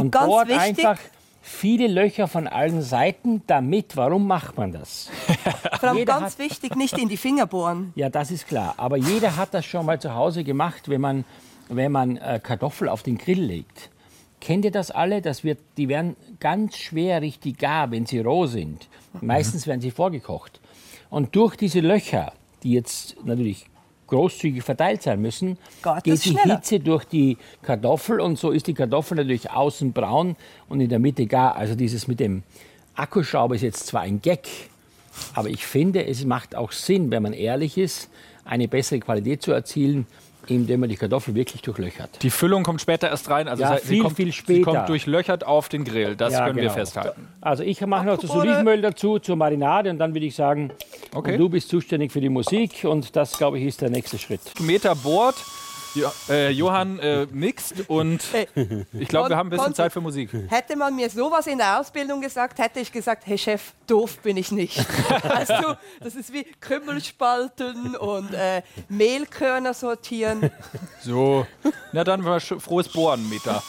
und, 0.00 0.10
ganz 0.12 0.26
bohrt 0.26 0.48
wichtig- 0.48 0.86
einfach 0.86 0.98
viele 1.42 1.86
Löcher 1.88 2.28
von 2.28 2.46
allen 2.46 2.82
Seiten. 2.82 3.42
Damit, 3.46 3.96
warum 3.96 4.26
macht 4.26 4.56
man 4.56 4.72
das? 4.72 5.08
Vor 5.80 5.88
allem 5.90 6.04
ganz 6.04 6.38
wichtig, 6.38 6.76
nicht 6.76 6.98
in 6.98 7.08
die 7.08 7.16
Finger 7.16 7.46
bohren. 7.46 7.92
Ja, 7.96 8.08
das 8.08 8.30
ist 8.30 8.46
klar. 8.46 8.74
Aber 8.76 8.96
jeder 8.96 9.36
hat 9.36 9.54
das 9.54 9.64
schon 9.64 9.86
mal 9.86 10.00
zu 10.00 10.14
Hause 10.14 10.44
gemacht, 10.44 10.88
wenn 10.88 11.00
man, 11.00 11.24
wenn 11.68 11.92
man 11.92 12.16
äh, 12.18 12.40
Kartoffel 12.42 12.88
auf 12.88 13.02
den 13.02 13.16
Grill 13.18 13.40
legt. 13.42 13.90
Kennt 14.40 14.64
ihr 14.64 14.70
das 14.70 14.90
alle? 14.90 15.20
Das 15.20 15.44
wird, 15.44 15.58
die 15.76 15.88
werden 15.88 16.16
ganz 16.40 16.76
schwer 16.76 17.20
richtig 17.20 17.58
gar, 17.58 17.90
wenn 17.90 18.06
sie 18.06 18.20
roh 18.20 18.46
sind. 18.46 18.88
Meistens 19.20 19.66
werden 19.66 19.80
sie 19.82 19.90
vorgekocht. 19.90 20.60
Und 21.10 21.34
durch 21.36 21.56
diese 21.56 21.80
Löcher, 21.80 22.32
die 22.62 22.72
jetzt 22.72 23.16
natürlich 23.24 23.66
großzügig 24.10 24.62
verteilt 24.62 25.02
sein 25.02 25.22
müssen, 25.22 25.56
Geht 25.82 26.04
geht 26.04 26.24
die 26.24 26.30
schneller. 26.30 26.56
Hitze 26.56 26.80
durch 26.80 27.04
die 27.04 27.38
Kartoffel 27.62 28.20
und 28.20 28.38
so 28.38 28.50
ist 28.50 28.66
die 28.66 28.74
Kartoffel 28.74 29.16
natürlich 29.16 29.50
außen 29.50 29.92
braun 29.92 30.36
und 30.68 30.80
in 30.80 30.88
der 30.88 30.98
Mitte 30.98 31.26
gar. 31.26 31.56
Also 31.56 31.74
dieses 31.74 32.06
mit 32.06 32.20
dem 32.20 32.42
Akkuschrauber 32.94 33.54
ist 33.54 33.62
jetzt 33.62 33.86
zwar 33.86 34.02
ein 34.02 34.20
Gag, 34.20 34.48
aber 35.34 35.48
ich 35.48 35.64
finde, 35.64 36.06
es 36.06 36.24
macht 36.24 36.54
auch 36.54 36.72
Sinn, 36.72 37.10
wenn 37.10 37.22
man 37.22 37.32
ehrlich 37.32 37.78
ist, 37.78 38.10
eine 38.44 38.68
bessere 38.68 39.00
Qualität 39.00 39.42
zu 39.42 39.52
erzielen, 39.52 40.06
indem 40.50 40.80
man 40.80 40.88
die 40.88 40.96
Kartoffel 40.96 41.34
wirklich 41.34 41.62
durchlöchert. 41.62 42.10
Die 42.22 42.30
Füllung 42.30 42.62
kommt 42.62 42.80
später 42.80 43.08
erst 43.08 43.30
rein. 43.30 43.48
Also 43.48 43.62
Ja, 43.62 43.78
sie, 43.78 43.86
viel, 43.86 44.02
kommt, 44.02 44.16
viel 44.16 44.26
Sie 44.26 44.32
später. 44.32 44.64
kommt 44.64 44.88
durchlöchert 44.88 45.46
auf 45.46 45.68
den 45.68 45.84
Grill. 45.84 46.16
Das 46.16 46.32
Ja, 46.32 46.44
können 46.44 46.56
wir 46.56 46.62
genau. 46.64 46.74
festhalten. 46.74 47.28
Also 47.40 47.62
ich 47.62 47.80
mache 47.86 48.04
noch 48.06 48.18
das 48.18 48.30
Olivenöl 48.30 48.82
dazu 48.82 49.18
zur 49.18 49.36
Marinade 49.36 49.90
und 49.90 49.98
dann 49.98 50.14
würde 50.14 50.26
ich 50.26 50.34
sagen, 50.34 50.70
Okay. 51.14 51.36
du 51.36 51.48
bist 51.48 51.68
zuständig 51.68 52.12
für 52.12 52.20
die 52.20 52.28
Musik 52.28 52.84
und 52.84 53.16
das, 53.16 53.36
glaube 53.38 53.58
ich, 53.58 53.64
ist 53.66 53.80
der 53.80 53.90
nächste 53.90 54.18
Schritt. 54.18 54.40
Meter 54.60 54.94
bohrt. 54.94 55.36
Jo 55.94 56.10
äh, 56.28 56.50
Johann 56.50 56.98
äh, 56.98 57.26
mixt 57.32 57.88
und 57.88 58.22
ich 58.92 59.08
glaube, 59.08 59.30
wir 59.30 59.36
haben 59.36 59.48
ein 59.48 59.50
bisschen 59.50 59.74
Zeit 59.74 59.92
für 59.92 60.00
Musik. 60.00 60.30
Hätte 60.48 60.76
man 60.76 60.94
mir 60.94 61.10
sowas 61.10 61.46
in 61.46 61.58
der 61.58 61.80
Ausbildung 61.80 62.20
gesagt, 62.20 62.58
hätte 62.58 62.80
ich 62.80 62.92
gesagt, 62.92 63.26
hey 63.26 63.38
Chef, 63.38 63.72
doof 63.86 64.18
bin 64.18 64.36
ich 64.36 64.52
nicht. 64.52 64.78
weißt 65.24 65.50
du, 65.50 65.76
das 66.00 66.14
ist 66.14 66.32
wie 66.32 66.44
Krümmelspalten 66.60 67.96
und 67.96 68.32
äh, 68.34 68.62
Mehlkörner 68.88 69.74
sortieren. 69.74 70.50
So, 71.02 71.46
na 71.92 72.04
dann 72.04 72.24
war 72.24 72.40
frohes 72.40 72.88
Bohren, 72.88 73.28
Meter. 73.28 73.62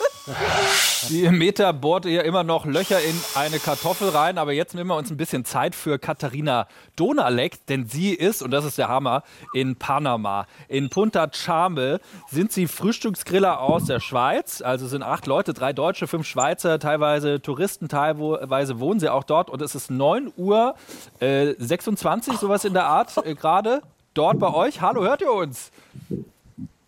Die 1.09 1.27
Meter 1.29 1.73
bohrt 1.73 2.05
ja 2.05 2.21
immer 2.21 2.43
noch 2.43 2.65
Löcher 2.65 3.01
in 3.01 3.19
eine 3.35 3.57
Kartoffel 3.57 4.09
rein, 4.09 4.37
aber 4.37 4.51
jetzt 4.51 4.75
nehmen 4.75 4.89
wir 4.89 4.95
uns 4.95 5.09
ein 5.09 5.17
bisschen 5.17 5.45
Zeit 5.45 5.73
für 5.73 5.97
Katharina 5.97 6.67
Donalek, 6.95 7.65
denn 7.67 7.87
sie 7.87 8.13
ist, 8.13 8.43
und 8.43 8.51
das 8.51 8.65
ist 8.65 8.77
der 8.77 8.87
Hammer, 8.87 9.23
in 9.53 9.75
Panama. 9.75 10.45
In 10.67 10.89
Punta 10.89 11.27
Chame 11.27 11.99
sind 12.29 12.51
sie 12.51 12.67
Frühstücksgriller 12.67 13.59
aus 13.59 13.85
der 13.85 13.99
Schweiz. 13.99 14.61
Also 14.61 14.87
sind 14.87 15.03
acht 15.03 15.27
Leute, 15.27 15.53
drei 15.53 15.73
Deutsche, 15.73 16.07
fünf 16.07 16.27
Schweizer, 16.27 16.79
teilweise 16.79 17.41
Touristen, 17.41 17.89
teilweise 17.89 18.79
wohnen 18.79 18.99
sie 18.99 19.09
auch 19.09 19.23
dort. 19.23 19.49
Und 19.49 19.61
es 19.61 19.75
ist 19.75 19.91
9 19.91 20.31
Uhr 20.37 20.75
äh, 21.19 21.53
26, 21.57 22.37
sowas 22.37 22.65
in 22.65 22.73
der 22.73 22.85
Art 22.85 23.15
äh, 23.25 23.35
gerade. 23.35 23.81
Dort 24.13 24.39
bei 24.39 24.53
euch. 24.53 24.81
Hallo, 24.81 25.03
hört 25.03 25.21
ihr 25.21 25.31
uns? 25.31 25.71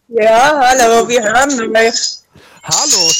Ja, 0.10 0.60
hallo, 0.62 1.08
wir 1.08 1.24
hören 1.24 1.76
euch. 1.76 2.20
Hallo. 2.64 3.12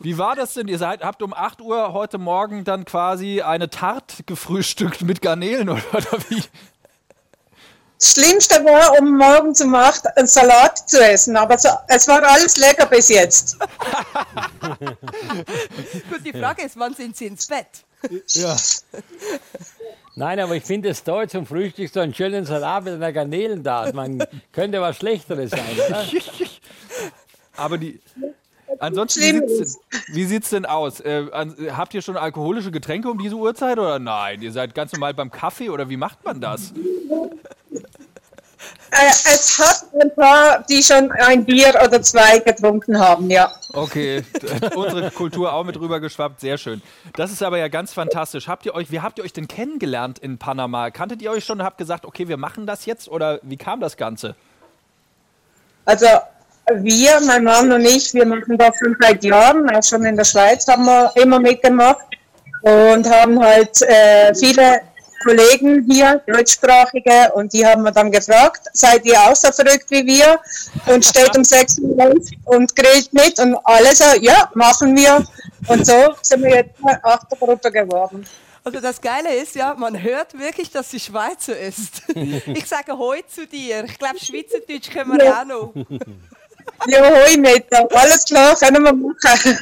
Wie 0.00 0.16
war 0.16 0.36
das 0.36 0.54
denn? 0.54 0.68
Ihr 0.68 0.78
seid, 0.78 1.02
habt 1.02 1.22
um 1.22 1.34
8 1.34 1.60
Uhr 1.60 1.92
heute 1.92 2.18
Morgen 2.18 2.62
dann 2.62 2.84
quasi 2.84 3.42
eine 3.42 3.68
Tarte 3.68 4.22
gefrühstückt 4.22 5.02
mit 5.02 5.20
Garnelen 5.20 5.68
oder, 5.68 5.82
oder 5.92 6.18
wie? 6.28 6.42
Das 7.98 8.12
Schlimmste 8.12 8.64
war, 8.64 8.98
um 9.00 9.16
morgens 9.16 9.60
um 9.60 9.74
8 9.74 10.16
einen 10.16 10.28
Salat 10.28 10.88
zu 10.88 11.04
essen, 11.04 11.36
aber 11.36 11.58
so, 11.58 11.68
es 11.88 12.06
war 12.06 12.22
alles 12.22 12.56
lecker 12.56 12.86
bis 12.86 13.08
jetzt. 13.08 13.58
Gut, 16.08 16.24
die 16.24 16.32
Frage 16.32 16.62
ist, 16.62 16.78
wann 16.78 16.94
sind 16.94 17.16
sie 17.16 17.26
ins 17.26 17.48
Bett? 17.48 17.66
Ja. 18.28 18.56
Nein, 20.14 20.38
aber 20.38 20.54
ich 20.54 20.64
finde 20.64 20.90
es 20.90 21.02
toll 21.02 21.28
zum 21.28 21.44
Frühstück 21.46 21.90
so 21.92 21.98
einen 22.00 22.14
schönen 22.14 22.44
Salat 22.44 22.84
mit 22.84 22.94
einer 22.94 23.12
Garnelen 23.12 23.64
da. 23.64 23.90
Man 23.92 24.24
könnte 24.52 24.80
was 24.80 24.96
Schlechteres 24.96 25.50
sein, 25.50 25.60
oder? 25.88 26.04
Aber 27.56 27.78
die. 27.78 28.00
Ansonsten, 28.78 29.20
wie 29.20 29.28
Schlimm 29.30 29.48
sieht's, 29.48 29.78
denn, 29.78 30.14
wie 30.14 30.24
sieht's 30.24 30.50
denn 30.50 30.66
aus? 30.66 31.00
Äh, 31.00 31.26
an, 31.32 31.56
habt 31.76 31.94
ihr 31.94 32.02
schon 32.02 32.16
alkoholische 32.16 32.70
Getränke 32.70 33.10
um 33.10 33.18
diese 33.18 33.34
Uhrzeit 33.34 33.78
oder 33.78 33.98
nein? 33.98 34.42
Ihr 34.42 34.52
seid 34.52 34.74
ganz 34.74 34.92
normal 34.92 35.14
beim 35.14 35.30
Kaffee 35.30 35.70
oder 35.70 35.88
wie 35.88 35.96
macht 35.96 36.24
man 36.24 36.40
das? 36.40 36.72
Äh, 38.90 39.10
es 39.10 39.58
hat 39.58 39.84
ein 40.00 40.14
paar, 40.14 40.64
die 40.68 40.82
schon 40.82 41.10
ein 41.12 41.44
Bier 41.44 41.74
oder 41.84 42.00
zwei 42.00 42.38
getrunken 42.38 42.98
haben, 42.98 43.30
ja. 43.30 43.52
Okay, 43.74 44.24
unsere 44.74 45.10
Kultur 45.10 45.52
auch 45.52 45.64
mit 45.64 45.78
rübergeschwappt, 45.78 46.40
sehr 46.40 46.56
schön. 46.56 46.80
Das 47.14 47.30
ist 47.30 47.42
aber 47.42 47.58
ja 47.58 47.68
ganz 47.68 47.92
fantastisch. 47.92 48.48
Habt 48.48 48.64
ihr 48.64 48.74
euch, 48.74 48.90
wie 48.90 49.00
habt 49.00 49.18
ihr 49.18 49.24
euch 49.24 49.34
denn 49.34 49.46
kennengelernt 49.46 50.18
in 50.18 50.38
Panama? 50.38 50.90
Kanntet 50.90 51.20
ihr 51.20 51.30
euch 51.30 51.44
schon 51.44 51.60
und 51.60 51.66
habt 51.66 51.76
gesagt, 51.76 52.06
okay, 52.06 52.28
wir 52.28 52.38
machen 52.38 52.66
das 52.66 52.86
jetzt 52.86 53.08
oder 53.08 53.40
wie 53.42 53.58
kam 53.58 53.80
das 53.80 53.98
Ganze? 53.98 54.34
Also 55.84 56.06
wir, 56.74 57.20
mein 57.26 57.44
Mann 57.44 57.70
und 57.70 57.84
ich, 57.84 58.14
wir 58.14 58.26
machen 58.26 58.56
das 58.56 58.70
schon 58.78 58.96
seit 59.00 59.22
Jahren, 59.22 59.68
auch 59.70 59.82
schon 59.82 60.04
in 60.04 60.16
der 60.16 60.24
Schweiz 60.24 60.66
haben 60.66 60.84
wir 60.84 61.12
immer 61.16 61.40
mitgemacht 61.40 62.06
und 62.62 63.08
haben 63.08 63.38
halt 63.40 63.82
äh, 63.82 64.34
viele 64.34 64.80
Kollegen 65.22 65.84
hier, 65.90 66.20
deutschsprachige, 66.26 67.32
und 67.34 67.52
die 67.52 67.64
haben 67.66 67.82
wir 67.82 67.92
dann 67.92 68.10
gefragt, 68.10 68.68
seid 68.72 69.04
ihr 69.04 69.20
auch 69.20 69.34
so 69.36 69.50
verrückt 69.52 69.86
wie 69.90 70.06
wir 70.06 70.40
und 70.86 71.04
steht 71.04 71.36
um 71.36 71.44
6 71.44 71.78
Uhr 71.80 71.96
auf 72.04 72.16
und 72.44 72.74
grillt 72.76 73.12
mit 73.12 73.38
und 73.40 73.56
alle 73.64 73.94
so, 73.94 74.04
ja, 74.20 74.50
machen 74.54 74.96
wir. 74.96 75.24
Und 75.66 75.86
so 75.86 76.14
sind 76.22 76.42
wir 76.42 76.50
jetzt 76.56 76.74
eine 76.84 77.02
Achtergruppe 77.04 77.70
geworden. 77.70 78.26
Also 78.64 78.80
das 78.80 79.00
Geile 79.00 79.34
ist 79.34 79.54
ja, 79.54 79.74
man 79.74 80.00
hört 80.02 80.38
wirklich, 80.38 80.70
dass 80.70 80.90
sie 80.90 81.00
Schweizer 81.00 81.58
ist. 81.58 82.02
Ich 82.14 82.66
sage 82.66 82.96
Hoi 82.98 83.22
zu 83.26 83.46
dir. 83.46 83.84
Ich 83.84 83.98
glaube, 83.98 84.18
Schweizerdeutsch 84.18 84.90
können 84.90 85.16
wir 85.16 85.24
Ja. 85.24 85.40
auch 85.42 85.44
noch. 85.46 85.74
Ja, 86.86 87.02
hoi 87.02 87.36
mit, 87.38 87.64
alles 87.94 88.26
klar, 88.26 88.54
können 88.56 88.84
wir 88.84 88.92
machen. 88.92 89.58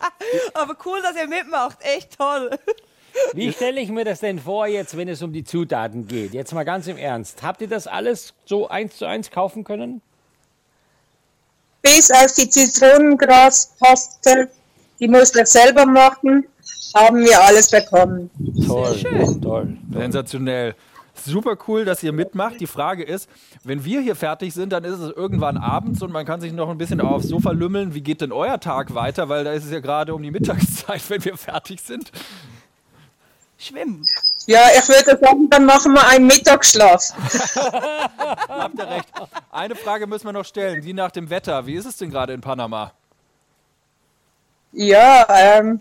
Aber 0.54 0.74
cool, 0.86 1.02
dass 1.02 1.14
ihr 1.14 1.28
mitmacht. 1.28 1.76
Echt 1.82 2.16
toll. 2.16 2.50
Wie 3.32 3.52
stelle 3.52 3.80
ich 3.80 3.90
mir 3.90 4.04
das 4.04 4.20
denn 4.20 4.38
vor 4.38 4.66
jetzt, 4.66 4.96
wenn 4.96 5.08
es 5.08 5.22
um 5.22 5.32
die 5.32 5.44
Zutaten 5.44 6.06
geht? 6.06 6.34
Jetzt 6.34 6.52
mal 6.52 6.64
ganz 6.64 6.86
im 6.86 6.96
Ernst. 6.96 7.42
Habt 7.42 7.60
ihr 7.60 7.68
das 7.68 7.86
alles 7.86 8.34
so 8.44 8.68
eins 8.68 8.96
zu 8.96 9.06
eins 9.06 9.30
kaufen 9.30 9.64
können? 9.64 10.02
bis 11.86 12.10
auf 12.10 12.32
die 12.34 12.48
Zitronengraspaste, 12.48 14.48
die 14.98 15.08
musste 15.08 15.42
ich 15.42 15.46
selber 15.46 15.86
machen, 15.86 16.44
haben 16.94 17.18
wir 17.18 17.40
alles 17.40 17.70
bekommen. 17.70 18.30
Toll, 18.66 19.38
toll. 19.40 19.76
Sensationell. 19.92 20.74
Super 21.24 21.56
cool, 21.66 21.84
dass 21.84 22.02
ihr 22.02 22.12
mitmacht. 22.12 22.60
Die 22.60 22.66
Frage 22.66 23.02
ist, 23.02 23.28
wenn 23.64 23.84
wir 23.84 24.00
hier 24.00 24.16
fertig 24.16 24.52
sind, 24.52 24.72
dann 24.72 24.84
ist 24.84 24.98
es 24.98 25.16
irgendwann 25.16 25.56
abends 25.56 26.02
und 26.02 26.12
man 26.12 26.26
kann 26.26 26.40
sich 26.40 26.52
noch 26.52 26.68
ein 26.68 26.76
bisschen 26.76 27.00
aufs 27.00 27.28
Sofa 27.28 27.52
lümmeln. 27.52 27.94
Wie 27.94 28.02
geht 28.02 28.20
denn 28.20 28.32
euer 28.32 28.60
Tag 28.60 28.94
weiter? 28.94 29.28
Weil 29.28 29.44
da 29.44 29.52
ist 29.52 29.64
es 29.64 29.70
ja 29.70 29.80
gerade 29.80 30.14
um 30.14 30.22
die 30.22 30.30
Mittagszeit, 30.30 31.02
wenn 31.08 31.24
wir 31.24 31.36
fertig 31.36 31.80
sind. 31.80 32.10
Schwimmen. 33.66 34.06
Ja, 34.46 34.60
ich 34.78 34.88
würde 34.88 35.18
sagen, 35.20 35.50
dann 35.50 35.64
machen 35.66 35.92
wir 35.92 36.06
einen 36.06 36.26
Mittagsschlaf. 36.26 37.12
Habt 38.48 38.78
ihr 38.78 38.88
recht. 38.88 39.08
Eine 39.50 39.74
Frage 39.74 40.06
müssen 40.06 40.26
wir 40.26 40.32
noch 40.32 40.44
stellen, 40.44 40.82
die 40.82 40.92
nach 40.92 41.10
dem 41.10 41.28
Wetter. 41.30 41.66
Wie 41.66 41.74
ist 41.74 41.86
es 41.86 41.96
denn 41.96 42.10
gerade 42.10 42.32
in 42.32 42.40
Panama? 42.40 42.92
Ja, 44.72 45.26
ähm, 45.30 45.80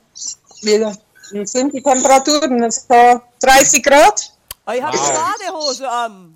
wie, 0.61 0.85
wie 1.31 1.45
sind 1.45 1.73
die 1.73 1.81
Temperaturen? 1.83 2.63
Es 2.63 2.89
war 2.89 3.21
30 3.41 3.83
Grad? 3.83 4.31
Oh, 4.65 4.71
ihr 4.71 4.83
habt 4.85 4.97
Wow. 4.97 5.35
Badehose 5.37 5.89
an. 5.89 6.34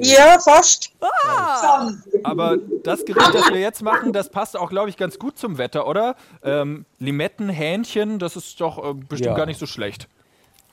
Ja, 0.00 0.38
fast. 0.40 0.90
Ah. 1.26 1.90
Aber 2.22 2.56
das 2.84 3.04
Gericht, 3.04 3.34
das 3.34 3.50
wir 3.50 3.60
jetzt 3.60 3.82
machen, 3.82 4.12
das 4.12 4.30
passt 4.30 4.56
auch, 4.56 4.70
glaube 4.70 4.88
ich, 4.90 4.96
ganz 4.96 5.18
gut 5.18 5.38
zum 5.38 5.58
Wetter, 5.58 5.86
oder? 5.86 6.16
Ähm, 6.42 6.86
Limetten, 6.98 7.48
Hähnchen, 7.48 8.18
das 8.18 8.36
ist 8.36 8.60
doch 8.60 8.78
äh, 8.78 8.94
bestimmt 8.94 9.30
Ja. 9.32 9.34
gar 9.36 9.46
nicht 9.46 9.60
so 9.60 9.66
schlecht. 9.66 10.08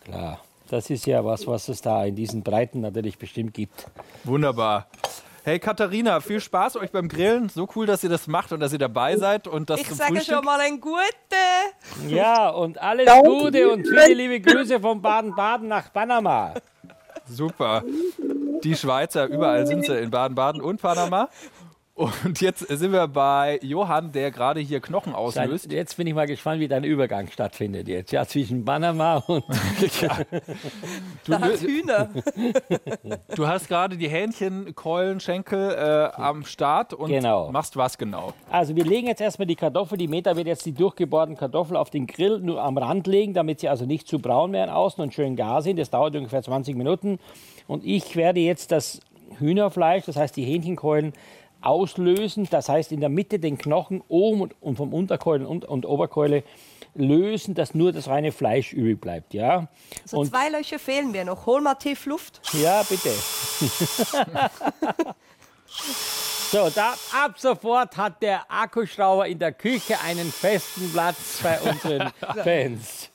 Klar. 0.06 0.40
Das 0.70 0.90
ist 0.90 1.06
ja 1.06 1.24
was, 1.24 1.48
was 1.48 1.70
es 1.70 1.82
da 1.82 2.04
in 2.04 2.16
diesen 2.16 2.44
Breiten 2.44 2.82
natürlich 2.82 3.18
bestimmt 3.18 3.54
gibt. 3.54 3.86
Wunderbar. 4.26 4.88
Hey 5.46 5.60
Katharina, 5.60 6.20
viel 6.20 6.42
Spaß 6.42 6.76
euch 6.76 6.92
beim 6.92 7.08
Grillen. 7.08 7.48
So 7.48 7.70
cool, 7.74 7.86
dass 7.86 8.04
ihr 8.04 8.10
das 8.10 8.28
macht 8.28 8.52
und 8.52 8.60
dass 8.60 8.74
ihr 8.74 8.80
dabei 8.80 9.16
seid 9.16 9.48
und 9.48 9.70
das 9.70 9.80
Ich 9.80 9.88
zum 9.88 9.96
sage 9.96 10.16
Frühstück. 10.16 10.36
schon 10.36 10.44
mal 10.44 10.60
ein 10.60 10.82
Gute. 10.82 11.00
Ja, 12.10 12.50
und 12.50 12.78
alles 12.82 13.06
Danke. 13.06 13.30
Gute 13.30 13.70
und 13.72 13.88
viele 13.88 14.14
liebe 14.14 14.42
Grüße 14.42 14.78
von 14.82 15.02
Baden-Baden 15.02 15.70
nach 15.70 15.94
Panama. 15.94 16.54
Super. 17.30 17.84
Die 18.64 18.76
Schweizer, 18.76 19.28
überall 19.28 19.68
sind 19.68 19.86
sie, 19.86 19.98
in 19.98 20.10
Baden-Baden 20.10 20.62
und 20.62 20.82
Panama. 20.82 21.30
Und 21.98 22.42
jetzt 22.42 22.60
sind 22.60 22.92
wir 22.92 23.08
bei 23.08 23.60
Johann, 23.64 24.12
der 24.12 24.30
gerade 24.30 24.60
hier 24.60 24.80
Knochen 24.82 25.16
auslöst. 25.16 25.72
Jetzt 25.72 25.98
bin 25.98 26.06
ich 26.06 26.14
mal 26.14 26.28
gespannt, 26.28 26.60
wie 26.60 26.68
dein 26.68 26.84
Übergang 26.84 27.28
stattfindet 27.28 27.88
jetzt. 27.88 28.12
Ja, 28.12 28.24
zwischen 28.24 28.64
Panama 28.64 29.16
und. 29.26 29.44
ja. 30.02 30.16
Du, 31.26 31.32
da 31.32 31.42
hat 31.42 31.60
Hühner. 31.60 32.10
du 33.36 33.48
hast 33.48 33.68
gerade 33.68 33.98
die 33.98 34.10
Hähnchen, 34.10 34.76
Keulen, 34.76 35.20
Schenkel 35.20 35.72
äh, 35.72 36.22
am 36.22 36.46
Start 36.46 36.94
und 36.94 37.10
Genau. 37.10 37.52
machst 37.52 37.76
was 37.78 37.98
genau? 37.98 38.32
Also 38.52 38.76
wir 38.76 38.86
legen 38.86 39.08
jetzt 39.08 39.22
erstmal 39.22 39.48
die 39.48 39.56
Kartoffel, 39.56 39.98
die 39.98 40.08
Meta 40.08 40.36
wird 40.36 40.46
jetzt 40.46 40.68
die 40.68 40.74
durchgebohrten 40.74 41.36
Kartoffeln 41.36 41.78
auf 41.78 41.90
den 41.90 42.06
Grill 42.06 42.40
nur 42.40 42.62
am 42.62 42.78
Rand 42.78 43.08
legen, 43.08 43.34
damit 43.34 43.60
sie 43.60 43.70
also 43.70 43.86
nicht 43.86 44.08
zu 44.08 44.20
braun 44.20 44.54
werden 44.54 44.70
außen 44.70 45.02
und 45.02 45.16
schön 45.16 45.36
gar 45.36 45.64
sind. 45.64 45.80
Das 45.80 45.90
dauert 45.90 46.16
ungefähr 46.16 46.44
20 46.44 46.76
Minuten. 46.76 47.18
Und 47.68 47.84
ich 47.84 48.16
werde 48.16 48.40
jetzt 48.40 48.72
das 48.72 49.02
Hühnerfleisch, 49.40 50.06
das 50.06 50.16
heißt 50.16 50.36
die 50.38 50.44
Hähnchenkeulen, 50.46 51.14
auslösen. 51.68 52.48
Das 52.50 52.70
heißt 52.70 52.92
in 52.92 53.02
der 53.02 53.10
Mitte 53.10 53.40
den 53.40 53.58
Knochen 53.58 54.02
oben 54.08 54.42
und, 54.42 54.56
und 54.62 54.76
vom 54.78 54.94
Unterkeulen 54.94 55.46
und, 55.46 55.66
und 55.66 55.86
Oberkeule 55.86 56.44
lösen, 56.96 57.54
dass 57.54 57.76
nur 57.76 57.92
das 57.92 58.08
reine 58.08 58.32
Fleisch 58.32 58.74
übrig 58.74 59.02
bleibt. 59.02 59.34
Ja? 59.34 59.68
So 60.06 60.20
und, 60.20 60.30
zwei 60.30 60.50
Löcher 60.50 60.80
fehlen 60.80 61.12
mir 61.12 61.26
noch. 61.26 61.46
Hol 61.46 61.62
mal 61.62 61.76
tief 61.76 62.06
Luft. 62.06 62.42
ja, 62.54 62.84
bitte. 62.84 63.10
so, 66.52 66.70
da, 66.74 66.94
ab 67.24 67.38
sofort 67.38 67.98
hat 67.98 68.22
der 68.22 68.50
Akkuschrauber 68.50 69.28
in 69.28 69.40
der 69.40 69.52
Küche 69.52 70.00
einen 70.02 70.32
festen 70.32 70.90
Platz 70.92 71.40
bei 71.44 71.60
unseren 71.60 72.12
Fans. 72.44 73.10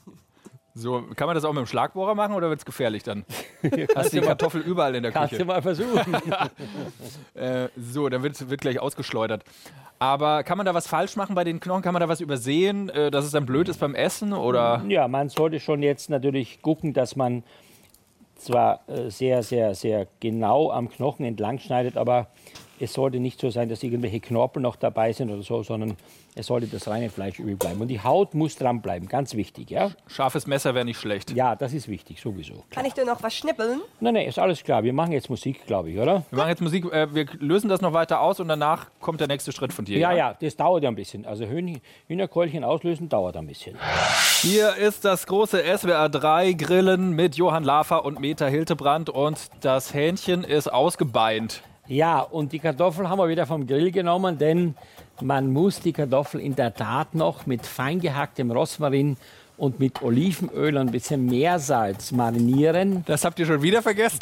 So, 0.75 1.03
kann 1.17 1.27
man 1.27 1.35
das 1.35 1.45
auch 1.45 1.53
mit 1.53 1.61
dem 1.61 1.67
Schlagbohrer 1.67 2.15
machen 2.15 2.35
oder 2.35 2.49
wird 2.49 2.61
es 2.61 2.65
gefährlich 2.65 3.03
dann? 3.03 3.25
Hast 3.95 4.13
du 4.13 4.21
die 4.21 4.27
Kartoffel 4.27 4.63
überall 4.63 4.95
in 4.95 5.03
der 5.03 5.13
Kannst 5.13 5.31
Küche? 5.31 5.43
du 5.43 5.47
mal 5.47 5.63
versuchen. 5.63 6.17
Äh, 7.35 7.69
so, 7.77 8.09
dann 8.09 8.23
wird, 8.23 8.51
wird 8.51 8.61
gleich 8.61 8.79
ausgeschleudert. 8.79 9.43
Aber 9.99 10.43
kann 10.43 10.59
man 10.59 10.67
da 10.67 10.75
was 10.75 10.87
falsch 10.87 11.17
machen 11.17 11.35
bei 11.35 11.45
den 11.45 11.61
Knochen? 11.61 11.83
Kann 11.83 11.93
man 11.93 12.01
da 12.01 12.09
was 12.09 12.21
übersehen, 12.21 12.89
äh, 12.91 13.11
dass 13.11 13.25
es 13.25 13.31
dann 13.33 13.47
blöd 13.47 13.69
ist 13.69 13.81
beim 13.81 13.95
Essen? 13.95 14.33
Oder? 14.33 14.85
Ja, 14.89 15.09
man 15.09 15.29
sollte 15.29 15.59
schon 15.61 15.83
jetzt 15.83 16.11
natürlich 16.11 16.61
gucken, 16.61 16.93
dass 16.93 17.17
man 17.17 17.43
zwar 18.37 18.81
äh, 18.89 19.11
sehr, 19.11 19.43
sehr, 19.43 19.75
sehr 19.75 20.07
genau 20.21 20.71
am 20.71 20.89
Knochen 20.91 21.25
entlang 21.25 21.59
schneidet, 21.59 21.97
aber 21.97 22.29
es 22.81 22.93
sollte 22.93 23.21
nicht 23.21 23.41
so 23.41 23.51
sein, 23.51 23.69
dass 23.69 23.83
irgendwelche 23.83 24.21
Knorpel 24.21 24.63
noch 24.63 24.77
dabei 24.77 25.13
sind 25.13 25.31
oder 25.31 25.43
so, 25.43 25.63
sondern 25.63 25.97
es 26.35 26.47
sollte 26.47 26.67
das 26.67 26.89
reine 26.89 27.11
Fleisch 27.11 27.39
übrig 27.39 27.59
bleiben. 27.59 27.81
Und 27.81 27.89
die 27.89 28.01
Haut 28.01 28.35
muss 28.35 28.57
dran 28.57 28.81
bleiben, 28.81 29.07
ganz 29.07 29.35
wichtig, 29.35 29.71
ja? 29.71 29.91
Scharfes 30.07 30.47
Messer 30.47 30.75
wäre 30.75 30.85
nicht 30.85 30.99
schlecht. 30.99 31.31
Ja, 31.33 31.55
das 31.55 31.73
ist 31.73 31.89
wichtig, 31.89 32.21
sowieso. 32.21 32.65
Kann 32.71 32.85
ich 32.85 32.95
dir 32.95 33.05
noch 33.05 33.23
was 33.23 33.35
schnippeln? 33.35 33.83
Nein, 34.01 34.15
nein, 34.15 34.27
ist 34.27 34.39
alles 34.39 34.65
klar. 34.65 34.83
Wir 34.83 34.93
machen 34.93 35.13
jetzt 35.13 35.29
Musik, 35.29 35.67
glaube 35.67 35.91
ich, 35.91 35.99
oder? 35.99 36.25
Wir 36.31 36.39
machen 36.39 36.49
jetzt 36.49 36.63
Musik, 36.63 36.91
äh, 36.93 37.15
wir 37.15 37.27
lösen 37.39 37.69
das 37.69 37.81
noch 37.81 37.93
weiter 37.93 38.21
aus 38.21 38.41
und 38.41 38.49
danach 38.49 38.87
kommt 39.01 39.21
der 39.21 39.29
nächste 39.29 39.53
Schritt 39.53 39.73
von 39.73 39.85
dir. 39.85 39.99
Ja, 39.99 40.13
ja, 40.13 40.35
das 40.41 40.57
dauert 40.57 40.83
ja 40.83 40.89
ein 40.89 40.95
bisschen. 40.95 41.27
Also 41.27 41.45
Hühn 41.47 41.81
Hühnerkeulchen 42.09 42.65
auslösen 42.65 43.09
dauert 43.09 43.37
ein 43.37 43.47
bisschen. 43.47 43.77
Hier 44.41 44.75
ist 44.77 45.05
das 45.05 45.27
große 45.27 45.63
SWR 45.77 46.09
3 46.09 46.53
Grillen 46.55 47.13
mit 47.13 47.37
Johann 47.37 47.65
Lafer 47.65 48.05
und 48.05 48.21
Meta 48.21 48.47
Hiltebrand 48.47 49.11
und 49.11 49.39
das 49.61 49.93
Hähnchen 49.95 50.45
ist 50.45 50.73
ausgebeint. 50.73 51.63
Ja, 51.89 52.21
und 52.21 52.53
die 52.53 52.61
Kartoffel 52.61 53.09
haben 53.09 53.19
wir 53.19 53.29
wieder 53.29 53.45
vom 53.45 53.67
Grill 53.67 53.91
genommen, 53.91 54.39
denn 54.39 54.77
man 55.21 55.53
muss 55.53 55.81
die 55.81 55.93
Kartoffel 55.93 56.41
in 56.41 56.55
der 56.55 56.73
Tat 56.75 57.15
noch 57.15 57.45
mit 57.47 57.67
fein 57.67 57.99
gehacktem 57.99 58.53
Rosmarin 58.53 59.17
und 59.57 59.79
mit 59.79 60.03
Olivenöl 60.03 60.77
und 60.77 60.89
ein 60.89 60.91
bisschen 60.93 61.27
Meersalz 61.27 62.11
marinieren. 62.13 63.05
Das 63.07 63.25
habt 63.25 63.39
ihr 63.39 63.47
schon 63.47 63.63
wieder 63.63 63.83
vergessen? 63.83 64.19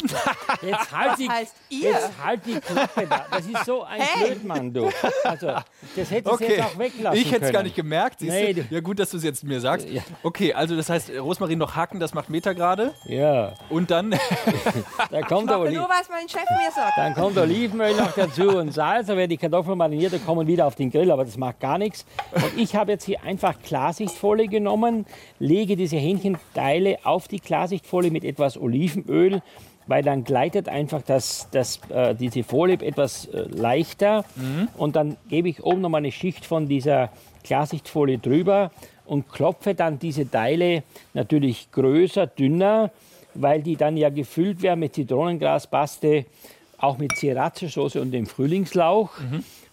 Jetzt 0.61 0.91
halt, 0.91 1.11
Was 1.11 1.17
die, 1.17 1.29
heißt 1.29 1.55
ihr? 1.69 1.79
jetzt 1.91 2.09
halt 2.23 2.41
die 2.45 2.59
Klappe 2.59 3.07
da. 3.07 3.25
Das 3.31 3.45
ist 3.45 3.65
so 3.65 3.83
ein 3.83 4.01
Hey. 4.01 4.27
Blödmann, 4.31 4.73
du. 4.73 4.89
Also, 5.23 5.47
das 5.47 6.11
hättest 6.11 6.25
du 6.27 6.31
Okay, 6.31 6.55
jetzt 6.57 6.65
auch 6.65 6.77
weglassen 6.77 7.19
ich 7.19 7.25
hätte 7.27 7.35
es 7.35 7.41
können. 7.41 7.53
gar 7.53 7.63
nicht 7.63 7.75
gemerkt. 7.75 8.19
Siehst 8.19 8.31
Nee, 8.31 8.53
du? 8.53 8.63
du- 8.63 8.75
Ja, 8.75 8.81
gut, 8.81 8.99
dass 8.99 9.09
du 9.09 9.17
es 9.17 9.23
jetzt 9.23 9.43
mir 9.43 9.59
sagst. 9.59 9.87
Ja. 9.89 10.01
Okay, 10.23 10.53
also 10.53 10.75
das 10.75 10.89
heißt, 10.89 11.11
Rosmarin 11.19 11.57
noch 11.59 11.75
hacken, 11.75 11.99
das 11.99 12.13
macht 12.13 12.29
Meta 12.29 12.53
gerade. 12.53 12.93
Ja, 13.05 13.53
Und 13.69 13.89
dann, 13.89 14.11
da 15.11 15.21
kommt 15.21 15.51
Oli 15.51 15.75
nur, 15.75 15.87
was 15.89 16.09
mein 16.09 16.27
Chef 16.29 16.41
mir 16.49 16.71
sagt. 16.73 16.97
Dann 16.97 17.13
kommt 17.15 17.37
Olivenöl 17.37 17.95
noch 17.95 18.11
dazu 18.13 18.49
und 18.57 18.71
Salz. 18.73 19.07
Dann 19.07 19.17
werden 19.17 19.29
die 19.29 19.37
Kartoffeln 19.37 19.77
mariniert 19.77 20.13
und 20.13 20.25
kommen 20.25 20.47
wieder 20.47 20.65
auf 20.67 20.75
den 20.75 20.91
Grill, 20.91 21.11
aber 21.11 21.25
das 21.25 21.37
macht 21.37 21.59
gar 21.59 21.77
nichts. 21.77 22.05
Und 22.31 22.57
ich 22.57 22.75
habe 22.75 22.91
jetzt 22.91 23.05
hier 23.05 23.23
einfach 23.23 23.55
Klarsichtfolie 23.63 24.47
genommen, 24.47 25.05
lege 25.39 25.75
diese 25.75 25.97
Hähnchenteile 25.97 26.99
auf 27.03 27.27
die 27.27 27.39
Klarsichtfolie 27.39 28.11
mit 28.11 28.23
etwas 28.23 28.57
Olivenöl, 28.57 29.41
weil 29.87 30.03
dann 30.03 30.23
gleitet 30.23 30.69
einfach 30.69 31.01
das, 31.01 31.47
das, 31.51 31.81
äh, 31.89 32.15
diese 32.15 32.43
Folie 32.43 32.75
etwas 32.81 33.25
äh, 33.25 33.41
leichter. 33.49 34.23
Und 34.77 34.95
dann 34.95 35.17
gebe 35.29 35.49
ich 35.49 35.63
oben 35.63 35.81
nochmal 35.81 35.99
eine 35.99 36.11
Schicht 36.11 36.45
von 36.45 36.67
dieser 36.67 37.09
Klarsichtfolie 37.43 38.19
drüber 38.19 38.71
und 39.05 39.29
klopfe 39.29 39.73
dann 39.75 39.99
diese 39.99 40.29
Teile 40.29 40.83
natürlich 41.13 41.71
größer, 41.71 42.27
dünner, 42.27 42.91
weil 43.33 43.61
die 43.61 43.75
dann 43.75 43.97
ja 43.97 44.09
gefüllt 44.09 44.61
werden 44.61 44.79
mit 44.81 44.93
Zitronengraspaste, 44.93 46.25
auch 46.77 46.97
mit 46.97 47.11
Sriracha-Soße 47.13 47.99
und 47.99 48.11
dem 48.11 48.25
Frühlingslauch. 48.25 49.09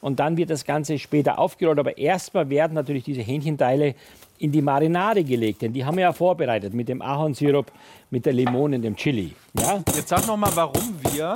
Und 0.00 0.20
dann 0.20 0.36
wird 0.36 0.50
das 0.50 0.64
Ganze 0.64 0.98
später 0.98 1.38
aufgerollt. 1.38 1.78
Aber 1.78 1.98
erstmal 1.98 2.50
werden 2.50 2.74
natürlich 2.74 3.04
diese 3.04 3.22
Hähnchenteile 3.22 3.94
in 4.38 4.52
die 4.52 4.62
Marinade 4.62 5.24
gelegt, 5.24 5.62
denn 5.62 5.72
die 5.72 5.84
haben 5.84 5.96
wir 5.96 6.02
ja 6.02 6.12
vorbereitet 6.12 6.74
mit 6.74 6.88
dem 6.88 7.02
Ahornsirup, 7.02 7.70
mit 8.10 8.26
der 8.26 8.32
Limone 8.32 8.76
und 8.76 8.82
dem 8.82 8.96
Chili. 8.96 9.34
Ja? 9.58 9.82
jetzt 9.94 10.08
sag 10.08 10.26
noch 10.26 10.36
mal, 10.36 10.50
warum 10.54 10.94
wir 11.12 11.32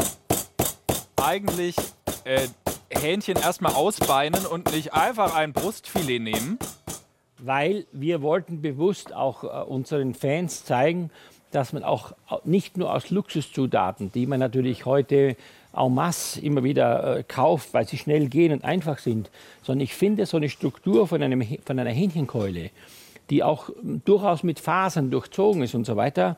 eigentlich 1.17 1.77
äh, 2.25 2.49
Hähnchen 2.91 3.37
erstmal 3.37 3.75
ausbeinen 3.75 4.47
und 4.47 4.73
nicht 4.73 4.93
einfach 4.93 5.35
ein 5.35 5.53
Brustfilet 5.53 6.21
nehmen. 6.21 6.59
weil 7.43 7.87
wir 7.93 8.23
wollten 8.23 8.63
bewusst 8.63 9.13
auch 9.13 9.45
äh, 9.45 9.65
unseren 9.65 10.15
Fans 10.15 10.65
zeigen, 10.65 11.11
dass 11.55 11.73
man 11.73 11.85
auch 11.85 12.13
au- 12.29 12.41
nicht 12.45 12.77
nur 12.77 12.93
aus 12.95 13.11
Luxuszutaten, 13.11 14.11
die 14.13 14.27
man 14.27 14.41
natürlich 14.41 14.87
heute 14.87 15.37
en 15.75 15.95
masse 15.95 16.41
immer 16.41 16.65
wieder 16.65 17.19
äh, 17.19 17.23
kauft, 17.27 17.73
weil 17.73 17.87
sie 17.87 17.97
schnell 17.99 18.29
gehen 18.29 18.53
und 18.53 18.65
einfach 18.65 18.99
sind, 18.99 19.31
sondern 19.63 19.83
ich 19.85 19.95
finde 19.95 20.27
so 20.27 20.37
eine 20.37 20.49
Struktur 20.49 21.07
von, 21.09 21.23
einem, 21.23 21.43
von 21.65 21.79
einer 21.79 21.91
Hähnchenkeule, 21.91 22.71
die 23.31 23.43
auch 23.43 23.71
ähm, 23.83 24.03
durchaus 24.05 24.43
mit 24.43 24.61
Fasern 24.61 25.11
durchzogen 25.11 25.63
ist 25.63 25.75
und 25.75 25.87
so 25.87 25.97
weiter, 25.97 26.37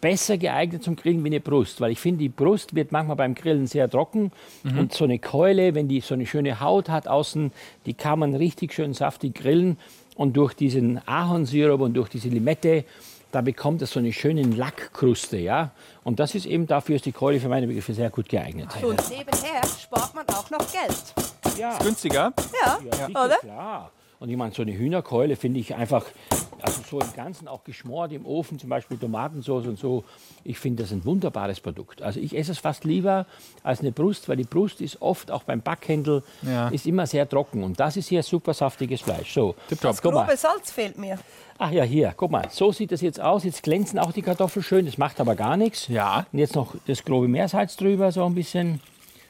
besser 0.00 0.38
geeignet 0.38 0.84
zum 0.84 0.94
Grillen 0.94 1.24
wie 1.24 1.28
eine 1.28 1.40
Brust, 1.40 1.80
weil 1.80 1.90
ich 1.90 1.98
finde, 1.98 2.20
die 2.20 2.28
Brust 2.28 2.76
wird 2.76 2.92
manchmal 2.92 3.16
beim 3.16 3.34
Grillen 3.34 3.66
sehr 3.66 3.90
trocken 3.90 4.30
und 4.62 4.92
so 4.92 5.02
eine 5.02 5.18
Keule, 5.18 5.74
wenn 5.74 5.88
die 5.88 6.00
so 6.00 6.14
eine 6.14 6.24
schöne 6.24 6.60
Haut 6.60 6.88
hat 6.88 7.08
außen, 7.08 7.50
die 7.84 7.94
kann 7.94 8.20
man 8.20 8.36
richtig 8.36 8.72
schön 8.72 8.94
saftig 8.94 9.34
grillen 9.34 9.76
und 10.14 10.36
durch 10.36 10.54
diesen 10.54 11.00
Ahornsirup 11.08 11.80
und 11.80 11.94
durch 11.94 12.08
diese 12.10 12.28
Limette, 12.28 12.84
da 13.30 13.40
bekommt 13.40 13.82
es 13.82 13.90
so 13.90 13.98
eine 13.98 14.12
schöne 14.12 14.42
Lackkruste, 14.42 15.36
ja. 15.36 15.70
Und 16.04 16.18
das 16.20 16.34
ist 16.34 16.46
eben 16.46 16.66
dafür 16.66 16.96
ist 16.96 17.06
die 17.06 17.12
Keule 17.12 17.40
für 17.40 17.48
meine 17.48 17.66
Begriffe 17.66 17.92
sehr 17.92 18.10
gut 18.10 18.28
geeignet. 18.28 18.68
Und 18.82 19.10
nebenher 19.10 19.62
spart 19.80 20.14
man 20.14 20.26
auch 20.28 20.48
noch 20.50 20.64
Geld. 20.72 21.14
Ja, 21.58 21.76
Günstiger. 21.78 22.32
Ja, 22.64 22.78
ja 22.98 23.08
oder? 23.08 23.36
klar. 23.36 23.90
Und 24.20 24.30
ich 24.30 24.36
meine, 24.36 24.52
so 24.52 24.62
eine 24.62 24.72
Hühnerkeule 24.76 25.36
finde 25.36 25.60
ich 25.60 25.76
einfach, 25.76 26.04
also 26.60 26.82
so 26.90 26.98
im 26.98 27.12
Ganzen 27.14 27.46
auch 27.46 27.62
geschmort 27.62 28.10
im 28.12 28.26
Ofen, 28.26 28.58
zum 28.58 28.68
Beispiel 28.68 28.98
Tomatensauce 28.98 29.66
und 29.66 29.78
so. 29.78 30.02
Ich 30.42 30.58
finde 30.58 30.82
das 30.82 30.90
ein 30.92 31.04
wunderbares 31.04 31.60
Produkt. 31.60 32.02
Also 32.02 32.18
ich 32.18 32.36
esse 32.36 32.50
es 32.50 32.58
fast 32.58 32.82
lieber 32.84 33.26
als 33.62 33.78
eine 33.80 33.92
Brust, 33.92 34.28
weil 34.28 34.36
die 34.36 34.42
Brust 34.44 34.80
ist 34.80 35.00
oft 35.00 35.30
auch 35.30 35.44
beim 35.44 35.60
Backhändel 35.60 36.24
Ja. 36.42 36.68
ist 36.68 36.84
immer 36.86 37.06
sehr 37.06 37.28
trocken. 37.28 37.62
Und 37.62 37.78
das 37.78 37.96
ist 37.96 38.08
hier 38.08 38.24
super 38.24 38.54
saftiges 38.54 39.02
Fleisch. 39.02 39.32
So, 39.32 39.54
Tipptopp. 39.68 39.90
Das 39.92 40.02
guck 40.02 40.14
mal. 40.14 40.24
grobe 40.24 40.36
Salz 40.36 40.72
fehlt 40.72 40.98
mir. 40.98 41.18
Ach 41.56 41.70
ja, 41.70 41.84
hier, 41.84 42.12
guck 42.16 42.30
mal, 42.32 42.46
so 42.50 42.72
sieht 42.72 42.90
das 42.90 43.00
jetzt 43.02 43.20
aus. 43.20 43.44
Jetzt 43.44 43.62
glänzen 43.62 44.00
auch 44.00 44.12
die 44.12 44.22
Kartoffeln 44.22 44.64
schön, 44.64 44.86
das 44.86 44.98
macht 44.98 45.20
aber 45.20 45.36
gar 45.36 45.56
nichts. 45.56 45.86
Ja. 45.86 46.26
Und 46.32 46.38
jetzt 46.40 46.56
noch 46.56 46.74
das 46.88 47.04
grobe 47.04 47.28
Meersalz 47.28 47.76
drüber, 47.76 48.10
so 48.10 48.24
ein 48.24 48.34
bisschen. 48.34 48.80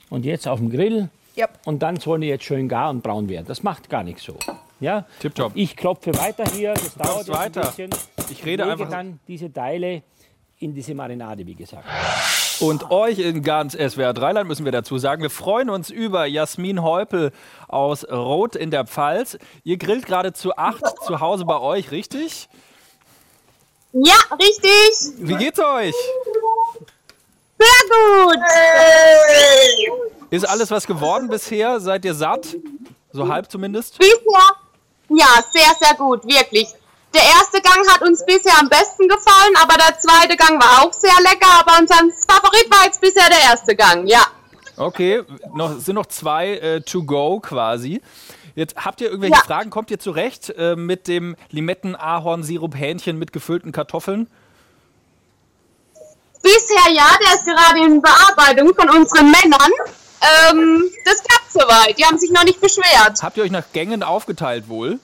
Und 0.08 0.24
jetzt 0.24 0.48
auf 0.48 0.58
dem 0.60 0.70
Grill. 0.70 1.10
Ja. 1.36 1.46
Und 1.66 1.82
dann 1.82 1.96
sollen 2.00 2.22
die 2.22 2.28
jetzt 2.28 2.44
schön 2.44 2.68
gar 2.68 2.88
und 2.88 3.02
braun 3.02 3.28
werden. 3.28 3.44
Das 3.46 3.62
macht 3.62 3.90
gar 3.90 4.02
nichts 4.02 4.24
so. 4.24 4.34
Ja? 4.80 5.06
Tipptopp. 5.20 5.52
Und 5.54 5.58
Ich 5.60 5.76
klopfe 5.76 6.16
weiter 6.18 6.44
hier, 6.52 6.74
das 6.74 6.94
dauert 6.94 7.26
jetzt 7.26 7.30
weiter. 7.30 7.60
ein 7.62 7.66
bisschen. 7.68 7.90
Ich 8.30 8.44
rede 8.44 8.62
lege 8.64 8.72
einfach- 8.72 8.90
dann 8.90 9.18
diese 9.26 9.52
Teile 9.52 10.02
in 10.58 10.74
diese 10.74 10.94
Marinade, 10.94 11.46
wie 11.46 11.54
gesagt. 11.54 11.84
Und 12.60 12.90
euch 12.90 13.20
in 13.20 13.42
ganz 13.44 13.74
SWR 13.74 14.12
Dreiland 14.12 14.48
müssen 14.48 14.64
wir 14.64 14.72
dazu 14.72 14.98
sagen, 14.98 15.22
wir 15.22 15.30
freuen 15.30 15.70
uns 15.70 15.90
über 15.90 16.26
Jasmin 16.26 16.82
Heupel 16.82 17.30
aus 17.68 18.04
Roth 18.10 18.56
in 18.56 18.70
der 18.72 18.84
Pfalz. 18.84 19.38
Ihr 19.62 19.76
grillt 19.78 20.06
gerade 20.06 20.32
zu 20.32 20.56
acht 20.56 20.82
zu 21.06 21.20
Hause 21.20 21.44
bei 21.44 21.58
euch, 21.60 21.92
richtig? 21.92 22.48
Ja, 23.92 24.16
richtig. 24.40 25.14
Wie 25.18 25.36
geht's 25.36 25.60
euch? 25.60 25.94
Sehr 27.60 27.68
gut. 27.88 28.38
Ist 30.30 30.44
alles 30.48 30.70
was 30.70 30.86
geworden 30.86 31.28
bisher? 31.28 31.80
Seid 31.80 32.04
ihr 32.04 32.14
satt? 32.14 32.56
So 33.12 33.28
halb 33.28 33.50
zumindest? 33.50 33.98
Bisher, 33.98 34.14
ja, 35.08 35.26
sehr, 35.52 35.74
sehr 35.80 35.94
gut, 35.96 36.24
wirklich. 36.24 36.68
Der 37.14 37.22
erste 37.22 37.60
Gang 37.62 37.88
hat 37.90 38.02
uns 38.02 38.24
bisher 38.26 38.52
am 38.60 38.68
besten 38.68 39.08
gefallen, 39.08 39.54
aber 39.62 39.74
der 39.74 39.98
zweite 39.98 40.36
Gang 40.36 40.62
war 40.62 40.82
auch 40.84 40.92
sehr 40.92 41.14
lecker. 41.22 41.48
Aber 41.60 41.78
unser 41.80 41.96
Favorit 42.28 42.70
war 42.70 42.84
jetzt 42.84 43.00
bisher 43.00 43.28
der 43.28 43.40
erste 43.50 43.74
Gang, 43.74 44.06
ja. 44.06 44.26
Okay, 44.76 45.22
noch, 45.54 45.70
es 45.76 45.86
sind 45.86 45.94
noch 45.94 46.06
zwei 46.06 46.50
äh, 46.58 46.80
to 46.82 47.02
go 47.02 47.40
quasi. 47.40 48.00
Jetzt 48.54 48.76
habt 48.76 49.00
ihr 49.00 49.08
irgendwelche 49.08 49.36
Ja. 49.36 49.42
Fragen? 49.44 49.70
Kommt 49.70 49.90
ihr 49.90 49.98
zurecht 49.98 50.50
äh, 50.50 50.76
mit 50.76 51.08
dem 51.08 51.34
Limetten-Ahorn-Sirup-Hähnchen 51.50 53.18
mit 53.18 53.32
gefüllten 53.32 53.72
Kartoffeln? 53.72 54.28
Bisher 56.42 56.92
ja, 56.92 57.06
der 57.24 57.34
ist 57.34 57.44
gerade 57.44 57.84
in 57.86 58.02
Bearbeitung 58.02 58.74
von 58.74 58.88
unseren 58.90 59.30
Männern. 59.30 59.72
Ähm, 60.20 60.84
das 61.04 61.22
klappt 61.22 61.52
soweit. 61.52 61.98
Die 61.98 62.04
haben 62.04 62.18
sich 62.18 62.30
noch 62.30 62.44
nicht 62.44 62.60
beschwert. 62.60 63.22
Habt 63.22 63.36
ihr 63.36 63.44
euch 63.44 63.50
nach 63.50 63.64
Gängen 63.72 64.02
aufgeteilt 64.02 64.68
wohl? 64.68 64.98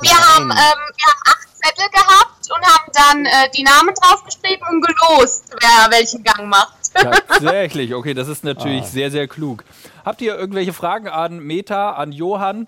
Wir 0.00 0.16
haben, 0.16 0.44
ähm, 0.44 0.50
wir 0.50 0.56
haben 0.56 1.22
acht 1.26 1.48
Zettel 1.62 1.88
gehabt 1.90 2.50
und 2.50 2.64
haben 2.66 2.92
dann 2.94 3.26
äh, 3.26 3.50
die 3.54 3.62
Namen 3.62 3.94
draufgeschrieben 3.94 4.66
und 4.68 4.80
gelost, 4.86 5.44
wer 5.60 5.90
welchen 5.90 6.22
Gang 6.24 6.48
macht. 6.48 6.72
Tatsächlich, 6.94 7.94
okay, 7.94 8.14
das 8.14 8.28
ist 8.28 8.44
natürlich 8.44 8.82
Ah. 8.82 8.86
sehr, 8.86 9.10
sehr 9.10 9.28
klug. 9.28 9.64
Habt 10.04 10.20
ihr 10.22 10.36
irgendwelche 10.36 10.72
Fragen 10.72 11.08
an 11.08 11.38
Meta, 11.40 11.92
an 11.92 12.12
Johann? 12.12 12.66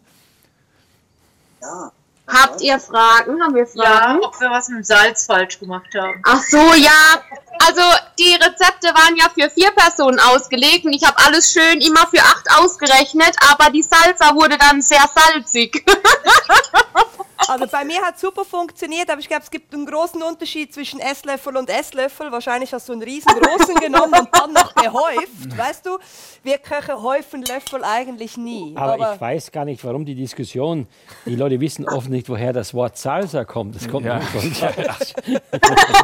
Habt 2.27 2.63
ihr 2.63 2.81
Fragen? 2.81 3.43
Haben 3.43 3.55
wir 3.55 3.67
Fragen? 3.67 4.21
Ja, 4.21 4.27
ob 4.27 4.41
wir 4.41 4.51
was 4.51 4.69
mit 4.69 4.87
Salz 4.87 5.27
falsch 5.27 5.59
gemacht 5.59 5.89
haben. 5.95 6.23
Ach 6.25 6.41
so, 6.41 6.73
ja. 6.75 7.23
Also 7.67 7.83
die 8.19 8.35
Rezepte 8.35 8.89
waren 8.89 9.17
ja 9.17 9.27
für 9.29 9.51
vier 9.51 9.71
Personen 9.73 10.19
ausgelegt 10.19 10.85
und 10.87 10.93
ich 10.95 11.05
habe 11.07 11.17
alles 11.25 11.53
schön 11.53 11.81
immer 11.81 12.07
für 12.07 12.21
acht 12.21 12.47
ausgerechnet, 12.59 13.37
aber 13.51 13.71
die 13.71 13.83
Salsa 13.83 14.35
wurde 14.35 14.57
dann 14.59 14.81
sehr 14.81 15.05
salzig. 15.15 15.85
Also 17.49 17.67
bei 17.67 17.85
mir 17.85 18.01
hat 18.03 18.19
super 18.19 18.45
funktioniert, 18.45 19.11
aber 19.11 19.21
ich 19.21 19.29
glaube, 19.29 19.43
es 19.43 19.51
gibt 19.51 19.75
einen 19.75 19.87
großen 19.87 20.23
Unterschied 20.23 20.73
zwischen 20.73 21.01
Esslöffel 21.01 21.57
und 21.57 21.69
Esslöffel. 21.69 22.31
Wahrscheinlich 22.33 22.73
hast 22.73 22.89
du 22.89 22.93
einen 22.93 23.03
riesengroßen 23.03 23.75
genommen 23.81 24.15
und 24.21 24.29
dann 24.33 24.53
noch 24.53 24.75
gehäuft. 24.75 25.57
Weißt 25.57 25.85
du, 25.87 25.99
wir 26.43 26.59
Köche 26.59 27.03
häufen 27.03 27.43
Löffel 27.43 27.85
eigentlich 27.85 28.37
nie. 28.37 28.75
Aber, 28.77 29.15
ich 29.15 29.21
weiß 29.21 29.53
gar 29.53 29.65
nicht, 29.65 29.85
warum 29.85 30.05
die 30.05 30.15
Diskussion, 30.15 30.87
die 31.27 31.37
Leute 31.37 31.61
wissen 31.61 31.87
oft 31.89 32.09
nicht, 32.09 32.29
woher 32.29 32.53
das 32.53 32.73
Wort 32.75 32.97
Salsa 32.97 33.45
kommt. 33.45 33.75
Das 33.77 33.89
kommt 33.89 34.07
Ja. 34.07 34.19
nicht 34.19 34.29
von 34.31 34.55
Salz. 34.55 35.15
ein 35.27 35.41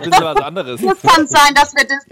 bisschen 0.02 0.24
was 0.24 0.36
anderes. 0.42 0.80
Das 0.80 1.00
kann 1.12 1.26
sein, 1.26 1.54
dass 1.54 1.74
wir 1.74 1.84
das 1.86 2.04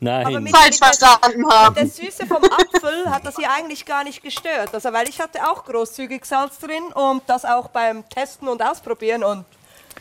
Nein. 0.00 0.48
falsch 0.48 0.78
verstanden 0.78 1.48
haben. 1.50 1.74
Der 1.74 1.86
Süße 1.86 2.26
vom 2.26 2.42
Apfel 2.44 3.10
hat 3.10 3.24
das 3.26 3.36
hier 3.36 3.50
eigentlich 3.50 3.84
gar 3.84 4.04
nicht 4.04 4.22
gestört. 4.22 4.70
Also, 4.72 4.92
weil 4.92 5.08
ich 5.08 5.20
hatte 5.20 5.40
auch 5.50 5.64
großzügig 5.64 6.24
Salz 6.24 6.58
drin 6.58 6.84
und 6.94 7.22
das 7.26 7.44
auch 7.44 7.68
beim 7.68 8.08
Testen 8.08 8.48
und 8.48 8.62
Ausprobieren 8.62 9.24
und 9.24 9.44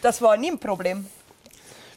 das 0.01 0.21
war 0.21 0.38
nie 0.38 0.51
ein 0.51 0.59
Problem. 0.59 1.07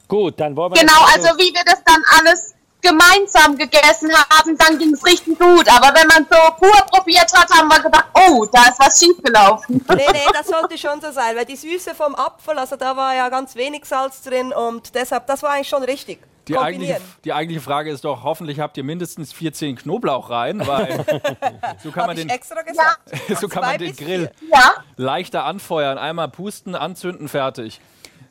Gut, 0.08 0.38
dann 0.38 0.54
wollen 0.56 0.74
wir 0.74 0.80
Genau, 0.80 1.00
also 1.14 1.28
wie 1.38 1.52
wir 1.54 1.64
das 1.64 1.82
dann 1.84 2.02
alles 2.18 2.54
gemeinsam 2.84 3.56
gegessen 3.56 4.12
haben, 4.12 4.56
dann 4.58 4.78
ging 4.78 4.92
es 4.92 5.04
richtig 5.04 5.38
gut. 5.38 5.66
Aber 5.68 5.98
wenn 5.98 6.06
man 6.06 6.26
so 6.30 6.36
pur 6.58 6.86
probiert 6.92 7.32
hat, 7.32 7.50
haben 7.50 7.68
wir 7.68 7.80
gedacht, 7.80 8.06
oh, 8.14 8.46
da 8.52 8.68
ist 8.68 8.78
was 8.78 9.00
schiefgelaufen. 9.00 9.84
Nee, 9.88 10.06
nee, 10.12 10.26
das 10.32 10.46
sollte 10.46 10.76
schon 10.76 11.00
so 11.00 11.10
sein, 11.10 11.34
weil 11.34 11.46
die 11.46 11.56
Süße 11.56 11.94
vom 11.94 12.14
Apfel, 12.14 12.58
also 12.58 12.76
da 12.76 12.94
war 12.94 13.14
ja 13.14 13.28
ganz 13.30 13.56
wenig 13.56 13.84
Salz 13.86 14.20
drin 14.22 14.52
und 14.52 14.94
deshalb, 14.94 15.26
das 15.26 15.42
war 15.42 15.50
eigentlich 15.50 15.68
schon 15.68 15.82
richtig. 15.82 16.20
Die 16.48 16.58
eigentliche, 16.58 16.98
die 17.24 17.32
eigentliche 17.32 17.60
Frage 17.62 17.90
ist 17.90 18.04
doch, 18.04 18.22
hoffentlich 18.22 18.60
habt 18.60 18.76
ihr 18.76 18.84
mindestens 18.84 19.32
14 19.32 19.76
Knoblauch 19.76 20.28
rein, 20.30 20.66
weil 20.66 21.04
so 21.82 21.90
kann 21.90 22.06
man 22.06 22.16
ich 22.16 22.22
den, 22.24 22.30
extra 22.30 22.62
gesagt. 22.62 23.10
so 23.40 23.48
kann 23.48 23.62
man 23.62 23.78
den 23.78 23.96
Grill. 23.96 24.30
Ja. 24.52 24.74
leichter 24.96 25.44
anfeuern. 25.44 25.96
Einmal 25.98 26.28
pusten, 26.28 26.74
anzünden, 26.74 27.28
fertig. 27.28 27.80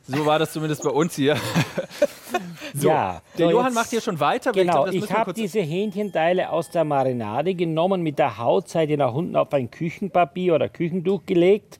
So 0.06 0.26
war 0.26 0.38
das 0.38 0.52
zumindest 0.52 0.82
bei 0.82 0.90
uns 0.90 1.14
hier. 1.16 1.36
So, 2.76 2.88
Ja, 2.88 3.22
der 3.38 3.46
so 3.46 3.52
Johann 3.52 3.66
jetzt- 3.66 3.74
macht 3.74 3.90
hier 3.90 4.00
schon 4.00 4.18
weiter. 4.18 4.50
Genau, 4.50 4.86
ich 4.88 5.08
wir 5.08 5.16
habe 5.16 5.32
diese 5.32 5.60
Hähnchenteile 5.60 6.50
aus 6.50 6.70
der 6.70 6.82
Marinade 6.82 7.54
genommen, 7.54 8.02
mit 8.02 8.18
der 8.18 8.38
Hautseite 8.38 8.96
nach 8.96 9.12
unten 9.14 9.36
auf 9.36 9.52
ein 9.54 9.70
Küchenpapier 9.70 10.56
oder 10.56 10.68
Küchentuch 10.68 11.24
gelegt, 11.24 11.78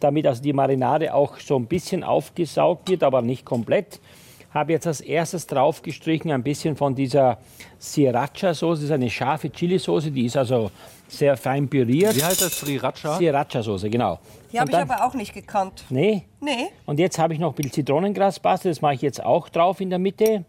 damit 0.00 0.26
also 0.26 0.42
die 0.42 0.52
Marinade 0.52 1.14
auch 1.14 1.38
so 1.38 1.54
ein 1.56 1.66
bisschen 1.66 2.02
aufgesaugt 2.02 2.88
wird, 2.88 3.04
aber 3.04 3.22
nicht 3.22 3.44
komplett. 3.44 4.00
Habe 4.54 4.72
jetzt 4.72 4.86
als 4.86 5.00
erstes 5.00 5.46
draufgestrichen 5.46 6.30
ein 6.30 6.42
bisschen 6.42 6.76
von 6.76 6.94
dieser 6.94 7.38
Sriracha-Soße, 7.80 8.74
das 8.74 8.82
ist 8.84 8.90
eine 8.90 9.08
scharfe 9.08 9.50
Chili-Soße, 9.50 10.10
die 10.10 10.26
ist 10.26 10.36
also 10.36 10.70
sehr 11.08 11.36
fein 11.36 11.68
püriert. 11.68 12.14
Wie 12.16 12.22
heißt 12.22 12.42
das? 12.42 12.58
Sriracha? 12.58 13.16
Sriracha-Soße, 13.16 13.88
genau. 13.88 14.18
Die 14.52 14.60
habe 14.60 14.70
ich 14.70 14.76
aber 14.76 15.04
auch 15.06 15.14
nicht 15.14 15.32
gekannt. 15.32 15.84
Nee, 15.88 16.24
Nee. 16.40 16.68
und 16.84 16.98
jetzt 16.98 17.18
habe 17.18 17.32
ich 17.32 17.40
noch 17.40 17.52
ein 17.52 17.54
bisschen 17.54 17.72
Zitronengraspaste, 17.72 18.68
das 18.68 18.82
mache 18.82 18.94
ich 18.94 19.02
jetzt 19.02 19.22
auch 19.24 19.48
drauf 19.48 19.80
in 19.80 19.88
der 19.90 19.98
Mitte. 19.98 20.44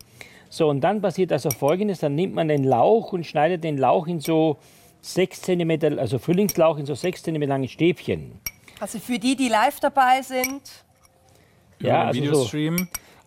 So, 0.49 0.69
und 0.69 0.81
dann 0.81 1.01
passiert 1.01 1.31
also 1.31 1.49
folgendes, 1.49 1.99
dann 1.99 2.15
nimmt 2.15 2.35
man 2.35 2.47
den 2.47 2.63
Lauch 2.63 3.13
und 3.13 3.25
schneidet 3.25 3.63
den 3.63 3.77
Lauch 3.77 4.07
in 4.07 4.19
so 4.19 4.57
6 5.01 5.41
cm, 5.41 5.97
also 5.97 6.19
Frühlingslauch 6.19 6.77
in 6.77 6.85
so 6.85 6.93
6 6.93 7.23
cm 7.23 7.41
lange 7.43 7.67
Stäbchen. 7.67 8.39
Also 8.79 8.99
für 8.99 9.17
die, 9.17 9.35
die 9.35 9.47
live 9.47 9.79
dabei 9.79 10.21
sind, 10.21 10.61
Ja, 11.79 12.03
also 12.05 12.43
so. 12.43 12.57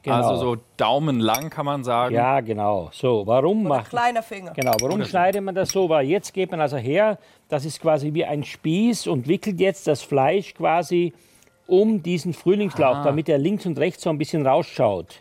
Videostream. 0.07 0.15
Genau. 0.23 0.29
Also 0.31 0.55
so 0.57 0.63
daumenlang 0.77 1.51
kann 1.51 1.67
man 1.67 1.85
sagen. 1.85 2.15
Ja, 2.15 2.41
genau. 2.41 2.89
So, 2.93 3.27
warum 3.27 3.65
macht 3.65 3.91
kleiner 3.91 4.23
Finger. 4.23 4.53
Genau, 4.53 4.73
warum 4.81 4.97
Oder 4.97 5.05
so. 5.05 5.11
schneidet 5.11 5.43
man 5.43 5.55
das 5.55 5.71
so? 5.71 5.89
Weil 5.89 6.07
jetzt 6.07 6.33
geht 6.33 6.51
man 6.51 6.61
also 6.61 6.77
her, 6.77 7.19
das 7.49 7.65
ist 7.65 7.81
quasi 7.81 8.15
wie 8.15 8.25
ein 8.25 8.45
Spieß 8.45 9.07
und 9.07 9.29
wickelt 9.29 9.61
jetzt 9.61 9.87
das 9.87 10.03
Fleisch 10.03 10.55
quasi 10.55 11.13
um 11.67 12.03
diesen 12.03 12.33
Frühlingslauch, 12.33 12.97
Ah. 12.99 13.05
damit 13.05 13.29
er 13.29 13.39
links 13.39 13.67
und 13.67 13.79
rechts 13.79 14.03
so 14.05 14.11
ein 14.11 14.19
bisschen 14.19 14.47
rausschaut. 14.47 15.21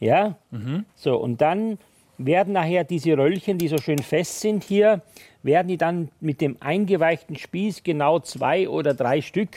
Ja? 0.00 0.36
Mhm. 0.50 0.84
So, 0.94 1.16
und 1.16 1.40
dann 1.40 1.78
werden 2.18 2.52
nachher 2.52 2.84
diese 2.84 3.16
Röllchen, 3.18 3.58
die 3.58 3.66
so 3.68 3.78
schön 3.78 3.98
fest 3.98 4.40
sind 4.40 4.62
hier, 4.62 5.00
werden 5.42 5.66
die 5.66 5.76
dann 5.76 6.10
mit 6.20 6.40
dem 6.40 6.56
eingeweichten 6.60 7.34
Spieß, 7.36 7.82
genau 7.82 8.20
zwei 8.20 8.68
oder 8.68 8.94
drei 8.94 9.20
Stück 9.22 9.50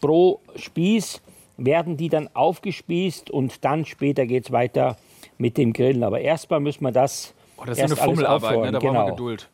pro 0.00 0.40
Spieß, 0.56 1.20
werden 1.64 1.96
die 1.96 2.08
dann 2.08 2.28
aufgespießt 2.34 3.30
und 3.30 3.64
dann 3.64 3.84
später 3.84 4.26
geht 4.26 4.46
es 4.46 4.52
weiter 4.52 4.96
mit 5.38 5.56
dem 5.56 5.72
Grillen. 5.72 6.02
Aber 6.02 6.20
erstmal 6.20 6.60
müssen 6.60 6.84
wir 6.84 6.92
das. 6.92 7.34
Oh, 7.56 7.64
das 7.64 7.78
ist 7.78 7.84
eine 7.84 7.96
Fummelarbeit, 7.96 8.58
ne? 8.58 8.72
da 8.72 8.78
brauchen 8.78 8.92
genau. 8.92 9.06
wir 9.06 9.10
Geduld. 9.12 9.50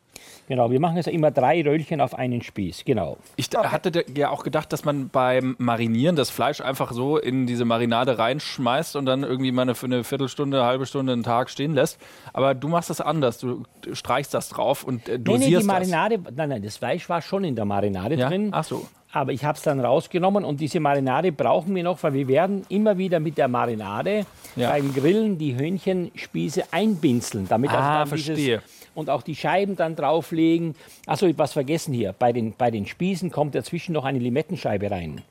Genau, 0.49 0.71
wir 0.71 0.79
machen 0.79 0.97
jetzt 0.97 1.09
immer 1.09 1.31
drei 1.31 1.61
Röllchen 1.63 2.01
auf 2.01 2.15
einen 2.15 2.41
Spieß. 2.43 2.85
Genau. 2.85 3.17
Ich 3.37 3.49
hatte 3.55 4.05
ja 4.15 4.31
auch 4.31 4.45
gedacht, 4.45 4.73
dass 4.73 4.85
man 4.85 5.09
beim 5.09 5.57
Marinieren 5.59 6.15
das 6.15 6.31
Fleisch 6.31 6.61
einfach 6.61 6.93
so 6.93 7.19
in 7.19 7.47
diese 7.47 7.65
Marinade 7.65 8.19
reinschmeißt 8.19 8.95
und 8.97 9.07
dann 9.07 9.23
irgendwie 9.25 9.51
mal 9.53 9.63
eine, 9.63 9.75
für 9.75 9.87
eine 9.87 10.05
Viertelstunde, 10.05 10.59
eine 10.61 10.67
halbe 10.69 10.87
Stunde, 10.87 11.13
einen 11.13 11.25
Tag 11.25 11.51
stehen 11.51 11.75
lässt. 11.75 11.99
Aber 12.33 12.55
du 12.55 12.69
machst 12.69 12.91
das 12.91 13.01
anders. 13.01 13.39
Du 13.39 13.65
streichst 13.93 14.35
das 14.35 14.49
drauf 14.49 14.85
und 14.85 15.09
äh, 15.09 15.19
Nee, 15.19 15.25
dosierst 15.25 15.41
nee, 15.41 15.49
die 15.49 15.55
das. 15.55 15.65
Marinade, 15.67 16.19
nein, 16.37 16.49
nein, 16.49 16.63
das 16.63 16.77
Fleisch 16.77 17.09
war 17.09 17.21
schon 17.23 17.43
in 17.45 17.57
der 17.57 17.65
Marinade 17.65 18.15
Ja? 18.15 18.29
drin. 18.29 18.51
Ach 18.53 18.65
so. 18.65 18.87
Aber 19.13 19.33
ich 19.33 19.45
habe 19.45 19.57
es 19.57 19.63
dann 19.63 19.81
rausgenommen 19.81 20.45
und 20.45 20.61
diese 20.61 20.79
Marinade 20.79 21.33
brauchen 21.33 21.75
wir 21.75 21.83
noch, 21.83 22.03
weil 22.03 22.13
wir 22.13 22.29
werden 22.29 22.67
immer 22.69 22.99
wieder 22.99 23.19
mit 23.19 23.39
der 23.39 23.49
Marinade 23.49 24.27
Ja. 24.57 24.71
beim 24.71 24.93
Grillen 24.93 25.39
die 25.39 25.57
Hühnchenspieße 25.57 26.65
einbinzeln, 26.71 27.47
damit 27.49 27.71
also 27.71 27.83
Ah, 27.83 27.99
dann 28.01 28.09
verstehe. 28.09 28.35
Dieses, 28.35 28.61
und 28.97 29.11
auch 29.11 29.23
die 29.23 29.37
Scheiben 29.37 29.77
dann 29.77 29.95
drauflegen. 29.95 30.75
Achso, 31.07 31.31
was 31.37 31.53
vergessen 31.53 31.95
hier. 31.95 32.13
Bei 32.13 32.33
den, 32.33 32.55
bei 32.57 32.71
den 32.71 32.87
Spießen 32.87 33.31
kommt 33.31 33.55
dazwischen 33.55 33.93
noch 33.93 34.05
eine 34.05 34.19
Limettenscheibe 34.19 34.91
rein. 34.91 35.23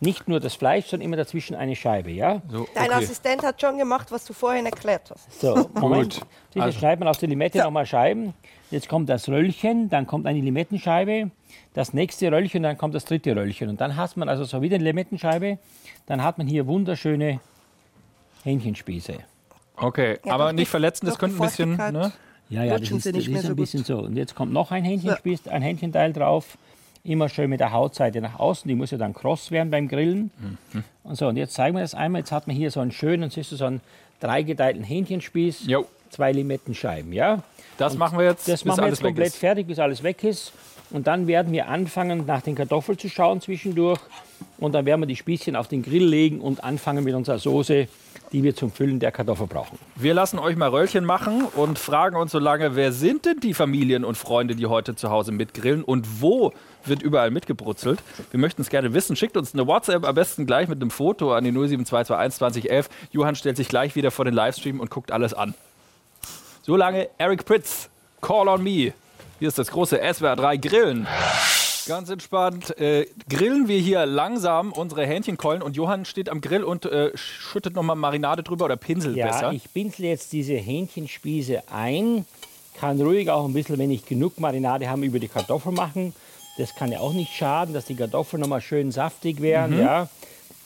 Nicht 0.00 0.28
nur 0.28 0.38
das 0.38 0.54
Fleisch, 0.54 0.86
sondern 0.86 1.06
immer 1.06 1.16
dazwischen 1.16 1.56
eine 1.56 1.74
Scheibe, 1.74 2.10
ja? 2.10 2.40
dein 2.74 2.92
Assistent 2.92 3.42
hat 3.42 3.60
schon 3.60 3.78
gemacht, 3.78 4.10
was 4.12 4.24
du 4.24 4.32
vorhin 4.32 4.66
erklärt 4.66 5.10
hast. 5.10 5.40
So, 5.40 5.68
Moment. 5.74 6.14
Gut. 6.14 6.26
Jetzt 6.54 6.62
Also. 6.64 6.78
schneidet 6.78 7.00
man 7.00 7.08
aus 7.08 7.18
der 7.18 7.28
Limette 7.28 7.58
nochmal 7.58 7.86
Scheiben. 7.86 8.34
Jetzt 8.70 8.88
kommt 8.88 9.08
das 9.08 9.28
Röllchen, 9.28 9.88
dann 9.88 10.06
kommt 10.06 10.26
eine 10.26 10.40
Limettenscheibe, 10.40 11.30
das 11.74 11.94
nächste 11.94 12.30
Röllchen, 12.30 12.62
dann 12.62 12.76
kommt 12.76 12.94
das 12.94 13.06
dritte 13.06 13.34
Röllchen. 13.34 13.68
Und 13.70 13.80
dann 13.80 13.96
hat 13.96 14.16
man 14.16 14.28
also 14.28 14.44
so 14.44 14.62
wieder 14.62 14.76
eine 14.76 14.84
Limettenscheibe, 14.84 15.58
dann 16.06 16.22
hat 16.22 16.38
man 16.38 16.46
hier 16.46 16.66
wunderschöne 16.66 17.40
Hähnchenspieße. 18.44 19.14
Okay, 19.76 20.18
Ja, 20.24 20.32
aber 20.34 20.52
nicht 20.52 20.68
verletzen, 20.68 21.06
das 21.06 21.18
könnte 21.18 21.36
ein 21.36 21.46
bisschen. 21.46 21.76
Ne? 21.76 22.12
Ja, 22.50 22.64
ja, 22.64 22.78
das 22.78 22.90
ist, 22.90 23.06
das 23.06 23.14
ist 23.14 23.28
mehr 23.28 23.40
ein 23.40 23.46
so 23.46 23.54
bisschen 23.54 23.84
so. 23.84 23.98
Und 23.98 24.16
jetzt 24.16 24.34
kommt 24.34 24.52
noch 24.52 24.70
ein 24.70 24.84
Hähnchenspieß, 24.84 25.48
ein 25.48 25.62
Hähnchenteil 25.62 26.12
drauf. 26.12 26.56
Immer 27.04 27.28
schön 27.28 27.50
mit 27.50 27.60
der 27.60 27.72
Hautseite 27.72 28.20
nach 28.20 28.38
außen. 28.38 28.68
Die 28.68 28.74
muss 28.74 28.90
ja 28.90 28.98
dann 28.98 29.14
kross 29.14 29.50
werden 29.50 29.70
beim 29.70 29.88
Grillen. 29.88 30.30
Mhm. 30.72 30.84
Und 31.04 31.16
so, 31.16 31.28
und 31.28 31.36
jetzt 31.36 31.54
zeigen 31.54 31.76
wir 31.76 31.80
das 31.80 31.94
einmal. 31.94 32.20
Jetzt 32.20 32.32
hat 32.32 32.46
man 32.46 32.56
hier 32.56 32.70
so 32.70 32.80
einen 32.80 32.92
schönen, 32.92 33.30
siehst 33.30 33.52
du, 33.52 33.56
so 33.56 33.66
einen 33.66 33.80
dreigeteilten 34.20 34.82
Hähnchenspieß. 34.82 35.66
Jo. 35.66 35.86
Zwei 36.10 36.32
Limettenscheiben, 36.32 37.12
ja? 37.12 37.42
Das 37.76 37.96
machen 37.96 38.18
wir 38.18 38.24
jetzt, 38.24 38.48
Das 38.48 38.64
machen 38.64 38.80
wir 38.82 38.88
jetzt 38.88 39.02
komplett 39.02 39.34
fertig, 39.34 39.66
bis 39.66 39.78
alles 39.78 40.02
weg 40.02 40.24
ist. 40.24 40.52
Und 40.90 41.06
dann 41.06 41.26
werden 41.26 41.52
wir 41.52 41.68
anfangen, 41.68 42.24
nach 42.26 42.40
den 42.40 42.54
Kartoffeln 42.54 42.98
zu 42.98 43.08
schauen 43.08 43.40
zwischendurch. 43.40 44.00
Und 44.58 44.72
dann 44.72 44.86
werden 44.86 45.02
wir 45.02 45.06
die 45.06 45.16
Spießchen 45.16 45.54
auf 45.54 45.68
den 45.68 45.82
Grill 45.82 46.04
legen 46.04 46.40
und 46.40 46.64
anfangen 46.64 47.04
mit 47.04 47.14
unserer 47.14 47.38
Soße 47.38 47.88
die 48.32 48.42
wir 48.42 48.54
zum 48.54 48.70
Füllen 48.70 49.00
der 49.00 49.12
Kartoffel 49.12 49.46
brauchen. 49.46 49.78
Wir 49.96 50.14
lassen 50.14 50.38
euch 50.38 50.56
mal 50.56 50.68
Röllchen 50.68 51.04
machen 51.04 51.44
und 51.44 51.78
fragen 51.78 52.16
uns 52.16 52.32
so 52.32 52.38
lange, 52.38 52.76
wer 52.76 52.92
sind 52.92 53.24
denn 53.24 53.40
die 53.40 53.54
Familien 53.54 54.04
und 54.04 54.16
Freunde, 54.16 54.54
die 54.54 54.66
heute 54.66 54.94
zu 54.94 55.10
Hause 55.10 55.32
mitgrillen 55.32 55.82
und 55.82 56.20
wo 56.20 56.52
wird 56.84 57.02
überall 57.02 57.30
mitgebrutzelt? 57.30 58.00
Wir 58.30 58.40
möchten 58.40 58.62
es 58.62 58.70
gerne 58.70 58.94
wissen. 58.94 59.16
Schickt 59.16 59.36
uns 59.36 59.54
eine 59.54 59.66
WhatsApp, 59.66 60.06
am 60.06 60.14
besten 60.14 60.46
gleich 60.46 60.68
mit 60.68 60.80
einem 60.80 60.90
Foto 60.90 61.32
an 61.32 61.44
die 61.44 61.50
07221 61.50 62.38
2011. 62.38 62.88
Johann 63.12 63.34
stellt 63.34 63.56
sich 63.56 63.68
gleich 63.68 63.96
wieder 63.96 64.10
vor 64.10 64.24
den 64.24 64.34
Livestream 64.34 64.80
und 64.80 64.90
guckt 64.90 65.12
alles 65.12 65.34
an. 65.34 65.54
So 66.62 66.76
lange 66.76 67.08
Eric 67.18 67.44
Pritz, 67.44 67.88
Call 68.20 68.48
on 68.48 68.62
Me. 68.62 68.92
Hier 69.38 69.48
ist 69.48 69.58
das 69.58 69.70
große 69.70 70.00
SWR 70.12 70.36
3 70.36 70.56
Grillen. 70.56 71.06
Ganz 71.88 72.10
entspannt 72.10 72.78
äh, 72.78 73.06
grillen 73.30 73.66
wir 73.66 73.78
hier 73.78 74.04
langsam 74.04 74.72
unsere 74.72 75.06
Hähnchenkeulen 75.06 75.62
und 75.62 75.74
Johann 75.74 76.04
steht 76.04 76.28
am 76.28 76.40
Grill 76.42 76.62
und 76.62 76.84
äh, 76.84 77.10
schüttet 77.16 77.74
nochmal 77.74 77.96
Marinade 77.96 78.42
drüber 78.42 78.66
oder 78.66 78.76
pinselt 78.76 79.16
Ja, 79.16 79.26
besser. 79.26 79.52
ich 79.52 79.72
pinsel 79.72 80.04
jetzt 80.04 80.32
diese 80.32 80.52
Hähnchenspieße 80.54 81.62
ein. 81.72 82.26
Kann 82.78 83.00
ruhig 83.00 83.30
auch 83.30 83.46
ein 83.46 83.54
bisschen, 83.54 83.78
wenn 83.78 83.90
ich 83.90 84.04
genug 84.04 84.38
Marinade 84.38 84.88
habe, 84.88 85.04
über 85.04 85.18
die 85.18 85.28
Kartoffel 85.28 85.72
machen. 85.72 86.14
Das 86.58 86.74
kann 86.74 86.92
ja 86.92 87.00
auch 87.00 87.12
nicht 87.14 87.32
schaden, 87.32 87.72
dass 87.72 87.86
die 87.86 87.94
Kartoffeln 87.96 88.40
noch 88.42 88.48
mal 88.48 88.60
schön 88.60 88.92
saftig 88.92 89.40
werden. 89.40 89.76
Mhm. 89.76 89.82
Ja. 89.82 90.08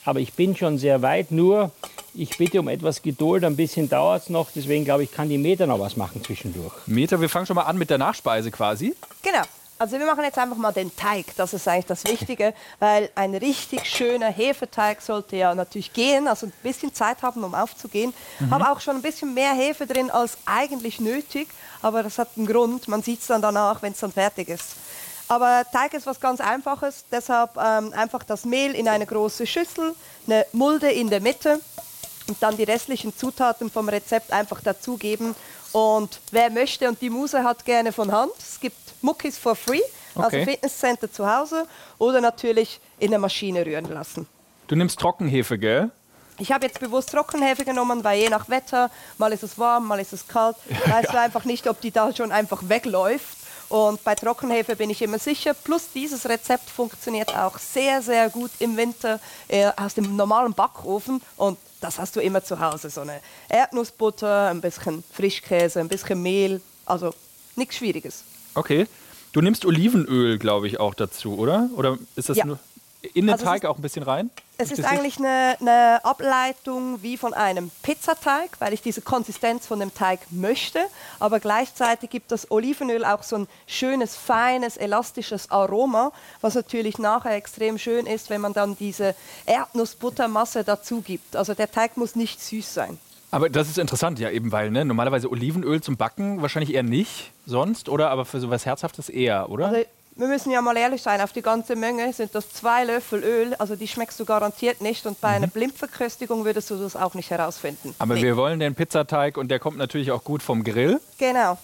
Aber 0.05 0.19
ich 0.19 0.33
bin 0.33 0.55
schon 0.57 0.77
sehr 0.77 1.01
weit. 1.01 1.31
Nur, 1.31 1.71
ich 2.13 2.37
bitte 2.37 2.59
um 2.59 2.67
etwas 2.67 3.01
Geduld. 3.01 3.45
Ein 3.45 3.55
bisschen 3.55 3.87
dauert 3.87 4.23
es 4.23 4.29
noch. 4.29 4.49
Deswegen 4.53 4.83
glaube 4.83 5.03
ich, 5.03 5.11
kann 5.11 5.29
die 5.29 5.37
Meter 5.37 5.65
noch 5.67 5.79
was 5.79 5.95
machen 5.95 6.21
zwischendurch. 6.23 6.73
Meter, 6.85 7.21
wir 7.21 7.29
fangen 7.29 7.45
schon 7.45 7.55
mal 7.55 7.63
an 7.63 7.77
mit 7.77 7.89
der 7.89 7.97
Nachspeise 7.97 8.51
quasi. 8.51 8.93
Genau. 9.21 9.43
Also 9.83 9.99
wir 9.99 10.05
machen 10.05 10.23
jetzt 10.23 10.37
einfach 10.37 10.55
mal 10.55 10.71
den 10.71 10.95
Teig. 10.95 11.35
Das 11.35 11.53
ist 11.53 11.67
eigentlich 11.67 11.87
das 11.87 12.05
Wichtige, 12.05 12.53
weil 12.79 13.09
ein 13.15 13.35
richtig 13.35 13.85
schöner 13.85 14.29
Hefeteig 14.29 15.01
sollte 15.01 15.35
ja 15.35 15.53
natürlich 15.53 15.91
gehen, 15.91 16.29
also 16.29 16.45
ein 16.45 16.53
bisschen 16.63 16.93
Zeit 16.93 17.21
haben, 17.21 17.43
um 17.43 17.53
aufzugehen. 17.53 18.13
Mhm. 18.39 18.51
Habe 18.51 18.71
auch 18.71 18.79
schon 18.79 18.95
ein 18.95 19.01
bisschen 19.01 19.33
mehr 19.33 19.51
Hefe 19.51 19.85
drin 19.85 20.09
als 20.09 20.37
eigentlich 20.45 21.01
nötig, 21.01 21.49
aber 21.81 22.01
das 22.01 22.17
hat 22.17 22.29
einen 22.37 22.45
Grund. 22.45 22.87
Man 22.87 23.03
sieht 23.03 23.19
es 23.19 23.27
dann 23.27 23.41
danach, 23.41 23.81
wenn 23.81 23.91
es 23.91 23.99
dann 23.99 24.13
fertig 24.13 24.47
ist. 24.47 24.77
Aber 25.27 25.65
Teig 25.69 25.93
ist 25.95 26.05
was 26.05 26.21
ganz 26.21 26.39
Einfaches, 26.39 27.03
deshalb 27.11 27.57
ähm, 27.57 27.91
einfach 27.91 28.23
das 28.23 28.45
Mehl 28.45 28.75
in 28.75 28.87
eine 28.87 29.05
große 29.05 29.45
Schüssel, 29.45 29.95
eine 30.27 30.45
Mulde 30.53 30.89
in 30.89 31.09
der 31.09 31.19
Mitte 31.19 31.59
und 32.29 32.41
dann 32.41 32.55
die 32.55 32.63
restlichen 32.63 33.13
Zutaten 33.17 33.69
vom 33.69 33.89
Rezept 33.89 34.31
einfach 34.31 34.61
dazugeben. 34.61 35.35
Und 35.73 36.21
wer 36.31 36.49
möchte 36.51 36.87
und 36.87 37.01
die 37.01 37.09
Muse 37.09 37.43
hat 37.43 37.65
gerne 37.65 37.91
von 37.91 38.13
Hand, 38.13 38.31
es 38.37 38.61
gibt 38.61 38.77
Muckis 39.03 39.37
for 39.37 39.55
free, 39.55 39.81
Okay. 40.15 40.39
also 40.39 40.51
Fitnesscenter 40.51 41.11
zu 41.11 41.27
Hause 41.27 41.65
oder 41.97 42.21
natürlich 42.21 42.79
in 42.99 43.09
der 43.11 43.19
Maschine 43.19 43.65
rühren 43.65 43.85
lassen. 43.91 44.27
Du 44.67 44.75
nimmst 44.75 44.99
Trockenhefe, 44.99 45.57
gell? 45.57 45.89
Ich 46.39 46.51
habe 46.51 46.65
jetzt 46.65 46.79
bewusst 46.79 47.09
Trockenhefe 47.11 47.63
genommen, 47.65 48.03
weil 48.03 48.19
je 48.19 48.29
nach 48.29 48.47
Wetter, 48.49 48.89
mal 49.17 49.31
ist 49.33 49.43
es 49.43 49.57
warm, 49.57 49.87
mal 49.87 49.99
ist 49.99 50.13
es 50.13 50.27
kalt, 50.27 50.55
weißt 50.85 51.11
du 51.13 51.19
einfach 51.19 51.45
nicht, 51.45 51.67
ob 51.67 51.81
die 51.81 51.91
da 51.91 52.13
schon 52.15 52.31
einfach 52.31 52.61
wegläuft. 52.67 53.37
Und 53.69 54.03
bei 54.03 54.13
Trockenhefe 54.13 54.75
bin 54.75 54.89
ich 54.91 55.01
immer 55.01 55.17
sicher. 55.17 55.55
Plus 55.55 55.89
dieses 55.95 56.27
Rezept 56.29 56.69
funktioniert 56.69 57.35
auch 57.35 57.57
sehr, 57.57 58.03
sehr 58.03 58.29
gut 58.29 58.51
im 58.59 58.77
Winter 58.77 59.19
äh, 59.47 59.71
aus 59.75 59.95
dem 59.95 60.15
normalen 60.15 60.53
Backofen. 60.53 61.21
Und 61.37 61.57
das 61.81 61.97
hast 61.97 62.15
du 62.15 62.19
immer 62.19 62.43
zu 62.43 62.59
Hause. 62.59 62.91
So 62.91 63.01
eine 63.01 63.19
Erdnussbutter, 63.49 64.49
ein 64.49 64.61
bisschen 64.61 65.03
Frischkäse, 65.11 65.79
ein 65.79 65.87
bisschen 65.87 66.21
Mehl. 66.21 66.61
Also 66.85 67.13
nichts 67.55 67.77
Schwieriges. 67.77 68.23
Okay. 68.55 68.87
Du 69.31 69.41
nimmst 69.41 69.65
Olivenöl, 69.65 70.37
glaube 70.37 70.67
ich, 70.67 70.79
auch 70.79 70.93
dazu, 70.93 71.37
oder? 71.37 71.69
Oder 71.75 71.97
ist 72.15 72.29
das 72.29 72.37
Ja. 72.37 72.45
nur 72.45 72.59
in 73.13 73.25
den 73.25 73.33
Also 73.33 73.45
Teig 73.45 73.63
ist- 73.63 73.69
auch 73.69 73.77
ein 73.77 73.81
bisschen 73.81 74.03
rein? 74.03 74.29
Es 74.59 74.71
ist 74.71 74.85
eigentlich 74.85 75.17
eine, 75.17 75.57
eine 75.59 76.05
Ableitung 76.05 77.01
wie 77.01 77.17
von 77.17 77.33
einem 77.33 77.71
Pizzateig, 77.81 78.51
weil 78.59 78.71
ich 78.71 78.81
diese 78.83 79.01
Konsistenz 79.01 79.65
von 79.65 79.79
dem 79.79 79.93
Teig 79.93 80.19
möchte. 80.29 80.79
Aber 81.19 81.39
gleichzeitig 81.39 82.11
gibt 82.11 82.31
das 82.31 82.49
Olivenöl 82.51 83.03
auch 83.03 83.23
so 83.23 83.37
ein 83.37 83.47
schönes, 83.65 84.15
feines, 84.15 84.77
elastisches 84.77 85.49
Aroma, 85.51 86.11
was 86.41 86.53
natürlich 86.53 86.99
nachher 86.99 87.35
extrem 87.35 87.77
schön 87.79 88.05
ist, 88.05 88.29
wenn 88.29 88.39
man 88.41 88.53
dann 88.53 88.77
diese 88.77 89.15
Erdnussbuttermasse 89.47 90.63
dazu 90.63 91.01
gibt. 91.01 91.35
Also 91.35 91.55
der 91.55 91.71
Teig 91.71 91.97
muss 91.97 92.15
nicht 92.15 92.41
süß 92.41 92.73
sein. 92.73 92.99
Aber 93.33 93.49
das 93.49 93.67
ist 93.67 93.77
interessant, 93.79 94.19
ja, 94.19 94.29
eben 94.29 94.51
weil, 94.51 94.69
ne, 94.69 94.85
normalerweise 94.85 95.29
Olivenöl 95.29 95.81
zum 95.81 95.97
Backen 95.97 96.41
wahrscheinlich 96.41 96.73
eher 96.73 96.83
nicht 96.83 97.31
sonst, 97.47 97.89
oder? 97.89 98.09
Aber 98.11 98.25
für 98.25 98.39
sowas 98.39 98.65
Herzhaftes 98.65 99.09
eher, 99.09 99.49
oder? 99.49 99.67
Also 99.69 99.85
wir 100.15 100.27
müssen 100.27 100.51
ja 100.51 100.61
mal 100.61 100.77
ehrlich 100.77 101.01
sein, 101.01 101.19
auf 101.21 101.33
die 101.33 101.41
ganze 101.41 101.75
Menge 101.75 102.13
sind 102.13 102.35
das 102.35 102.51
zwei 102.53 102.83
Löffel 102.83 103.23
Öl, 103.23 103.55
also 103.55 103.75
die 103.75 103.87
schmeckst 103.87 104.19
du 104.19 104.25
garantiert 104.25 104.81
nicht. 104.81 105.07
Und 105.07 105.19
bei 105.19 105.29
einer 105.29 105.47
Blindverköstigung 105.47 106.45
würdest 106.45 106.69
du 106.69 106.75
das 106.75 106.95
auch 106.95 107.15
nicht 107.15 107.31
herausfinden. 107.31 107.95
Aber 107.97 108.13
Nee. 108.13 108.21
wir 108.21 108.37
wollen 108.37 108.59
den 108.59 108.75
Pizzateig 108.75 109.37
und 109.37 109.49
der 109.49 109.57
kommt 109.59 109.77
natürlich 109.77 110.11
auch 110.11 110.23
gut 110.23 110.43
vom 110.43 110.63
Grill. 110.63 111.01
Genau. 111.17 111.51
Aber 111.51 111.57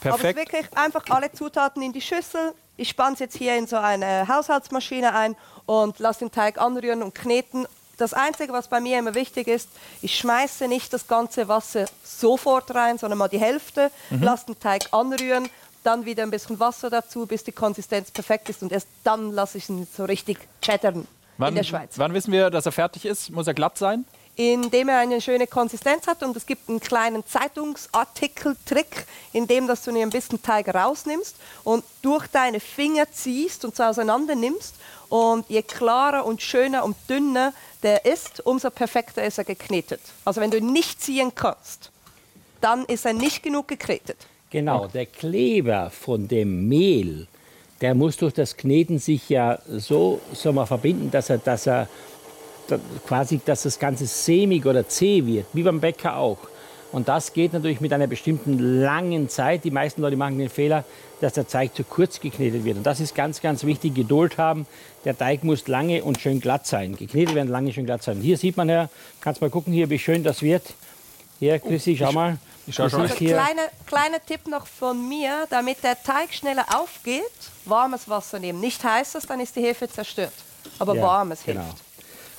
Perfekt. 0.00 0.38
ist 0.38 0.46
wirklich 0.52 0.66
einfach 0.78 1.02
alle 1.10 1.30
Zutaten 1.32 1.82
in 1.82 1.92
die 1.92 2.00
Schüssel. 2.00 2.52
Ich 2.78 2.88
spanne 2.88 3.12
es 3.14 3.18
jetzt 3.20 3.36
hier 3.36 3.56
in 3.56 3.66
so 3.66 3.76
eine 3.76 4.28
Haushaltsmaschine 4.28 5.14
ein 5.14 5.36
und 5.66 5.98
lasse 5.98 6.20
den 6.20 6.30
Teig 6.30 6.58
anrühren 6.58 7.02
und 7.02 7.14
kneten. 7.14 7.66
Das 7.96 8.12
Einzige, 8.12 8.52
was 8.52 8.68
bei 8.68 8.80
mir 8.80 8.98
immer 8.98 9.14
wichtig 9.14 9.48
ist, 9.48 9.68
ich 10.02 10.16
schmeiße 10.18 10.68
nicht 10.68 10.92
das 10.92 11.06
ganze 11.08 11.48
Wasser 11.48 11.86
sofort 12.04 12.74
rein, 12.74 12.98
sondern 12.98 13.18
mal 13.18 13.28
die 13.28 13.38
Hälfte, 13.40 13.90
Mhm. 14.10 14.22
lasse 14.22 14.46
den 14.46 14.60
Teig 14.60 14.88
anrühren, 14.92 15.48
dann 15.82 16.04
wieder 16.04 16.22
ein 16.24 16.30
bisschen 16.30 16.58
Wasser 16.60 16.90
dazu, 16.90 17.26
bis 17.26 17.44
die 17.44 17.52
Konsistenz 17.52 18.10
perfekt 18.10 18.48
ist 18.50 18.62
und 18.62 18.72
erst 18.72 18.88
dann 19.04 19.32
lasse 19.32 19.58
ich 19.58 19.68
ihn 19.68 19.86
so 19.96 20.04
richtig 20.04 20.38
chattern 20.60 21.06
Wann, 21.38 21.50
in 21.50 21.54
der 21.56 21.62
Schweiz. 21.62 21.92
wann 21.96 22.12
wissen 22.12 22.32
wir, 22.32 22.50
dass 22.50 22.66
er 22.66 22.72
fertig 22.72 23.04
ist? 23.06 23.30
Muss 23.30 23.46
er 23.46 23.54
glatt 23.54 23.78
sein? 23.78 24.04
Indem 24.36 24.90
er 24.90 24.98
eine 24.98 25.20
schöne 25.20 25.46
Konsistenz 25.46 26.06
hat 26.06 26.22
und 26.22 26.36
es 26.36 26.44
gibt 26.44 26.68
einen 26.68 26.78
kleinen 26.78 27.26
Zeitungsartikel-Trick, 27.26 29.06
in 29.32 29.46
dem 29.46 29.66
dass 29.66 29.82
du 29.82 29.92
dir 29.92 30.02
ein 30.02 30.10
bisschen 30.10 30.42
Teig 30.42 30.72
rausnimmst 30.74 31.36
und 31.64 31.82
durch 32.02 32.26
deine 32.26 32.60
Finger 32.60 33.10
ziehst 33.10 33.64
und 33.64 33.74
so 33.74 33.82
auseinander 33.82 34.34
nimmst 34.34 34.74
und 35.08 35.48
je 35.48 35.62
klarer 35.62 36.26
und 36.26 36.42
schöner 36.42 36.84
und 36.84 36.96
dünner 37.08 37.52
der 37.82 38.04
ist, 38.04 38.44
umso 38.44 38.70
perfekter 38.70 39.24
ist 39.24 39.38
er 39.38 39.44
geknetet. 39.44 40.00
Also 40.24 40.40
wenn 40.40 40.50
du 40.50 40.58
ihn 40.58 40.72
nicht 40.72 41.00
ziehen 41.00 41.32
kannst, 41.34 41.90
dann 42.60 42.84
ist 42.86 43.06
er 43.06 43.12
nicht 43.14 43.42
genug 43.42 43.68
geknetet. 43.68 44.16
Genau, 44.50 44.86
der 44.86 45.06
Kleber 45.06 45.90
von 45.90 46.28
dem 46.28 46.68
Mehl, 46.68 47.26
der 47.80 47.94
muss 47.94 48.16
durch 48.16 48.34
das 48.34 48.56
Kneten 48.56 48.98
sich 48.98 49.28
ja 49.28 49.58
so, 49.66 50.20
so 50.32 50.52
mal 50.52 50.66
verbinden, 50.66 51.10
dass 51.10 51.30
er, 51.30 51.38
dass 51.38 51.66
er 51.66 51.88
quasi, 53.06 53.40
dass 53.44 53.62
das 53.62 53.78
Ganze 53.78 54.06
sämig 54.06 54.64
oder 54.66 54.88
zäh 54.88 55.24
wird, 55.26 55.46
wie 55.52 55.62
beim 55.62 55.80
Bäcker 55.80 56.16
auch. 56.16 56.38
Und 56.92 57.08
das 57.08 57.32
geht 57.32 57.52
natürlich 57.52 57.80
mit 57.80 57.92
einer 57.92 58.06
bestimmten 58.06 58.80
langen 58.80 59.28
Zeit. 59.28 59.64
Die 59.64 59.70
meisten 59.70 60.00
Leute 60.02 60.16
machen 60.16 60.38
den 60.38 60.48
Fehler, 60.48 60.84
dass 61.20 61.32
der 61.34 61.46
Teig 61.46 61.74
zu 61.74 61.82
kurz 61.84 62.20
geknetet 62.20 62.64
wird. 62.64 62.76
Und 62.78 62.84
das 62.86 63.00
ist 63.00 63.14
ganz, 63.14 63.40
ganz 63.40 63.64
wichtig. 63.64 63.94
Geduld 63.94 64.38
haben. 64.38 64.66
Der 65.04 65.16
Teig 65.18 65.42
muss 65.44 65.66
lange 65.66 66.04
und 66.04 66.20
schön 66.20 66.40
glatt 66.40 66.66
sein. 66.66 66.96
Geknetet 66.96 67.34
werden 67.34 67.48
lange 67.48 67.72
schön 67.72 67.86
glatt 67.86 68.02
sein. 68.02 68.20
Hier 68.20 68.38
sieht 68.38 68.56
man 68.56 68.68
ja, 68.68 68.88
kannst 69.20 69.40
mal 69.40 69.50
gucken 69.50 69.72
hier, 69.72 69.90
wie 69.90 69.98
schön 69.98 70.22
das 70.22 70.42
wird. 70.42 70.62
Hier, 71.38 71.58
Chrissy, 71.58 71.96
schau 71.98 72.12
mal. 72.12 72.38
ich 72.66 72.74
schau 72.74 72.88
schon. 72.88 73.02
Also 73.02 73.14
hier- 73.16 73.34
kleiner 73.34 73.62
kleiner 73.86 74.24
Tipp 74.24 74.46
noch 74.48 74.66
von 74.66 75.08
mir, 75.08 75.46
damit 75.50 75.82
der 75.82 76.00
Teig 76.02 76.32
schneller 76.32 76.64
aufgeht, 76.74 77.22
warmes 77.64 78.08
Wasser 78.08 78.38
nehmen. 78.38 78.60
Nicht 78.60 78.82
heißes, 78.82 79.26
dann 79.26 79.40
ist 79.40 79.54
die 79.56 79.60
Hefe 79.62 79.88
zerstört. 79.88 80.32
Aber 80.78 80.94
Ja, 80.94 81.02
warmes 81.02 81.40
genau. 81.44 81.62
hilft. 81.62 81.85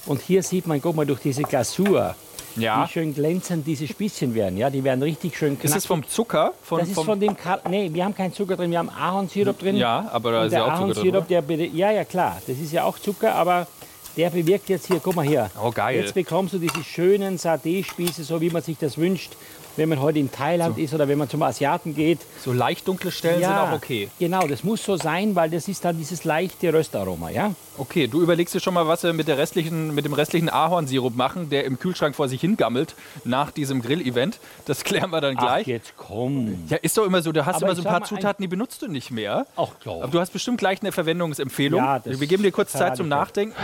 Und 0.07 0.21
hier 0.21 0.41
sieht 0.43 0.65
man, 0.67 0.81
guck 0.81 0.95
mal, 0.95 1.05
durch 1.05 1.19
diese 1.19 1.43
Glasur, 1.43 2.15
Ja. 2.55 2.83
wie 2.83 2.91
schön 2.91 3.13
glänzend 3.13 3.67
diese 3.67 3.87
Spießchen 3.87 4.33
werden. 4.33 4.57
Ja, 4.57 4.69
die 4.69 4.83
werden 4.83 5.03
richtig 5.03 5.37
schön 5.37 5.49
knackig. 5.55 5.65
Ist 5.65 5.75
das 5.75 5.85
vom 5.85 6.07
Zucker? 6.07 6.53
Von, 6.63 6.79
das 6.79 6.89
ist 6.89 6.99
von 6.99 7.19
dem 7.19 7.35
Kar 7.37 7.59
nee, 7.69 7.89
wir 7.93 8.03
haben 8.03 8.15
keinen 8.15 8.33
Zucker 8.33 8.55
drin, 8.55 8.71
wir 8.71 8.79
haben 8.79 8.89
Ahornsirup 8.89 9.59
drin. 9.59 9.75
Ja, 9.75 10.09
aber 10.11 10.31
da 10.31 10.45
ist 10.45 10.51
der 10.53 10.59
ja 10.59 10.65
auch 10.65 10.79
Zucker 10.79 10.93
drin, 10.93 11.13
Ahornsirup, 11.15 11.27
der 11.27 11.41
be- 11.41 11.67
ja, 11.67 11.91
ja 11.91 12.03
klar, 12.05 12.41
das 12.47 12.57
ist 12.57 12.71
ja 12.71 12.83
auch 12.85 12.97
Zucker, 12.97 13.35
aber 13.35 13.67
der 14.15 14.31
bewirkt 14.31 14.69
jetzt 14.69 14.87
hier, 14.87 14.99
guck 15.03 15.15
mal 15.15 15.25
hier. 15.27 15.51
Oh, 15.63 15.69
geil. 15.69 15.99
Jetzt 15.99 16.15
bekommst 16.15 16.53
du 16.55 16.57
diese 16.57 16.83
schönen 16.83 17.37
Sardé-Spieße, 17.37 18.23
so 18.23 18.41
wie 18.41 18.49
man 18.49 18.63
sich 18.63 18.77
das 18.79 18.97
wünscht, 18.97 19.33
wenn 19.77 19.89
man 19.89 20.01
heute 20.01 20.19
in 20.19 20.31
Thailand 20.31 20.77
ist 20.77 20.93
oder 20.93 21.07
wenn 21.07 21.17
man 21.17 21.29
zum 21.29 21.41
Asiaten 21.43 21.95
geht. 21.95 22.19
So 22.43 22.51
leicht 22.51 22.87
dunkle 22.87 23.11
Stellen 23.11 23.41
sind 23.41 23.51
auch 23.51 23.71
okay. 23.71 24.09
Genau, 24.19 24.47
das 24.47 24.63
muss 24.63 24.83
so 24.83 24.97
sein, 24.97 25.35
weil 25.35 25.49
das 25.49 25.67
ist 25.67 25.85
dann 25.85 25.97
dieses 25.97 26.23
leichte 26.23 26.73
Röstaroma, 26.73 27.29
ja? 27.29 27.53
Okay, 27.77 28.07
du 28.07 28.21
überlegst 28.21 28.55
dir 28.55 28.59
schon 28.59 28.73
mal, 28.73 28.87
was 28.87 29.03
wir 29.03 29.13
mit, 29.13 29.27
der 29.27 29.37
restlichen, 29.37 29.93
mit 29.93 30.05
dem 30.05 30.13
restlichen 30.13 30.49
Ahornsirup 30.49 31.15
machen, 31.15 31.49
der 31.49 31.65
im 31.65 31.79
Kühlschrank 31.79 32.15
vor 32.15 32.27
sich 32.27 32.41
hingammelt 32.41 32.95
nach 33.23 33.51
diesem 33.51 33.81
Grill-Event. 33.81 34.39
Das 34.65 34.83
klären 34.83 35.11
wir 35.11 35.21
dann 35.21 35.35
Ach, 35.37 35.41
gleich. 35.41 35.67
jetzt 35.67 35.93
komm. 35.95 36.65
Ja, 36.69 36.77
ist 36.77 36.97
doch 36.97 37.05
immer 37.05 37.21
so, 37.21 37.31
du 37.31 37.45
hast 37.45 37.57
Aber 37.57 37.67
immer 37.67 37.75
so 37.75 37.81
ein 37.81 37.87
paar 37.87 38.03
Zutaten, 38.03 38.41
die 38.43 38.47
benutzt 38.47 38.81
du 38.81 38.87
nicht 38.87 39.11
mehr. 39.11 39.45
Ach 39.55 39.69
klar. 39.79 40.03
Aber 40.03 40.11
du 40.11 40.19
hast 40.19 40.33
bestimmt 40.33 40.57
gleich 40.57 40.81
eine 40.81 40.91
Verwendungsempfehlung. 40.91 41.79
Ja, 41.79 41.99
das 41.99 42.19
wir 42.19 42.27
geben 42.27 42.43
dir 42.43 42.51
kurz 42.51 42.71
Zeit 42.71 42.95
zum. 42.95 43.07
Nachdenken. 43.07 43.55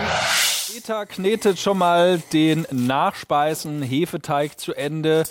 Peter 0.73 1.05
knetet 1.05 1.59
schon 1.59 1.77
mal 1.77 2.21
den 2.31 2.65
Nachspeisen 2.71 3.81
Hefeteig 3.81 4.59
zu 4.59 4.73
Ende. 4.73 5.23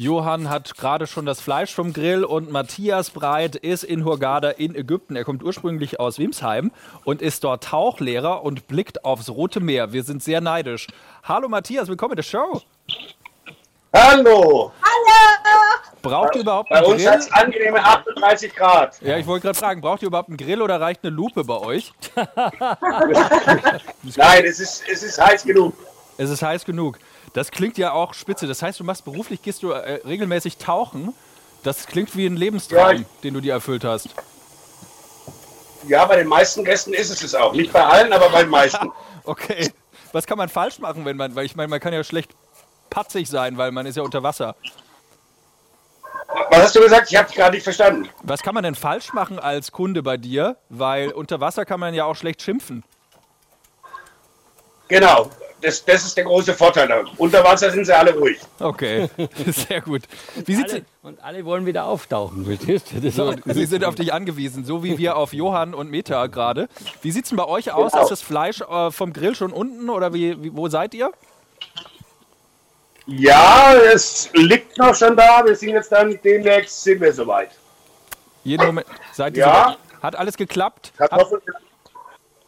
Johann 0.00 0.48
hat 0.48 0.76
gerade 0.76 1.08
schon 1.08 1.26
das 1.26 1.40
Fleisch 1.40 1.74
vom 1.74 1.92
Grill 1.92 2.22
und 2.22 2.52
Matthias 2.52 3.10
Breit 3.10 3.56
ist 3.56 3.82
in 3.82 4.04
Hurghada 4.04 4.50
in 4.50 4.76
Ägypten. 4.76 5.16
Er 5.16 5.24
kommt 5.24 5.42
ursprünglich 5.42 5.98
aus 5.98 6.20
Wimsheim 6.20 6.70
und 7.02 7.20
ist 7.20 7.42
dort 7.42 7.64
Tauchlehrer 7.64 8.44
und 8.44 8.68
blickt 8.68 9.04
aufs 9.04 9.28
Rote 9.28 9.58
Meer. 9.58 9.92
Wir 9.92 10.04
sind 10.04 10.22
sehr 10.22 10.40
neidisch. 10.40 10.86
Hallo 11.24 11.48
Matthias, 11.48 11.88
willkommen 11.88 12.12
in 12.12 12.16
der 12.18 12.22
Show. 12.22 12.62
Hallo! 13.92 14.70
Braucht 16.00 16.36
ihr 16.36 16.42
überhaupt 16.42 16.68
Bei 16.68 16.76
einen 16.76 16.86
uns 16.86 17.02
Grill? 17.02 17.10
hat 17.10 17.18
es 17.18 17.32
angenehme 17.32 17.84
38 17.84 18.54
Grad. 18.54 19.02
Ja, 19.02 19.16
ich 19.18 19.26
wollte 19.26 19.46
gerade 19.46 19.58
fragen, 19.58 19.80
braucht 19.80 20.02
ihr 20.02 20.06
überhaupt 20.06 20.28
einen 20.28 20.36
Grill 20.36 20.62
oder 20.62 20.80
reicht 20.80 21.02
eine 21.02 21.10
Lupe 21.10 21.42
bei 21.42 21.58
euch? 21.58 21.92
Nein, 24.14 24.44
es 24.44 24.60
ist, 24.60 24.84
es 24.88 25.02
ist 25.02 25.20
heiß 25.20 25.42
genug. 25.42 25.74
Es 26.18 26.30
ist 26.30 26.40
heiß 26.42 26.64
genug. 26.64 27.00
Das 27.38 27.52
klingt 27.52 27.78
ja 27.78 27.92
auch 27.92 28.14
spitze. 28.14 28.48
Das 28.48 28.62
heißt, 28.62 28.80
du 28.80 28.84
machst 28.84 29.04
beruflich, 29.04 29.40
gehst 29.40 29.62
du 29.62 29.70
äh, 29.70 30.00
regelmäßig 30.04 30.56
tauchen. 30.56 31.14
Das 31.62 31.86
klingt 31.86 32.16
wie 32.16 32.26
ein 32.26 32.36
Lebenstraum, 32.36 32.96
Ja, 32.96 33.04
den 33.22 33.34
du 33.34 33.40
dir 33.40 33.52
erfüllt 33.52 33.84
hast. 33.84 34.08
Ja, 35.86 36.04
bei 36.06 36.16
den 36.16 36.26
meisten 36.26 36.64
Gästen 36.64 36.92
ist 36.92 37.10
es 37.10 37.22
es 37.22 37.36
auch. 37.36 37.52
Nicht 37.52 37.72
bei 37.72 37.84
allen, 37.84 38.12
aber 38.12 38.28
bei 38.30 38.42
den 38.42 38.50
meisten. 38.50 38.90
Okay. 39.24 39.70
Was 40.12 40.26
kann 40.26 40.38
man 40.38 40.48
falsch 40.48 40.78
machen, 40.78 41.04
wenn 41.04 41.16
man, 41.18 41.36
weil 41.36 41.44
ich 41.44 41.54
meine, 41.54 41.68
man 41.68 41.80
kann 41.80 41.92
ja 41.92 42.02
schlecht 42.02 42.30
patzig 42.88 43.28
sein, 43.28 43.58
weil 43.58 43.72
man 43.72 43.84
ist 43.84 43.96
ja 43.96 44.02
unter 44.02 44.22
Wasser. 44.22 44.56
Was 46.50 46.62
hast 46.62 46.76
du 46.76 46.80
gesagt? 46.80 47.12
Ich 47.12 47.16
habe 47.16 47.28
dich 47.28 47.36
gerade 47.36 47.54
nicht 47.54 47.62
verstanden. 47.62 48.08
Was 48.22 48.42
kann 48.42 48.54
man 48.54 48.64
denn 48.64 48.74
falsch 48.74 49.12
machen 49.12 49.38
als 49.38 49.70
Kunde 49.70 50.02
bei 50.02 50.16
dir? 50.16 50.56
Weil 50.70 51.10
unter 51.10 51.40
Wasser 51.40 51.66
kann 51.66 51.78
man 51.78 51.92
ja 51.92 52.06
auch 52.06 52.16
schlecht 52.16 52.40
schimpfen. 52.40 52.84
Genau, 54.88 55.30
das, 55.60 55.84
das 55.84 56.04
ist 56.06 56.16
der 56.16 56.24
große 56.24 56.54
Vorteil. 56.54 56.88
daran. 56.88 57.08
Unter 57.18 57.44
Wasser 57.44 57.70
sind 57.70 57.84
sie 57.84 57.96
alle 57.96 58.14
ruhig. 58.14 58.38
Okay, 58.60 59.08
sehr 59.46 59.80
gut. 59.80 60.02
Wie 60.46 60.54
sieht's 60.54 60.72
alle, 60.72 60.84
und 61.02 61.22
alle 61.22 61.44
wollen 61.44 61.66
wieder 61.66 61.84
auftauchen, 61.84 62.44
so. 63.10 63.34
Sie 63.44 63.66
sind 63.66 63.84
auf 63.84 63.94
dich 63.94 64.12
angewiesen, 64.12 64.64
so 64.64 64.82
wie 64.84 64.98
wir 64.98 65.16
auf 65.16 65.32
Johann 65.32 65.74
und 65.74 65.90
Meta 65.90 66.26
gerade. 66.28 66.68
Wie 67.02 67.10
sieht's 67.10 67.28
denn 67.30 67.36
bei 67.38 67.46
euch 67.46 67.72
aus? 67.72 67.92
Genau. 67.92 68.02
Ist 68.04 68.10
das 68.10 68.22
Fleisch 68.22 68.60
äh, 68.62 68.90
vom 68.90 69.12
Grill 69.12 69.34
schon 69.34 69.52
unten 69.52 69.90
oder 69.90 70.14
wie, 70.14 70.42
wie, 70.42 70.56
wo 70.56 70.68
seid 70.68 70.94
ihr? 70.94 71.12
Ja, 73.06 73.72
es 73.74 74.28
liegt 74.34 74.76
noch 74.78 74.94
schon 74.94 75.16
da. 75.16 75.42
Wir 75.44 75.56
sind 75.56 75.70
jetzt 75.70 75.90
dann 75.90 76.18
demnächst 76.22 76.82
sind 76.82 77.00
wir 77.00 77.12
soweit. 77.12 77.50
Jeden 78.44 78.66
Moment 78.66 78.86
seid 79.12 79.36
ihr 79.36 79.44
Ja. 79.44 79.64
soweit? 79.64 79.78
Hat 80.02 80.16
alles 80.16 80.36
geklappt? 80.36 80.92
Kartoffeln. 80.96 81.40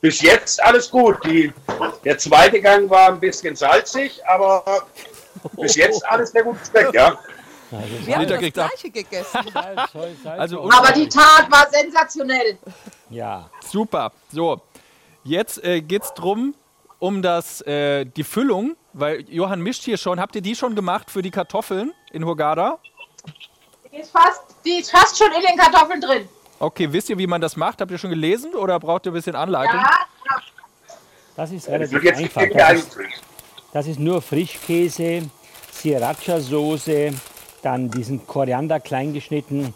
Bis 0.01 0.21
jetzt 0.23 0.63
alles 0.63 0.91
gut. 0.91 1.19
Die, 1.25 1.53
der 2.05 2.19
zweite 2.19 2.61
Gang 2.61 2.89
war 2.89 3.09
ein 3.09 3.21
bisschen 3.21 3.55
salzig, 3.55 4.21
aber 4.27 4.87
bis 5.53 5.77
jetzt 5.77 6.05
alles 6.07 6.31
sehr 6.31 6.43
gut 6.43 6.59
geschmeckt, 6.59 6.95
ja. 6.95 7.19
Wir 7.71 8.17
haben 8.17 8.27
das 8.27 8.39
kriegt 8.39 8.59
ab. 8.59 8.71
Gleiche 8.71 8.91
gegessen. 8.91 9.39
Also 10.25 10.71
Aber 10.71 10.93
die 10.93 11.09
Tat 11.09 11.51
war 11.51 11.69
sensationell. 11.71 12.59
Ja. 13.11 13.49
Super. 13.65 14.13
So, 14.33 14.61
jetzt 15.23 15.63
äh, 15.63 15.81
geht's 15.81 16.13
drum 16.15 16.55
um 16.99 17.23
das 17.23 17.61
äh, 17.63 18.05
die 18.05 18.25
Füllung, 18.25 18.77
weil 18.93 19.25
Johann 19.31 19.61
mischt 19.61 19.85
hier 19.85 19.97
schon. 19.97 20.21
Habt 20.21 20.35
ihr 20.35 20.43
die 20.43 20.55
schon 20.55 20.75
gemacht 20.75 21.11
für 21.11 21.23
die 21.23 21.31
Kartoffeln 21.31 21.93
in 22.13 22.25
Hurghada? 22.25 22.79
Die 23.91 23.97
ist, 23.97 24.11
fast, 24.11 24.43
die 24.65 24.81
ist 24.81 24.91
fast 24.91 25.17
schon 25.17 25.33
in 25.33 25.41
den 25.41 25.57
Kartoffeln 25.57 26.01
drin. 26.01 26.29
Okay, 26.63 26.93
wisst 26.93 27.09
ihr, 27.09 27.17
wie 27.17 27.27
man 27.27 27.41
das 27.41 27.57
macht? 27.57 27.81
Habt 27.81 27.91
ihr 27.91 27.97
schon 27.97 28.11
gelesen 28.11 28.55
oder 28.55 28.79
braucht 28.79 29.07
ihr 29.07 29.13
ein 29.13 29.15
bisschen 29.15 29.35
Anleitung? 29.35 29.81
Ja, 29.81 29.91
Das 31.35 31.51
ist 31.53 31.67
Das 31.67 31.73
relativ 31.73 32.03
jetzt 32.03 32.19
einfach. 32.19 32.43
Das 32.55 32.79
ist, 32.79 32.99
das 33.73 33.87
ist 33.87 33.99
nur 33.99 34.21
Frischkäse, 34.21 35.23
Sriracha-Soße, 35.73 37.15
dann 37.63 37.91
diesen 37.91 38.27
Koriander 38.27 38.79
klein 38.79 39.15
geschnitten. 39.15 39.73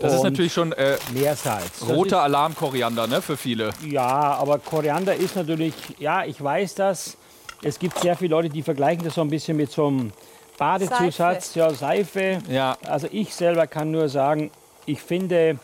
Das 0.00 0.12
ist 0.12 0.22
natürlich 0.22 0.52
schon 0.52 0.72
äh, 0.72 0.98
Meersalz. 1.14 1.80
Das 1.80 1.88
roter 1.88 2.22
Alarmkoriander, 2.22 3.06
ne, 3.06 3.22
für 3.22 3.38
viele. 3.38 3.70
Ja, 3.84 4.06
aber 4.06 4.58
Koriander 4.58 5.14
ist 5.14 5.34
natürlich, 5.34 5.72
ja, 5.98 6.24
ich 6.26 6.42
weiß 6.44 6.74
das. 6.74 7.16
Es 7.62 7.78
gibt 7.78 7.98
sehr 8.00 8.16
viele 8.16 8.30
Leute, 8.32 8.50
die 8.50 8.62
vergleichen 8.62 9.02
das 9.02 9.14
so 9.14 9.22
ein 9.22 9.30
bisschen 9.30 9.56
mit 9.56 9.72
so 9.72 9.86
einem 9.86 10.12
Badezusatz, 10.58 11.54
ja, 11.54 11.70
Seife. 11.70 12.38
Ja. 12.48 12.76
Also 12.86 13.08
ich 13.10 13.34
selber 13.34 13.66
kann 13.66 13.90
nur 13.90 14.10
sagen, 14.10 14.50
ich 14.84 15.00
finde 15.00 15.58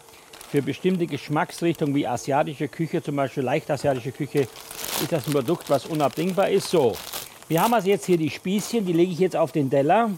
für 0.55 0.63
bestimmte 0.63 1.09
Geschmacksrichtungen 1.09 1.97
wie 1.97 2.07
asiatische 2.07 2.69
Küche, 2.69 3.03
zum 3.03 3.17
Beispiel 3.17 3.43
leicht 3.43 3.69
asiatische 3.73 4.13
Küche, 4.13 4.43
ist 5.03 5.11
das 5.11 5.27
ein 5.27 5.33
Produkt, 5.33 5.69
was 5.69 5.85
unabdingbar 5.85 6.49
ist. 6.49 6.71
So, 6.71 6.95
wir 7.49 7.61
haben 7.61 7.75
also 7.75 7.89
jetzt 7.89 8.07
hier 8.07 8.19
die 8.19 8.31
Spießchen, 8.31 8.87
die 8.87 8.93
lege 8.93 9.11
ich 9.11 9.19
jetzt 9.19 9.35
auf 9.35 9.51
den 9.51 9.69
Teller. 9.69 10.13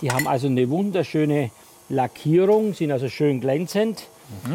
Die 0.00 0.10
haben 0.10 0.26
also 0.26 0.48
eine 0.48 0.68
wunderschöne 0.68 1.52
Lackierung, 1.88 2.74
sind 2.74 2.90
also 2.90 3.08
schön 3.08 3.40
glänzend. 3.40 4.08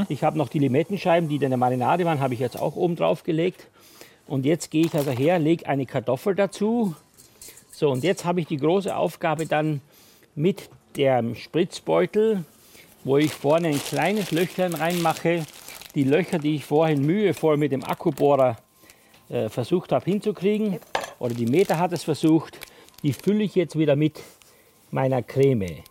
Ich 0.10 0.22
habe 0.22 0.38
noch 0.38 0.50
die 0.50 0.60
Limettenscheiben, 0.60 1.30
die 1.30 1.36
in 1.36 1.50
der 1.50 1.56
Marinade 1.56 2.04
waren, 2.04 2.20
habe 2.20 2.34
ich 2.34 2.42
jetzt 2.42 2.60
auch 2.60 2.76
oben 2.76 2.98
drauf 2.98 3.24
gelegt. 3.24 3.68
Und 4.28 4.46
jetzt 4.46 4.70
gehe 4.70 4.86
ich 4.86 4.94
also 4.94 5.12
her, 5.12 5.40
lege 5.40 5.66
eine 5.66 5.86
Kartoffel 5.86 6.36
dazu. 6.36 6.94
So, 7.72 7.90
und 7.90 8.04
jetzt 8.04 8.26
habe 8.26 8.42
ich 8.42 8.48
die 8.48 8.58
große 8.58 8.94
Aufgabe 8.94 9.46
dann 9.46 9.80
mit 10.36 10.70
dem 10.98 11.36
Spritzbeutel, 11.36 12.44
wo 13.04 13.18
ich 13.18 13.34
vorne 13.34 13.70
ein 13.70 13.84
kleines 13.84 14.32
Löchlein 14.32 14.74
reinmache. 14.74 15.46
Die 15.96 16.04
Löcher, 16.04 16.40
die 16.40 16.56
ich 16.56 16.66
vorhin 16.66 17.06
mühevoll 17.06 17.58
mit 17.58 17.72
dem 17.72 17.84
Akkubohrer 17.84 18.58
äh, 19.30 19.50
versucht 19.50 19.92
habe 19.92 20.06
hinzukriegen, 20.06 20.80
oder 21.20 21.34
die 21.34 21.46
Meta 21.46 21.78
hat 21.78 21.92
es 21.92 22.04
versucht, 22.04 22.58
die 23.04 23.14
fülle 23.14 23.44
ich 23.44 23.56
jetzt 23.56 23.78
wieder 23.78 23.96
mit 23.96 24.22
meiner 24.90 25.22
Creme. 25.22 25.84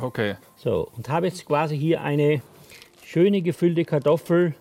Okay. 0.00 0.36
So, 0.56 0.88
und 0.96 1.08
habe 1.08 1.26
jetzt 1.26 1.44
quasi 1.46 1.78
hier 1.78 2.00
eine 2.00 2.42
schöne 3.04 3.42
gefüllte 3.42 3.84
Kartoffel 3.84 4.54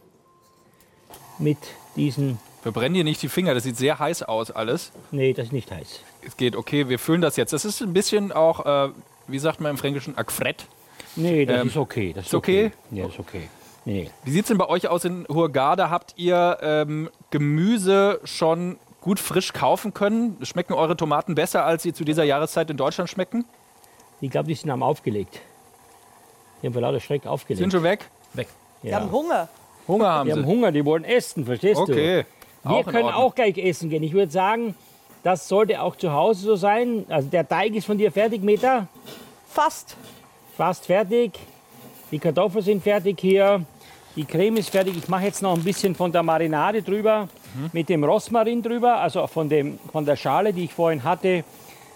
mit 1.40 1.58
diesen. 1.96 2.40
Verbrennen 2.62 2.96
dir 2.96 3.04
nicht 3.04 3.22
die 3.22 3.30
Finger, 3.30 3.54
das 3.54 3.64
sieht 3.64 3.78
sehr 3.78 4.00
heiß 4.00 4.24
aus 4.24 4.52
alles. 4.52 4.92
Nee, 5.12 5.34
das 5.34 5.48
ist 5.48 5.52
nicht 5.54 5.72
heiß. 5.72 6.02
Es 6.26 6.38
geht, 6.38 6.56
okay, 6.56 6.90
wir 6.90 7.00
füllen 7.00 7.22
das 7.22 7.36
jetzt. 7.38 7.54
Das 7.54 7.66
ist 7.66 7.82
ein 7.82 7.94
bisschen 7.94 8.32
auch, 8.32 8.66
äh, 8.66 8.90
wie 9.28 9.40
sagt 9.40 9.62
man 9.62 9.72
im 9.72 9.78
Fränkischen, 9.78 10.18
Akfret. 10.18 10.68
Nee, 11.18 11.46
das 11.46 11.62
Ähm, 11.62 11.68
ist 11.68 11.78
okay. 11.78 12.14
Das 12.14 12.24
ist 12.26 12.30
ist 12.30 12.34
okay? 12.36 12.72
Ja, 12.92 13.06
ist 13.08 13.20
okay. 13.20 13.50
Nee. 13.86 14.10
Wie 14.24 14.32
sieht 14.32 14.42
es 14.44 14.48
denn 14.50 14.58
bei 14.58 14.68
euch 14.70 14.88
aus 14.88 15.06
in 15.06 15.26
Hurghada? 15.30 15.90
Habt 15.90 16.14
ihr 16.18 16.58
ähm, 16.62 17.10
Gemüse 17.32 18.20
schon 18.24 18.78
gut 19.02 19.20
frisch 19.20 19.54
kaufen 19.54 19.94
können? 19.94 20.38
Schmecken 20.44 20.74
eure 20.74 20.98
Tomaten 20.98 21.36
besser, 21.36 21.64
als 21.66 21.84
sie 21.84 21.94
zu 21.94 22.04
dieser 22.04 22.24
Jahreszeit 22.24 22.70
in 22.70 22.78
Deutschland 22.78 23.10
schmecken? 23.10 23.46
Ich 24.22 24.30
glaube, 24.30 24.48
die 24.48 24.56
sind 24.56 24.70
am 24.72 24.84
aufgelegt. 24.84 25.40
Die 26.62 26.68
haben 26.68 26.74
vor 26.74 26.82
lauter 26.82 27.00
Schreck 27.00 27.26
aufgelegt. 27.26 27.60
Sind 27.60 27.72
schon 27.72 27.84
weg? 27.84 28.10
weg. 28.34 28.48
Die 28.84 28.94
haben 28.94 29.12
Hunger. 29.12 29.48
Hunger 29.88 30.08
haben 30.10 30.28
Die 30.28 30.34
sie. 30.34 30.40
haben 30.40 30.46
Hunger, 30.48 30.72
die 30.72 30.84
wollen 30.86 31.04
essen, 31.06 31.46
verstehst 31.46 31.80
Okay, 31.80 32.26
du? 32.64 32.70
auch 32.70 32.86
Wir 32.86 32.92
können 32.92 33.10
auch 33.10 33.34
gleich 33.36 33.58
essen 33.58 33.90
gehen. 33.90 34.04
Ich 34.04 34.14
würde 34.14 34.32
sagen, 34.32 34.76
das 35.24 35.48
sollte 35.48 35.82
auch 35.82 35.96
zu 35.96 36.12
Hause 36.12 36.42
so 36.42 36.56
sein. 36.56 37.06
Also 37.10 37.30
der 37.30 37.48
Teig 37.48 37.74
ist 37.74 37.86
von 37.86 37.98
dir 37.98 38.12
fertig, 38.12 38.44
Meta? 38.44 38.88
Fast. 39.50 39.96
Fast 40.58 40.86
fertig. 40.88 41.34
Die 42.12 42.20
Kartoffeln 42.20 42.64
sind 42.64 42.84
fertig 42.84 43.20
hier. 43.22 43.64
Die 44.16 44.26
Creme 44.26 44.58
ist 44.58 44.70
fertig. 44.72 44.98
Ich 44.98 45.08
mache 45.08 45.26
jetzt 45.26 45.42
noch 45.44 45.56
ein 45.56 45.64
bisschen 45.64 45.94
von 45.94 46.12
der 46.12 46.24
Marinade 46.24 46.82
drüber, 46.82 47.30
mit 47.74 47.90
dem 47.90 48.04
Rosmarin 48.04 48.64
drüber, 48.64 48.98
also 48.98 49.28
von, 49.28 49.48
dem, 49.50 49.78
von 49.92 50.06
der 50.06 50.16
Schale, 50.16 50.54
die 50.54 50.64
ich 50.66 50.74
vorhin 50.74 51.04
hatte, 51.04 51.44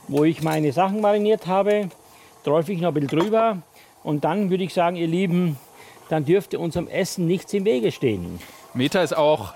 wo 0.08 0.24
ich 0.24 0.44
meine 0.44 0.72
Sachen 0.72 1.02
mariniert 1.02 1.48
habe. 1.48 1.90
Träufe 2.44 2.74
ich 2.74 2.82
noch 2.82 2.90
ein 2.90 2.94
bisschen 2.94 3.20
drüber. 3.20 3.58
Und 4.04 4.24
dann 4.24 4.50
würde 4.52 4.64
ich 4.64 4.74
sagen, 4.74 4.96
ihr 4.96 5.08
Lieben, 5.08 5.58
dann 6.10 6.26
dürfte 6.26 6.60
unserem 6.60 6.88
Essen 6.88 7.26
nichts 7.26 7.54
im 7.54 7.66
Wege 7.66 7.92
stehen. 7.92 8.40
Meta 8.76 9.02
ist 9.02 9.16
auch 9.18 9.54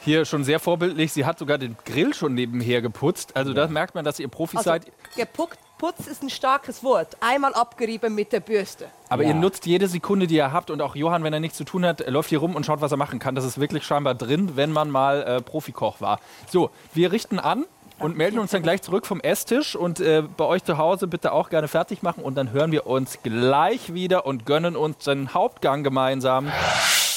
hier 0.00 0.26
schon 0.26 0.44
sehr 0.44 0.60
vorbildlich. 0.60 1.12
Sie 1.12 1.24
hat 1.24 1.38
sogar 1.38 1.56
den 1.56 1.76
Grill 1.86 2.12
schon 2.12 2.34
nebenher 2.34 2.82
geputzt. 2.82 3.34
Also 3.34 3.54
da 3.54 3.66
merkt 3.68 3.94
man, 3.94 4.04
dass 4.04 4.18
ihr 4.20 4.28
Profis 4.28 4.58
Also, 4.58 4.70
seid. 4.70 4.86
gepuckt, 5.16 5.58
Putz 5.84 6.06
ist 6.06 6.22
ein 6.22 6.30
starkes 6.30 6.82
Wort. 6.82 7.14
Einmal 7.20 7.52
abgerieben 7.52 8.14
mit 8.14 8.32
der 8.32 8.40
Bürste. 8.40 8.86
Aber 9.10 9.22
Ja. 9.22 9.28
ihr 9.28 9.34
nutzt 9.34 9.66
jede 9.66 9.86
Sekunde, 9.86 10.26
die 10.26 10.36
ihr 10.36 10.50
habt. 10.50 10.70
Und 10.70 10.80
auch 10.80 10.96
Johann, 10.96 11.22
wenn 11.24 11.34
er 11.34 11.40
nichts 11.40 11.58
zu 11.58 11.64
tun 11.64 11.84
hat, 11.84 12.08
läuft 12.08 12.30
hier 12.30 12.38
rum 12.38 12.56
und 12.56 12.64
schaut, 12.64 12.80
was 12.80 12.90
er 12.90 12.96
machen 12.96 13.18
kann. 13.18 13.34
Das 13.34 13.44
ist 13.44 13.60
wirklich 13.60 13.84
scheinbar 13.84 14.14
drin, 14.14 14.52
wenn 14.54 14.72
man 14.72 14.88
mal 14.88 15.22
äh, 15.22 15.42
Profikoch 15.42 16.00
war. 16.00 16.20
So, 16.50 16.70
wir 16.94 17.12
richten 17.12 17.38
an 17.38 17.66
und 17.98 18.16
melden 18.16 18.38
uns 18.38 18.52
dann 18.52 18.62
gleich 18.62 18.80
zurück 18.80 19.04
vom 19.04 19.20
Esstisch. 19.20 19.76
Und 19.76 20.00
äh, 20.00 20.22
bei 20.22 20.46
euch 20.46 20.64
zu 20.64 20.78
Hause 20.78 21.06
bitte 21.06 21.32
auch 21.32 21.50
gerne 21.50 21.68
fertig 21.68 22.02
machen. 22.02 22.24
Und 22.24 22.36
dann 22.36 22.52
hören 22.52 22.72
wir 22.72 22.86
uns 22.86 23.18
gleich 23.22 23.92
wieder 23.92 24.24
und 24.24 24.46
gönnen 24.46 24.76
uns 24.76 25.04
den 25.04 25.34
Hauptgang 25.34 25.84
gemeinsam. 25.84 26.50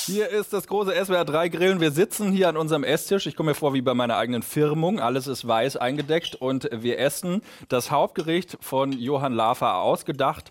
Hier 0.08 0.30
ist 0.30 0.54
das 0.54 0.68
große 0.68 0.94
SWR 1.04 1.26
3 1.26 1.50
Grillen. 1.50 1.82
Wir 1.82 1.92
sitzen 1.92 2.32
hier 2.32 2.48
an 2.48 2.56
unserem 2.56 2.86
Esstisch. 2.86 3.28
Ich 3.28 3.36
komme 3.36 3.52
mir 3.52 3.56
vor 3.56 3.74
wie 3.74 3.82
bei 3.82 3.94
meiner 3.94 4.16
eigenen 4.16 4.42
Firmung. 4.42 5.02
Alles 5.02 5.28
ist 5.28 5.46
weiß 5.46 5.76
eingedeckt 5.76 6.36
und 6.36 6.70
wir 6.72 6.98
essen 6.98 7.42
das 7.68 7.92
Hauptgericht 7.92 8.58
von 8.62 8.94
Johann 8.94 9.34
Lafer 9.34 9.82
ausgedacht. 9.82 10.50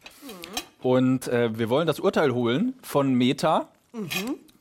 Und 0.83 1.29
äh, 1.29 1.59
wir 1.59 1.71
wollen 1.71 1.87
das 1.87 2.01
Urteil 2.01 2.35
holen 2.35 2.75
von 2.83 3.15
Meta. 3.15 3.69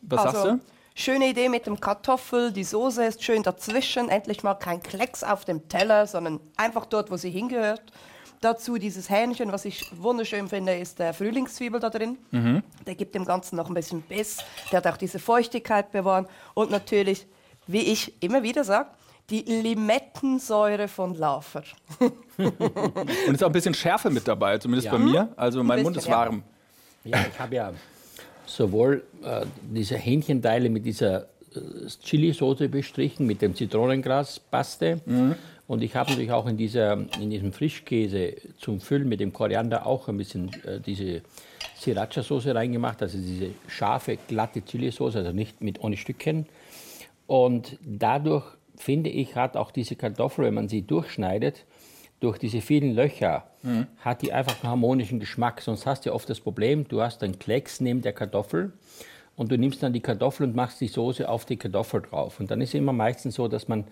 Was 0.02 0.24
sagst 0.24 0.36
du? 0.46 0.50
Also, 0.50 0.60
Schöne 0.98 1.28
Idee 1.28 1.50
mit 1.50 1.68
dem 1.68 1.82
Kartoffel, 1.82 2.54
die 2.54 2.64
Soße 2.64 3.04
ist 3.04 3.22
schön 3.22 3.44
dazwischen, 3.44 4.08
endlich 4.08 4.44
mal 4.44 4.54
kein 4.54 4.82
Klecks 4.82 5.26
auf 5.26 5.44
dem 5.44 5.68
Teller, 5.68 6.08
sondern 6.08 6.40
einfach 6.56 6.86
dort, 6.86 7.12
wo 7.12 7.18
sie 7.18 7.32
hingehört. 7.32 7.84
Dazu 8.46 8.78
dieses 8.78 9.10
Hähnchen, 9.10 9.52
was 9.52 9.66
ich 9.66 9.84
wunderschön 9.98 10.48
finde, 10.48 10.76
ist 10.78 11.00
der 11.00 11.16
Frühlingszwiebel 11.16 11.80
da 11.80 11.90
drin. 11.90 12.20
Mhm. 12.30 12.62
Der 12.86 12.94
gibt 12.94 13.16
dem 13.16 13.26
Ganzen 13.26 13.56
noch 13.56 13.70
ein 13.70 13.74
bisschen 13.74 14.04
Biss, 14.04 14.38
der 14.72 14.78
hat 14.78 14.86
auch 14.88 14.98
diese 14.98 15.18
Feuchtigkeit 15.18 15.92
bewahren 15.92 16.28
und 16.54 16.70
natürlich, 16.70 17.26
wie 17.66 17.80
ich 17.80 18.14
immer 18.22 18.44
wieder 18.44 18.64
sage, 18.64 18.90
Die 19.32 19.42
Limettensäure 19.42 20.88
von 20.88 21.16
Lafer. 21.16 21.64
Und 22.38 23.34
ist 23.34 23.44
auch 23.44 23.48
ein 23.48 23.52
bisschen 23.54 23.74
Schärfe 23.74 24.12
mit 24.12 24.28
dabei, 24.28 24.60
zumindest 24.60 24.86
Ja. 24.86 24.92
bei 24.92 25.00
mir. 25.00 25.30
Also 25.36 25.64
mein 25.64 25.80
Ein 25.80 25.84
Mund 25.86 25.98
ist 25.98 26.06
ja. 26.06 26.16
warm. 26.16 26.44
Ja, 27.04 27.26
ich 27.34 27.40
habe 27.40 27.56
ja 27.56 27.74
sowohl 28.46 29.04
äh, 29.24 29.48
diese 29.64 29.96
Hähnchenteile 29.98 30.70
mit 30.70 30.86
dieser 30.86 31.24
äh, 31.24 31.88
Chili-Soße 32.04 32.70
bestrichen, 32.70 33.26
mit 33.26 33.42
dem 33.42 33.56
Zitronengraspaste. 33.56 35.02
Und 35.68 35.82
ich 35.82 35.96
habe 35.96 36.12
natürlich 36.12 36.32
auch 36.32 36.46
in, 36.46 36.58
dieser, 36.58 36.94
in 37.20 37.30
diesem 37.32 37.52
Frischkäse 37.52 38.36
zum 38.60 38.80
Füllen 38.80 39.10
mit 39.10 39.20
dem 39.20 39.34
Koriander 39.34 39.86
auch 39.88 40.08
ein 40.08 40.18
bisschen 40.18 40.52
äh, 40.64 40.80
diese 40.80 41.22
Sriracha-Soße 41.80 42.54
reingemacht, 42.54 43.02
also 43.02 43.18
diese 43.18 43.52
scharfe, 43.68 44.18
glatte 44.28 44.62
Chili-Soße, 44.64 45.18
also 45.20 45.32
nicht 45.32 45.62
mit 45.62 45.84
ohne 45.84 45.98
Stückchen. 45.98 46.46
Und 47.28 47.78
dadurch, 47.84 48.46
finde 48.78 49.10
ich, 49.10 49.36
hat 49.36 49.58
auch 49.58 49.72
diese 49.72 49.96
Kartoffel, 49.96 50.46
wenn 50.46 50.54
man 50.54 50.70
sie 50.70 50.84
durchschneidet, 50.84 51.66
durch 52.20 52.38
diese 52.38 52.62
vielen 52.62 52.94
Löcher, 52.96 53.46
Mhm. 53.66 53.88
hat 53.98 54.22
die 54.22 54.32
einfach 54.32 54.64
einen 54.64 54.70
harmonischen 54.70 55.20
Geschmack. 55.20 55.60
Sonst 55.62 55.88
hast 55.88 56.06
du 56.06 56.10
ja 56.12 56.16
oft 56.16 56.30
das 56.30 56.40
Problem, 56.40 56.88
du 56.88 57.02
hast 57.02 57.24
einen 57.24 57.40
Klecks 57.40 57.82
neben 57.82 58.04
der 58.04 58.14
Kartoffel 58.14 58.72
und 59.36 59.52
du 59.52 59.58
nimmst 59.58 59.82
dann 59.82 59.92
die 59.92 60.02
Kartoffel 60.02 60.46
und 60.48 60.56
machst 60.56 60.80
die 60.82 60.88
Soße 60.88 61.28
auf 61.28 61.46
die 61.46 61.58
Kartoffel 61.58 62.04
drauf. 62.04 62.40
Und 62.40 62.52
dann 62.52 62.62
ist 62.62 62.70
es 62.70 62.76
immer 62.76 62.94
meistens 62.94 63.34
so, 63.36 63.48
dass 63.48 63.68
man 63.68 63.86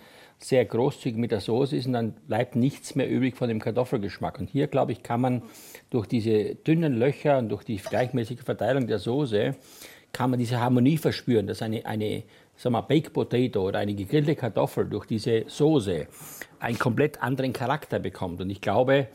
sehr 0.44 0.66
großzügig 0.66 1.18
mit 1.18 1.32
der 1.32 1.40
Soße 1.40 1.76
ist 1.76 1.88
und 1.88 1.94
dann 1.94 2.14
bleibt 2.28 2.56
nichts 2.56 2.96
mehr 2.96 3.10
übrig 3.10 3.38
von 3.38 3.48
dem 3.48 3.60
Kartoffelgeschmack. 3.60 4.40
Und 4.40 4.50
hier, 4.50 4.68
glaube 4.68 4.92
ich, 4.92 5.04
kann 5.04 5.22
man 5.22 5.44
durch 5.90 6.08
diese 6.08 6.56
dünnen 6.56 6.96
Löcher 6.96 7.38
und 7.38 7.50
durch 7.50 7.64
die 7.64 7.78
gleichmäßige 7.78 8.42
Verteilung 8.42 8.88
der 8.88 9.00
Soße, 9.00 9.56
kann 10.12 10.30
man 10.30 10.40
diese 10.40 10.60
Harmonie 10.60 10.98
verspüren, 10.98 11.48
dass 11.48 11.62
eine, 11.62 11.86
eine 11.86 12.24
sag 12.56 12.72
mal, 12.72 12.82
Baked 12.82 13.14
Potato 13.14 13.68
oder 13.68 13.80
eine 13.80 13.94
gegrillte 13.94 14.36
Kartoffel 14.36 14.86
durch 14.86 15.06
diese 15.06 15.46
Soße 15.48 16.08
einen 16.60 16.80
komplett 16.80 17.22
anderen 17.22 17.54
Charakter 17.54 18.00
bekommt. 18.00 18.40
Und 18.42 18.50
ich 18.50 18.62
glaube, 18.62 19.08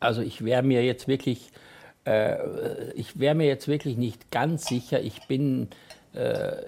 also 0.00 0.22
ich 0.22 0.44
wäre 0.44 0.62
mir 0.62 0.84
jetzt 0.84 1.08
wirklich, 1.08 1.50
äh, 2.04 2.92
ich 2.92 3.18
wäre 3.18 3.34
mir 3.34 3.46
jetzt 3.46 3.68
wirklich 3.68 3.96
nicht 3.96 4.30
ganz 4.30 4.66
sicher. 4.66 5.00
Ich 5.00 5.26
bin, 5.26 5.68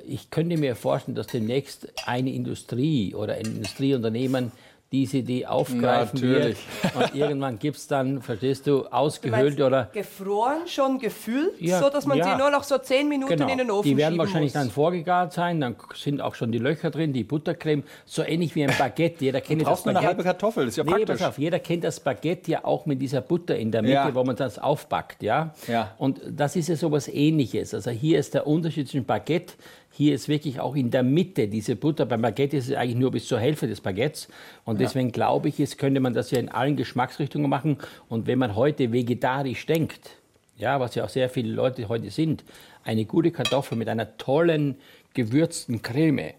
ich 0.06 0.30
könnte 0.30 0.56
mir 0.58 0.76
vorstellen, 0.76 1.14
dass 1.14 1.28
demnächst 1.28 1.88
eine 2.06 2.32
Industrie 2.32 3.14
oder 3.14 3.34
ein 3.34 3.46
Industrieunternehmen 3.46 4.52
diese 4.90 5.18
Idee 5.18 5.44
aufgreifen 5.46 6.18
Natürlich. 6.20 6.56
wird. 6.82 6.94
Und 6.96 7.14
irgendwann 7.14 7.58
gibt 7.58 7.76
es 7.76 7.86
dann, 7.88 8.22
verstehst 8.22 8.66
du, 8.66 8.70
Du 8.70 8.76
meinst 8.84 8.92
ausgehöhlt 8.94 9.60
oder 9.60 9.90
gefroren, 9.92 10.66
schon 10.66 10.98
gefüllt, 10.98 11.60
Ja, 11.60 11.78
so 11.80 11.90
dass 11.90 12.06
man 12.06 12.16
ja. 12.16 12.24
sie 12.32 12.36
nur 12.38 12.50
noch 12.50 12.62
so 12.62 12.78
zehn 12.78 13.06
Minuten 13.08 13.34
Genau. 13.36 13.48
in 13.52 13.58
den 13.58 13.70
Ofen 13.70 13.82
Die 13.88 13.96
werden 13.98 14.14
schieben 14.14 14.18
wahrscheinlich 14.26 14.54
muss. 14.54 14.62
dann 14.62 14.70
vorgegart 14.70 15.32
sein, 15.34 15.60
dann 15.60 15.76
sind 15.94 16.22
auch 16.22 16.34
schon 16.34 16.52
die 16.52 16.58
Löcher 16.58 16.90
drin, 16.90 17.12
die 17.12 17.24
Buttercreme, 17.24 17.82
so 18.06 18.22
ähnlich 18.22 18.54
wie 18.54 18.64
ein 18.64 18.72
Baguette. 18.78 19.24
Jeder 19.24 19.40
kennt 19.42 19.60
Du 19.60 19.64
das 19.64 19.72
brauchst 19.74 19.84
nur 19.86 19.90
eine 19.90 19.98
Baguette. 20.00 20.16
halbe 20.16 20.22
Kartoffel, 20.24 20.68
ist 20.68 20.76
ja 20.78 20.84
nee, 20.84 20.90
praktisch. 20.90 21.18
pass 21.18 21.22
auf, 21.28 21.38
jeder 21.38 21.58
kennt 21.58 21.84
das 21.84 22.00
Baguette 22.00 22.50
ja 22.50 22.64
auch 22.64 22.86
mit 22.86 23.02
dieser 23.02 23.20
Butter 23.20 23.56
in 23.56 23.70
der 23.70 23.82
Mitte, 23.82 23.94
Ja. 23.94 24.14
wo 24.14 24.24
man 24.24 24.36
das 24.36 24.58
aufbackt, 24.58 25.22
ja? 25.22 25.52
Ja. 25.66 25.92
Und 25.98 26.20
das 26.30 26.56
ist 26.56 26.68
ja 26.68 26.76
sowas 26.76 27.08
ähnliches. 27.08 27.74
Also 27.74 27.90
hier 27.90 28.18
ist 28.18 28.32
der 28.32 28.46
Unterschied 28.46 28.88
zwischen 28.88 29.04
Baguette, 29.04 29.52
hier 29.98 30.14
ist 30.14 30.28
wirklich 30.28 30.60
auch 30.60 30.76
in 30.76 30.92
der 30.92 31.02
Mitte 31.02 31.48
diese 31.48 31.74
Butter. 31.74 32.06
Beim 32.06 32.22
Baguette 32.22 32.56
ist 32.56 32.68
es 32.68 32.76
eigentlich 32.76 32.96
nur 32.96 33.10
bis 33.10 33.26
zur 33.26 33.40
Hälfte 33.40 33.66
des 33.66 33.80
Baguettes. 33.80 34.28
Und 34.64 34.76
Ja. 34.76 34.86
deswegen 34.86 35.10
glaube 35.10 35.48
ich, 35.48 35.58
es 35.58 35.76
könnte 35.76 35.98
man 35.98 36.14
das 36.14 36.30
ja 36.30 36.38
in 36.38 36.48
allen 36.48 36.76
Geschmacksrichtungen 36.76 37.50
machen. 37.50 37.78
Und 38.08 38.28
wenn 38.28 38.38
man 38.38 38.54
heute 38.54 38.92
vegetarisch 38.92 39.66
denkt, 39.66 40.10
ja, 40.56 40.78
was 40.78 40.94
ja 40.94 41.04
auch 41.04 41.08
sehr 41.08 41.28
viele 41.28 41.52
Leute 41.52 41.88
heute 41.88 42.10
sind, 42.12 42.44
eine 42.84 43.06
gute 43.06 43.32
Kartoffel 43.32 43.76
mit 43.76 43.88
einer 43.88 44.16
tollen 44.18 44.76
gewürzten 45.14 45.82
Creme. 45.82 46.30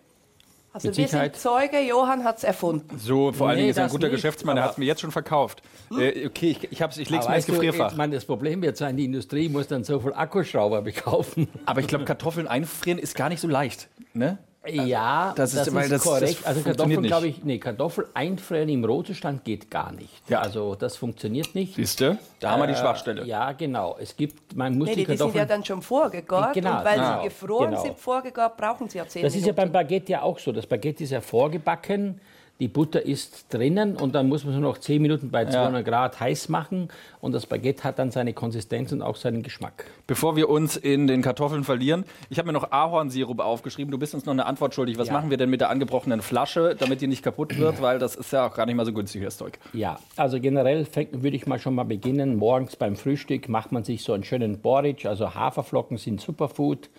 Also 0.71 0.87
mit 0.89 0.97
wir 0.97 1.07
Sicherheit- 1.07 1.35
sind 1.35 1.41
Zeuge, 1.41 1.79
Johann 1.81 2.23
hat 2.23 2.37
es 2.37 2.43
erfunden. 2.43 2.97
So, 2.99 3.31
vor 3.31 3.47
allen 3.47 3.55
Nee, 3.57 3.61
Dingen 3.63 3.71
ist 3.71 3.77
er 3.77 3.85
ein 3.85 3.89
guter 3.89 4.07
nicht, 4.07 4.15
Geschäftsmann, 4.17 4.55
der 4.55 4.63
aber- 4.63 4.69
hat 4.69 4.75
es 4.75 4.77
mir 4.77 4.85
jetzt 4.85 5.01
schon 5.01 5.11
verkauft. 5.11 5.61
Äh, 5.97 6.27
okay, 6.27 6.51
ich, 6.51 6.71
ich, 6.71 6.81
hab's, 6.81 6.97
ich 6.97 7.09
leg's 7.09 7.25
Aber 7.25 7.31
mir 7.31 7.37
ins 7.37 7.45
Gefrierfach. 7.47 7.91
Ich 7.91 7.97
meine, 7.97 8.13
das 8.15 8.25
Problem 8.25 8.61
wird 8.61 8.77
sein, 8.77 8.95
die 8.95 9.05
Industrie 9.05 9.49
muss 9.49 9.67
dann 9.67 9.83
so 9.83 9.99
viel 9.99 10.13
Akkuschrauber 10.13 10.81
bekaufen. 10.83 11.47
Aber 11.65 11.79
ich 11.81 11.87
glaube, 11.87 12.05
Kartoffeln 12.05 12.47
einfrieren 12.47 12.99
ist 12.99 13.15
gar 13.15 13.29
nicht 13.29 13.39
so 13.41 13.47
leicht. 13.47 13.87
Ne? 14.13 14.37
Ja, 14.67 15.33
Das 15.37 15.53
ist- 15.53 15.73
weil 15.73 15.83
das- 15.87 16.03
das 16.03 16.03
korrekt. 16.03 16.45
also 16.45 16.59
funktioniert 16.61 17.01
Kartoffeln, 17.01 17.03
glaube 17.07 17.27
ich, 17.27 17.43
nee, 17.45 17.57
Kartoffel 17.59 18.07
einfrieren 18.13 18.67
im 18.67 18.83
Rohzustand 18.83 19.45
geht 19.45 19.71
gar 19.71 19.91
nicht. 19.93 20.09
Ja. 20.29 20.41
Also 20.41 20.75
das 20.75 20.97
funktioniert 20.97 21.55
nicht. 21.55 21.75
Siehst 21.75 22.01
du? 22.01 22.17
Da 22.41 22.51
haben 22.51 22.61
wir 22.61 22.67
die 22.67 22.73
Äh, 22.73 22.77
Schwachstelle. 22.77 23.25
Ja, 23.25 23.53
genau. 23.53 23.95
Es 23.99 24.15
gibt, 24.17 24.55
man 24.55 24.77
muss 24.77 24.89
Nee, 24.89 24.95
die 24.95 24.99
die, 25.01 25.05
die 25.05 25.11
sind 25.11 25.17
Kartoffeln. 25.19 25.39
ja 25.39 25.45
dann 25.45 25.63
schon 25.65 25.81
vorgegart 25.81 26.53
Genau, 26.53 26.79
und 26.79 26.85
weil 26.85 26.95
genau, 26.97 27.17
sie 27.21 27.29
gefroren 27.29 27.69
genau. 27.71 27.81
sind, 27.83 27.97
vorgegart, 27.97 28.57
brauchen 28.57 28.89
sie 28.89 28.97
ja 28.97 29.07
zehn 29.07 29.23
das 29.23 29.33
ist 29.33 29.39
ja 29.41 29.53
Minuten. 29.53 29.55
beim 29.55 29.71
Baguette 29.71 30.11
ja 30.11 30.21
auch 30.23 30.37
so. 30.37 30.51
Das 30.51 30.67
Baguette 30.67 31.05
ist 31.05 31.11
ja 31.11 31.21
vorgebacken, 31.21 32.19
die 32.59 32.67
Butter 32.67 33.05
ist 33.05 33.45
drinnen 33.53 33.95
und 33.95 34.15
dann 34.15 34.27
muss 34.27 34.43
man 34.43 34.53
es 34.53 34.59
nur 34.59 34.69
noch 34.69 34.77
10 34.79 35.01
Minuten 35.01 35.29
bei 35.31 35.45
200 35.45 35.85
Grad 35.85 36.19
heiß 36.19 36.49
machen 36.49 36.89
und 37.21 37.31
das 37.31 37.45
Baguette 37.45 37.85
hat 37.85 37.99
dann 37.99 38.11
seine 38.11 38.33
Konsistenz 38.33 38.91
und 38.91 39.01
auch 39.01 39.15
seinen 39.15 39.43
Geschmack. 39.43 39.85
Bevor 40.07 40.35
wir 40.35 40.49
uns 40.49 40.75
in 40.75 41.07
den 41.07 41.21
Kartoffeln 41.21 41.63
verlieren, 41.63 42.03
ich 42.29 42.37
habe 42.37 42.47
mir 42.47 42.53
noch 42.53 42.69
Ahornsirup 42.71 43.39
aufgeschrieben. 43.39 43.91
Du 43.91 43.97
bist 43.97 44.13
uns 44.13 44.25
noch 44.25 44.33
eine 44.33 44.45
Antwort 44.45 44.75
schuldig. 44.75 44.97
Was 44.97 45.07
Ja. 45.07 45.13
machen 45.13 45.29
wir 45.29 45.37
denn 45.37 45.49
mit 45.49 45.61
der 45.61 45.69
angebrochenen 45.69 46.21
Flasche, 46.21 46.75
damit 46.77 46.99
die 46.99 47.07
nicht 47.07 47.23
kaputt 47.23 47.57
wird? 47.57 47.81
Weil 47.81 47.97
das 47.97 48.15
ist 48.15 48.33
ja 48.33 48.45
auch 48.47 48.53
gar 48.53 48.65
nicht 48.65 48.75
mal 48.75 48.85
so 48.85 48.91
günstig, 48.91 49.23
das 49.23 49.37
Zeug. 49.37 49.57
Ja, 49.71 49.97
also 50.17 50.41
generell 50.41 50.85
würde 51.13 51.37
ich 51.37 51.47
mal 51.47 51.59
schon 51.59 51.75
mal 51.75 51.83
beginnen. 51.85 52.35
Morgens 52.35 52.75
beim 52.75 52.97
Frühstück 52.97 53.47
macht 53.47 53.71
man 53.71 53.85
sich 53.85 54.03
so 54.03 54.11
einen 54.11 54.25
schönen 54.25 54.61
Porridge. 54.61 55.07
Also 55.07 55.33
Haferflocken 55.33 55.95
sind 55.97 56.19
Superfood, 56.19 56.89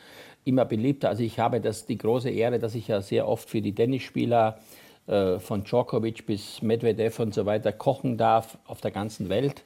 immer 0.44 0.64
beliebter. 0.64 1.10
Also 1.10 1.22
ich 1.22 1.38
habe 1.38 1.60
das, 1.60 1.84
die 1.84 1.98
große 1.98 2.30
Ehre, 2.30 2.58
dass 2.58 2.74
ich 2.74 2.88
ja 2.88 3.02
sehr 3.02 3.28
oft 3.28 3.50
für 3.50 3.60
die 3.60 3.74
Tennisspieler 3.74 4.58
von 5.06 5.64
Djokovic 5.64 6.26
bis 6.26 6.62
Medvedev 6.62 7.18
und 7.20 7.34
so 7.34 7.46
weiter 7.46 7.72
kochen 7.72 8.16
darf 8.16 8.58
auf 8.66 8.80
der 8.80 8.90
ganzen 8.90 9.28
Welt. 9.28 9.64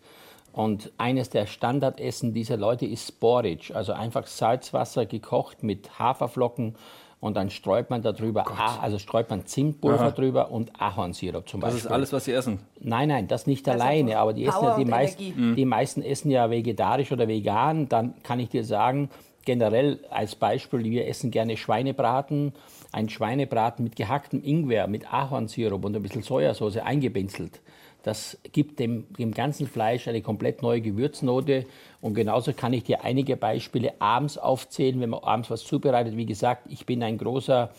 Und 0.52 0.92
eines 0.98 1.30
der 1.30 1.46
Standardessen 1.46 2.32
dieser 2.32 2.56
Leute 2.56 2.86
ist 2.86 3.18
Porridge, 3.20 3.74
also 3.74 3.92
einfach 3.92 4.26
Salzwasser 4.28 5.04
gekocht 5.04 5.62
mit 5.64 5.98
Haferflocken 5.98 6.76
und 7.18 7.36
dann 7.36 7.50
streut 7.50 7.90
man 7.90 8.02
darüber, 8.02 8.44
Ah- 8.46 8.78
also 8.80 8.98
streut 8.98 9.28
man 9.30 9.46
Zimtpulver 9.46 10.00
Aha. 10.00 10.10
drüber 10.12 10.50
und 10.52 10.70
Ahornsirup 10.80 11.48
zum 11.48 11.60
Das 11.60 11.70
Beispiel. 11.72 11.86
ist 11.86 11.92
alles, 11.92 12.12
was 12.12 12.24
sie 12.26 12.32
essen. 12.32 12.60
Nein, 12.80 13.08
nein, 13.08 13.26
das 13.28 13.46
nicht 13.48 13.66
Das 13.66 13.74
alleine, 13.74 14.18
aber 14.18 14.32
die, 14.32 14.44
essen 14.46 14.62
ja, 14.62 14.76
die, 14.76 14.84
meisten. 14.84 15.24
Mhm. 15.50 15.56
die 15.56 15.64
meisten 15.64 16.02
essen 16.02 16.30
ja 16.30 16.48
vegetarisch 16.50 17.10
oder 17.10 17.26
vegan. 17.26 17.88
Dann 17.88 18.14
kann 18.22 18.38
ich 18.40 18.50
dir 18.50 18.62
sagen, 18.62 19.10
generell 19.44 20.00
als 20.10 20.36
Beispiel, 20.36 20.84
wir 20.84 21.08
essen 21.08 21.30
gerne 21.30 21.56
Schweinebraten. 21.56 22.52
Ein 22.94 23.08
Schweinebraten 23.08 23.82
mit 23.82 23.96
gehacktem 23.96 24.40
Ingwer, 24.44 24.86
mit 24.86 25.12
Ahornsirup 25.12 25.84
und 25.84 25.96
ein 25.96 26.02
bisschen 26.02 26.22
Sojasauce 26.22 26.76
eingepinselt. 26.76 27.60
Das 28.04 28.38
gibt 28.52 28.78
dem, 28.78 29.12
dem 29.18 29.34
ganzen 29.34 29.66
Fleisch 29.66 30.06
eine 30.06 30.22
komplett 30.22 30.62
neue 30.62 30.80
Gewürznote. 30.80 31.66
Und 32.00 32.14
genauso 32.14 32.52
kann 32.52 32.72
ich 32.72 32.84
dir 32.84 33.02
einige 33.02 33.36
Beispiele 33.36 34.00
abends 34.00 34.38
aufzählen, 34.38 35.00
wenn 35.00 35.10
man 35.10 35.24
abends 35.24 35.50
was 35.50 35.64
zubereitet. 35.64 36.16
Wie 36.16 36.24
gesagt, 36.24 36.66
ich 36.68 36.86
bin 36.86 37.02
ein 37.02 37.18
großer 37.18 37.72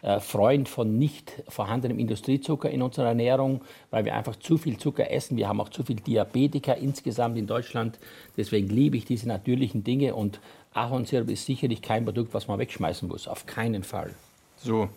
äh, 0.00 0.20
Freund 0.20 0.70
von 0.70 0.96
nicht 0.96 1.42
vorhandenem 1.48 1.98
Industriezucker 1.98 2.70
in 2.70 2.80
unserer 2.80 3.08
Ernährung, 3.08 3.60
weil 3.90 4.06
wir 4.06 4.14
einfach 4.14 4.36
zu 4.36 4.56
viel 4.56 4.78
Zucker 4.78 5.10
essen. 5.10 5.36
Wir 5.36 5.48
haben 5.48 5.60
auch 5.60 5.68
zu 5.68 5.82
viel 5.82 5.96
Diabetiker 5.96 6.78
insgesamt 6.78 7.36
in 7.36 7.46
Deutschland. 7.46 7.98
Deswegen 8.38 8.68
liebe 8.68 8.96
ich 8.96 9.04
diese 9.04 9.28
natürlichen 9.28 9.84
Dinge 9.84 10.14
und 10.14 10.40
Ahornsirup 10.72 11.28
ist 11.28 11.44
sicherlich 11.44 11.82
kein 11.82 12.06
Produkt, 12.06 12.32
was 12.32 12.48
man 12.48 12.58
wegschmeißen 12.58 13.06
muss. 13.06 13.28
Auf 13.28 13.44
keinen 13.44 13.82
Fall. 13.82 14.14
So. 14.62 14.88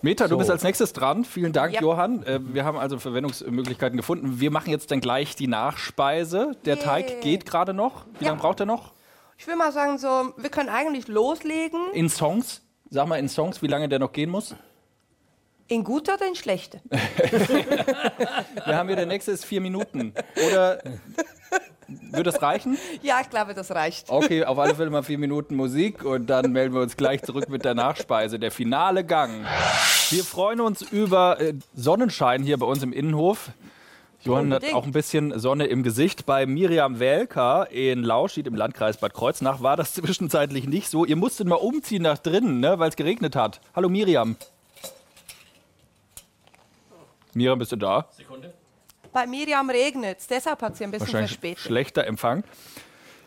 Meta, 0.00 0.24
du 0.24 0.30
So. 0.34 0.38
bist 0.38 0.50
als 0.50 0.62
nächstes 0.64 0.92
dran. 0.92 1.24
Vielen 1.24 1.52
Dank, 1.52 1.74
Ja. 1.74 1.80
Johann. 1.80 2.24
Äh, 2.24 2.40
wir 2.42 2.64
haben 2.64 2.76
also 2.76 2.98
Verwendungsmöglichkeiten 2.98 3.96
gefunden. 3.96 4.40
Wir 4.40 4.50
machen 4.50 4.70
jetzt 4.70 4.90
dann 4.90 5.00
gleich 5.00 5.36
die 5.36 5.46
Nachspeise. 5.46 6.56
Der 6.64 6.78
Teig 6.80 7.20
geht 7.20 7.46
gerade 7.46 7.72
noch. 7.72 8.04
Wie 8.18 8.24
Ja. 8.24 8.30
lange 8.30 8.40
braucht 8.40 8.58
er 8.60 8.66
noch? 8.66 8.92
Ich 9.38 9.46
will 9.46 9.56
mal 9.56 9.72
sagen, 9.72 9.98
so, 9.98 10.32
wir 10.36 10.50
können 10.50 10.68
eigentlich 10.68 11.06
loslegen. 11.08 11.80
In 11.92 12.08
Songs? 12.08 12.62
Sag 12.90 13.06
mal 13.08 13.16
in 13.18 13.28
Songs, 13.28 13.62
wie 13.62 13.66
lange 13.68 13.88
der 13.88 13.98
noch 13.98 14.12
gehen 14.12 14.30
muss. 14.30 14.54
In 15.72 15.84
guter 15.84 16.16
oder 16.16 16.28
in 16.28 16.34
schlechter? 16.34 16.80
Wir 16.90 18.76
haben 18.76 18.88
hier, 18.88 18.96
der 18.96 19.06
nächste 19.06 19.30
ist 19.30 19.46
vier 19.46 19.62
Minuten. 19.62 20.12
Oder 20.46 20.82
würde 22.10 22.24
das 22.24 22.42
reichen? 22.42 22.76
Ja, 23.00 23.22
ich 23.22 23.30
glaube, 23.30 23.54
das 23.54 23.70
reicht. 23.70 24.10
Okay, 24.10 24.44
auf 24.44 24.58
alle 24.58 24.74
Fälle 24.74 24.90
mal 24.90 25.02
vier 25.02 25.16
Minuten 25.16 25.54
Musik 25.56 26.04
und 26.04 26.26
dann 26.26 26.52
melden 26.52 26.74
wir 26.74 26.82
uns 26.82 26.98
gleich 26.98 27.22
zurück 27.22 27.48
mit 27.48 27.64
der 27.64 27.72
Nachspeise, 27.72 28.38
der 28.38 28.50
finale 28.50 29.02
Gang. 29.02 29.46
Wir 30.10 30.24
freuen 30.24 30.60
uns 30.60 30.82
über 30.82 31.40
äh, 31.40 31.54
Sonnenschein 31.72 32.42
hier 32.42 32.58
bei 32.58 32.66
uns 32.66 32.82
im 32.82 32.92
Innenhof. 32.92 33.52
Johann 34.20 34.52
hat 34.52 34.74
auch 34.74 34.84
ein 34.84 34.92
bisschen 34.92 35.38
Sonne 35.38 35.64
im 35.68 35.82
Gesicht. 35.82 36.26
Bei 36.26 36.44
Miriam 36.44 37.00
Welker 37.00 37.70
in 37.70 38.02
Lauschied 38.02 38.46
im 38.46 38.56
Landkreis 38.56 38.98
Bad 38.98 39.14
Kreuznach 39.14 39.62
war 39.62 39.78
das 39.78 39.94
zwischenzeitlich 39.94 40.68
nicht 40.68 40.90
so. 40.90 41.06
Ihr 41.06 41.16
musstet 41.16 41.46
mal 41.46 41.54
umziehen 41.54 42.02
nach 42.02 42.18
drinnen, 42.18 42.60
ne, 42.60 42.78
weil 42.78 42.90
es 42.90 42.96
geregnet 42.96 43.36
hat. 43.36 43.62
Hallo 43.74 43.88
Miriam. 43.88 44.36
Miriam, 47.34 47.58
bist 47.58 47.72
du 47.72 47.76
da? 47.76 48.08
Bei 49.12 49.26
Miriam 49.26 49.68
regnet 49.70 50.18
es, 50.20 50.26
deshalb 50.26 50.62
hat 50.62 50.76
sie 50.76 50.84
ein 50.84 50.90
bisschen 50.90 51.06
Wahrscheinlich 51.08 51.30
verspätet. 51.32 51.58
schlechter 51.60 52.06
Empfang. 52.06 52.44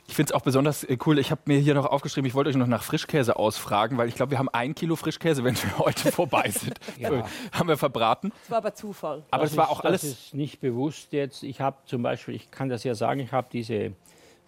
Ich 0.08 0.14
finde 0.16 0.32
es 0.32 0.36
auch 0.36 0.42
besonders 0.42 0.84
äh, 0.84 0.98
cool. 1.08 1.18
Ich 1.18 1.32
habe 1.32 1.42
mir 1.46 1.58
hier 1.58 1.74
noch 1.74 1.88
aufgeschrieben, 1.88 2.28
ich 2.28 2.36
wollte 2.36 2.52
euch 2.52 2.56
noch 2.56 2.68
nach 2.68 2.84
Frischkäse 2.84 3.38
ausfragen, 3.38 3.98
weil 3.98 4.08
ich 4.08 4.14
glaube, 4.16 4.32
wir 4.32 4.38
haben 4.38 4.50
ein 4.50 4.76
Kilo 4.76 4.96
Frischkäse, 4.96 5.44
wenn 5.44 5.56
wir 5.56 5.80
heute 5.80 6.12
vorbei 6.12 6.50
sind. 6.52 6.80
Ja. 7.00 7.28
Haben 7.52 7.70
wir 7.70 7.78
verbraten. 7.78 8.32
Das 8.44 8.52
war 8.52 8.58
aber 8.60 8.74
Zufall. 8.76 9.24
Aber 9.32 9.44
das 9.44 9.52
es 9.52 9.58
war 9.58 9.66
ist- 9.66 9.72
auch 9.72 9.84
alles. 9.84 10.02
Das 10.02 10.10
ist 10.12 10.34
nicht 10.36 10.60
bewusst 10.62 11.12
jetzt. 11.12 11.42
Ich 11.44 11.60
habe 11.60 11.78
zum 11.88 12.04
Beispiel, 12.04 12.36
ich 12.36 12.52
kann 12.52 12.70
das 12.70 12.84
ja 12.84 12.94
sagen, 12.94 13.20
ich 13.20 13.32
habe 13.32 13.48
diese 13.52 13.94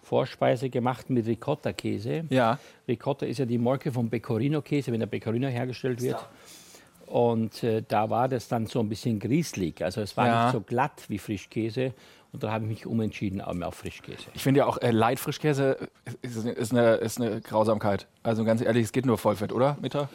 Vorspeise 0.02 0.70
gemacht 0.70 1.10
mit 1.10 1.26
Ricotta-Käse. 1.26 2.24
Ja. 2.30 2.58
Ricotta 2.86 3.26
ist 3.26 3.38
ja 3.38 3.44
die 3.44 3.58
Molke 3.58 3.90
vom 3.92 4.08
Pecorino-Käse, 4.08 4.92
wenn 4.92 5.00
der 5.00 5.06
Pecorino 5.08 5.48
hergestellt 5.48 6.00
wird. 6.00 6.16
Und 7.08 7.62
äh, 7.64 7.82
da 7.86 8.10
war 8.10 8.28
das 8.28 8.48
dann 8.48 8.66
so 8.66 8.80
ein 8.80 8.88
bisschen 8.88 9.18
grieselig. 9.18 9.82
Also 9.82 10.00
es 10.00 10.16
war 10.16 10.26
Ja. 10.26 10.42
nicht 10.44 10.52
so 10.52 10.60
glatt 10.60 11.04
wie 11.08 11.18
Frischkäse. 11.18 11.94
Und 12.32 12.42
da 12.42 12.50
habe 12.52 12.64
ich 12.64 12.68
mich 12.68 12.86
umentschieden 12.86 13.40
auf 13.40 13.74
Frischkäse. 13.74 14.24
Ich 14.34 14.42
finde 14.42 14.58
ja 14.58 14.66
auch, 14.66 14.76
äh, 14.82 14.90
Light 14.90 15.18
Frischkäse 15.18 15.88
ist, 16.20 16.36
ist, 16.44 16.72
eine, 16.72 16.96
ist 16.96 17.18
eine 17.18 17.40
Grausamkeit. 17.40 18.06
Also 18.22 18.44
ganz 18.44 18.60
ehrlich, 18.60 18.84
es 18.84 18.92
geht 18.92 19.06
nur 19.06 19.16
Vollfett, 19.16 19.50
oder, 19.52 19.78
Mitta? 19.80 20.10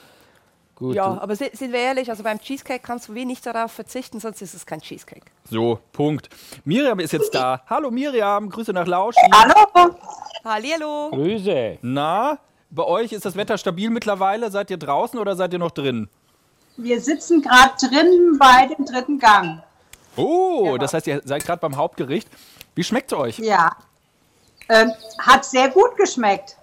Gut. 0.76 0.96
Ja, 0.96 1.06
aber 1.20 1.36
si- 1.36 1.50
sind 1.54 1.72
wir 1.72 1.80
ehrlich, 1.80 2.10
also 2.12 2.22
beim 2.24 2.40
Cheesecake 2.40 2.82
kannst 2.84 3.08
du 3.10 3.16
wie 3.16 3.26
nicht 3.26 3.44
darauf 3.46 3.72
verzichten, 3.72 4.20
sonst 4.20 4.42
ist 4.44 4.54
es 4.54 4.66
kein 4.66 4.82
Cheesecake. 4.82 5.26
So, 5.50 5.80
Punkt. 5.92 6.30
Miriam 6.66 7.00
ist 7.00 7.14
jetzt 7.14 7.34
da. 7.34 7.62
Hallo 7.68 7.90
Miriam, 7.90 8.48
Grüße 8.50 8.74
nach 8.74 8.86
Lausch. 8.88 9.16
Hallo. 9.34 9.96
Hallihallo. 10.44 11.10
Grüße. 11.12 11.78
Na, 11.82 12.38
bei 12.70 12.84
euch 12.84 13.12
ist 13.12 13.26
das 13.26 13.36
Wetter 13.36 13.58
stabil 13.58 13.90
mittlerweile? 13.90 14.52
Seid 14.52 14.70
ihr 14.72 14.78
draußen 14.78 15.18
oder 15.20 15.36
seid 15.36 15.54
ihr 15.54 15.60
noch 15.60 15.72
drin? 15.72 16.10
Wir 16.78 17.00
sitzen 17.00 17.42
gerade 17.42 17.74
drin 17.80 18.38
bei 18.40 18.68
dem 18.68 18.86
dritten 18.86 19.20
Gang. 19.20 19.62
Oh, 20.16 20.78
das 20.80 20.94
heißt, 20.94 21.08
ihr 21.08 21.22
seid 21.24 21.46
gerade 21.46 21.60
beim 21.60 21.76
Hauptgericht. 21.76 22.28
Wie 22.76 22.84
schmeckt's 22.84 23.14
euch? 23.14 23.40
Ja. 23.40 23.76
Ähm, 24.70 24.92
hat 25.20 25.46
sehr 25.46 25.70
gut 25.70 25.96
geschmeckt. 25.98 26.58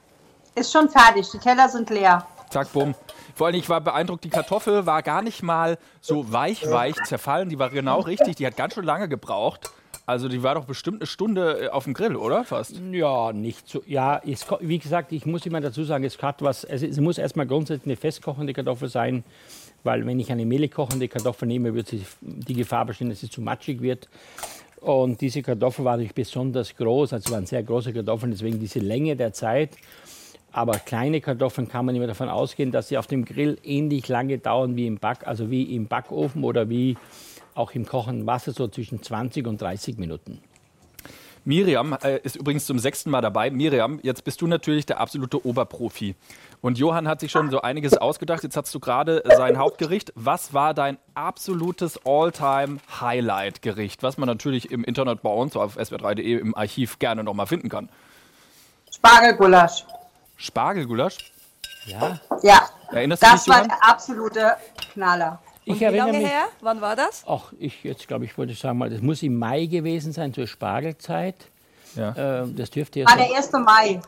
Ist 0.55 0.73
schon 0.73 0.89
fertig. 0.89 1.29
Die 1.31 1.39
Teller 1.39 1.69
sind 1.69 1.91
leer. 1.91 2.27
Zack, 2.51 2.73
bumm. 2.73 2.95
Vor 3.35 3.47
allem, 3.47 3.57
ich 3.57 3.69
war 3.69 3.81
beeindruckt, 3.81 4.25
die 4.25 4.31
Kartoffel 4.31 4.85
war 4.87 5.03
gar 5.03 5.23
nicht 5.23 5.43
mal 5.43 5.79
so 6.01 6.33
weich, 6.33 6.69
weich 6.69 6.97
zerfallen. 7.05 7.49
Die 7.49 7.59
war 7.59 7.71
genau 7.71 8.01
richtig. 8.01 8.37
Die 8.37 8.47
hat 8.47 8.57
ganz 8.57 8.75
schön 8.75 8.85
lange 8.85 9.09
gebraucht. 9.09 9.71
Also 10.07 10.29
die 10.29 10.43
war 10.43 10.57
doch 10.57 10.65
bestimmt 10.65 11.01
eine 11.01 11.07
Stunde 11.07 11.67
äh, 11.67 11.69
auf 11.69 11.85
dem 11.85 11.95
Grill, 11.95 12.17
oder? 12.17 12.43
Fast. 12.43 12.75
Ja, 12.91 13.33
nicht 13.33 13.69
so. 13.69 13.81
Ja, 13.87 14.21
es, 14.27 14.45
wie 14.59 14.81
gesagt, 14.81 15.13
ich 15.13 15.25
muss 15.25 15.47
immer 15.47 15.61
dazu 15.61 15.85
sagen, 15.85 16.03
es, 16.03 16.21
hat 16.21 16.43
was, 16.43 16.65
es, 16.65 16.83
es 16.83 16.99
muss 16.99 17.17
erstmal 17.17 17.47
grundsätzlich 17.47 17.87
eine 17.87 17.97
festkochende 17.97 18.53
Kartoffel 18.53 18.89
sein, 18.89 19.23
weil 19.85 20.07
wenn 20.07 20.19
ich 20.21 20.31
eine 20.31 20.45
mehlig 20.45 20.73
kochende 20.73 21.09
Kartoffel 21.09 21.49
nehme, 21.49 21.75
wird 21.75 21.95
die 22.21 22.55
Gefahr 22.55 22.85
bestehen, 22.87 23.09
dass 23.09 23.21
sie 23.21 23.31
zu 23.31 23.41
matschig 23.41 23.81
wird. 23.81 24.09
Und 24.81 25.21
diese 25.21 25.43
Kartoffel 25.43 25.85
war 25.85 25.93
natürlich 25.93 26.15
besonders 26.15 26.75
groß, 26.75 27.13
also 27.13 27.33
waren 27.33 27.47
sehr 27.47 27.63
große 27.63 27.93
Kartoffeln, 27.93 28.33
deswegen 28.33 28.59
diese 28.59 28.79
Länge 28.79 29.15
der 29.17 29.33
Zeit. 29.33 29.71
Aber 30.53 30.73
kleine 30.79 31.21
Kartoffeln 31.21 31.69
kann 31.69 31.87
man 31.87 31.95
immer 31.95 32.07
davon 32.07 32.29
ausgehen, 32.29 32.73
dass 32.73 32.89
sie 32.89 32.99
auf 32.99 33.07
dem 33.07 33.25
Grill 33.25 33.59
ähnlich 33.63 34.09
lange 34.09 34.39
dauern 34.39 34.77
wie 34.77 34.87
im 34.87 34.99
Back, 34.99 35.27
also 35.27 35.51
wie 35.51 35.75
im 35.75 35.87
Backofen 35.87 36.45
oder 36.45 36.69
wie 36.69 36.97
auch 37.55 37.73
im 37.73 37.87
kochenden 37.87 38.27
Wasser, 38.27 38.53
so 38.53 38.67
zwischen 38.69 39.03
20 39.03 39.47
und 39.47 39.61
30 39.61 39.99
Minuten. 39.99 40.41
Miriam 41.45 41.97
äh, 42.03 42.19
ist 42.19 42.37
übrigens 42.37 42.67
zum 42.67 42.79
sechsten 42.79 43.11
Mal 43.11 43.21
dabei. 43.21 43.51
Miriam, 43.51 43.99
jetzt 44.03 44.25
bist 44.25 44.41
du 44.41 44.47
natürlich 44.47 44.87
der 44.87 45.01
absolute 45.01 45.45
Oberprofi. 45.47 46.15
Und 46.61 46.79
Johann 46.79 47.09
hat 47.09 47.21
sich 47.21 47.33
schon 47.33 47.51
so 47.51 47.63
einiges 47.63 47.97
ausgedacht. 47.97 48.43
Jetzt 48.43 48.57
hast 48.57 48.75
du 48.75 48.81
gerade 48.81 49.23
sein 49.37 49.57
Hauptgericht. 49.59 50.13
Was 50.15 50.53
war 50.53 50.75
dein 50.75 50.99
absolutes 51.15 51.99
All-Time-Highlight-Gericht, 52.05 54.03
was 54.03 54.19
man 54.19 54.27
natürlich 54.27 54.71
im 54.71 54.85
Internet 54.85 55.23
bei 55.23 55.31
uns 55.31 55.57
auf 55.57 55.79
swr3.de 55.79 56.39
im 56.39 56.55
Archiv 56.55 56.99
gerne 56.99 57.25
nochmal 57.25 57.47
finden 57.47 57.69
kann? 57.71 57.89
Spargelgulasch. 58.91 59.87
Spargelgulasch? 60.37 61.17
Ja. 61.87 62.21
Ja. 62.43 62.69
Erinnerst 62.93 63.23
du 63.23 63.27
Das 63.27 63.45
dich, 63.45 63.55
war 63.55 63.63
der 63.63 63.79
absolute 63.83 64.57
Knaller. 64.93 65.41
Ich 65.65 65.81
Wie 65.81 65.85
erinnere 65.85 66.07
lange 66.07 66.19
mich. 66.19 66.29
her? 66.29 66.45
Wann 66.61 66.81
war 66.81 66.97
das? 66.97 67.25
Ach, 67.29 67.53
ich 67.59 67.85
jetzt 67.85 68.09
glaube 68.09 68.25
ich, 68.25 68.37
wollte 68.39 68.55
sagen 68.55 68.79
mal, 68.79 68.91
das 68.91 69.03
muss 69.03 69.23
im 69.23 69.37
Mai 69.39 69.67
gewesen 69.67 70.13
sein, 70.13 70.33
zur 70.33 70.47
Spargelzeit. 70.47 71.37
Ja. 71.97 72.15
Ähm, 72.17 72.57
das 72.57 72.71
dürfte 72.71 73.01
jetzt 73.01 73.15
der 73.15 73.37
1. 73.37 73.53
Mai. 73.53 74.01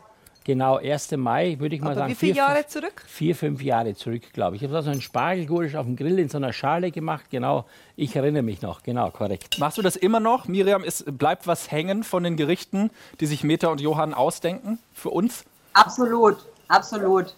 genau 0.45 0.77
1. 0.77 1.11
Mai, 1.11 1.57
würde 1.59 1.75
ich 1.75 1.81
mal 1.81 1.91
Aber 1.91 1.99
sagen. 2.01 2.11
wie 2.11 2.15
viele 2.15 2.33
vier, 2.33 2.43
Jahre 2.43 2.65
zurück? 2.67 3.03
Vier, 3.07 3.35
fünf 3.35 3.61
Jahre 3.61 3.93
zurück, 3.93 4.21
glaube 4.33 4.55
ich. 4.55 4.63
Ich 4.63 4.69
habe 4.69 4.81
so 4.81 4.89
einen 4.89 5.01
Spargelgulasch 5.01 5.75
auf 5.75 5.85
dem 5.85 5.95
Grill 5.95 6.17
in 6.17 6.29
so 6.29 6.37
einer 6.37 6.53
Schale 6.53 6.91
gemacht. 6.91 7.25
Genau, 7.29 7.65
ich 7.95 8.15
erinnere 8.15 8.41
mich 8.43 8.61
noch. 8.61 8.81
Genau, 8.83 9.11
korrekt. 9.11 9.59
Machst 9.59 9.77
du 9.77 9.81
das 9.81 9.95
immer 9.95 10.19
noch? 10.19 10.47
Miriam, 10.47 10.83
ist, 10.83 11.17
bleibt 11.17 11.45
was 11.45 11.71
hängen 11.71 12.03
von 12.03 12.23
den 12.23 12.35
Gerichten, 12.37 12.89
die 13.19 13.25
sich 13.25 13.43
Meta 13.43 13.67
und 13.67 13.79
Johann 13.81 14.13
ausdenken 14.13 14.79
für 14.93 15.09
uns? 15.09 15.43
Absolut, 15.73 16.37
absolut. 16.67 17.35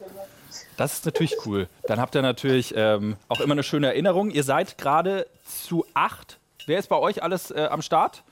Das 0.77 0.93
ist 0.93 1.05
natürlich 1.05 1.35
cool. 1.45 1.67
Dann 1.87 1.99
habt 1.99 2.15
ihr 2.15 2.21
natürlich 2.21 2.73
ähm, 2.75 3.17
auch 3.29 3.39
immer 3.39 3.53
eine 3.53 3.63
schöne 3.63 3.87
Erinnerung. 3.87 4.29
Ihr 4.29 4.43
seid 4.43 4.77
gerade 4.77 5.27
zu 5.45 5.85
acht. 5.93 6.39
Wer 6.65 6.79
ist 6.79 6.89
bei 6.89 6.97
euch 6.97 7.21
alles 7.23 7.51
äh, 7.51 7.67
am 7.69 7.81
Start? 7.81 8.23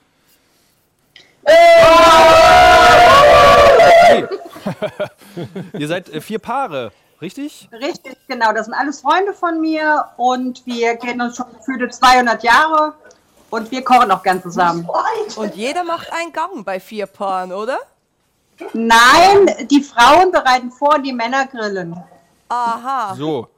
Nee. 1.46 1.52
Ihr 5.78 5.88
seid 5.88 6.08
äh, 6.08 6.20
vier 6.20 6.38
Paare, 6.38 6.92
richtig? 7.20 7.68
Richtig, 7.72 8.16
genau. 8.28 8.52
Das 8.52 8.66
sind 8.66 8.74
alles 8.74 9.00
Freunde 9.00 9.32
von 9.34 9.60
mir 9.60 10.06
und 10.16 10.64
wir 10.66 10.96
kennen 10.96 11.20
uns 11.20 11.36
schon 11.36 11.46
gefühlte 11.56 11.88
200 11.90 12.42
Jahre 12.42 12.94
und 13.50 13.70
wir 13.70 13.84
kochen 13.84 14.10
auch 14.10 14.22
gern 14.22 14.42
zusammen. 14.42 14.88
Und 15.36 15.54
jeder 15.54 15.84
macht 15.84 16.12
einen 16.12 16.32
Gang 16.32 16.64
bei 16.64 16.80
vier 16.80 17.06
Paaren, 17.06 17.52
oder? 17.52 17.78
Nein, 18.72 19.50
die 19.70 19.82
Frauen 19.82 20.30
bereiten 20.30 20.70
vor, 20.70 20.98
die 20.98 21.12
Männer 21.12 21.46
grillen. 21.46 21.96
Aha. 22.48 23.14
So. 23.16 23.48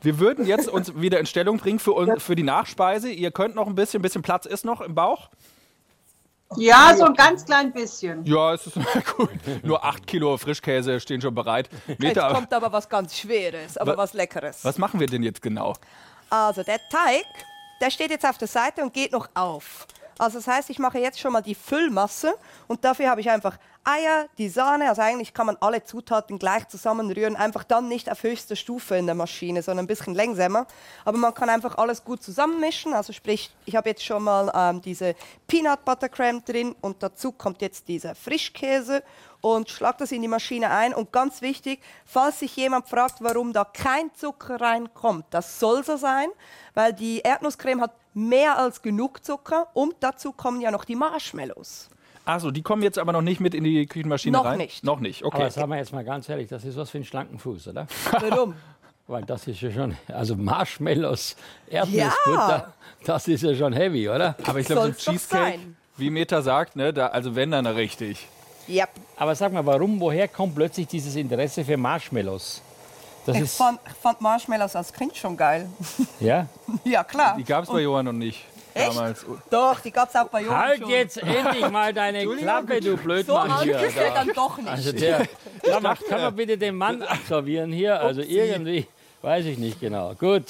Wir 0.00 0.18
würden 0.18 0.44
jetzt 0.46 0.68
uns 0.68 0.94
wieder 1.00 1.20
in 1.20 1.26
Stellung 1.26 1.58
bringen 1.58 1.78
für, 1.78 1.92
uns, 1.92 2.22
für 2.22 2.34
die 2.34 2.42
Nachspeise. 2.42 3.08
Ihr 3.08 3.30
könnt 3.30 3.54
noch 3.54 3.68
ein 3.68 3.74
bisschen, 3.76 4.00
ein 4.00 4.02
bisschen 4.02 4.22
Platz 4.22 4.46
ist 4.46 4.64
noch 4.64 4.80
im 4.80 4.94
Bauch. 4.96 5.28
Ja, 6.56 6.94
so 6.94 7.04
ein 7.04 7.14
ganz 7.14 7.46
klein 7.46 7.72
bisschen. 7.72 8.24
Ja, 8.26 8.52
es 8.52 8.66
ist 8.66 8.76
gut. 9.16 9.30
Nur 9.62 9.82
acht 9.84 10.06
Kilo 10.06 10.36
Frischkäse 10.36 11.00
stehen 11.00 11.20
schon 11.20 11.34
bereit. 11.34 11.70
Jetzt 11.86 12.00
Meta, 12.00 12.32
kommt 12.34 12.52
aber 12.52 12.70
was 12.72 12.88
ganz 12.88 13.16
Schweres, 13.16 13.78
aber 13.78 13.92
Wa- 13.92 14.02
was 14.02 14.12
Leckeres. 14.12 14.62
was 14.64 14.76
machen 14.76 15.00
wir 15.00 15.06
denn 15.06 15.22
jetzt 15.22 15.40
genau? 15.40 15.72
Also 16.28 16.62
der 16.62 16.78
Teig, 16.90 17.24
der 17.80 17.90
steht 17.90 18.10
jetzt 18.10 18.26
auf 18.26 18.36
der 18.38 18.48
Seite 18.48 18.82
und 18.82 18.92
geht 18.92 19.12
noch 19.12 19.28
auf. 19.34 19.86
Also 20.18 20.38
das 20.38 20.46
heißt, 20.46 20.68
ich 20.70 20.78
mache 20.78 20.98
jetzt 20.98 21.18
schon 21.18 21.32
mal 21.32 21.40
die 21.40 21.54
Füllmasse 21.54 22.34
und 22.68 22.84
dafür 22.84 23.08
habe 23.08 23.22
ich 23.22 23.30
einfach 23.30 23.56
Eier, 23.84 24.28
die 24.38 24.48
Sahne, 24.48 24.88
also 24.88 25.02
eigentlich 25.02 25.34
kann 25.34 25.46
man 25.46 25.56
alle 25.60 25.82
Zutaten 25.82 26.38
gleich 26.38 26.68
zusammenrühren, 26.68 27.34
einfach 27.34 27.64
dann 27.64 27.88
nicht 27.88 28.10
auf 28.10 28.22
höchster 28.22 28.54
Stufe 28.54 28.96
in 28.96 29.06
der 29.06 29.14
Maschine, 29.16 29.62
sondern 29.62 29.84
ein 29.84 29.88
bisschen 29.88 30.14
langsamer. 30.14 30.66
Aber 31.04 31.18
man 31.18 31.34
kann 31.34 31.48
einfach 31.48 31.78
alles 31.78 32.04
gut 32.04 32.22
zusammenmischen, 32.22 32.94
also 32.94 33.12
sprich, 33.12 33.50
ich 33.64 33.74
habe 33.74 33.88
jetzt 33.88 34.04
schon 34.04 34.22
mal 34.22 34.52
ähm, 34.54 34.82
diese 34.82 35.16
Peanut 35.48 35.84
Butter 35.84 36.08
Creme 36.08 36.44
drin 36.44 36.76
und 36.80 37.02
dazu 37.02 37.32
kommt 37.32 37.60
jetzt 37.60 37.88
dieser 37.88 38.14
Frischkäse 38.14 39.02
und 39.40 39.68
schlag 39.68 39.98
das 39.98 40.12
in 40.12 40.22
die 40.22 40.28
Maschine 40.28 40.70
ein. 40.70 40.94
Und 40.94 41.12
ganz 41.12 41.42
wichtig, 41.42 41.80
falls 42.06 42.38
sich 42.38 42.54
jemand 42.56 42.88
fragt, 42.88 43.16
warum 43.20 43.52
da 43.52 43.64
kein 43.64 44.14
Zucker 44.14 44.60
reinkommt, 44.60 45.26
das 45.30 45.58
soll 45.58 45.84
so 45.84 45.96
sein, 45.96 46.28
weil 46.74 46.92
die 46.92 47.18
Erdnusscreme 47.18 47.80
hat 47.80 47.92
mehr 48.14 48.58
als 48.58 48.80
genug 48.80 49.24
Zucker 49.24 49.68
und 49.74 49.96
dazu 50.00 50.32
kommen 50.32 50.60
ja 50.60 50.70
noch 50.70 50.84
die 50.84 50.96
Marshmallows. 50.96 51.88
Achso, 52.24 52.50
die 52.50 52.62
kommen 52.62 52.82
jetzt 52.82 52.98
aber 52.98 53.12
noch 53.12 53.22
nicht 53.22 53.40
mit 53.40 53.54
in 53.54 53.64
die 53.64 53.86
Küchenmaschine 53.86 54.36
Noch 54.38 54.44
rein? 54.44 54.58
nicht. 54.58 54.84
Noch 54.84 55.00
nicht, 55.00 55.24
okay. 55.24 55.36
Aber 55.36 55.50
sagen 55.50 55.70
wir 55.70 55.78
jetzt 55.78 55.92
mal 55.92 56.04
ganz 56.04 56.28
ehrlich, 56.28 56.48
das 56.48 56.64
ist 56.64 56.76
was 56.76 56.90
für 56.90 56.98
einen 56.98 57.04
schlanken 57.04 57.38
Fuß, 57.38 57.68
oder? 57.68 57.86
Warum? 58.12 58.54
Weil 59.08 59.24
das 59.24 59.46
ist 59.48 59.60
ja 59.60 59.70
schon, 59.72 59.96
also 60.08 60.36
Marshmallows, 60.36 61.36
Erdnussbutter, 61.68 62.72
das 63.04 63.26
ist 63.28 63.42
ja 63.42 63.54
schon 63.54 63.72
heavy, 63.72 64.08
oder? 64.08 64.36
Aber 64.46 64.60
ich 64.60 64.66
glaube, 64.66 64.82
so 64.82 64.86
ein 64.88 64.96
Cheesecake, 64.96 65.42
sein. 65.58 65.76
wie 65.96 66.08
Meta 66.10 66.40
sagt, 66.40 66.76
ne, 66.76 66.92
da, 66.92 67.08
also 67.08 67.34
wenn 67.34 67.50
dann 67.50 67.66
richtig. 67.66 68.28
Ja. 68.68 68.86
Aber 69.16 69.34
sag 69.34 69.52
mal, 69.52 69.66
warum, 69.66 69.98
woher 70.00 70.28
kommt 70.28 70.54
plötzlich 70.54 70.86
dieses 70.86 71.16
Interesse 71.16 71.64
für 71.64 71.76
Marshmallows? 71.76 72.62
Das 73.26 73.36
Ich 73.36 73.42
ist, 73.42 73.56
fand, 73.56 73.80
ich 73.86 73.92
fand 73.94 74.20
Marshmallows 74.20 74.76
als 74.76 74.92
Kind 74.92 75.16
schon 75.16 75.36
geil. 75.36 75.68
ja? 76.20 76.46
ja, 76.84 77.02
klar. 77.02 77.36
Die 77.36 77.44
gab 77.44 77.64
es 77.64 77.70
bei 77.70 77.80
Johann 77.80 78.04
noch 78.06 78.12
nicht. 78.12 78.44
Echt? 78.74 78.88
Damals. 78.96 79.24
Doch, 79.50 79.80
die 79.80 79.90
gab 79.90 80.08
es 80.08 80.16
auch 80.16 80.28
bei 80.28 80.42
Johann 80.42 80.58
Halt 80.58 80.80
schon. 80.80 80.90
jetzt 80.90 81.16
endlich 81.18 81.68
mal 81.70 81.92
deine 81.92 82.26
Klappe, 82.26 82.80
du 82.80 82.90
So 82.92 82.96
Blödmann 82.96 83.50
alt 83.50 83.62
hier. 83.64 83.80
ist 83.80 83.96
er 83.96 84.08
da. 84.10 84.14
dann 84.14 84.28
doch 84.34 84.56
nicht. 84.58 84.68
Also 84.68 84.92
der, 84.92 85.26
kann, 85.62 85.82
man, 85.82 85.96
kann 86.08 86.20
man 86.22 86.36
bitte 86.36 86.56
den 86.58 86.76
Mann 86.76 87.02
absolvieren 87.02 87.72
hier? 87.72 88.00
Also 88.00 88.20
irgendwie, 88.22 88.86
weiß 89.22 89.44
ich 89.46 89.58
nicht 89.58 89.80
genau. 89.80 90.14
Gut. 90.14 90.44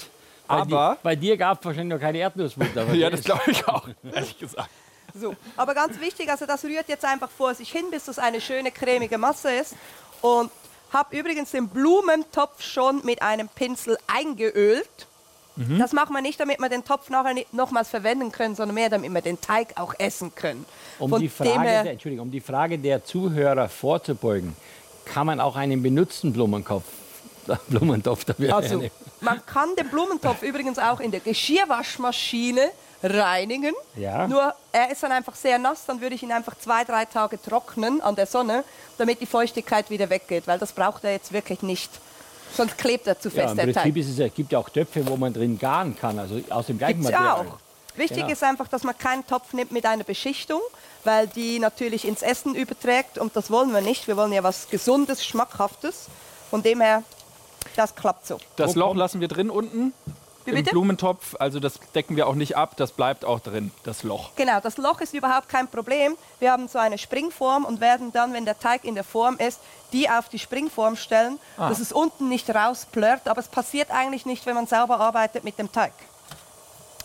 Bei 0.49 0.55
Aber- 0.57 0.67
Dir, 0.67 0.99
bei 1.03 1.17
dir 1.17 1.37
gab 1.37 1.61
es 1.61 1.65
wahrscheinlich 1.65 1.95
noch 1.95 2.01
keine 2.01 2.19
Erdnussbutter. 2.19 2.87
Ja, 2.95 3.11
das 3.11 3.23
glaube 3.23 3.43
ich 3.51 3.67
auch, 3.69 3.89
ehrlich 4.13 4.39
gesagt. 4.39 4.69
So, 5.15 5.35
aber 5.57 5.75
ganz 5.75 6.01
wichtig, 6.01 6.31
also 6.31 6.47
das 6.47 6.65
rührt 6.65 6.89
jetzt 6.89 7.05
einfach 7.05 7.29
vor 7.31 7.55
sich 7.55 7.71
hin, 7.71 7.85
bis 7.91 8.05
das 8.07 8.19
eine 8.19 8.41
schöne 8.41 8.71
cremige 8.71 9.19
Masse 9.19 9.51
ist. 9.53 9.75
Und 10.21 10.51
habe 10.93 11.17
übrigens 11.17 11.51
den 11.51 11.69
Blumentopf 11.69 12.63
schon 12.63 13.05
mit 13.05 13.21
einem 13.23 13.49
Pinsel 13.49 13.99
eingeölt. 14.07 14.89
Mhm. 15.57 15.79
Das 15.79 15.93
machen 15.93 16.15
wir 16.15 16.23
nicht, 16.23 16.41
damit 16.41 16.59
wir 16.61 16.69
den 16.69 16.85
Topf 16.85 17.11
nachher 17.11 17.35
nicht 17.35 17.53
nochmals 17.53 17.89
verwenden 17.91 18.33
können, 18.33 18.55
sondern 18.55 18.75
mehr, 18.75 18.89
damit 18.89 19.11
wir 19.13 19.21
den 19.21 19.41
Teig 19.41 19.79
auch 19.81 19.95
essen 19.99 20.35
können. 20.35 20.65
Um 20.99 21.11
Von 21.11 21.21
die, 21.21 21.29
Frage 21.29 21.63
der, 21.63 21.91
Entschuldigung, 21.91 22.27
um 22.27 22.33
die 22.33 22.41
Frage 22.41 22.79
der 22.79 23.05
Zuhörer 23.05 23.69
vorzubeugen, 23.69 24.57
kann 25.05 25.27
man 25.27 25.41
auch 25.41 25.57
einen 25.57 25.83
benutzten 25.83 26.33
Blumenkopf, 26.33 26.85
Blumentopf 27.69 28.25
dafür 28.25 28.55
Also, 28.57 28.69
hernehmen? 28.71 28.91
man 29.21 29.45
kann 29.45 29.75
den 29.77 29.89
Blumentopf 29.89 30.43
übrigens 30.43 30.79
auch 30.79 31.01
in 31.01 31.11
der 31.11 31.21
Geschirrwaschmaschine 31.21 32.71
reinigen. 33.03 33.75
Ja. 33.97 34.29
Nur 34.29 34.55
er 34.71 34.91
ist 34.91 35.03
dann 35.03 35.13
einfach 35.13 35.35
sehr 35.35 35.59
nass, 35.59 35.85
dann 35.87 36.01
würde 36.01 36.15
ich 36.15 36.23
ihn 36.23 36.33
einfach 36.33 36.57
zwei, 36.59 36.85
drei 36.85 37.05
Tage 37.05 37.41
trocknen 37.41 38.01
an 38.01 38.15
der 38.15 38.27
Sonne, 38.27 38.65
damit 38.97 39.21
die 39.21 39.27
Feuchtigkeit 39.27 39.91
wieder 39.91 40.09
weggeht, 40.09 40.47
weil 40.47 40.59
das 40.59 40.73
braucht 40.73 41.05
er 41.05 41.13
jetzt 41.13 41.33
wirklich 41.33 41.63
nicht. 41.63 41.91
Sonst 42.55 42.77
klebt 42.79 43.07
er 43.07 43.19
zu 43.19 43.29
Ja, 43.31 43.35
fest, 43.35 43.51
im 43.53 43.57
der 43.57 43.65
Prinzip 43.65 43.83
Teig. 43.83 43.97
ist 43.97 44.09
es, 44.11 44.19
ja- 44.19 44.27
es 44.27 44.35
gibt 44.35 44.53
ja 44.53 44.59
auch 44.59 44.69
Töpfe, 44.69 45.07
wo 45.07 45.17
man 45.17 45.33
drin 45.33 45.59
garen 45.59 45.97
kann, 45.97 46.19
also 46.19 46.41
aus 46.51 46.67
dem 46.67 46.79
gleichen 46.79 46.99
Gibt's 47.01 47.11
ja 47.11 47.21
Material. 47.21 47.47
auch. 47.49 47.59
Wichtig 47.99 48.19
Genau. 48.19 48.33
ist 48.33 48.43
einfach, 48.43 48.69
dass 48.69 48.85
man 48.85 48.97
keinen 48.97 49.27
Topf 49.27 49.53
nimmt 49.53 49.71
mit 49.73 49.85
einer 49.85 50.05
Beschichtung, 50.05 50.61
weil 51.05 51.27
die 51.27 51.59
natürlich 51.59 52.07
ins 52.07 52.23
Essen 52.23 52.55
überträgt 52.55 53.19
und 53.19 53.37
das 53.37 53.51
wollen 53.51 53.73
wir 53.73 53.83
nicht. 53.83 54.07
Wir 54.09 54.17
wollen 54.17 54.33
ja 54.33 54.43
was 54.43 54.69
Gesundes, 54.71 55.25
Schmackhaftes. 55.27 56.07
Von 56.51 56.63
dem 56.63 56.81
her, 56.81 57.03
das 57.77 57.95
klappt 57.95 58.27
so. 58.27 58.39
Das 58.57 58.75
Loch 58.77 58.95
lassen 58.95 59.21
wir 59.21 59.29
drin 59.29 59.51
unten 59.51 59.93
im 60.47 60.55
bitte? 60.57 60.71
Blumentopf. 60.71 61.37
Also 61.39 61.61
das 61.61 61.75
decken 61.95 62.17
wir 62.17 62.27
auch 62.27 62.35
nicht 62.35 62.57
ab, 62.57 62.77
das 62.77 62.93
bleibt 62.93 63.25
auch 63.25 63.41
drin, 63.41 63.71
das 63.85 64.03
Loch. 64.03 64.31
Genau, 64.37 64.61
das 64.61 64.77
Loch 64.77 65.01
ist 65.01 65.15
überhaupt 65.15 65.49
kein 65.49 65.69
Problem. 65.69 66.17
Wir 66.41 66.53
haben 66.53 66.69
so 66.69 66.79
eine 66.79 66.99
Springform 66.99 67.65
und 67.65 67.81
werden 67.81 68.13
dann, 68.13 68.33
wenn 68.33 68.45
der 68.45 68.59
Teig 68.59 68.85
in 68.85 68.95
der 68.95 69.05
Form 69.05 69.37
ist, 69.39 69.61
die 69.93 70.09
auf 70.09 70.29
die 70.29 70.39
Springform 70.39 70.97
stellen, 70.97 71.39
Ah. 71.57 71.69
dass 71.69 71.79
es 71.81 71.93
unten 71.93 72.29
nicht 72.29 72.49
rausplört. 72.55 73.29
Aber 73.29 73.41
es 73.41 73.49
passiert 73.49 73.91
eigentlich 73.91 74.27
nicht, 74.27 74.45
wenn 74.47 74.55
man 74.55 74.67
sauber 74.67 74.99
arbeitet 75.01 75.45
mit 75.45 75.59
dem 75.59 75.71
Teig. 75.71 75.93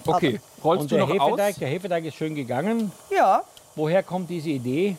Okay, 0.05 0.39
rollst 0.64 0.84
Und 0.84 0.91
du 0.91 0.95
der 0.95 1.05
noch 1.05 1.14
Hefeteig, 1.14 1.53
aus? 1.53 1.59
der 1.59 1.68
Hefeteig 1.68 2.05
ist 2.05 2.15
schön 2.15 2.34
gegangen. 2.35 2.91
Ja. 3.09 3.43
Woher 3.76 4.01
kommt 4.03 4.30
diese 4.30 4.49
Idee? 4.49 4.95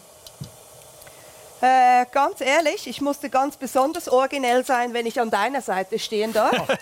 Äh, 1.60 2.06
ganz 2.12 2.40
ehrlich, 2.40 2.86
ich 2.86 3.00
musste 3.00 3.28
ganz 3.30 3.56
besonders 3.56 4.08
originell 4.08 4.64
sein, 4.64 4.92
wenn 4.94 5.06
ich 5.06 5.20
an 5.20 5.30
deiner 5.30 5.60
Seite 5.60 5.98
stehen 5.98 6.32
darf. 6.32 6.68
Ach. 6.68 6.76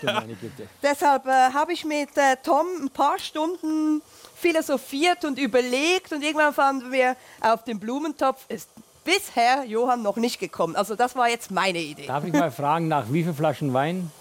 Deshalb 0.83 1.25
äh, 1.25 1.29
habe 1.53 1.73
ich 1.73 1.83
mit 1.83 2.15
äh, 2.15 2.37
Tom 2.43 2.67
ein 2.83 2.89
paar 2.89 3.17
Stunden 3.17 4.01
philosophiert 4.35 5.25
und 5.25 5.39
überlegt 5.39 6.13
und 6.13 6.21
irgendwann 6.21 6.53
fanden 6.53 6.91
wir, 6.91 7.15
auf 7.41 7.63
den 7.63 7.79
Blumentopf 7.79 8.45
ist 8.49 8.69
bisher 9.03 9.63
Johann 9.63 10.03
noch 10.03 10.17
nicht 10.17 10.39
gekommen. 10.39 10.75
Also 10.75 10.95
das 10.95 11.15
war 11.15 11.27
jetzt 11.29 11.49
meine 11.49 11.79
Idee. 11.79 12.05
Darf 12.05 12.23
ich 12.25 12.33
mal 12.33 12.51
fragen, 12.51 12.87
nach 12.87 13.05
wie 13.09 13.23
viel 13.23 13.33
Flaschen 13.33 13.73
Wein? 13.73 14.11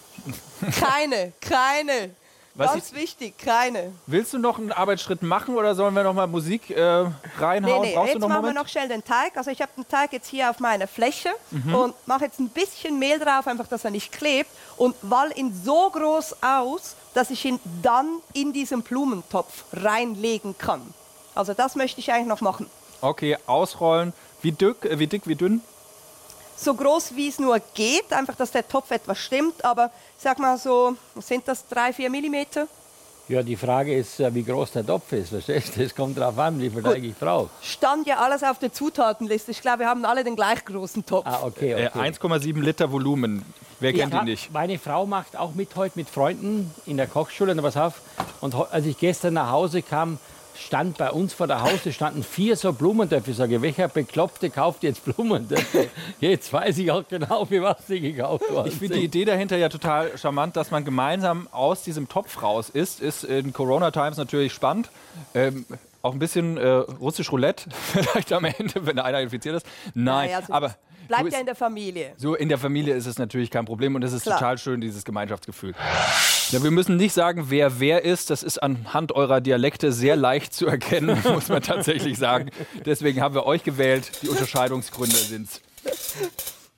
Keine, 0.81 1.33
keine. 1.41 2.15
Was 2.59 2.73
Ganz 2.73 2.95
wichtig, 2.95 3.37
keine. 3.37 3.93
Willst 4.07 4.33
du 4.33 4.39
noch 4.39 4.59
einen 4.59 4.73
Arbeitsschritt 4.73 5.23
machen 5.23 5.57
oder 5.57 5.75
sollen 5.75 5.93
wir 5.95 6.03
noch 6.05 6.15
mal 6.15 6.27
Musik 6.27 6.71
äh, 6.71 6.75
Nee, 7.05 7.11
reinhauen? 7.39 7.83
nee, 7.83 7.95
Brauchst 7.95 8.15
jetzt 8.15 8.21
machen 8.23 8.33
einen 8.33 8.33
wir 8.33 8.37
Moment? 8.41 8.57
noch 8.57 8.69
schnell 8.69 8.89
den 8.89 9.05
Teig. 9.05 9.37
Also 9.37 9.51
ich 9.51 9.61
habe 9.61 9.73
den 9.77 9.87
Teig 9.87 10.13
jetzt 10.15 10.29
hier 10.29 10.49
auf 10.49 10.59
meiner 10.59 10.87
Fläche 10.87 11.29
Mhm. 11.51 11.75
und 11.75 11.95
mache 12.09 12.25
jetzt 12.25 12.39
ein 12.41 12.49
bisschen 12.49 12.99
Mehl 12.99 13.19
drauf, 13.19 13.47
einfach, 13.47 13.67
dass 13.67 13.85
er 13.85 13.91
nicht 13.91 14.11
klebt 14.11 14.49
und 14.79 14.95
wall 15.03 15.31
ihn 15.37 15.53
so 15.65 15.91
groß 15.91 16.37
aus, 16.43 16.97
dass 17.13 17.29
ich 17.31 17.45
ihn 17.45 17.61
dann 17.83 18.09
in 18.33 18.55
diesen 18.55 18.81
Blumentopf 18.83 19.65
reinlegen 19.75 20.57
kann. 20.57 20.95
Also 21.35 21.53
das 21.53 21.77
möchte 21.77 22.01
ich 22.01 22.11
eigentlich 22.11 22.29
noch 22.29 22.41
machen. 22.41 22.71
Okay, 23.03 23.37
ausrollen. 23.47 24.15
Wie 24.41 24.53
dick, 24.53 24.85
äh, 24.87 24.99
wie, 24.99 25.07
dick, 25.07 25.27
wie 25.27 25.35
dünn? 25.37 25.61
So 26.57 26.75
groß 26.75 27.15
wie 27.17 27.29
es 27.29 27.39
nur 27.39 27.61
geht, 27.75 28.13
einfach, 28.13 28.35
dass 28.35 28.51
der 28.51 28.67
Topf 28.67 28.91
etwas 28.91 29.19
stimmt, 29.19 29.65
aber 29.65 29.91
ich 30.17 30.23
sag 30.23 30.39
mal 30.39 30.57
so, 30.59 30.95
was 31.15 31.29
sind 31.29 31.47
das, 31.47 31.67
drei, 31.69 31.93
vier 31.93 32.09
Millimeter? 32.11 32.67
Ja, 33.29 33.43
die 33.43 33.57
Frage 33.57 33.93
ist, 33.95 34.21
äh, 34.21 34.33
wie 34.33 34.45
groß 34.45 34.71
der 34.71 34.87
Topf 34.87 35.11
ist. 35.13 35.31
Verstehst 35.31 35.77
du? 35.77 35.83
Es 35.83 35.93
kommt 35.95 36.17
darauf 36.17 36.39
an, 36.39 36.61
wie 36.61 36.71
viel 36.71 36.81
Teig 36.81 37.03
ich 37.03 37.17
brauche. 37.17 37.51
Stand 37.61 38.07
ja 38.07 38.19
alles 38.19 38.45
auf 38.45 38.61
der 38.61 38.73
Zutatenliste. 38.73 39.51
Ich 39.51 39.61
glaube, 39.61 39.81
wir 39.81 39.89
haben 39.89 40.05
alle 40.05 40.23
den 40.23 40.37
gleich 40.37 40.65
großen 40.65 41.05
Topf. 41.05 41.27
Ah, 41.27 41.41
okay, 41.43 41.73
Äh, 41.73 41.89
okay. 41.89 41.99
1,7 41.99 42.61
Liter 42.61 42.91
Volumen. 42.93 43.45
Wer 43.81 43.93
kennt 43.93 44.13
Ja, 44.15 44.21
ihn 44.21 44.27
nicht? 44.27 44.53
Meine 44.53 44.79
Frau 44.79 45.07
macht 45.07 45.37
auch 45.37 45.55
mit 45.55 45.75
heute 45.75 45.99
mit 45.99 46.09
Freunden 46.09 46.73
in 46.87 46.97
der 46.97 47.09
Kochschule. 47.09 47.51
Und 47.53 47.77
auf. 47.77 47.95
Und 48.41 48.55
als 48.55 48.87
ich 48.87 48.97
gestern 48.97 49.35
nach 49.35 49.51
Hause 49.51 49.83
kam, 49.83 50.19
stand 50.59 50.99
bei 50.99 51.11
uns 51.11 51.35
vor 51.35 51.47
der 51.47 51.63
Haustür 51.63 51.93
standen 51.93 52.23
vier 52.23 52.57
so 52.57 52.73
Blumentöpfe. 52.73 53.31
Ich 53.31 53.37
sage, 53.37 53.63
welcher 53.63 53.89
Bekloppte 53.89 54.51
kauft 54.51 54.83
jetzt 54.83 55.05
Blumentöpfe? 55.05 55.89
Jetzt 56.21 56.53
weiß 56.53 56.79
ich 56.79 56.91
auch 56.91 57.05
genau, 57.09 57.45
für 57.45 57.63
was 57.63 57.87
sie 57.87 58.01
gekauft 58.01 58.51
worden 58.51 58.69
Ich 58.69 58.79
finde 58.79 58.97
die 58.99 59.05
Idee 59.05 59.25
dahinter 59.25 59.57
ja 59.57 59.69
total 59.69 60.17
charmant, 60.17 60.57
dass 60.57 60.71
man 60.71 60.85
gemeinsam 60.85 61.49
aus 61.53 61.83
diesem 61.83 62.09
Topf 62.09 62.43
raus 62.43 62.71
isst. 62.71 63.01
Ist 63.01 63.25
in 63.25 63.53
Corona-Times 63.53 64.17
natürlich 64.17 64.53
spannend. 64.53 64.91
Ähm, 65.35 65.67
auch 66.03 66.13
ein 66.13 66.19
bisschen 66.19 66.57
äh, 66.57 66.69
russisch 66.69 67.33
Roulette, 67.33 67.69
vielleicht 67.93 68.33
am 68.33 68.45
Ende, 68.45 68.87
wenn 68.87 68.99
einer 68.99 69.21
infiziert 69.21 69.57
ist. 69.57 69.67
Nein, 69.95 70.29
Naja, 70.29 70.43
so 70.47 70.53
aber 70.53 70.77
Bleibt 71.09 71.23
so 71.23 71.29
ja 71.29 71.35
ist, 71.35 71.41
in 71.41 71.47
der 71.47 71.55
Familie. 71.55 72.13
so 72.17 72.35
in 72.35 72.49
der 72.49 72.59
Familie 72.59 72.95
ist 72.95 73.07
es 73.07 73.19
natürlich 73.19 73.51
kein 73.51 73.65
Problem 73.65 73.95
und 73.95 74.03
es 74.03 74.13
ist 74.13 74.23
Klar. 74.25 74.39
total 74.39 74.59
schön, 74.59 74.81
dieses 74.81 75.05
Gemeinschaftsgefühl. 75.05 75.75
Ja, 76.51 76.63
wir 76.63 76.71
müssen 76.71 76.97
nicht 76.97 77.13
sagen, 77.13 77.47
wer 77.49 77.81
wer 77.81 78.05
ist. 78.05 78.31
Das 78.31 78.43
ist 78.43 78.63
anhand 78.63 79.13
eurer 79.13 79.41
Dialekte 79.41 79.93
sehr 79.93 80.17
leicht 80.17 80.55
zu 80.55 80.67
erkennen, 80.67 81.19
muss 81.33 81.49
man 81.49 81.63
tatsächlich 81.63 82.19
sagen. 82.19 82.51
Deswegen 82.85 83.21
haben 83.21 83.35
wir 83.35 83.47
euch 83.47 83.65
gewählt. 83.65 84.11
Die 84.23 84.29
Unterscheidungsgründe 84.29 85.17
sind's. 85.17 85.61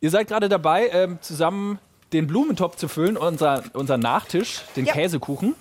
Ihr 0.00 0.10
seid 0.10 0.28
gerade 0.28 0.48
dabei, 0.48 0.88
ähm, 0.92 1.18
zusammen 1.20 1.78
den 2.12 2.26
Blumentopf 2.26 2.76
zu 2.76 2.88
füllen, 2.88 3.16
unser, 3.16 3.62
unser 3.74 3.98
Nachtisch, 3.98 4.62
den 4.76 4.86
Ja. 4.86 4.92
Käsekuchen. 4.94 5.54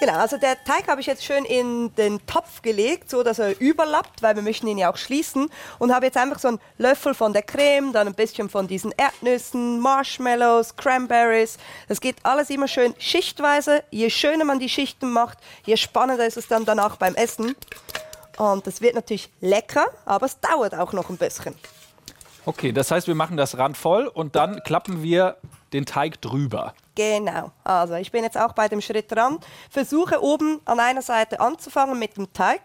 Genau, 0.00 0.18
also 0.18 0.36
der 0.36 0.62
Teig 0.64 0.88
habe 0.88 1.00
ich 1.00 1.06
jetzt 1.06 1.24
schön 1.24 1.44
in 1.44 1.94
den 1.94 2.24
Topf 2.26 2.62
gelegt, 2.62 3.08
so 3.08 3.22
dass 3.22 3.38
er 3.38 3.58
überlappt, 3.60 4.22
weil 4.22 4.34
wir 4.34 4.42
möchten 4.42 4.66
ihn 4.66 4.76
ja 4.76 4.92
auch 4.92 4.96
schließen. 4.96 5.48
Und 5.78 5.94
habe 5.94 6.06
jetzt 6.06 6.16
einfach 6.16 6.38
so 6.38 6.48
einen 6.48 6.60
Löffel 6.78 7.14
von 7.14 7.32
der 7.32 7.42
Creme, 7.42 7.92
dann 7.92 8.08
ein 8.08 8.14
bisschen 8.14 8.48
von 8.48 8.66
diesen 8.66 8.92
Erdnüssen, 8.92 9.80
Marshmallows, 9.80 10.76
Cranberries. 10.76 11.58
Das 11.88 12.00
geht 12.00 12.16
alles 12.22 12.50
immer 12.50 12.68
schön 12.68 12.94
schichtweise. 12.98 13.82
Je 13.90 14.10
schöner 14.10 14.44
man 14.44 14.58
die 14.58 14.68
Schichten 14.68 15.10
macht, 15.10 15.38
je 15.64 15.76
spannender 15.76 16.26
ist 16.26 16.36
es 16.36 16.48
dann 16.48 16.64
danach 16.64 16.96
beim 16.96 17.14
Essen. 17.14 17.54
Und 18.36 18.66
das 18.66 18.80
wird 18.80 18.94
natürlich 18.94 19.30
lecker, 19.40 19.86
aber 20.04 20.26
es 20.26 20.40
dauert 20.40 20.74
auch 20.74 20.92
noch 20.92 21.08
ein 21.08 21.16
bisschen. 21.16 21.54
Okay, 22.46 22.72
das 22.72 22.90
heißt, 22.90 23.06
wir 23.06 23.14
machen 23.14 23.36
das 23.36 23.56
Rand 23.56 23.76
voll 23.76 24.06
und 24.06 24.36
dann 24.36 24.62
klappen 24.64 25.02
wir 25.02 25.36
den 25.72 25.86
Teig 25.86 26.20
drüber. 26.20 26.74
Genau. 26.94 27.50
Also 27.64 27.94
ich 27.94 28.12
bin 28.12 28.22
jetzt 28.22 28.38
auch 28.38 28.52
bei 28.52 28.68
dem 28.68 28.80
Schritt 28.80 29.10
dran. 29.10 29.38
Versuche 29.70 30.22
oben 30.22 30.60
an 30.64 30.78
einer 30.78 31.02
Seite 31.02 31.40
anzufangen 31.40 31.98
mit 31.98 32.16
dem 32.16 32.32
Teig. 32.32 32.60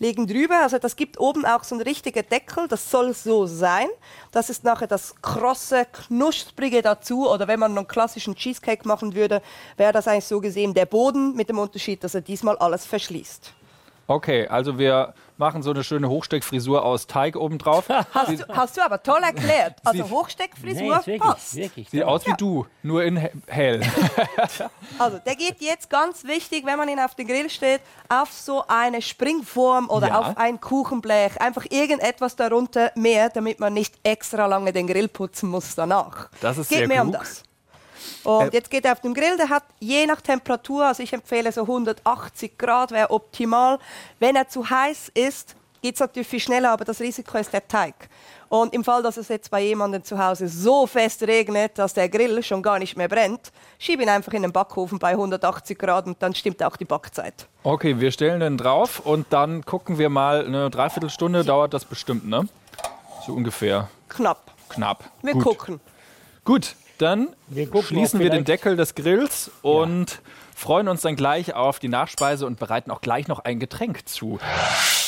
Legen 0.00 0.26
drüber, 0.26 0.60
also 0.60 0.78
das 0.78 0.96
gibt 0.96 1.20
oben 1.20 1.46
auch 1.46 1.62
so 1.62 1.76
einen 1.76 1.82
richtigen 1.82 2.28
Deckel, 2.28 2.66
das 2.66 2.90
soll 2.90 3.14
so 3.14 3.46
sein. 3.46 3.86
Das 4.32 4.50
ist 4.50 4.64
nachher 4.64 4.88
das 4.88 5.14
krosse, 5.22 5.86
knusprige 5.86 6.82
dazu. 6.82 7.30
Oder 7.30 7.46
wenn 7.46 7.60
man 7.60 7.78
einen 7.78 7.86
klassischen 7.86 8.34
Cheesecake 8.34 8.88
machen 8.88 9.14
würde, 9.14 9.40
wäre 9.76 9.92
das 9.92 10.08
eigentlich 10.08 10.24
so 10.24 10.40
gesehen 10.40 10.74
der 10.74 10.86
Boden 10.86 11.36
mit 11.36 11.48
dem 11.48 11.58
Unterschied, 11.58 12.02
dass 12.02 12.14
er 12.16 12.22
diesmal 12.22 12.58
alles 12.58 12.84
verschließt. 12.84 13.52
Okay, 14.08 14.48
also 14.48 14.78
wir 14.78 15.14
machen 15.36 15.62
so 15.62 15.70
eine 15.70 15.82
schöne 15.84 16.08
Hochsteckfrisur 16.08 16.84
aus 16.84 17.06
Teig 17.06 17.36
obendrauf. 17.36 17.88
Hast 18.12 18.28
du, 18.40 18.44
hast 18.48 18.76
du 18.76 18.82
aber 18.82 19.02
toll 19.02 19.20
erklärt. 19.22 19.78
Also 19.84 20.04
Sie- 20.04 20.10
Hochsteckfrisur 20.10 21.02
Nee, 21.06 21.18
passt. 21.18 21.54
wirklich. 21.56 21.90
Sieht 21.90 22.02
aus 22.04 22.26
wie 22.26 22.34
du, 22.36 22.66
nur 22.82 23.02
in 23.04 23.16
he- 23.16 23.30
hell. 23.46 23.80
Also 24.98 25.18
der 25.18 25.34
geht 25.36 25.60
jetzt 25.60 25.90
ganz 25.90 26.24
wichtig, 26.24 26.64
wenn 26.64 26.76
man 26.78 26.88
ihn 26.88 27.00
auf 27.00 27.14
den 27.14 27.26
Grill 27.26 27.50
steht, 27.50 27.80
auf 28.08 28.30
so 28.32 28.64
eine 28.68 29.02
Springform 29.02 29.88
oder 29.90 30.08
Ja. 30.08 30.18
auf 30.20 30.36
ein 30.36 30.60
Kuchenblech. 30.60 31.40
Einfach 31.40 31.64
irgendetwas 31.70 32.36
darunter 32.36 32.92
mehr, 32.94 33.28
damit 33.30 33.58
man 33.60 33.74
nicht 33.74 33.94
extra 34.02 34.46
lange 34.46 34.72
den 34.72 34.86
Grill 34.86 35.08
putzen 35.08 35.48
muss 35.50 35.74
danach. 35.74 36.28
Das 36.40 36.58
ist 36.58 36.68
geht 36.68 36.78
sehr 36.78 36.88
mehr 36.88 37.02
um 37.02 37.10
klug. 37.10 37.22
das. 37.22 37.42
Und 38.24 38.52
Äh, 38.52 38.56
jetzt 38.56 38.70
geht 38.70 38.84
er 38.84 38.92
auf 38.92 39.00
den 39.00 39.14
Grill, 39.14 39.36
der 39.36 39.48
hat 39.48 39.64
je 39.80 40.06
nach 40.06 40.20
Temperatur, 40.20 40.86
also 40.86 41.02
ich 41.02 41.12
empfehle 41.12 41.52
so 41.52 41.62
180 41.62 42.58
Grad 42.58 42.90
wäre 42.90 43.10
optimal. 43.10 43.78
Wenn 44.18 44.36
er 44.36 44.48
zu 44.48 44.68
heiß 44.68 45.10
ist, 45.14 45.54
geht 45.82 45.94
es 45.94 46.00
natürlich 46.00 46.28
viel 46.28 46.40
schneller, 46.40 46.70
aber 46.72 46.84
das 46.84 47.00
Risiko 47.00 47.36
ist 47.36 47.52
der 47.52 47.68
Teig. 47.68 48.08
Und 48.48 48.72
im 48.72 48.84
Fall, 48.84 49.02
dass 49.02 49.16
es 49.16 49.28
jetzt 49.28 49.50
bei 49.50 49.60
jemandem 49.60 50.04
zu 50.04 50.18
Hause 50.18 50.48
so 50.48 50.86
fest 50.86 51.22
regnet, 51.24 51.76
dass 51.78 51.92
der 51.92 52.08
Grill 52.08 52.42
schon 52.42 52.62
gar 52.62 52.78
nicht 52.78 52.96
mehr 52.96 53.08
brennt, 53.08 53.52
schieb 53.78 54.00
ihn 54.00 54.08
einfach 54.08 54.32
in 54.32 54.42
den 54.42 54.52
Backofen 54.52 54.98
bei 54.98 55.10
180 55.10 55.78
Grad 55.78 56.06
und 56.06 56.22
dann 56.22 56.34
stimmt 56.34 56.62
auch 56.62 56.76
die 56.76 56.84
Backzeit. 56.84 57.46
Okay, 57.64 57.98
wir 58.00 58.12
stellen 58.12 58.40
den 58.40 58.56
drauf 58.56 59.00
und 59.00 59.26
dann 59.30 59.64
gucken 59.64 59.98
wir 59.98 60.08
mal. 60.08 60.46
Eine 60.46 60.70
Dreiviertelstunde 60.70 61.44
dauert 61.44 61.74
das 61.74 61.84
bestimmt, 61.84 62.26
ne? 62.28 62.48
So 63.26 63.32
ungefähr. 63.32 63.88
Knapp. 64.08 64.52
Knapp. 64.68 65.04
Wir 65.22 65.32
Gut. 65.32 65.42
gucken. 65.44 65.80
Gut, 66.44 66.76
dann 67.04 67.28
gucken, 67.70 67.82
schließen 67.82 68.20
wir 68.20 68.30
den 68.30 68.44
Deckel 68.44 68.76
des 68.76 68.94
Grills 68.94 69.50
und 69.62 70.20
freuen 70.54 70.88
uns 70.88 71.02
dann 71.02 71.16
gleich 71.16 71.54
auf 71.54 71.78
die 71.78 71.88
Nachspeise 71.88 72.46
und 72.46 72.58
bereiten 72.58 72.90
auch 72.90 73.00
gleich 73.00 73.28
noch 73.28 73.40
ein 73.40 73.58
Getränk 73.58 74.08
zu. 74.08 74.38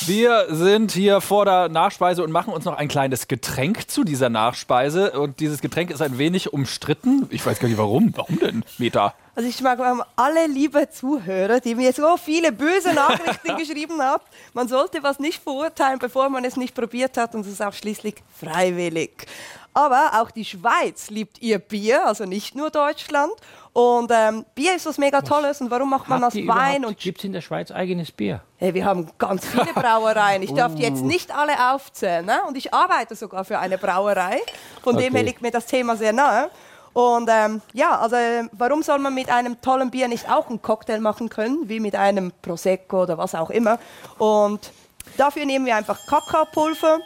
Wir 0.05 0.47
sind 0.51 0.93
hier 0.93 1.21
vor 1.21 1.45
der 1.45 1.69
Nachspeise 1.69 2.23
und 2.23 2.31
machen 2.31 2.53
uns 2.53 2.65
noch 2.65 2.77
ein 2.77 2.89
kleines 2.89 3.29
Getränk 3.29 3.89
zu 3.89 4.05
dieser 4.05 4.29
Nachspeise. 4.29 5.19
Und 5.19 5.41
dieses 5.41 5.61
Getränk 5.61 5.91
ist 5.91 6.03
ein 6.03 6.19
wenig 6.19 6.53
umstritten. 6.53 7.27
Ich 7.31 7.45
weiß 7.47 7.59
gar 7.59 7.69
nicht 7.69 7.79
warum. 7.79 8.13
Warum 8.15 8.39
denn, 8.39 8.65
Meta? 8.79 9.15
Also 9.35 9.49
ich 9.49 9.61
mag 9.61 9.79
alle 10.17 10.47
liebe 10.47 10.89
Zuhörer, 10.91 11.61
die 11.61 11.75
mir 11.75 11.93
so 11.93 12.17
viele 12.17 12.53
böse 12.53 12.93
Nachrichten 12.93 13.57
geschrieben 13.59 14.01
haben. 14.01 14.23
Man 14.55 14.69
sollte 14.69 15.03
was 15.03 15.19
nicht 15.19 15.43
verurteilen, 15.43 15.99
bevor 15.99 16.29
man 16.29 16.45
es 16.45 16.57
nicht 16.57 16.75
probiert 16.75 17.17
hat 17.17 17.35
und 17.35 17.43
es 17.43 17.53
ist 17.53 17.63
auch 17.63 17.75
schließlich 17.75 18.17
freiwillig. 18.39 19.27
Aber 19.77 20.13
auch 20.23 20.31
die 20.31 20.47
Schweiz 20.47 21.11
liebt 21.11 21.43
ihr 21.43 21.59
Bier, 21.59 22.07
also 22.07 22.25
nicht 22.25 22.55
nur 22.55 22.71
Deutschland. 22.71 23.31
Und 23.75 24.11
ähm, 24.11 24.47
Bier 24.55 24.75
ist 24.75 24.87
was 24.87 24.97
mega 24.97 25.21
Tolles. 25.21 25.61
Und 25.61 25.71
warum 25.71 25.91
macht 25.91 26.09
man 26.09 26.23
das 26.23 26.35
Wein? 26.35 26.87
Und 26.87 26.97
Gibt 26.99 27.19
es 27.19 27.25
in 27.25 27.35
der 27.35 27.43
Schweiz 27.43 27.71
eigenes 27.71 28.11
Bier? 28.11 28.41
Hey, 28.57 28.73
wir 28.73 28.87
haben 28.87 29.11
ganz 29.19 29.45
viele 29.47 29.67
Brauereien. 29.75 30.43
Ich 30.43 30.55
darf 30.55 30.75
die 30.75 30.83
jetzt 30.83 31.03
Uh. 31.03 31.07
nicht 31.07 31.31
alle 31.31 31.75
aufzählen. 31.75 32.25
Ne? 32.25 32.39
Und 32.49 32.57
ich 32.57 32.73
arbeite 32.73 33.15
sogar 33.15 33.45
für 33.45 33.59
eine 33.59 33.77
Brauerei. 33.77 34.41
Von 34.83 34.97
dem 34.97 35.13
her 35.13 35.21
Okay. 35.21 35.29
liegt 35.29 35.43
mir 35.43 35.51
das 35.51 35.67
Thema 35.67 35.95
sehr 35.95 36.15
nahe. 36.15 36.49
Und 36.95 37.29
ähm, 37.31 37.61
ja, 37.75 37.99
also 38.01 38.17
warum 38.53 38.83
soll 38.83 38.99
man 38.99 39.13
mit 39.15 39.29
einem 39.29 39.61
tollen 39.61 39.91
Bier 39.91 40.09
nicht 40.09 40.31
auch 40.31 40.49
einen 40.49 40.63
Cocktail 40.63 41.01
machen 41.01 41.29
können, 41.29 41.69
wie 41.69 41.81
mit 41.81 41.95
einem 41.95 42.33
Prosecco 42.41 43.03
oder 43.03 43.19
was 43.19 43.35
auch 43.35 43.51
immer? 43.51 43.79
Und 44.17 44.73
dafür 45.19 45.45
nehmen 45.45 45.67
wir 45.67 45.77
einfach 45.77 45.99
Kakaopulver. 46.09 47.01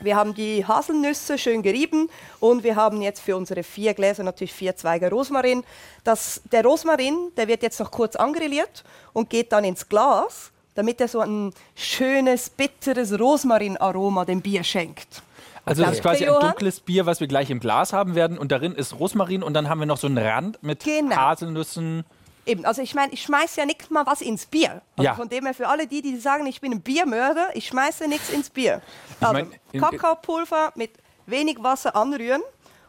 Wir 0.00 0.16
haben 0.16 0.34
die 0.34 0.64
Haselnüsse 0.64 1.38
schön 1.38 1.62
gerieben 1.62 2.08
und 2.40 2.62
wir 2.62 2.76
haben 2.76 3.02
jetzt 3.02 3.20
für 3.20 3.36
unsere 3.36 3.62
vier 3.62 3.94
Gläser 3.94 4.22
natürlich 4.22 4.52
vier 4.52 4.76
Zweige 4.76 5.10
Rosmarin. 5.10 5.64
Das, 6.04 6.40
der 6.52 6.64
Rosmarin, 6.64 7.32
der 7.36 7.48
wird 7.48 7.62
jetzt 7.62 7.80
noch 7.80 7.90
kurz 7.90 8.14
angrilliert 8.14 8.84
und 9.12 9.28
geht 9.28 9.52
dann 9.52 9.64
ins 9.64 9.88
Glas, 9.88 10.52
damit 10.74 11.00
er 11.00 11.08
so 11.08 11.20
ein 11.20 11.52
schönes, 11.74 12.48
bitteres 12.50 13.18
Rosmarinaroma 13.18 14.24
dem 14.24 14.40
Bier 14.40 14.62
schenkt. 14.62 15.22
Also 15.64 15.82
das 15.82 15.94
ist 15.94 16.02
quasi 16.02 16.26
ein 16.26 16.40
dunkles 16.40 16.80
Bier, 16.80 17.04
was 17.04 17.20
wir 17.20 17.26
gleich 17.26 17.50
im 17.50 17.60
Glas 17.60 17.92
haben 17.92 18.14
werden. 18.14 18.38
Und 18.38 18.52
darin 18.52 18.74
ist 18.74 18.98
Rosmarin 18.98 19.42
und 19.42 19.52
dann 19.54 19.68
haben 19.68 19.80
wir 19.80 19.86
noch 19.86 19.98
so 19.98 20.06
einen 20.06 20.18
Rand 20.18 20.62
mit 20.62 20.84
Genau. 20.84 21.16
Haselnüssen. 21.16 22.04
Eben, 22.48 22.64
also 22.64 22.80
ich 22.82 22.94
meine, 22.94 23.12
ich 23.12 23.22
schmeiße 23.22 23.60
ja 23.60 23.66
nicht 23.66 23.90
mal 23.90 24.06
was 24.06 24.22
ins 24.22 24.46
Bier. 24.46 24.80
Also 24.96 25.04
Ja. 25.04 25.14
Von 25.14 25.28
dem 25.28 25.44
her 25.44 25.54
für 25.54 25.68
alle 25.68 25.86
die, 25.86 26.00
die 26.02 26.16
sagen, 26.18 26.46
ich 26.46 26.60
bin 26.60 26.72
ein 26.72 26.80
Biermörder, 26.80 27.50
ich 27.54 27.66
schmeiße 27.66 28.08
nichts 28.08 28.30
ins 28.30 28.48
Bier. 28.50 28.80
Also 29.20 29.32
mein, 29.34 29.52
in- 29.72 29.80
Kakaopulver 29.80 30.72
mit 30.74 30.92
wenig 31.26 31.62
Wasser 31.62 31.94
anrühren 31.94 32.40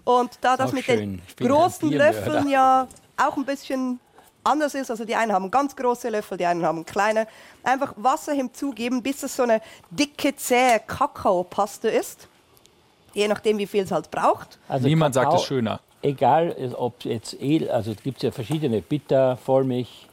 und 0.06 0.31
da 0.41 0.56
das 0.56 0.72
mit 0.72 0.86
schön. 0.86 1.22
den 1.38 1.48
großen. 1.48 1.91
Löffeln 1.91 2.48
ja 2.49 2.88
auch 3.18 3.36
ein 3.36 3.44
bisschen 3.45 3.99
anders 4.45 4.73
ist, 4.76 4.90
also 4.90 5.03
die 5.03 5.15
einen 5.15 5.34
haben 5.34 5.52
ganz 5.52 5.76
große 5.76 6.07
Löffel, 6.10 6.38
die 6.38 6.45
einen 6.45 6.65
haben 6.65 6.86
kleine, 6.86 7.27
einfach 7.61 7.94
Wasser 7.98 8.31
hinzugeben, 8.31 9.03
bis 9.03 9.22
es 9.23 9.36
so 9.36 9.44
eine 9.44 9.61
dicke, 9.91 10.34
zähe 10.38 10.80
Kakaopaste 10.80 11.90
ist. 11.90 12.30
Je 13.14 13.27
nachdem, 13.27 13.57
wie 13.57 13.68
viel 13.68 13.84
es 13.84 13.91
halt 13.91 14.10
braucht. 14.10 14.57
Niemand 14.80 15.14
sagt 15.15 15.26
Kakao, 15.26 15.41
es 15.41 15.45
schöner. 15.48 15.81
Egal, 16.02 16.56
ob 16.78 17.04
jetzt 17.04 17.36
edel, 17.42 17.70
also 17.72 17.92
es 17.92 18.02
gibt 18.02 18.24
ja 18.24 18.32
verschiedene 18.32 18.82
Bitter, 18.82 19.38
Vollmilch. 19.38 20.08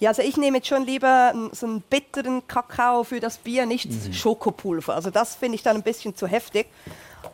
Ja, 0.00 0.10
also 0.10 0.20
ich 0.22 0.36
nehme 0.36 0.58
jetzt 0.58 0.68
schon 0.68 0.84
lieber 0.84 1.32
so 1.52 1.66
einen 1.66 1.80
bitteren 1.80 2.46
Kakao 2.46 3.04
für 3.04 3.20
das 3.20 3.38
Bier, 3.38 3.64
nicht 3.64 3.90
Mhm. 3.90 4.12
Schokopulver. 4.12 4.94
Also 4.94 5.10
das 5.10 5.34
finde 5.36 5.54
ich 5.54 5.62
dann 5.62 5.76
ein 5.76 5.82
bisschen 5.82 6.14
zu 6.14 6.26
heftig. 6.26 6.66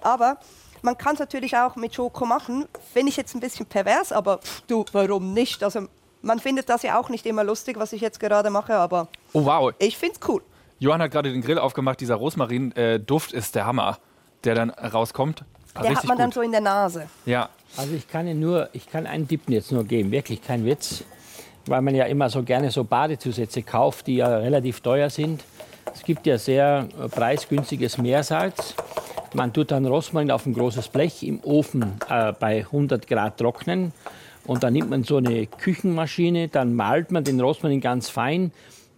Aber 0.03 0.37
man 0.83 0.97
kann 0.97 1.15
es 1.15 1.19
natürlich 1.19 1.57
auch 1.57 1.75
mit 1.75 1.95
Schoko 1.95 2.27
machen. 2.27 2.67
Finde 2.93 3.11
ich 3.11 3.17
jetzt 3.17 3.35
ein 3.35 3.41
bisschen 3.41 3.67
pervers, 3.67 4.13
aber 4.13 4.39
pff, 4.39 4.63
du, 4.69 4.85
warum 4.93 5.33
nicht? 5.35 5.65
Also 5.65 5.89
man 6.23 6.39
findet 6.39 6.69
das 6.69 6.83
ja 6.83 6.99
auch 7.01 7.09
nicht 7.09 7.27
immer 7.27 7.43
lustig, 7.43 7.77
was 7.79 7.93
ich 7.93 8.03
jetzt 8.03 8.21
gerade 8.21 8.51
mache, 8.51 8.75
aber 8.77 9.09
Oh 9.33 9.45
wow. 9.45 9.73
ich 9.79 9.97
finde 9.97 10.17
es 10.21 10.29
cool. 10.29 10.43
Johann 10.79 11.03
hat 11.03 11.11
gerade 11.11 11.33
den 11.33 11.43
Grill 11.43 11.59
aufgemacht. 11.59 12.01
Dieser 12.01 12.15
Rosmarin-Duft 12.15 13.33
ist 13.33 13.55
der 13.55 13.67
Hammer, 13.67 13.99
der 14.45 14.55
dann 14.55 14.71
rauskommt. 14.71 15.45
Der 15.83 15.95
hat 15.95 16.05
man 16.05 16.17
dann 16.19 16.27
gut. 16.29 16.35
so 16.35 16.41
in 16.43 16.53
der 16.53 16.61
Nase. 16.61 17.09
Ja. 17.27 17.49
Also 17.77 17.95
ich 17.95 18.09
kann 18.09 18.27
Ihnen 18.27 18.41
nur, 18.41 18.69
ich 18.73 18.91
kann 18.91 19.07
einen 19.07 19.27
Tipp 19.29 19.43
jetzt 19.49 19.73
nur 19.73 19.85
geben, 19.85 20.11
wirklich 20.11 20.43
kein 20.43 20.65
Witz, 20.65 21.05
weil 21.67 21.83
man 21.83 21.95
ja 21.95 22.05
immer 22.05 22.29
so 22.29 22.43
gerne 22.43 22.71
so 22.71 22.85
Badezusätze 22.85 23.63
kauft, 23.63 24.07
die 24.07 24.17
ja 24.17 24.39
relativ 24.39 24.81
teuer 24.81 25.09
sind. 25.09 25.43
Es 25.95 26.03
gibt 26.03 26.27
ja 26.27 26.39
sehr 26.39 26.89
äh, 26.99 27.09
preisgünstiges 27.09 27.99
Meersalz. 27.99 28.75
Man 29.35 29.53
tut 29.53 29.71
dann 29.71 29.87
Rosmarin 29.87 30.31
auf 30.31 30.47
ein 30.47 30.55
großes 30.55 30.89
Blech 30.89 31.23
im 31.23 31.43
Ofen 31.45 32.01
äh, 32.09 32.33
bei 32.33 32.61
100 32.61 33.07
Grad 33.07 33.39
trocknen 33.39 33.93
und 34.45 34.63
dann 34.63 34.73
nimmt 34.73 34.91
man 34.91 35.05
so 35.05 35.19
eine 35.19 35.47
Küchenmaschine, 35.47 36.49
dann 36.49 36.75
malt 36.75 37.13
man 37.13 37.25
den 37.25 37.41
Rosmarin 37.41 37.81
ganz 37.81 38.09
fein 38.09 38.53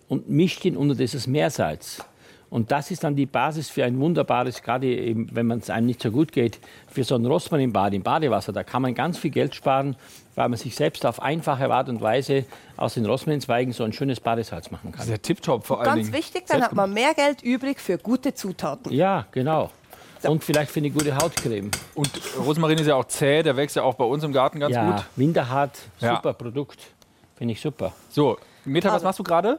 und 0.09 0.31
mischt 0.31 0.65
ihn 0.65 0.77
unter 0.77 0.95
dieses 0.95 1.27
Meersalz. 1.27 2.03
Und 2.53 2.71
das 2.71 2.91
ist 2.91 3.03
dann 3.03 3.17
die 3.17 3.25
Basis 3.25 3.71
für 3.71 3.83
ein 3.83 3.99
wunderbares, 3.99 4.63
gerade 4.63 4.87
eben, 4.87 5.27
wenn 5.35 5.47
man 5.47 5.61
es 5.61 5.71
einem 5.71 5.87
nicht 5.87 6.03
so 6.03 6.11
gut 6.11 6.33
geht, 6.33 6.59
für 6.87 7.03
so 7.03 7.15
ein 7.15 7.25
Rosmarinbad 7.25 7.95
im 7.95 8.03
Badewasser. 8.03 8.53
Da 8.53 8.63
kann 8.63 8.83
man 8.83 8.95
ganz 8.95 9.17
viel 9.17 9.31
Geld 9.31 9.55
sparen, 9.55 9.97
weil 10.35 10.51
man 10.51 10.59
sich 10.59 10.77
selbst 10.77 11.07
auf 11.07 11.23
einfache 11.23 11.73
Art 11.73 11.89
und 11.89 12.03
Weise 12.03 12.45
aus 12.77 12.93
den 12.93 13.07
Rosmarinzweigen 13.07 13.73
so 13.73 13.85
ein 13.85 13.95
schönes 13.95 14.21
Badesalz 14.21 14.71
machen 14.71 14.93
kann. 14.93 15.07
Sehr 15.07 15.21
tipptopp 15.23 15.65
vor 15.65 15.79
allen 15.81 15.87
Ganz 15.87 16.01
Dingen. 16.03 16.13
wichtig, 16.13 16.45
dann 16.47 16.63
hat 16.63 16.75
man 16.75 16.93
mehr 16.93 17.15
Geld 17.15 17.41
übrig 17.43 17.81
für 17.81 17.97
gute 17.97 18.35
Zutaten. 18.35 18.93
Ja, 18.93 19.25
genau. 19.33 19.71
Und 20.25 20.45
vielleicht 20.45 20.71
für 20.71 20.81
eine 20.81 20.91
gute 20.91 21.17
Hautcreme. 21.17 21.71
Und 21.95 22.11
Rosmarin 22.39 22.77
ist 22.79 22.87
ja 22.87 22.97
auch 22.97 23.07
zäh, 23.07 23.43
der 23.43 23.57
wächst 23.57 23.77
ja 23.77 23.83
auch 23.83 23.95
bei 23.95 24.05
uns 24.05 24.25
im 24.25 24.33
Garten 24.35 24.61
ganz 24.61 24.75
ja, 24.75 24.91
gut. 24.91 25.05
Winterhart, 25.17 25.79
Ja. 26.01 26.17
super 26.17 26.35
Produkt. 26.35 26.79
Finde 27.35 27.53
ich 27.53 27.63
super. 27.63 27.95
So, 28.11 28.37
Meta, 28.67 28.89
was 28.89 28.95
Also- 28.97 29.07
machst 29.07 29.19
du 29.21 29.23
gerade? 29.25 29.59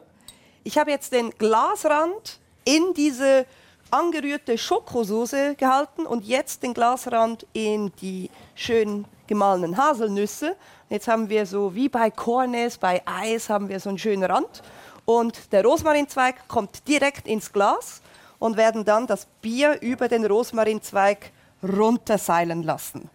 Ich 0.62 0.78
habe 0.78 0.92
jetzt 0.92 1.12
den 1.12 1.30
Glasrand 1.30 2.38
in 2.64 2.94
diese 2.94 3.46
angerührte 3.90 4.58
Schokosoße 4.58 5.54
gehalten 5.54 6.06
und 6.06 6.24
jetzt 6.24 6.62
den 6.62 6.74
Glasrand 6.74 7.46
in 7.52 7.92
die 8.00 8.30
schön 8.54 9.04
gemahlenen 9.26 9.76
Haselnüsse. 9.76 10.56
Jetzt 10.90 11.08
haben 11.08 11.28
wir 11.28 11.46
so 11.46 11.74
wie 11.74 11.88
bei 11.88 12.10
Cornes, 12.10 12.78
bei 12.78 13.02
Eis 13.06 13.48
haben 13.48 13.68
wir 13.68 13.80
so 13.80 13.88
einen 13.88 13.98
schönen 13.98 14.24
Rand 14.24 14.62
und 15.04 15.52
der 15.52 15.64
Rosmarinzweig 15.64 16.48
kommt 16.48 16.86
direkt 16.88 17.26
ins 17.26 17.52
Glas 17.52 18.02
und 18.38 18.56
werden 18.56 18.84
dann 18.84 19.06
das 19.06 19.26
Bier 19.40 19.80
über 19.80 20.08
den 20.08 20.26
Rosmarinzweig 20.26 21.30
runterseilen 21.62 22.62
lassen. 22.62 23.08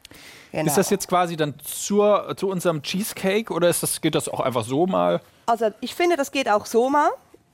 Genau. 0.52 0.66
Ist 0.66 0.78
das 0.78 0.90
jetzt 0.90 1.08
quasi 1.08 1.38
dann 1.38 1.54
zur, 1.64 2.34
zu 2.36 2.48
unserem 2.48 2.82
Cheesecake 2.82 3.54
oder 3.54 3.70
ist 3.70 3.84
das, 3.84 4.02
geht 4.02 4.16
das 4.16 4.28
auch 4.28 4.40
einfach 4.40 4.64
so 4.64 4.88
mal? 4.88 5.22
Also 5.46 5.70
ich 5.82 5.94
finde, 5.94 6.18
das 6.18 6.32
geht 6.32 6.50
auch 6.50 6.66
so 6.66 6.90
mal. 6.90 7.10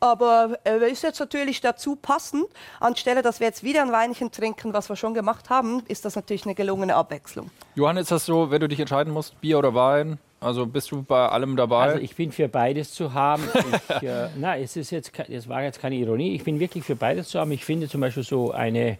Aber 0.05 0.59
äh, 0.65 0.91
ist 0.91 1.01
jetzt 1.01 1.19
natürlich 1.19 1.61
dazu 1.61 1.95
passend, 1.95 2.45
anstelle 2.79 3.23
dass 3.23 3.39
wir 3.39 3.47
jetzt 3.47 3.63
wieder 3.63 3.81
ein 3.81 3.91
Weinchen 3.91 4.31
trinken, 4.31 4.71
was 4.71 4.87
wir 4.87 4.95
schon 4.95 5.15
gemacht 5.15 5.49
haben, 5.49 5.81
ist 5.87 6.05
das 6.05 6.15
natürlich 6.15 6.45
eine 6.45 6.53
gelungene 6.53 6.95
Abwechslung. 6.95 7.49
Johann, 7.73 7.97
ist 7.97 8.11
das 8.11 8.25
so, 8.25 8.51
wenn 8.51 8.59
du 8.61 8.67
dich 8.67 8.79
entscheiden 8.79 9.11
musst, 9.11 9.41
Bier 9.41 9.57
oder 9.57 9.73
Wein? 9.73 10.19
Also 10.39 10.67
bist 10.67 10.91
du 10.91 11.01
bei 11.01 11.27
allem 11.27 11.55
dabei? 11.55 11.85
Also 11.85 11.99
ich 11.99 12.15
bin 12.15 12.31
für 12.31 12.47
beides 12.47 12.93
zu 12.93 13.15
haben. 13.15 13.43
Ich, 13.55 14.03
äh, 14.03 14.27
na, 14.37 14.59
es 14.59 14.75
ist 14.75 14.91
jetzt, 14.91 15.11
das 15.27 15.49
war 15.49 15.63
jetzt 15.63 15.79
keine 15.79 15.95
Ironie. 15.95 16.35
Ich 16.35 16.43
bin 16.43 16.59
wirklich 16.59 16.83
für 16.83 16.95
beides 16.95 17.29
zu 17.29 17.39
haben. 17.39 17.51
Ich 17.51 17.65
finde 17.65 17.89
zum 17.89 18.01
Beispiel 18.01 18.21
so 18.21 18.51
eine, 18.51 18.99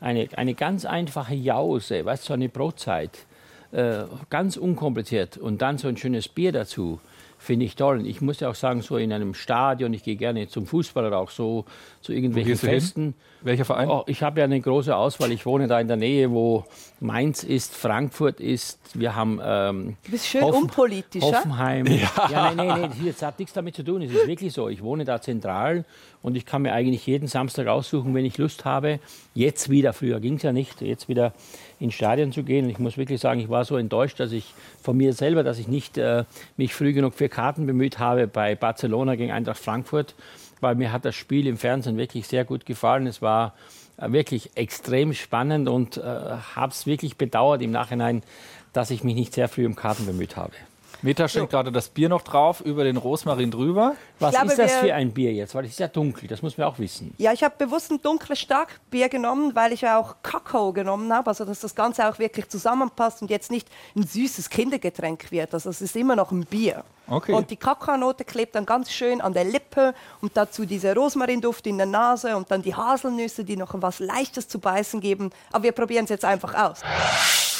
eine, 0.00 0.26
eine 0.36 0.54
ganz 0.54 0.86
einfache 0.86 1.34
Jause, 1.34 2.02
weißt 2.02 2.24
du, 2.24 2.28
so 2.28 2.32
eine 2.32 2.48
Brotzeit, 2.48 3.26
äh, 3.72 4.04
ganz 4.30 4.56
unkompliziert 4.56 5.36
und 5.36 5.60
dann 5.60 5.76
so 5.76 5.88
ein 5.88 5.98
schönes 5.98 6.28
Bier 6.28 6.52
dazu. 6.52 6.98
Finde 7.46 7.64
ich 7.64 7.76
toll. 7.76 8.04
Ich 8.08 8.20
muss 8.20 8.40
ja 8.40 8.50
auch 8.50 8.56
sagen, 8.56 8.82
so 8.82 8.96
in 8.96 9.12
einem 9.12 9.32
Stadion, 9.32 9.92
ich 9.92 10.02
gehe 10.02 10.16
gerne 10.16 10.48
zum 10.48 10.66
Fußball 10.66 11.06
oder 11.06 11.18
auch 11.18 11.30
so 11.30 11.64
zu 12.06 12.12
irgendwelchen? 12.12 12.56
Festen. 12.56 13.14
Welcher 13.42 13.64
Verein? 13.64 13.88
Oh, 13.88 14.02
ich 14.06 14.22
habe 14.22 14.40
ja 14.40 14.44
eine 14.44 14.60
große 14.60 14.96
Auswahl. 14.96 15.30
Ich 15.30 15.44
wohne 15.44 15.68
da 15.68 15.78
in 15.78 15.88
der 15.88 15.96
Nähe, 15.96 16.30
wo 16.30 16.64
Mainz 17.00 17.44
ist, 17.44 17.74
Frankfurt 17.76 18.40
ist. 18.40 18.78
Wir 18.94 19.14
haben. 19.14 19.40
Ähm, 19.44 19.96
Du 20.04 20.12
bist 20.12 20.26
schön 20.26 20.42
unpolitisch, 20.42 21.22
ja? 21.22 21.38
Hoffenheim. 21.38 21.86
Ja. 21.86 22.10
Ja, 22.30 22.54
nein, 22.54 22.66
nein, 22.68 22.80
nein, 22.80 22.92
das 23.06 23.22
hat 23.22 23.38
nichts 23.38 23.54
damit 23.54 23.74
zu 23.74 23.82
tun. 23.82 24.02
Es 24.02 24.10
ist 24.10 24.26
wirklich 24.26 24.52
so. 24.52 24.68
Ich 24.68 24.82
wohne 24.82 25.04
da 25.04 25.20
zentral 25.20 25.84
und 26.22 26.36
ich 26.36 26.46
kann 26.46 26.62
mir 26.62 26.72
eigentlich 26.72 27.06
jeden 27.06 27.28
Samstag 27.28 27.66
aussuchen, 27.66 28.14
wenn 28.14 28.24
ich 28.24 28.38
Lust 28.38 28.64
habe. 28.64 29.00
Jetzt 29.34 29.68
wieder, 29.68 29.92
früher 29.92 30.18
ging 30.20 30.34
es 30.34 30.42
ja 30.42 30.52
nicht, 30.52 30.80
jetzt 30.80 31.08
wieder 31.08 31.32
ins 31.78 31.94
Stadion 31.94 32.32
zu 32.32 32.42
gehen. 32.42 32.64
Und 32.64 32.70
ich 32.70 32.78
muss 32.78 32.96
wirklich 32.96 33.20
sagen, 33.20 33.40
ich 33.40 33.48
war 33.48 33.64
so 33.64 33.76
enttäuscht, 33.76 34.18
dass 34.18 34.32
ich 34.32 34.54
von 34.82 34.96
mir 34.96 35.12
selber, 35.12 35.42
dass 35.42 35.58
ich 35.58 35.68
nicht 35.68 35.98
äh, 35.98 36.24
mich 36.56 36.74
früh 36.74 36.92
genug 36.92 37.14
für 37.14 37.28
Karten 37.28 37.66
bemüht 37.66 37.98
habe 37.98 38.26
bei 38.26 38.54
Barcelona 38.54 39.14
gegen 39.16 39.32
Eintracht 39.32 39.58
Frankfurt, 39.58 40.14
weil 40.66 40.74
mir 40.74 40.90
hat 40.90 41.04
das 41.04 41.14
Spiel 41.14 41.46
im 41.46 41.58
Fernsehen 41.58 41.96
wirklich 41.96 42.26
sehr 42.26 42.44
gut 42.44 42.66
gefallen. 42.66 43.06
Es 43.06 43.22
war 43.22 43.54
äh, 43.98 44.10
wirklich 44.10 44.56
extrem 44.56 45.14
spannend 45.14 45.68
und 45.68 45.96
äh, 45.96 46.02
habe 46.02 46.72
es 46.72 46.86
wirklich 46.86 47.16
bedauert 47.16 47.62
im 47.62 47.70
Nachhinein, 47.70 48.24
dass 48.72 48.90
ich 48.90 49.04
mich 49.04 49.14
nicht 49.14 49.32
sehr 49.32 49.48
früh 49.48 49.64
um 49.64 49.76
Karten 49.76 50.06
bemüht 50.06 50.36
habe. 50.36 50.54
Meta 51.02 51.28
schenkt 51.28 51.50
gerade 51.50 51.70
das 51.70 51.88
Bier 51.88 52.08
noch 52.08 52.22
drauf, 52.22 52.60
über 52.60 52.84
den 52.84 52.96
Rosmarin 52.96 53.50
drüber. 53.50 53.94
Was 54.18 54.32
glaube, 54.32 54.48
ist 54.48 54.58
das 54.58 54.72
für 54.76 54.94
ein 54.94 55.12
Bier 55.12 55.32
jetzt? 55.32 55.54
Weil 55.54 55.64
es 55.64 55.72
ist 55.72 55.80
ja 55.80 55.88
dunkel, 55.88 56.28
das 56.28 56.42
muss 56.42 56.56
man 56.56 56.66
auch 56.66 56.78
wissen. 56.78 57.14
Ja, 57.18 57.32
ich 57.32 57.42
habe 57.42 57.54
bewusst 57.58 57.90
ein 57.90 58.00
dunkles 58.00 58.38
Starkbier 58.40 59.08
genommen, 59.08 59.54
weil 59.54 59.72
ich 59.72 59.82
ja 59.82 59.98
auch 59.98 60.16
Kakao 60.22 60.72
genommen 60.72 61.12
habe, 61.12 61.28
also 61.28 61.44
dass 61.44 61.60
das 61.60 61.74
Ganze 61.74 62.08
auch 62.08 62.18
wirklich 62.18 62.48
zusammenpasst 62.48 63.22
und 63.22 63.30
jetzt 63.30 63.50
nicht 63.50 63.68
ein 63.94 64.06
süßes 64.06 64.50
Kindergetränk 64.50 65.30
wird. 65.30 65.54
Also 65.54 65.70
es 65.70 65.80
ist 65.80 65.96
immer 65.96 66.16
noch 66.16 66.32
ein 66.32 66.44
Bier. 66.44 66.84
Okay. 67.08 67.32
Und 67.32 67.50
die 67.50 67.56
Kakaonote 67.56 68.24
klebt 68.24 68.56
dann 68.56 68.66
ganz 68.66 68.90
schön 68.90 69.20
an 69.20 69.32
der 69.32 69.44
Lippe 69.44 69.94
und 70.20 70.36
dazu 70.36 70.64
dieser 70.64 70.94
Rosmarinduft 70.94 71.66
in 71.66 71.76
der 71.76 71.86
Nase 71.86 72.36
und 72.36 72.50
dann 72.50 72.62
die 72.62 72.74
Haselnüsse, 72.74 73.44
die 73.44 73.56
noch 73.56 73.70
was 73.74 74.00
Leichtes 74.00 74.48
zu 74.48 74.58
beißen 74.58 75.00
geben. 75.00 75.30
Aber 75.52 75.64
wir 75.64 75.72
probieren 75.72 76.04
es 76.04 76.10
jetzt 76.10 76.24
einfach 76.24 76.54
aus. 76.54 76.80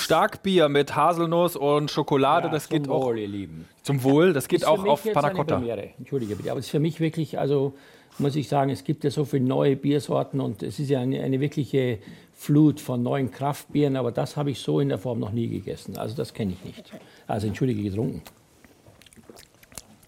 Starkbier 0.07 0.69
mit 0.69 0.95
Haselnuss 0.95 1.57
und 1.57 1.91
Schokolade, 1.91 2.47
Ja, 2.47 2.53
das 2.53 2.69
zum 2.69 2.78
geht 2.78 2.89
auch 2.89 3.07
Wohl, 3.07 3.19
ihr 3.19 3.27
Lieben. 3.27 3.69
zum 3.83 4.05
Wohl. 4.05 4.33
Das 4.33 4.47
geht 4.47 4.61
Ist 4.61 4.66
auch 4.66 4.85
auf 4.87 5.05
jetzt 5.05 5.15
Panna 5.15 5.28
eine 5.28 5.37
Cotta. 5.37 5.57
Premiere. 5.57 5.91
Entschuldige 5.99 6.37
bitte, 6.37 6.53
aber 6.53 6.61
es 6.61 6.66
ist 6.66 6.70
für 6.70 6.78
mich 6.78 7.01
wirklich, 7.01 7.41
also 7.41 7.74
muss 8.19 8.37
ich 8.37 8.49
sagen, 8.49 8.70
es 8.70 8.85
gibt 8.85 9.03
ja 9.03 9.11
so 9.11 9.24
viele 9.24 9.45
neue 9.45 9.74
Biersorten 9.74 10.41
und 10.41 10.62
es 10.62 10.78
ist 10.78 10.91
ja 10.91 11.01
eine, 11.01 11.20
eine 11.24 11.41
wirkliche 11.41 11.99
Flut 12.35 12.81
von 12.81 13.03
neuen 13.03 13.33
Kraftbieren, 13.33 13.97
aber 13.97 14.12
das 14.12 14.37
habe 14.37 14.53
ich 14.53 14.61
so 14.61 14.78
in 14.78 14.91
der 14.91 14.99
Form 14.99 15.19
noch 15.19 15.33
nie 15.33 15.49
gegessen. 15.49 15.99
Also 15.99 16.15
das 16.15 16.33
kenne 16.33 16.53
ich 16.53 16.65
nicht. 16.65 16.93
Also 17.27 17.49
entschuldige, 17.49 17.83
getrunken. 17.83 18.23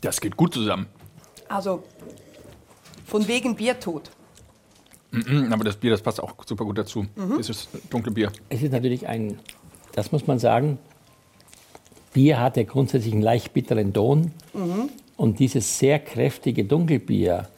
Das 0.00 0.20
geht 0.20 0.36
gut 0.36 0.54
zusammen. 0.54 0.86
Also 1.48 1.82
von 3.04 3.26
wegen 3.26 3.56
Biertod. 3.56 4.10
Mhm, 5.10 5.50
Aber 5.52 5.64
das 5.64 5.76
Bier, 5.76 5.90
das 5.90 6.02
passt 6.02 6.22
auch 6.22 6.34
super 6.46 6.64
gut 6.66 6.76
dazu. 6.78 7.06
Mhm. 7.16 7.38
Dieses 7.38 7.68
dunkle 7.90 8.12
Bier. 8.12 8.30
Es 8.50 8.62
ist 8.62 8.72
natürlich 8.72 9.06
ein, 9.08 9.38
das 9.98 10.12
muss 10.12 10.26
man 10.26 10.38
sagen, 10.38 10.78
Bier 12.12 12.40
hat 12.40 12.56
ja 12.56 12.62
grundsätzlich 12.62 13.12
einen 13.12 13.22
leicht 13.22 13.52
bitteren 13.52 13.92
Ton. 13.92 14.32
Mhm. 14.54 14.90
Und 15.16 15.40
dieses 15.40 15.78
sehr 15.78 15.98
kräftige 15.98 16.64
Dunkelbier 16.64 17.48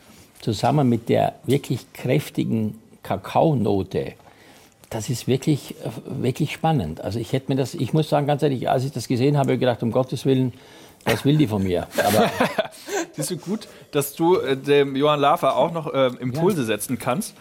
zusammen 0.40 0.88
mit 0.88 1.10
der 1.10 1.34
wirklich 1.44 1.92
kräftigen 1.92 2.78
Kakaonote, 3.02 4.14
das 4.88 5.10
ist 5.10 5.28
wirklich, 5.28 5.74
äh, 5.84 6.22
wirklich 6.22 6.52
spannend. 6.52 7.02
Also 7.02 7.18
ich 7.18 7.32
hätte 7.34 7.52
mir 7.52 7.56
das, 7.56 7.74
ich 7.74 7.92
muss 7.92 8.08
sagen, 8.08 8.26
ganz 8.26 8.42
ehrlich, 8.42 8.68
als 8.70 8.84
ich 8.84 8.92
das 8.92 9.06
gesehen 9.06 9.36
habe, 9.36 9.48
habe 9.48 9.54
ich 9.54 9.60
gedacht, 9.60 9.82
um 9.82 9.92
Gottes 9.92 10.24
Willen, 10.24 10.54
was 11.04 11.24
will 11.26 11.36
die 11.36 11.46
von 11.46 11.62
mir? 11.62 11.86
Aber 12.04 12.30
Siehst 13.12 13.30
du 13.30 13.36
gut, 13.36 13.68
dass 13.90 14.14
du 14.14 14.36
äh, 14.36 14.56
dem 14.56 14.96
Johann 14.96 15.20
Lafer 15.20 15.56
auch 15.56 15.72
noch 15.72 15.92
äh, 15.92 16.06
Impulse 16.20 16.64
setzen 16.64 16.98
kannst. 16.98 17.34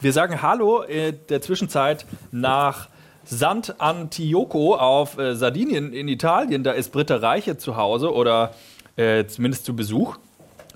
Wir 0.00 0.12
sagen 0.12 0.42
Hallo 0.42 0.82
in 0.82 1.18
der 1.28 1.42
Zwischenzeit 1.42 2.06
nach 2.30 2.88
Sant'Antioco 3.26 4.76
auf 4.76 5.18
äh, 5.18 5.34
Sardinien 5.34 5.92
in 5.92 6.08
Italien. 6.08 6.62
Da 6.64 6.72
ist 6.72 6.92
Britta 6.92 7.16
Reiche 7.16 7.56
zu 7.56 7.76
Hause 7.76 8.12
oder 8.12 8.54
äh, 8.96 9.26
zumindest 9.26 9.64
zu 9.64 9.74
Besuch. 9.74 10.16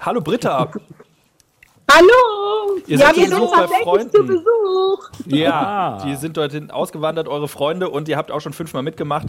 Hallo 0.01 0.21
Britta. 0.21 0.71
Hallo! 1.91 2.79
Ihr 2.87 2.99
ja, 2.99 3.07
seid 3.07 3.17
wir 3.17 3.25
zu 3.25 3.31
sind 3.31 3.41
Besuch 3.41 3.51
bei 3.51 3.61
tatsächlich 3.61 3.85
Freunden. 3.85 4.11
zu 4.15 4.27
Besuch. 4.27 5.11
Ja, 5.27 6.03
die 6.05 6.15
sind 6.17 6.37
dorthin 6.37 6.71
ausgewandert, 6.71 7.29
eure 7.29 7.49
Freunde, 7.49 7.89
und 7.89 8.09
ihr 8.09 8.17
habt 8.17 8.31
auch 8.31 8.41
schon 8.41 8.53
fünfmal 8.53 8.83
mitgemacht. 8.83 9.29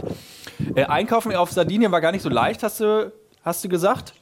Äh, 0.74 0.84
Einkaufen 0.84 1.34
auf 1.34 1.50
Sardinien 1.50 1.90
war 1.90 2.00
gar 2.00 2.12
nicht 2.12 2.22
so 2.22 2.28
leicht, 2.28 2.62
hast 2.62 2.80
du, 2.80 3.12
hast 3.42 3.64
du 3.64 3.68
gesagt? 3.68 4.12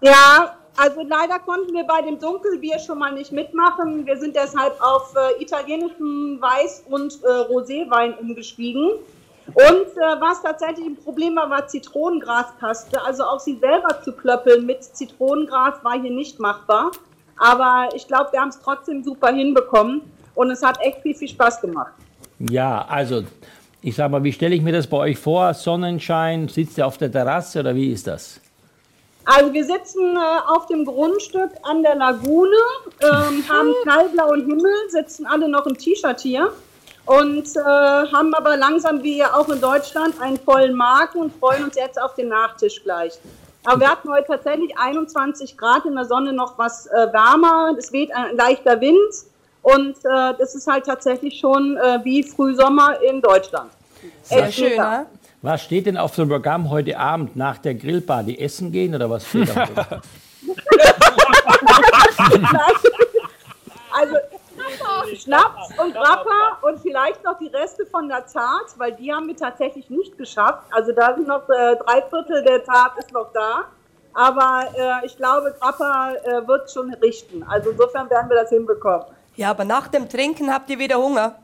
Ja, 0.00 0.57
also 0.78 1.02
leider 1.02 1.38
konnten 1.40 1.74
wir 1.74 1.84
bei 1.84 2.02
dem 2.02 2.18
Dunkelbier 2.18 2.78
schon 2.78 2.98
mal 2.98 3.12
nicht 3.12 3.32
mitmachen. 3.32 4.06
Wir 4.06 4.16
sind 4.16 4.36
deshalb 4.36 4.80
auf 4.80 5.14
äh, 5.14 5.42
italienischen 5.42 6.40
Weiß- 6.40 6.84
und 6.88 7.18
äh, 7.24 7.52
Roséwein 7.52 8.16
umgestiegen. 8.18 8.90
Und 9.46 9.56
äh, 9.56 10.20
was 10.20 10.42
tatsächlich 10.42 10.86
ein 10.86 10.96
Problem 10.96 11.36
war, 11.36 11.50
war 11.50 11.66
Zitronengraspaste. 11.66 13.02
Also 13.04 13.24
auch 13.24 13.40
sie 13.40 13.58
selber 13.58 14.00
zu 14.02 14.12
klöppeln 14.12 14.66
mit 14.66 14.84
Zitronengras 14.84 15.82
war 15.82 16.00
hier 16.00 16.12
nicht 16.12 16.38
machbar. 16.38 16.92
Aber 17.38 17.88
ich 17.94 18.06
glaube, 18.06 18.32
wir 18.32 18.40
haben 18.40 18.50
es 18.50 18.60
trotzdem 18.60 19.02
super 19.02 19.32
hinbekommen. 19.32 20.02
Und 20.34 20.50
es 20.52 20.62
hat 20.62 20.78
echt 20.80 21.02
viel, 21.02 21.14
viel 21.14 21.28
Spaß 21.28 21.60
gemacht. 21.60 21.92
ja, 22.38 22.84
also 22.88 23.24
ich 23.80 23.96
sage 23.96 24.10
mal, 24.12 24.22
wie 24.22 24.32
stelle 24.32 24.54
ich 24.54 24.62
mir 24.62 24.72
das 24.72 24.86
bei 24.86 24.96
euch 24.96 25.18
vor? 25.18 25.54
Sonnenschein, 25.54 26.48
sitzt 26.48 26.78
ihr 26.78 26.86
auf 26.86 26.98
der 26.98 27.10
Terrasse 27.10 27.60
oder 27.60 27.74
wie 27.74 27.92
ist 27.92 28.06
das? 28.06 28.40
Also 29.30 29.52
wir 29.52 29.64
sitzen 29.64 30.16
äh, 30.16 30.20
auf 30.46 30.64
dem 30.68 30.86
Grundstück 30.86 31.50
an 31.62 31.82
der 31.82 31.96
Lagune, 31.96 32.56
ähm, 33.02 33.44
haben 33.46 33.74
knallblauen 33.82 34.46
Himmel, 34.46 34.72
sitzen 34.88 35.26
alle 35.26 35.50
noch 35.50 35.66
im 35.66 35.76
T-Shirt 35.76 36.18
hier 36.20 36.50
und 37.04 37.44
äh, 37.54 37.60
haben 37.60 38.32
aber 38.32 38.56
langsam 38.56 39.02
wie 39.02 39.22
auch 39.22 39.46
in 39.50 39.60
Deutschland 39.60 40.18
einen 40.22 40.38
vollen 40.38 40.74
Magen 40.74 41.20
und 41.20 41.34
freuen 41.38 41.64
uns 41.64 41.76
jetzt 41.76 42.00
auf 42.00 42.14
den 42.14 42.28
Nachtisch 42.28 42.82
gleich. 42.82 43.18
Aber 43.66 43.80
wir 43.80 43.90
hatten 43.90 44.08
heute 44.10 44.28
tatsächlich 44.28 44.72
21 44.78 45.58
Grad 45.58 45.84
in 45.84 45.94
der 45.94 46.06
Sonne 46.06 46.32
noch 46.32 46.56
was 46.56 46.86
äh, 46.86 47.12
wärmer, 47.12 47.76
es 47.78 47.92
weht 47.92 48.10
ein 48.14 48.34
leichter 48.34 48.80
Wind 48.80 49.12
und 49.60 49.98
äh, 50.06 50.38
das 50.38 50.54
ist 50.54 50.66
halt 50.66 50.86
tatsächlich 50.86 51.38
schon 51.38 51.76
äh, 51.76 51.98
wie 52.02 52.22
Frühsommer 52.22 52.98
in 53.02 53.20
Deutschland. 53.20 53.72
Sehr 54.22 54.44
Echt 54.44 54.58
schön, 54.58 54.70
mega. 54.70 55.00
ne? 55.00 55.06
Was 55.40 55.62
steht 55.62 55.86
denn 55.86 55.96
auf 55.96 56.16
dem 56.16 56.28
Programm 56.28 56.68
heute 56.68 56.98
Abend 56.98 57.36
nach 57.36 57.58
der 57.58 57.74
Grillparty? 57.74 58.38
Essen 58.38 58.72
gehen 58.72 58.94
oder 58.94 59.08
was 59.08 59.26
steht 59.28 59.48
auf 59.56 59.68
dem? 59.74 60.00
Also 63.92 64.16
Schnaps 65.16 65.78
und 65.78 65.94
Grappa 65.94 66.58
und 66.62 66.80
vielleicht 66.80 67.22
noch 67.24 67.38
die 67.38 67.46
Reste 67.48 67.86
von 67.86 68.08
der 68.08 68.26
Tat, 68.26 68.66
weil 68.76 68.92
die 68.92 69.12
haben 69.12 69.28
wir 69.28 69.36
tatsächlich 69.36 69.88
nicht 69.90 70.18
geschafft. 70.18 70.64
Also 70.70 70.92
da 70.92 71.14
sind 71.14 71.28
noch 71.28 71.48
äh, 71.48 71.76
drei 71.76 72.02
Viertel 72.10 72.42
der 72.42 72.64
Tat 72.64 72.92
ist 72.98 73.12
noch 73.12 73.32
da. 73.32 73.64
Aber 74.14 74.64
äh, 74.76 75.06
ich 75.06 75.16
glaube, 75.16 75.54
Grappa 75.60 76.14
äh, 76.14 76.46
wird 76.46 76.70
schon 76.70 76.92
richten. 76.94 77.44
Also 77.44 77.70
insofern 77.70 78.10
werden 78.10 78.28
wir 78.28 78.36
das 78.36 78.50
hinbekommen. 78.50 79.06
Ja, 79.36 79.50
aber 79.50 79.64
nach 79.64 79.86
dem 79.86 80.08
Trinken 80.08 80.52
habt 80.52 80.68
ihr 80.68 80.78
wieder 80.80 80.96
Hunger. 80.96 81.36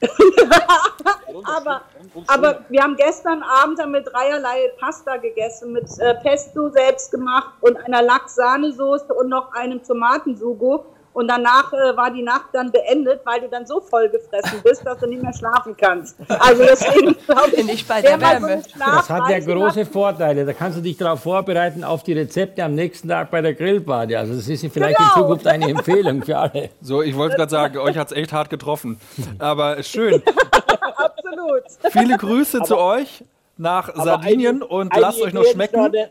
aber, 1.44 1.82
aber 2.26 2.64
wir 2.68 2.82
haben 2.82 2.96
gestern 2.96 3.42
Abend 3.42 3.80
haben 3.80 3.92
wir 3.92 4.00
dreierlei 4.00 4.72
Pasta 4.78 5.16
gegessen 5.16 5.72
mit 5.72 5.86
äh, 5.98 6.14
Pesto 6.16 6.70
selbst 6.70 7.10
gemacht 7.10 7.52
und 7.60 7.76
einer 7.76 8.02
Lachs-Sahnesoße 8.02 9.12
und 9.12 9.28
noch 9.28 9.52
einem 9.52 9.82
Tomatensugo. 9.82 10.86
Und 11.12 11.26
danach 11.28 11.72
äh, 11.72 11.96
war 11.96 12.10
die 12.12 12.22
Nacht 12.22 12.46
dann 12.52 12.70
beendet, 12.70 13.20
weil 13.24 13.40
du 13.40 13.48
dann 13.48 13.66
so 13.66 13.80
voll 13.80 14.08
gefressen 14.08 14.60
bist, 14.62 14.86
dass 14.86 14.96
du 14.98 15.06
nicht 15.08 15.20
mehr 15.22 15.32
schlafen 15.32 15.76
kannst. 15.76 16.16
Also 16.28 16.62
deswegen 16.62 17.16
glaube 17.26 17.50
ich, 17.56 17.64
Nicht 17.64 17.88
bei 17.88 18.00
der 18.00 18.14
so 18.14 18.20
Wärme. 18.20 18.46
eine 18.46 18.62
Das 18.78 19.10
hat 19.10 19.28
ja 19.28 19.38
große 19.40 19.86
Vorteile. 19.86 20.44
Da 20.46 20.52
kannst 20.52 20.78
du 20.78 20.82
dich 20.82 20.96
darauf 20.96 21.20
vorbereiten 21.20 21.82
auf 21.82 22.04
die 22.04 22.12
Rezepte 22.12 22.62
am 22.62 22.76
nächsten 22.76 23.08
Tag 23.08 23.30
bei 23.32 23.40
der 23.42 23.54
Grillparty. 23.54 24.14
Also 24.14 24.34
das 24.34 24.46
ist 24.46 24.60
vielleicht 24.72 24.98
Genau. 24.98 25.08
in 25.16 25.20
Zukunft 25.22 25.46
eine 25.48 25.68
Empfehlung 25.68 26.22
für 26.22 26.38
alle. 26.38 26.70
So, 26.80 27.02
ich 27.02 27.16
wollte 27.16 27.36
gerade 27.36 27.50
sagen, 27.50 27.78
euch 27.78 27.96
hat 27.98 28.12
es 28.12 28.16
echt 28.16 28.32
hart 28.32 28.48
getroffen. 28.48 29.00
Aber 29.40 29.82
schön. 29.82 30.22
Absolut. 30.96 31.62
Viele 31.90 32.16
Grüße 32.18 32.62
zu 32.62 32.78
euch 32.78 33.24
nach 33.56 33.88
Aber 33.88 34.04
Sardinien 34.04 34.56
eine- 34.62 34.66
und 34.66 34.92
eine 34.92 35.00
lasst 35.00 35.20
euch 35.22 35.32
noch 35.32 35.44
schmecken. 35.44 35.90
den- 35.92 36.08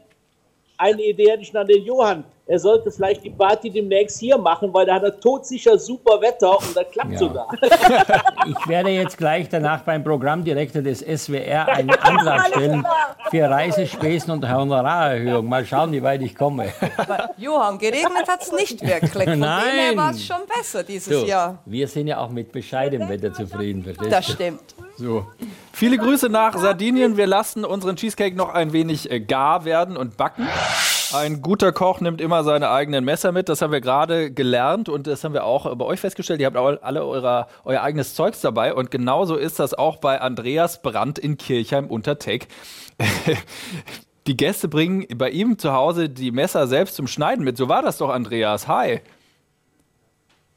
Eine 0.78 1.02
Idee 1.04 1.32
hätte 1.32 1.42
ich 1.44 1.54
noch 1.54 1.62
an 1.62 1.68
den 1.68 1.84
Johann. 1.84 2.24
Er 2.52 2.58
sollte 2.58 2.90
vielleicht 2.90 3.24
die 3.24 3.30
Party 3.30 3.70
demnächst 3.70 4.20
hier 4.20 4.36
machen, 4.36 4.74
weil 4.74 4.84
da 4.88 4.96
hat 4.96 5.04
er 5.04 5.20
todsicher 5.20 5.78
super 5.78 6.20
Wetter 6.20 6.58
und 6.58 6.76
das 6.76 6.90
klappt 6.92 7.12
Ja. 7.14 7.20
sogar. 7.20 7.48
Ich 8.48 8.68
werde 8.68 8.90
jetzt 8.90 9.18
gleich 9.18 9.48
danach 9.50 9.82
beim 9.82 10.04
Programmdirektor 10.04 10.82
des 10.82 11.02
SWR 11.02 11.68
einen 11.68 11.90
Antrag 12.02 12.48
stellen 12.48 12.84
für 13.30 13.48
Reisespesen 13.48 14.32
und 14.32 14.50
Honorarerhöhung. 14.52 15.48
Mal 15.48 15.64
schauen, 15.66 15.92
wie 15.92 16.02
weit 16.02 16.22
ich 16.24 16.36
komme. 16.36 16.74
Aber 16.98 17.30
Johann, 17.38 17.78
geregnet 17.78 18.28
hat 18.28 18.42
es 18.42 18.52
nicht 18.52 18.82
wirklich. 18.82 19.12
Von 19.12 19.42
dem 19.42 19.44
her 19.44 19.62
Nein. 19.88 19.98
war 19.98 20.12
es 20.12 20.26
schon 20.26 20.38
besser 20.48 20.82
dieses 20.84 21.20
So, 21.20 21.26
Jahr. 21.28 21.60
wir 21.66 21.88
sind 21.88 22.08
ja 22.08 22.18
auch 22.18 22.30
mit 22.30 22.52
bescheidenem 22.52 23.10
Wetter 23.10 23.32
zufrieden. 23.32 23.84
verstehst 23.84 24.12
Das 24.12 24.26
stimmt. 24.32 24.74
So. 24.98 25.28
Viele 25.72 25.98
Grüße 26.00 26.30
nach 26.30 26.58
Sardinien. 26.58 27.16
Wir 27.16 27.28
lassen 27.28 27.64
unseren 27.64 27.96
Cheesecake 27.96 28.36
noch 28.36 28.54
ein 28.56 28.74
wenig 28.74 29.12
äh, 29.12 29.20
gar 29.20 29.66
werden 29.66 29.96
und 29.96 30.18
backen. 30.18 30.48
Ein 31.14 31.42
guter 31.42 31.72
Koch 31.72 32.02
nimmt 32.02 32.22
immer 32.22 32.44
seine 32.44 32.70
eigenen 32.70 33.04
Messer 33.04 33.32
mit. 33.32 33.50
Das 33.50 33.62
haben 33.62 33.72
wir 33.72 33.82
gerade 33.82 34.32
gelernt 34.32 34.90
und 34.90 35.08
das 35.08 35.24
haben 35.24 35.34
wir 35.34 35.44
auch 35.44 35.76
bei 35.76 35.86
euch 35.86 36.00
festgestellt. 36.00 36.40
Ihr 36.40 36.46
habt 36.46 36.58
alle 36.58 37.06
eurer, 37.06 37.48
euer 37.64 37.82
eigenes 37.82 38.14
Zeugs 38.14 38.42
dabei 38.42 38.74
und 38.74 38.92
genauso 38.92 39.36
ist 39.36 39.60
das 39.60 39.74
auch 39.74 39.98
bei 39.98 40.22
Andreas 40.22 40.82
Brandt 40.82 41.18
in 41.18 41.38
Kirchheim 41.38 41.88
unter 41.88 42.20
Teck. 42.20 42.48
Die 44.28 44.38
Gäste 44.38 44.68
bringen 44.68 45.08
bei 45.16 45.32
ihm 45.32 45.58
zu 45.58 45.74
Hause 45.74 46.08
die 46.08 46.30
Messer 46.30 46.68
selbst 46.68 46.96
zum 46.96 47.08
Schneiden 47.08 47.44
mit. 47.44 47.58
So 47.58 47.68
war 47.68 47.82
das 47.82 47.98
doch, 47.98 48.10
Andreas. 48.10 48.68
Hi. 48.68 49.02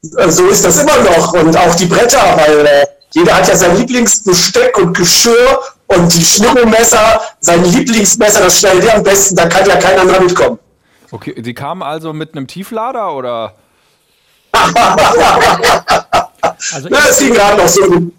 So 0.01 0.45
ist 0.47 0.63
das 0.63 0.83
immer 0.83 1.01
noch. 1.01 1.33
Und 1.33 1.57
auch 1.57 1.73
die 1.73 1.87
Bretter, 1.87 2.19
weil 2.37 2.67
äh, 2.67 2.85
jeder 3.13 3.35
hat 3.35 3.47
ja 3.47 3.55
sein 3.55 3.75
Lieblingsbesteck 3.77 4.77
und 4.77 4.95
Geschirr 4.95 5.59
und 5.95 6.13
die 6.13 6.23
Schnibbelmesser, 6.23 7.21
sein 7.39 7.63
Lieblingsmesser, 7.63 8.41
das 8.41 8.59
schneidet 8.59 8.85
er 8.85 8.95
am 8.97 9.03
besten, 9.03 9.35
da 9.35 9.47
kann 9.47 9.67
ja 9.67 9.75
kein 9.77 9.99
anderer 9.99 10.21
mitkommen. 10.21 10.59
Okay, 11.11 11.35
Sie 11.43 11.53
kamen 11.53 11.83
also 11.83 12.13
mit 12.13 12.35
einem 12.35 12.47
Tieflader 12.47 13.13
oder? 13.15 13.55
Also 16.73 16.87
Na, 16.89 16.99
es 17.09 17.19
ging 17.19 17.33
gerade 17.33 17.57
noch 17.61 17.67
so. 17.67 18.11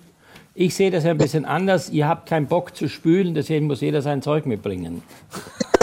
Ich 0.54 0.74
sehe 0.74 0.90
das 0.90 1.02
ja 1.04 1.10
ein 1.10 1.18
bisschen 1.18 1.44
anders. 1.44 1.90
Ihr 1.90 2.06
habt 2.06 2.28
keinen 2.28 2.46
Bock 2.46 2.76
zu 2.76 2.88
spülen, 2.88 3.34
deswegen 3.34 3.66
muss 3.66 3.80
jeder 3.80 4.02
sein 4.02 4.22
Zeug 4.22 4.46
mitbringen. 4.46 5.02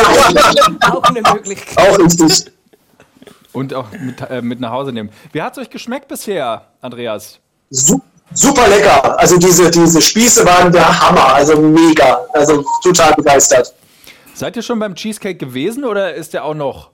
Auch 0.82 1.04
eine 1.04 1.22
Möglichkeit. 1.22 1.78
Auch 1.78 2.00
richtig. 2.00 2.52
Und 3.54 3.74
auch 3.74 3.92
mit, 3.92 4.22
äh, 4.22 4.42
mit 4.42 4.62
nach 4.62 4.72
Hause 4.72 4.94
nehmen. 4.94 5.10
Wie 5.34 5.42
hat 5.42 5.58
es 5.58 5.64
euch 5.64 5.70
geschmeckt 5.70 6.08
bisher, 6.08 6.68
Andreas? 6.80 7.40
Su 7.70 8.02
super 8.34 8.68
lecker. 8.68 9.20
Also 9.20 9.38
diese, 9.38 9.70
diese 9.70 10.02
Spieße 10.02 10.46
waren 10.46 10.72
der 10.72 11.02
Hammer. 11.02 11.34
Also 11.34 11.58
mega. 11.58 12.26
Also 12.34 12.64
total 12.84 13.14
begeistert. 13.14 13.74
Seid 14.34 14.56
ihr 14.56 14.64
schon 14.64 14.80
beim 14.80 14.96
Cheesecake 14.96 15.36
gewesen 15.38 15.86
oder 15.86 16.14
ist 16.14 16.34
der 16.34 16.46
auch 16.46 16.54
noch? 16.54 16.90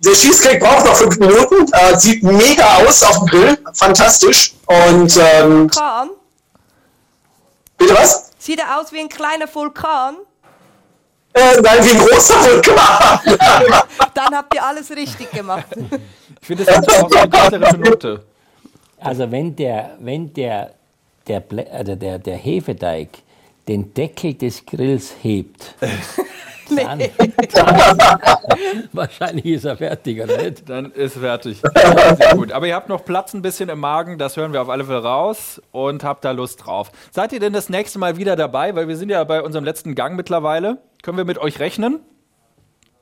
Der 0.00 0.12
Cheesecake 0.12 0.58
braucht 0.58 0.84
noch 0.84 0.96
fünf 0.96 1.18
Minuten. 1.18 1.66
Äh, 1.72 1.98
sieht 1.98 2.22
mega 2.22 2.76
aus 2.76 3.02
auf 3.02 3.18
dem 3.20 3.26
Grill. 3.26 3.58
Fantastisch. 3.72 4.54
Und 4.66 5.16
ähm, 5.16 5.70
Kahn, 5.70 6.10
bitte 7.78 7.94
was? 7.94 8.30
Sieht 8.38 8.58
er 8.58 8.78
aus 8.78 8.92
wie 8.92 9.00
ein 9.00 9.08
kleiner 9.08 9.46
Vulkan? 9.52 10.16
Äh, 11.32 11.60
nein, 11.62 11.84
wie 11.84 11.90
ein 11.90 11.98
großer 11.98 12.34
Vulkan. 12.34 13.20
Dann 14.12 14.34
habt 14.36 14.54
ihr 14.54 14.64
alles 14.64 14.90
richtig 14.90 15.30
gemacht. 15.30 15.64
Ich 16.40 16.46
finde, 16.46 16.64
das 16.64 16.76
hat 16.76 16.88
auch 16.90 17.10
eine 17.10 17.30
künstlerische 17.30 17.78
Note. 17.78 18.26
Also 19.04 19.30
wenn 19.30 19.54
der, 19.54 19.96
wenn 20.00 20.32
der, 20.32 20.70
der, 21.28 21.42
also 21.72 21.94
der, 21.94 22.18
der 22.18 22.36
Hefeteig 22.36 23.08
den 23.68 23.94
Deckel 23.94 24.34
des 24.34 24.64
Grills 24.66 25.14
hebt, 25.22 25.74
dann, 26.74 27.00
wahrscheinlich 28.92 29.44
ist 29.46 29.64
er 29.64 29.76
fertig, 29.76 30.22
oder 30.22 30.42
nicht? 30.42 30.68
Dann 30.68 30.90
ist 30.92 31.18
fertig. 31.18 31.60
Sehr 32.18 32.34
gut. 32.34 32.52
Aber 32.52 32.66
ihr 32.66 32.74
habt 32.74 32.88
noch 32.88 33.04
Platz 33.04 33.34
ein 33.34 33.42
bisschen 33.42 33.68
im 33.68 33.80
Magen, 33.80 34.18
das 34.18 34.36
hören 34.36 34.52
wir 34.52 34.62
auf 34.62 34.68
alle 34.68 34.84
Fälle 34.84 35.02
raus 35.02 35.60
und 35.72 36.04
habt 36.04 36.24
da 36.24 36.30
Lust 36.30 36.64
drauf. 36.64 36.90
Seid 37.10 37.32
ihr 37.32 37.40
denn 37.40 37.52
das 37.52 37.68
nächste 37.68 37.98
Mal 37.98 38.16
wieder 38.16 38.36
dabei? 38.36 38.74
Weil 38.74 38.88
wir 38.88 38.96
sind 38.96 39.10
ja 39.10 39.22
bei 39.24 39.42
unserem 39.42 39.64
letzten 39.64 39.94
Gang 39.94 40.16
mittlerweile. 40.16 40.78
Können 41.02 41.18
wir 41.18 41.24
mit 41.24 41.38
euch 41.38 41.60
rechnen? 41.60 42.00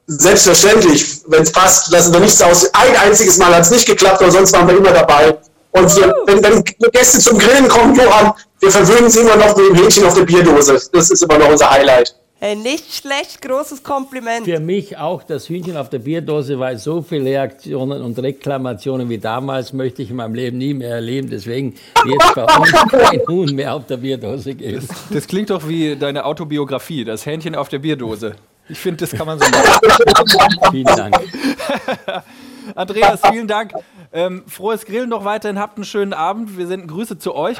Selbstverständlich, 0.06 1.20
wenn 1.28 1.42
es 1.42 1.52
passt, 1.52 1.92
lassen 1.92 2.12
wir 2.12 2.20
nichts 2.20 2.42
aus. 2.42 2.68
Ein 2.74 2.96
einziges 2.96 3.38
Mal 3.38 3.54
hat 3.54 3.62
es 3.62 3.70
nicht 3.70 3.86
geklappt, 3.86 4.20
aber 4.20 4.32
sonst 4.32 4.52
waren 4.52 4.66
wir 4.66 4.76
immer 4.76 4.92
dabei. 4.92 5.38
Und 5.72 5.96
wir, 5.96 6.14
wenn, 6.26 6.42
wenn 6.42 6.64
Gäste 6.92 7.18
zum 7.18 7.38
Grillen 7.38 7.68
kommen, 7.68 7.94
Johann, 7.94 8.32
wir 8.60 8.70
verwöhnen 8.70 9.10
sie 9.10 9.20
immer 9.20 9.36
noch 9.36 9.56
mit 9.56 9.68
dem 9.68 9.74
Hähnchen 9.74 10.04
auf 10.04 10.14
der 10.14 10.22
Bierdose. 10.22 10.80
Das 10.92 11.10
ist 11.10 11.22
immer 11.22 11.38
noch 11.38 11.50
unser 11.50 11.70
Highlight. 11.70 12.14
Hey, 12.38 12.56
nicht 12.56 12.92
schlecht, 12.92 13.40
großes 13.40 13.84
Kompliment. 13.84 14.44
Für 14.44 14.58
mich 14.58 14.98
auch 14.98 15.22
das 15.22 15.48
Hühnchen 15.48 15.76
auf 15.76 15.90
der 15.90 16.00
Bierdose, 16.00 16.58
weil 16.58 16.76
so 16.76 17.00
viele 17.00 17.26
Reaktionen 17.26 18.02
und 18.02 18.18
Reklamationen 18.18 19.08
wie 19.08 19.18
damals 19.18 19.72
möchte 19.72 20.02
ich 20.02 20.10
in 20.10 20.16
meinem 20.16 20.34
Leben 20.34 20.58
nie 20.58 20.74
mehr 20.74 20.96
erleben. 20.96 21.30
Deswegen 21.30 21.74
wird 22.04 22.20
es 22.20 22.34
bei 22.34 22.44
uns 22.44 22.72
kein 22.90 23.20
Huhn 23.28 23.54
mehr 23.54 23.74
auf 23.74 23.86
der 23.86 23.98
Bierdose 23.98 24.54
geben. 24.54 24.86
Das 25.10 25.26
klingt 25.28 25.50
doch 25.50 25.68
wie 25.68 25.94
deine 25.94 26.24
Autobiografie, 26.24 27.04
das 27.04 27.24
Hähnchen 27.24 27.54
auf 27.54 27.68
der 27.68 27.78
Bierdose. 27.78 28.34
Ich 28.68 28.78
finde, 28.78 29.06
das 29.06 29.16
kann 29.16 29.26
man 29.26 29.38
so 29.38 29.46
machen. 29.50 30.70
Vielen 30.72 30.84
Dank. 30.84 31.16
Andreas, 32.74 33.20
vielen 33.30 33.48
Dank. 33.48 33.72
Ähm, 34.12 34.44
frohes 34.46 34.84
Grillen 34.84 35.08
noch 35.08 35.24
weiterhin. 35.24 35.58
Habt 35.58 35.76
einen 35.76 35.84
schönen 35.84 36.12
Abend. 36.12 36.56
Wir 36.56 36.66
senden 36.66 36.88
Grüße 36.88 37.18
zu 37.18 37.34
euch. 37.34 37.56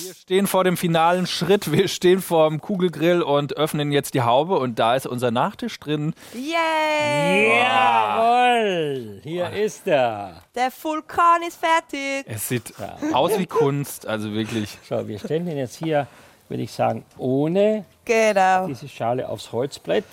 Wir 0.00 0.14
stehen 0.14 0.46
vor 0.46 0.62
dem 0.64 0.76
finalen 0.76 1.26
Schritt. 1.26 1.72
Wir 1.72 1.88
stehen 1.88 2.20
vor 2.22 2.48
dem 2.48 2.60
Kugelgrill 2.60 3.20
und 3.22 3.56
öffnen 3.56 3.90
jetzt 3.90 4.14
die 4.14 4.22
Haube. 4.22 4.58
Und 4.58 4.78
da 4.78 4.94
ist 4.94 5.06
unser 5.06 5.30
Nachtisch 5.32 5.78
drin. 5.80 6.14
Yay! 6.34 7.58
Jawohl, 7.62 9.20
hier 9.24 9.50
ist 9.50 9.86
er. 9.86 10.42
Der 10.54 10.70
Vulkan 10.82 11.42
ist 11.46 11.58
fertig. 11.58 12.24
Es 12.26 12.48
sieht 12.48 12.74
aus 13.12 13.38
wie 13.38 13.46
Kunst, 13.46 14.06
also 14.06 14.32
wirklich. 14.32 14.78
So, 14.88 15.06
wir 15.08 15.18
stellen 15.18 15.46
den 15.46 15.56
jetzt 15.58 15.76
hier, 15.76 16.06
würde 16.48 16.62
ich 16.62 16.72
sagen, 16.72 17.04
ohne 17.16 17.84
Genau. 18.04 18.66
diese 18.68 18.88
Schale 18.88 19.28
aufs 19.28 19.52
Holzbrett. 19.52 20.04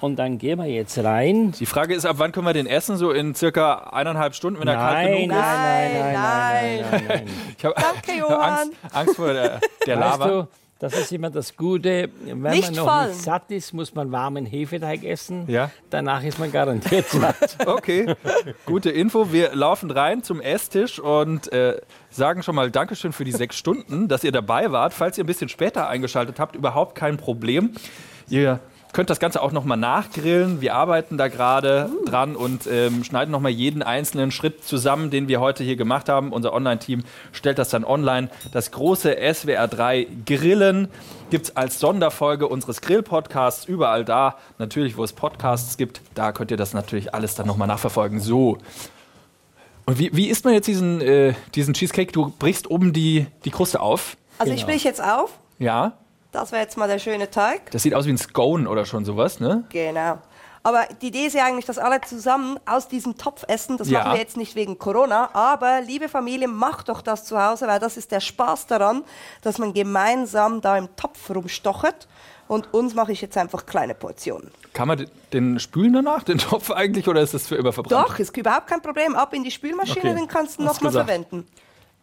Und 0.00 0.16
dann 0.16 0.38
gehen 0.38 0.58
wir 0.58 0.66
jetzt 0.66 0.96
rein. 0.98 1.52
Die 1.52 1.66
Frage 1.66 1.94
ist, 1.94 2.06
ab 2.06 2.16
wann 2.18 2.32
können 2.32 2.46
wir 2.46 2.52
den 2.54 2.66
essen? 2.66 2.96
So 2.96 3.10
in 3.12 3.34
circa 3.34 3.90
eineinhalb 3.92 4.34
Stunden, 4.34 4.58
wenn 4.60 4.68
er 4.68 4.76
kalt 4.76 4.94
Nein, 5.08 5.14
genug 5.14 5.28
nein, 5.28 5.90
ist? 5.90 6.02
nein, 6.02 6.12
nein, 6.12 6.14
nein, 6.14 6.84
nein, 6.90 7.04
nein. 7.08 7.28
Ich 7.58 7.64
habe 7.64 7.76
Angst, 7.76 8.72
Angst 8.92 9.16
vor 9.16 9.32
der, 9.32 9.60
der 9.86 10.00
Weißt 10.00 10.18
Lava. 10.18 10.28
du, 10.28 10.48
das 10.78 10.94
ist 10.98 11.12
immer 11.12 11.28
das 11.28 11.54
Gute. 11.54 12.08
Wenn 12.24 12.40
Nicht 12.40 12.68
man 12.68 12.74
noch 12.76 12.86
fallen. 12.86 13.10
nicht 13.10 13.20
satt 13.22 13.50
ist, 13.50 13.74
muss 13.74 13.94
man 13.94 14.10
warmen 14.12 14.46
Hefeteig 14.46 15.04
essen. 15.04 15.44
Ja. 15.46 15.70
Danach 15.90 16.22
ist 16.24 16.38
man 16.38 16.50
garantiert 16.50 17.06
satt. 17.10 17.58
Okay, 17.66 18.14
gute 18.64 18.88
Info. 18.88 19.30
Wir 19.30 19.54
laufen 19.54 19.90
rein 19.90 20.22
zum 20.22 20.40
Esstisch 20.40 20.98
und 20.98 21.52
äh, 21.52 21.78
sagen 22.08 22.42
schon 22.42 22.54
mal 22.54 22.70
Dankeschön 22.70 23.12
für 23.12 23.24
die 23.24 23.32
sechs 23.32 23.58
Stunden, 23.58 24.08
dass 24.08 24.24
ihr 24.24 24.32
dabei 24.32 24.72
wart. 24.72 24.94
Falls 24.94 25.18
ihr 25.18 25.24
ein 25.24 25.26
bisschen 25.26 25.50
später 25.50 25.86
eingeschaltet 25.88 26.40
habt, 26.40 26.56
überhaupt 26.56 26.94
kein 26.94 27.18
Problem. 27.18 27.72
Ihr 28.30 28.60
könnt 28.92 29.10
das 29.10 29.20
Ganze 29.20 29.42
auch 29.42 29.52
nochmal 29.52 29.76
nachgrillen. 29.76 30.60
Wir 30.60 30.74
arbeiten 30.74 31.16
da 31.18 31.28
gerade 31.28 31.90
dran 32.06 32.36
und 32.36 32.66
ähm, 32.66 33.04
schneiden 33.04 33.30
nochmal 33.30 33.52
jeden 33.52 33.82
einzelnen 33.82 34.30
Schritt 34.30 34.64
zusammen, 34.64 35.10
den 35.10 35.28
wir 35.28 35.40
heute 35.40 35.64
hier 35.64 35.76
gemacht 35.76 36.08
haben. 36.08 36.32
Unser 36.32 36.52
Online-Team 36.52 37.04
stellt 37.32 37.58
das 37.58 37.70
dann 37.70 37.84
online. 37.84 38.28
Das 38.52 38.70
große 38.70 39.16
SWR3 39.16 40.06
Grillen 40.26 40.88
gibt 41.30 41.46
es 41.46 41.56
als 41.56 41.78
Sonderfolge 41.78 42.48
unseres 42.48 42.80
Grill-Podcasts 42.80 43.64
überall 43.66 44.04
da. 44.04 44.36
Natürlich, 44.58 44.96
wo 44.96 45.04
es 45.04 45.12
Podcasts 45.12 45.76
gibt, 45.76 46.00
da 46.14 46.32
könnt 46.32 46.50
ihr 46.50 46.56
das 46.56 46.74
natürlich 46.74 47.14
alles 47.14 47.34
dann 47.34 47.46
nochmal 47.46 47.68
nachverfolgen. 47.68 48.20
So. 48.20 48.58
Und 49.86 49.98
wie, 49.98 50.10
wie 50.14 50.28
isst 50.28 50.44
man 50.44 50.54
jetzt 50.54 50.66
diesen, 50.66 51.00
äh, 51.00 51.34
diesen 51.54 51.74
Cheesecake? 51.74 52.12
Du 52.12 52.32
brichst 52.38 52.70
oben 52.70 52.92
die, 52.92 53.26
die 53.44 53.50
Kruste 53.50 53.80
auf. 53.80 54.16
Also 54.38 54.52
ich 54.52 54.60
sprich 54.60 54.84
jetzt 54.84 55.02
auf. 55.02 55.38
Ja. 55.58 55.98
Das 56.32 56.52
wäre 56.52 56.62
jetzt 56.62 56.76
mal 56.76 56.86
der 56.88 56.98
schöne 56.98 57.30
Teig. 57.30 57.70
Das 57.72 57.82
sieht 57.82 57.94
aus 57.94 58.06
wie 58.06 58.10
ein 58.10 58.18
Scone 58.18 58.68
oder 58.68 58.84
schon 58.86 59.04
sowas, 59.04 59.40
ne? 59.40 59.64
Genau. 59.70 60.18
Aber 60.62 60.86
die 61.00 61.06
Idee 61.08 61.24
ist 61.26 61.32
ja 61.34 61.46
eigentlich, 61.46 61.64
dass 61.64 61.78
alle 61.78 62.00
zusammen 62.02 62.60
aus 62.66 62.86
diesem 62.86 63.16
Topf 63.16 63.44
essen. 63.48 63.78
Das 63.78 63.88
Ja. 63.88 64.00
machen 64.00 64.12
wir 64.12 64.20
jetzt 64.20 64.36
nicht 64.36 64.54
wegen 64.54 64.78
Corona. 64.78 65.30
Aber 65.32 65.80
liebe 65.80 66.08
Familie, 66.08 66.48
macht 66.48 66.90
doch 66.90 67.00
das 67.00 67.24
zu 67.24 67.42
Hause, 67.42 67.66
weil 67.66 67.80
das 67.80 67.96
ist 67.96 68.12
der 68.12 68.20
Spaß 68.20 68.66
daran, 68.66 69.02
dass 69.42 69.56
man 69.58 69.72
gemeinsam 69.72 70.60
da 70.60 70.76
im 70.76 70.94
Topf 70.96 71.30
rumstochert. 71.30 72.06
Und 72.46 72.74
uns 72.74 72.94
mache 72.94 73.12
ich 73.12 73.20
jetzt 73.22 73.36
einfach 73.38 73.64
kleine 73.64 73.94
Portionen. 73.94 74.50
Kann 74.74 74.88
man 74.88 75.06
den- 75.32 75.58
spülen 75.60 75.92
danach, 75.92 76.24
den 76.24 76.38
Topf 76.38 76.70
eigentlich, 76.72 77.08
oder 77.08 77.22
ist 77.22 77.32
das 77.32 77.46
für 77.46 77.54
immer 77.54 77.72
verbrannt? 77.72 78.08
Doch, 78.08 78.18
ist 78.18 78.36
überhaupt 78.36 78.66
kein 78.66 78.82
Problem. 78.82 79.14
Ab 79.14 79.32
in 79.34 79.44
die 79.44 79.50
Spülmaschine, 79.52 80.00
Okay. 80.10 80.14
den 80.14 80.28
kannst 80.28 80.58
du 80.58 80.64
nochmal 80.64 80.92
verwenden. 80.92 81.46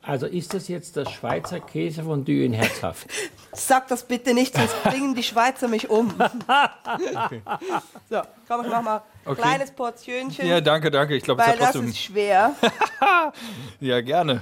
Also 0.08 0.26
ist 0.26 0.54
das 0.54 0.68
jetzt 0.70 0.96
das 0.96 1.12
Schweizer 1.12 1.60
Käsefondue 1.60 2.46
in 2.46 2.54
herzhaft? 2.54 3.08
Sag 3.54 3.88
das 3.90 4.04
bitte 4.04 4.34
nicht, 4.34 4.56
sonst 4.56 4.82
bringen 4.84 5.14
die 5.16 5.24
Schweizer 5.24 5.68
mich 5.68 5.90
um. 5.90 6.14
So, 8.10 8.22
komm, 8.48 8.62
ich 8.66 8.72
mach 8.72 8.82
mal 8.82 8.96
ein 8.98 9.02
Okay. 9.32 9.42
kleines 9.42 9.72
Portionchen. 9.72 10.48
Ja, 10.48 10.62
danke, 10.62 10.90
danke. 10.90 11.16
Ich 11.18 11.24
glaube, 11.24 11.42
es 11.42 11.48
weil 11.48 11.54
hat 11.56 11.60
das 11.62 11.72
trotzdem. 11.74 11.90
ist 11.90 12.00
schwer. 12.00 12.56
Ja, 13.82 14.00
gerne. 14.02 14.42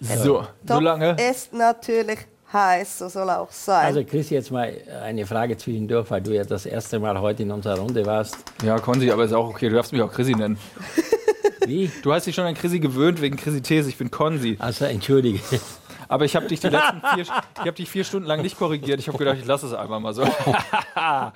So, 0.00 0.14
so 0.42 0.46
Top 0.64 0.80
lange. 0.82 1.16
ist 1.30 1.52
natürlich 1.52 2.20
heiß, 2.52 2.98
so 2.98 3.08
soll 3.08 3.28
auch 3.30 3.50
sein. 3.50 3.84
Also 3.86 4.04
Chris, 4.04 4.30
jetzt 4.30 4.52
mal 4.52 4.72
eine 5.02 5.26
Frage 5.26 5.56
zwischendurch, 5.56 6.08
weil 6.10 6.22
du 6.22 6.30
ja 6.36 6.44
das 6.44 6.66
erste 6.66 7.00
Mal 7.00 7.20
heute 7.20 7.42
in 7.42 7.50
unserer 7.50 7.78
Runde 7.80 8.06
warst. 8.06 8.36
Ja, 8.62 8.78
Konzi, 8.78 9.10
aber 9.10 9.24
ist 9.24 9.32
auch 9.32 9.48
okay. 9.48 9.68
Du 9.68 9.74
darfst 9.74 9.92
mich 9.92 10.00
auch 10.00 10.12
Chrissy 10.12 10.34
nennen. 10.36 10.56
Wie? 11.72 11.90
Du 12.02 12.12
hast 12.12 12.26
dich 12.26 12.34
schon 12.34 12.44
an 12.46 12.54
Chrissy 12.54 12.80
gewöhnt 12.80 13.20
wegen 13.20 13.36
Chrissy 13.36 13.60
These. 13.60 13.88
Ich 13.90 13.96
bin 13.98 14.10
Konzi. 14.10 14.56
Also 14.58 14.86
entschuldige. 14.86 15.40
Aber 16.10 16.24
ich 16.24 16.34
habe 16.34 16.46
dich 16.46 16.60
die 16.60 16.68
letzten 16.68 17.02
vier, 17.14 17.22
ich 17.24 17.30
hab 17.30 17.76
dich 17.76 17.90
vier 17.90 18.02
Stunden 18.02 18.26
lang 18.26 18.40
nicht 18.40 18.56
korrigiert. 18.58 18.98
Ich 18.98 19.08
habe 19.08 19.18
gedacht, 19.18 19.36
ich 19.38 19.44
lasse 19.44 19.66
es 19.66 19.74
einfach 19.74 20.00
mal 20.00 20.14
so. 20.14 20.22
aber 20.94 21.32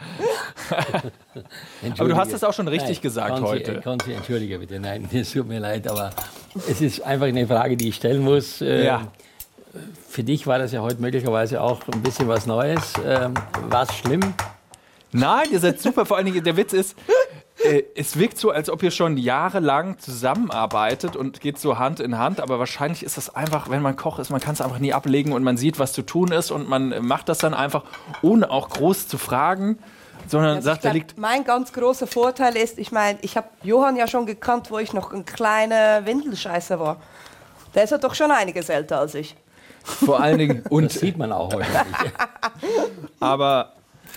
du 1.98 2.16
hast 2.16 2.32
es 2.32 2.42
auch 2.42 2.54
schon 2.54 2.68
richtig 2.68 2.96
Nein, 2.96 3.02
gesagt 3.02 3.30
Konzi, 3.36 3.46
heute. 3.46 3.76
äh, 3.76 3.80
Konzi, 3.82 4.12
entschuldige 4.14 4.58
bitte, 4.58 4.80
nein, 4.80 5.06
es 5.12 5.32
tut 5.32 5.46
mir 5.46 5.58
leid, 5.58 5.86
aber 5.88 6.08
es 6.70 6.80
ist 6.80 7.02
einfach 7.02 7.26
eine 7.26 7.46
Frage, 7.46 7.76
die 7.76 7.90
ich 7.90 7.96
stellen 7.96 8.22
muss. 8.22 8.62
Ähm, 8.62 8.84
Ja. 8.84 9.08
Für 10.08 10.24
dich 10.24 10.46
war 10.46 10.58
das 10.58 10.72
ja 10.72 10.80
heute 10.80 11.02
möglicherweise 11.02 11.60
auch 11.60 11.80
ein 11.92 12.02
bisschen 12.02 12.28
was 12.28 12.46
Neues. 12.46 12.94
Ähm, 13.06 13.34
war 13.68 13.82
es 13.82 13.94
schlimm? 13.94 14.20
Nein, 15.12 15.48
ihr 15.52 15.60
seid 15.60 15.80
super. 15.80 16.06
Vor 16.06 16.16
allen 16.16 16.26
Dingen, 16.26 16.42
der 16.42 16.56
Witz 16.56 16.72
ist, 16.72 16.96
äh, 17.64 17.84
es 17.94 18.18
wirkt 18.18 18.38
so, 18.38 18.50
als 18.50 18.68
ob 18.70 18.82
ihr 18.82 18.90
schon 18.90 19.16
jahrelang 19.16 19.98
zusammenarbeitet 19.98 21.16
und 21.16 21.40
geht 21.40 21.58
so 21.58 21.78
Hand 21.78 22.00
in 22.00 22.18
Hand. 22.18 22.40
Aber 22.40 22.58
wahrscheinlich 22.58 23.02
ist 23.02 23.16
das 23.16 23.34
einfach, 23.34 23.70
wenn 23.70 23.82
man 23.82 23.96
Koch 23.96 24.18
ist, 24.18 24.30
man 24.30 24.40
kann 24.40 24.54
es 24.54 24.60
einfach 24.60 24.78
nie 24.78 24.92
ablegen 24.92 25.32
und 25.32 25.42
man 25.42 25.56
sieht, 25.56 25.78
was 25.78 25.92
zu 25.92 26.02
tun 26.02 26.32
ist 26.32 26.50
und 26.50 26.68
man 26.68 27.04
macht 27.04 27.28
das 27.28 27.38
dann 27.38 27.54
einfach, 27.54 27.84
ohne 28.22 28.50
auch 28.50 28.68
groß 28.70 29.08
zu 29.08 29.18
fragen, 29.18 29.78
sondern 30.28 30.56
Also 30.56 30.60
ich 30.60 30.64
sagt, 30.74 30.84
da 30.84 30.90
glaub, 30.90 30.94
liegt. 30.94 31.18
mein 31.18 31.44
ganz 31.44 31.72
großer 31.72 32.06
Vorteil 32.06 32.56
ist, 32.56 32.78
ich 32.78 32.92
meine, 32.92 33.18
ich 33.22 33.36
habe 33.36 33.48
Johann 33.62 33.96
ja 33.96 34.06
schon 34.06 34.26
gekannt, 34.26 34.70
wo 34.70 34.78
ich 34.78 34.92
noch 34.92 35.12
ein 35.12 35.24
kleiner 35.24 36.06
Windelscheißer 36.06 36.78
war. 36.78 36.96
Der 37.74 37.84
ist 37.84 37.90
ja 37.90 37.98
doch 37.98 38.14
schon 38.14 38.30
einiges 38.30 38.68
älter 38.68 38.98
als 38.98 39.14
ich. 39.14 39.34
Vor 39.84 40.20
allen 40.20 40.38
Dingen. 40.38 40.62
Und 40.68 40.84
Das 40.84 41.00
sieht 41.00 41.16
man 41.18 41.32
auch 41.32 41.52
heute 41.52 41.66
nicht. 41.66 42.12
Aber 43.20 43.72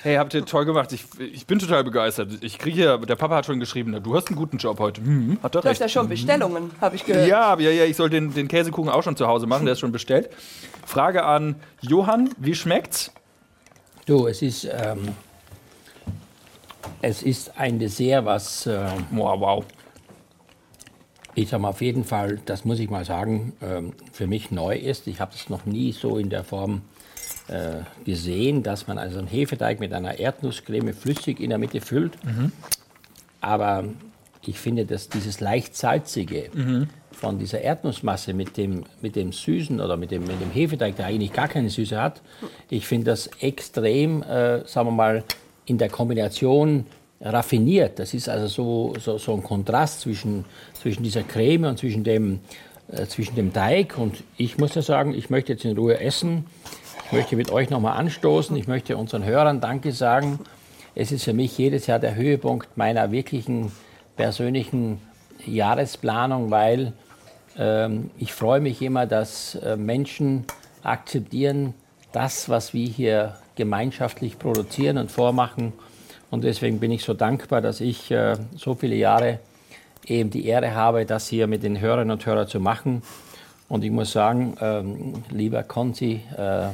hey, 0.06 0.18
habt 0.18 0.36
ihr 0.36 0.46
toll 0.46 0.66
gemacht. 0.66 0.92
Ich, 0.94 1.04
ich 1.20 1.48
bin 1.48 1.58
total 1.58 1.84
begeistert. 1.84 2.32
Ich 2.42 2.60
kriege 2.60 2.76
hier, 2.76 2.98
der 3.00 3.16
Papa 3.16 3.38
hat 3.38 3.48
schon 3.48 3.60
geschrieben, 3.60 3.92
du 4.04 4.16
hast 4.16 4.28
einen 4.28 4.36
guten 4.36 4.58
Job 4.58 4.80
heute. 4.80 5.02
Hm, 5.02 5.40
hat 5.42 5.56
er 5.56 5.62
Du 5.62 5.68
hast 5.68 5.74
recht. 5.74 5.82
ja 5.82 5.90
schon 5.90 6.08
Bestellungen, 6.08 6.70
habe 6.80 6.96
ich 6.96 7.06
gehört. 7.06 7.28
Ja, 7.28 7.58
ja, 7.60 7.72
ja, 7.72 7.86
ich 7.86 7.96
soll 7.96 8.12
den, 8.12 8.32
den 8.34 8.48
Käsekuchen 8.48 8.90
auch 8.90 9.02
schon 9.02 9.18
zu 9.18 9.28
Hause 9.28 9.48
machen, 9.48 9.66
der 9.66 9.74
ist 9.74 9.80
schon 9.80 9.92
bestellt. 9.92 10.30
Frage 10.86 11.24
an 11.26 11.56
Johann, 11.82 12.30
wie 12.38 12.54
schmeckt's? 12.54 13.12
Du, 14.06 14.28
es 14.28 14.44
ist, 14.44 14.66
ähm, 14.66 15.10
es 17.02 17.24
ist 17.24 17.58
ein 17.60 17.80
Dessert, 17.80 18.26
was 18.26 18.68
äh, 18.68 18.88
wow, 19.10 19.40
wow. 19.40 19.66
ich 21.34 21.50
sag 21.50 21.62
mal 21.62 21.70
auf 21.70 21.82
jeden 21.82 22.04
Fall, 22.04 22.40
das 22.46 22.64
muss 22.64 22.78
ich 22.78 22.92
mal 22.92 23.06
sagen, 23.06 23.54
ähm, 23.64 23.94
für 24.14 24.28
mich 24.28 24.52
neu 24.52 24.76
ist. 24.78 25.08
Ich 25.08 25.20
habe 25.20 25.32
es 25.34 25.50
noch 25.50 25.66
nie 25.66 25.92
so 25.94 26.20
in 26.20 26.30
der 26.30 26.44
Form 26.44 26.82
äh, 27.48 27.84
gesehen, 28.06 28.64
dass 28.64 28.88
man 28.88 28.98
also 28.98 29.20
einen 29.20 29.28
Hefeteig 29.28 29.80
mit 29.80 29.94
einer 29.94 30.20
Erdnusscreme 30.20 30.94
flüssig 30.94 31.40
in 31.40 31.50
der 31.50 31.60
Mitte 31.60 31.82
füllt. 31.82 32.24
Mhm. 32.24 32.52
Aber 33.42 33.86
ich 34.46 34.60
finde, 34.60 34.86
dass 34.86 35.10
dieses 35.10 35.40
leicht 35.40 35.76
salzige 35.76 36.50
Mhm. 36.54 36.88
von 37.12 37.40
dieser 37.40 37.62
Erdnussmasse 37.62 38.34
mit 38.34 38.58
dem, 38.58 38.84
mit 39.02 39.16
dem 39.16 39.32
Süßen 39.32 39.80
oder 39.80 39.98
mit 39.98 40.12
dem, 40.12 40.24
mit 40.24 40.40
dem 40.42 40.52
Hefeteig, 40.52 40.96
der 40.98 41.08
eigentlich 41.08 41.34
gar 41.34 41.48
keine 41.48 41.70
Süße 41.70 42.00
hat, 42.00 42.22
ich 42.70 42.86
finde 42.86 43.06
das 43.12 43.30
extrem, 43.40 44.22
äh, 44.24 44.66
sagen 44.68 44.88
wir 44.88 44.92
mal, 44.92 45.24
in 45.66 45.78
der 45.78 45.90
Kombination 45.90 46.86
raffiniert. 47.22 47.98
Das 47.98 48.14
ist 48.14 48.30
also 48.30 48.48
so, 48.48 48.94
so, 49.00 49.18
so 49.18 49.34
ein 49.34 49.42
Kontrast 49.42 50.02
zwischen, 50.02 50.46
zwischen 50.74 51.04
dieser 51.04 51.24
Creme 51.24 51.66
und 51.66 51.80
zwischen 51.80 52.04
dem, 52.04 52.40
äh, 52.92 53.06
zwischen 53.08 53.36
dem 53.36 53.52
Teig. 53.54 53.98
Und 53.98 54.24
ich 54.38 54.58
muss 54.58 54.76
ja 54.76 54.82
sagen, 54.82 55.14
ich 55.16 55.30
möchte 55.30 55.54
jetzt 55.54 55.66
in 55.66 55.78
Ruhe 55.78 56.00
essen. 56.00 56.46
Ich 57.06 57.12
möchte 57.12 57.36
mit 57.36 57.52
euch 57.52 57.70
nochmal 57.70 57.98
anstoßen. 57.98 58.56
Ich 58.56 58.68
möchte 58.68 58.98
unseren 58.98 59.24
Hörern 59.24 59.62
Danke 59.62 59.92
sagen. 59.92 60.40
Es 60.96 61.12
ist 61.12 61.24
für 61.24 61.34
mich 61.34 61.58
jedes 61.58 61.88
Jahr 61.88 62.00
der 62.00 62.16
Höhepunkt 62.16 62.78
meiner 62.78 63.12
wirklichen 63.12 63.72
persönlichen 64.16 65.02
Jahresplanung, 65.46 66.52
weil 66.52 66.94
ähm, 67.58 68.12
ich 68.18 68.34
freue 68.34 68.62
mich 68.62 68.82
immer, 68.82 69.06
dass 69.06 69.56
äh, 69.56 69.76
Menschen 69.76 70.46
akzeptieren 70.84 71.74
das, 72.12 72.50
was 72.50 72.74
wir 72.74 72.88
hier 72.88 73.36
gemeinschaftlich 73.56 74.40
produzieren 74.40 74.98
und 74.98 75.12
vormachen. 75.12 75.74
Und 76.32 76.44
deswegen 76.44 76.80
bin 76.80 76.92
ich 76.92 77.04
so 77.04 77.14
dankbar, 77.14 77.62
dass 77.62 77.82
ich 77.82 78.12
äh, 78.12 78.36
so 78.56 78.76
viele 78.76 78.96
Jahre 78.96 79.40
eben 80.06 80.30
die 80.30 80.46
Ehre 80.46 80.76
habe, 80.76 81.06
das 81.06 81.28
hier 81.28 81.48
mit 81.48 81.64
den 81.64 81.80
Hörerinnen 81.80 82.12
und 82.12 82.26
Hörern 82.26 82.48
zu 82.48 82.60
machen. 82.60 83.04
Und 83.68 83.84
ich 83.84 83.92
muss 83.92 84.12
sagen, 84.12 84.56
ähm, 84.62 85.24
lieber 85.30 85.64
Konzi, 85.64 86.22
äh, 86.38 86.68
äh, 86.68 86.72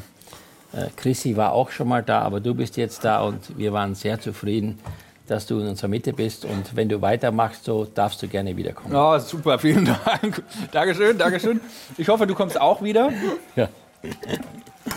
Chrissy 0.96 1.36
war 1.38 1.54
auch 1.54 1.72
schon 1.72 1.88
mal 1.88 2.04
da, 2.04 2.22
aber 2.22 2.40
du 2.40 2.54
bist 2.54 2.78
jetzt 2.78 3.04
da 3.04 3.22
und 3.22 3.58
wir 3.58 3.74
waren 3.74 3.96
sehr 3.96 4.20
zufrieden, 4.20 4.80
dass 5.28 5.46
du 5.46 5.60
in 5.60 5.68
unserer 5.68 5.88
Mitte 5.88 6.14
bist. 6.14 6.44
Und 6.46 6.76
wenn 6.76 6.90
du 6.90 7.02
weitermachst, 7.02 7.64
so 7.64 7.86
darfst 7.86 8.22
du 8.22 8.28
gerne 8.28 8.56
wiederkommen. 8.58 8.94
Oh, 8.96 9.18
super, 9.20 9.60
vielen 9.60 9.86
Dank. 10.06 10.44
Dankeschön, 10.72 11.18
Dankeschön. 11.18 11.62
Ich 11.98 12.08
hoffe, 12.10 12.28
du 12.28 12.36
kommst 12.36 12.60
auch 12.60 12.82
wieder. 12.82 13.12
Ja. 13.56 13.70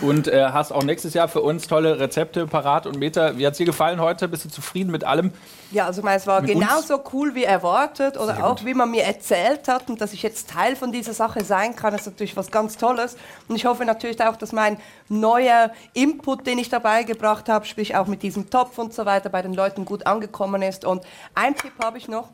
Und 0.01 0.27
äh, 0.27 0.43
hast 0.51 0.71
auch 0.71 0.83
nächstes 0.83 1.13
Jahr 1.13 1.27
für 1.27 1.41
uns 1.41 1.67
tolle 1.67 1.99
Rezepte 1.99 2.47
parat. 2.47 2.85
Und 2.85 2.97
Meta, 2.97 3.37
wie 3.37 3.45
hat 3.45 3.53
es 3.53 3.57
dir 3.57 3.65
gefallen 3.65 4.01
heute? 4.01 4.27
Bist 4.27 4.43
du 4.43 4.49
zufrieden 4.49 4.91
mit 4.91 5.03
allem? 5.03 5.31
Ja, 5.71 5.85
also 5.85 6.05
es 6.05 6.27
war 6.27 6.41
Mit 6.41 6.55
uns? 6.55 6.59
genauso 6.59 7.01
cool 7.13 7.35
wie 7.35 7.43
erwartet 7.43 8.17
oder 8.17 8.35
Sehr 8.35 8.45
auch 8.45 8.57
gut. 8.57 8.65
wie 8.65 8.73
man 8.73 8.91
mir 8.91 9.03
erzählt 9.03 9.67
hat 9.67 9.89
und 9.89 10.01
dass 10.01 10.13
ich 10.13 10.23
jetzt 10.23 10.49
Teil 10.49 10.75
von 10.75 10.91
dieser 10.91 11.13
Sache 11.13 11.43
sein 11.43 11.75
kann, 11.75 11.93
ist 11.93 12.05
natürlich 12.07 12.35
was 12.35 12.51
ganz 12.51 12.77
Tolles. 12.77 13.15
Und 13.47 13.55
ich 13.55 13.65
hoffe 13.65 13.85
natürlich 13.85 14.21
auch, 14.23 14.35
dass 14.35 14.51
mein 14.51 14.77
neuer 15.07 15.71
Input, 15.93 16.45
den 16.47 16.57
ich 16.57 16.69
dabei 16.69 17.03
gebracht 17.03 17.47
habe, 17.47 17.65
sprich 17.65 17.95
auch 17.95 18.07
mit 18.07 18.23
diesem 18.23 18.49
Topf 18.49 18.77
und 18.77 18.93
so 18.93 19.05
weiter, 19.05 19.29
bei 19.29 19.41
den 19.41 19.53
Leuten 19.53 19.85
gut 19.85 20.07
angekommen 20.07 20.61
ist. 20.61 20.83
Und 20.83 21.03
ein 21.35 21.55
Tipp 21.55 21.73
habe 21.81 21.97
ich 21.97 22.07
noch. 22.07 22.29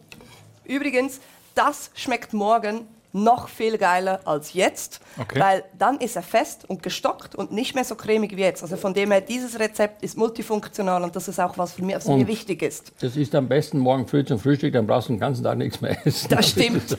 Übrigens, 0.63 1.19
das 1.53 1.91
schmeckt 1.95 2.33
morgen 2.33 2.87
noch 3.13 3.49
viel 3.49 3.77
geiler 3.77 4.21
als 4.25 4.53
jetzt, 4.53 4.99
Okay. 5.19 5.39
weil 5.39 5.63
dann 5.77 5.97
ist 5.99 6.15
er 6.15 6.21
fest 6.23 6.63
und 6.69 6.81
gestockt 6.81 7.35
und 7.35 7.51
nicht 7.51 7.75
mehr 7.75 7.83
so 7.83 7.95
cremig 7.95 8.35
wie 8.37 8.41
jetzt. 8.41 8.63
Also 8.63 8.77
von 8.77 8.93
dem 8.93 9.11
her, 9.11 9.21
dieses 9.21 9.59
Rezept 9.59 10.01
ist 10.03 10.17
multifunktional 10.17 11.03
und 11.03 11.15
das 11.15 11.27
ist 11.27 11.39
auch 11.39 11.57
was 11.57 11.73
für 11.73 11.83
mich, 11.83 11.95
was 11.95 12.07
mir 12.07 12.13
Und- 12.13 12.27
wichtig 12.27 12.61
ist. 12.61 12.91
Das 13.01 13.15
ist 13.17 13.35
am 13.35 13.47
besten 13.49 13.79
morgen 13.79 14.07
früh 14.07 14.23
zum 14.23 14.39
Frühstück, 14.39 14.73
dann 14.73 14.87
brauchst 14.87 15.09
du 15.09 15.13
den 15.13 15.19
ganzen 15.19 15.43
Tag 15.43 15.57
nichts 15.57 15.81
mehr 15.81 15.97
essen. 16.05 16.29
Das 16.29 16.49
stimmt. 16.49 16.97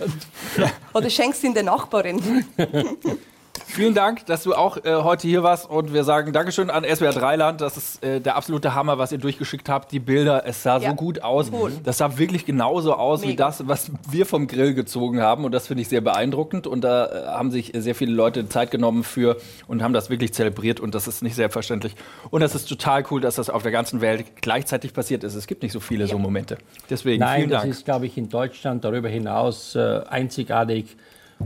Oder 0.95 1.09
schenkst 1.11 1.43
ihn 1.45 1.55
der 1.55 1.63
Nachbarin. 1.65 2.45
Vielen 3.67 3.95
Dank, 3.95 4.27
dass 4.27 4.43
du 4.43 4.55
auch 4.55 4.77
äh, 4.85 4.97
heute 4.97 5.27
hier 5.29 5.43
warst. 5.43 5.69
Und 5.69 5.95
wir 5.95 6.05
sagen 6.05 6.33
Dankeschön 6.35 6.69
an 6.69 6.85
SWR 6.85 7.13
Dreiland. 7.13 7.61
Das 7.63 7.77
ist 7.79 8.03
äh, 8.05 8.21
der 8.21 8.37
absolute 8.37 8.75
Hammer, 8.75 8.99
was 8.99 9.13
ihr 9.13 9.19
durchgeschickt 9.19 9.69
habt. 9.71 9.93
Die 9.93 9.99
Bilder, 9.99 10.43
es 10.47 10.63
sah 10.63 10.79
Ja. 10.79 10.91
so 10.91 10.95
gut 10.97 11.23
aus. 11.23 11.51
Cool. 11.51 11.73
Das 11.83 11.99
sah 11.99 12.19
wirklich 12.19 12.45
genauso 12.45 12.95
aus 12.95 13.23
wie 13.23 13.29
Mega. 13.29 13.47
das, 13.47 13.67
was 13.69 13.91
wir 14.11 14.27
vom 14.27 14.47
Grill 14.47 14.75
gezogen 14.75 15.21
haben. 15.23 15.45
Und 15.47 15.53
das 15.53 15.69
finde 15.69 15.83
ich 15.83 15.89
sehr 15.89 16.03
beeindruckend. 16.03 16.67
Und 16.67 16.83
da 16.83 17.07
äh, 17.07 17.27
haben 17.29 17.51
sich 17.51 17.73
sehr 17.75 17.95
viele 17.95 18.13
Leute 18.13 18.47
Zeit 18.49 18.71
genommen 18.71 19.05
für 19.05 19.37
und 19.69 19.83
haben 19.83 19.95
das 19.95 20.11
wirklich 20.11 20.35
zelebriert. 20.35 20.79
Und 20.81 20.95
das 20.95 21.07
ist 21.09 21.23
nicht 21.23 21.35
selbstverständlich. 21.35 21.95
Und 22.31 22.43
das 22.43 22.55
ist 22.55 22.69
total 22.69 23.05
cool, 23.11 23.23
dass 23.23 23.37
das 23.37 23.49
auf 23.49 23.63
der 23.63 23.73
ganzen 23.73 24.03
Welt 24.03 24.43
gleichzeitig 24.43 24.93
passiert 24.93 25.25
ist. 25.25 25.35
Es 25.35 25.47
gibt 25.47 25.63
nicht 25.63 25.73
so 25.73 25.81
viele 25.81 26.07
so 26.07 26.19
Momente. 26.19 26.59
Deswegen 26.91 27.21
Nein, 27.21 27.39
vielen 27.41 27.51
das 27.51 27.63
Dank. 27.63 27.73
ist, 27.73 27.85
glaube 27.87 28.07
ich, 28.07 28.19
in 28.19 28.29
Deutschland 28.29 28.85
darüber 28.85 29.09
hinaus 29.09 29.75
äh, 29.77 30.01
einzigartig. 30.09 30.97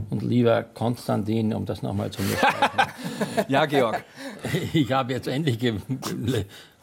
Und 0.09 0.21
lieber 0.23 0.63
Konstantin, 0.63 1.53
um 1.53 1.65
das 1.65 1.81
nochmal 1.81 2.11
zu 2.11 2.21
mir 2.21 2.37
Ja, 3.47 3.65
Georg. 3.65 4.03
Ich 4.73 4.91
habe 4.91 5.13
jetzt 5.13 5.27
endlich. 5.27 5.59
Ge 5.59 5.75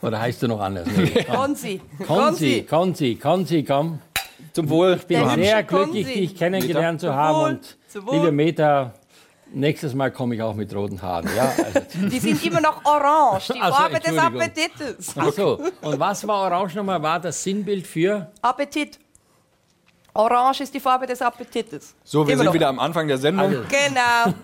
oder 0.03 0.21
heißt 0.21 0.43
du 0.43 0.49
noch 0.49 0.61
anders? 0.61 0.87
Nee. 0.97 1.25
Konzi. 1.35 1.81
Konzi, 2.07 2.67
Konzi, 2.69 3.15
Konzi, 3.21 3.63
komm. 3.65 4.01
Zum 4.53 4.69
Wohl. 4.69 4.95
Ich 4.99 5.07
bin 5.07 5.19
Der 5.21 5.31
sehr 5.31 5.63
glücklich, 5.63 6.05
Konzi. 6.07 6.21
dich 6.21 6.37
kennengelernt 6.37 7.01
zu 7.01 7.07
Zum 7.07 7.17
haben. 7.17 7.37
Wohl. 7.39 7.51
Und 7.51 7.77
Zum 7.89 8.07
Wohl. 8.07 8.15
liebe 8.17 8.33
Meta, 8.33 8.93
nächstes 9.53 9.95
Mal 9.95 10.11
komme 10.13 10.35
ich 10.35 10.43
auch 10.43 10.55
mit 10.55 10.75
roten 10.75 11.01
Haaren. 11.01 11.29
Ja, 11.35 11.53
also, 11.65 11.81
Die 12.09 12.19
sind 12.19 12.45
immer 12.45 12.61
noch 12.61 12.85
orange, 12.85 13.53
die 13.55 13.61
Ach 13.61 13.69
so, 13.69 13.75
Farbe 13.75 14.01
des. 14.01 14.19
Appetites. 14.19 15.15
Ach 15.17 15.33
so, 15.33 15.61
und 15.81 15.99
was 15.99 16.27
war 16.27 16.43
orange 16.53 16.75
nochmal? 16.77 17.03
War 17.03 17.19
das 17.21 17.43
Sinnbild 17.43 17.87
für? 17.87 18.31
Appetit. 18.43 18.99
Orange 20.17 20.61
ist 20.63 20.73
die 20.73 20.79
Farbe 20.79 21.07
des 21.07 21.21
Appetites. 21.21 21.97
So, 22.05 22.25
wir 22.25 22.35
Immer 22.35 22.39
sind 22.39 22.47
noch. 22.47 22.55
wieder 22.55 22.69
am 22.69 22.79
Anfang 22.79 23.09
der 23.09 23.19
Sendung. 23.19 23.51
Genau. 23.51 24.35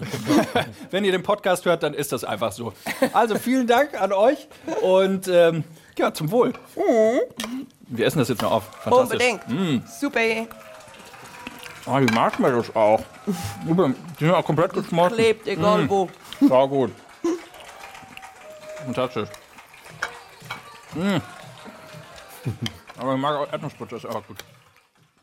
Wenn 0.90 1.04
ihr 1.04 1.12
den 1.12 1.22
Podcast 1.22 1.64
hört, 1.64 1.84
dann 1.84 1.94
ist 1.94 2.10
das 2.10 2.24
einfach 2.24 2.50
so. 2.50 2.72
Also 3.12 3.36
vielen 3.36 3.68
Dank 3.68 4.00
an 4.00 4.12
euch 4.12 4.48
und 4.82 5.28
ähm, 5.28 5.62
ja, 5.96 6.12
zum 6.12 6.32
Wohl. 6.32 6.52
Wir 7.86 8.04
essen 8.04 8.18
das 8.18 8.28
jetzt 8.28 8.42
noch 8.42 8.50
auf. 8.50 8.64
Fantastisch. 8.82 9.32
Unbedingt. 9.32 9.82
Mm. 9.82 9.86
Super. 9.86 10.20
Oh, 11.86 11.98
die 12.00 12.12
Marshmallows 12.12 12.74
auch. 12.74 13.00
Super. 13.66 13.94
Die 14.18 14.24
sind 14.24 14.34
auch 14.34 14.44
komplett 14.44 14.72
geschmolzen. 14.72 15.16
Klebt, 15.16 15.46
egal 15.46 15.88
wo. 15.88 16.08
War 16.40 16.66
gut. 16.66 16.90
Fantastisch. 18.84 19.28
Mm. 20.94 21.18
Aber 22.98 23.14
ich 23.14 23.20
mag 23.20 23.36
auch 23.36 23.52
Erdnussbutter, 23.52 23.96
ist 23.96 24.06
auch 24.06 24.26
gut. 24.26 24.38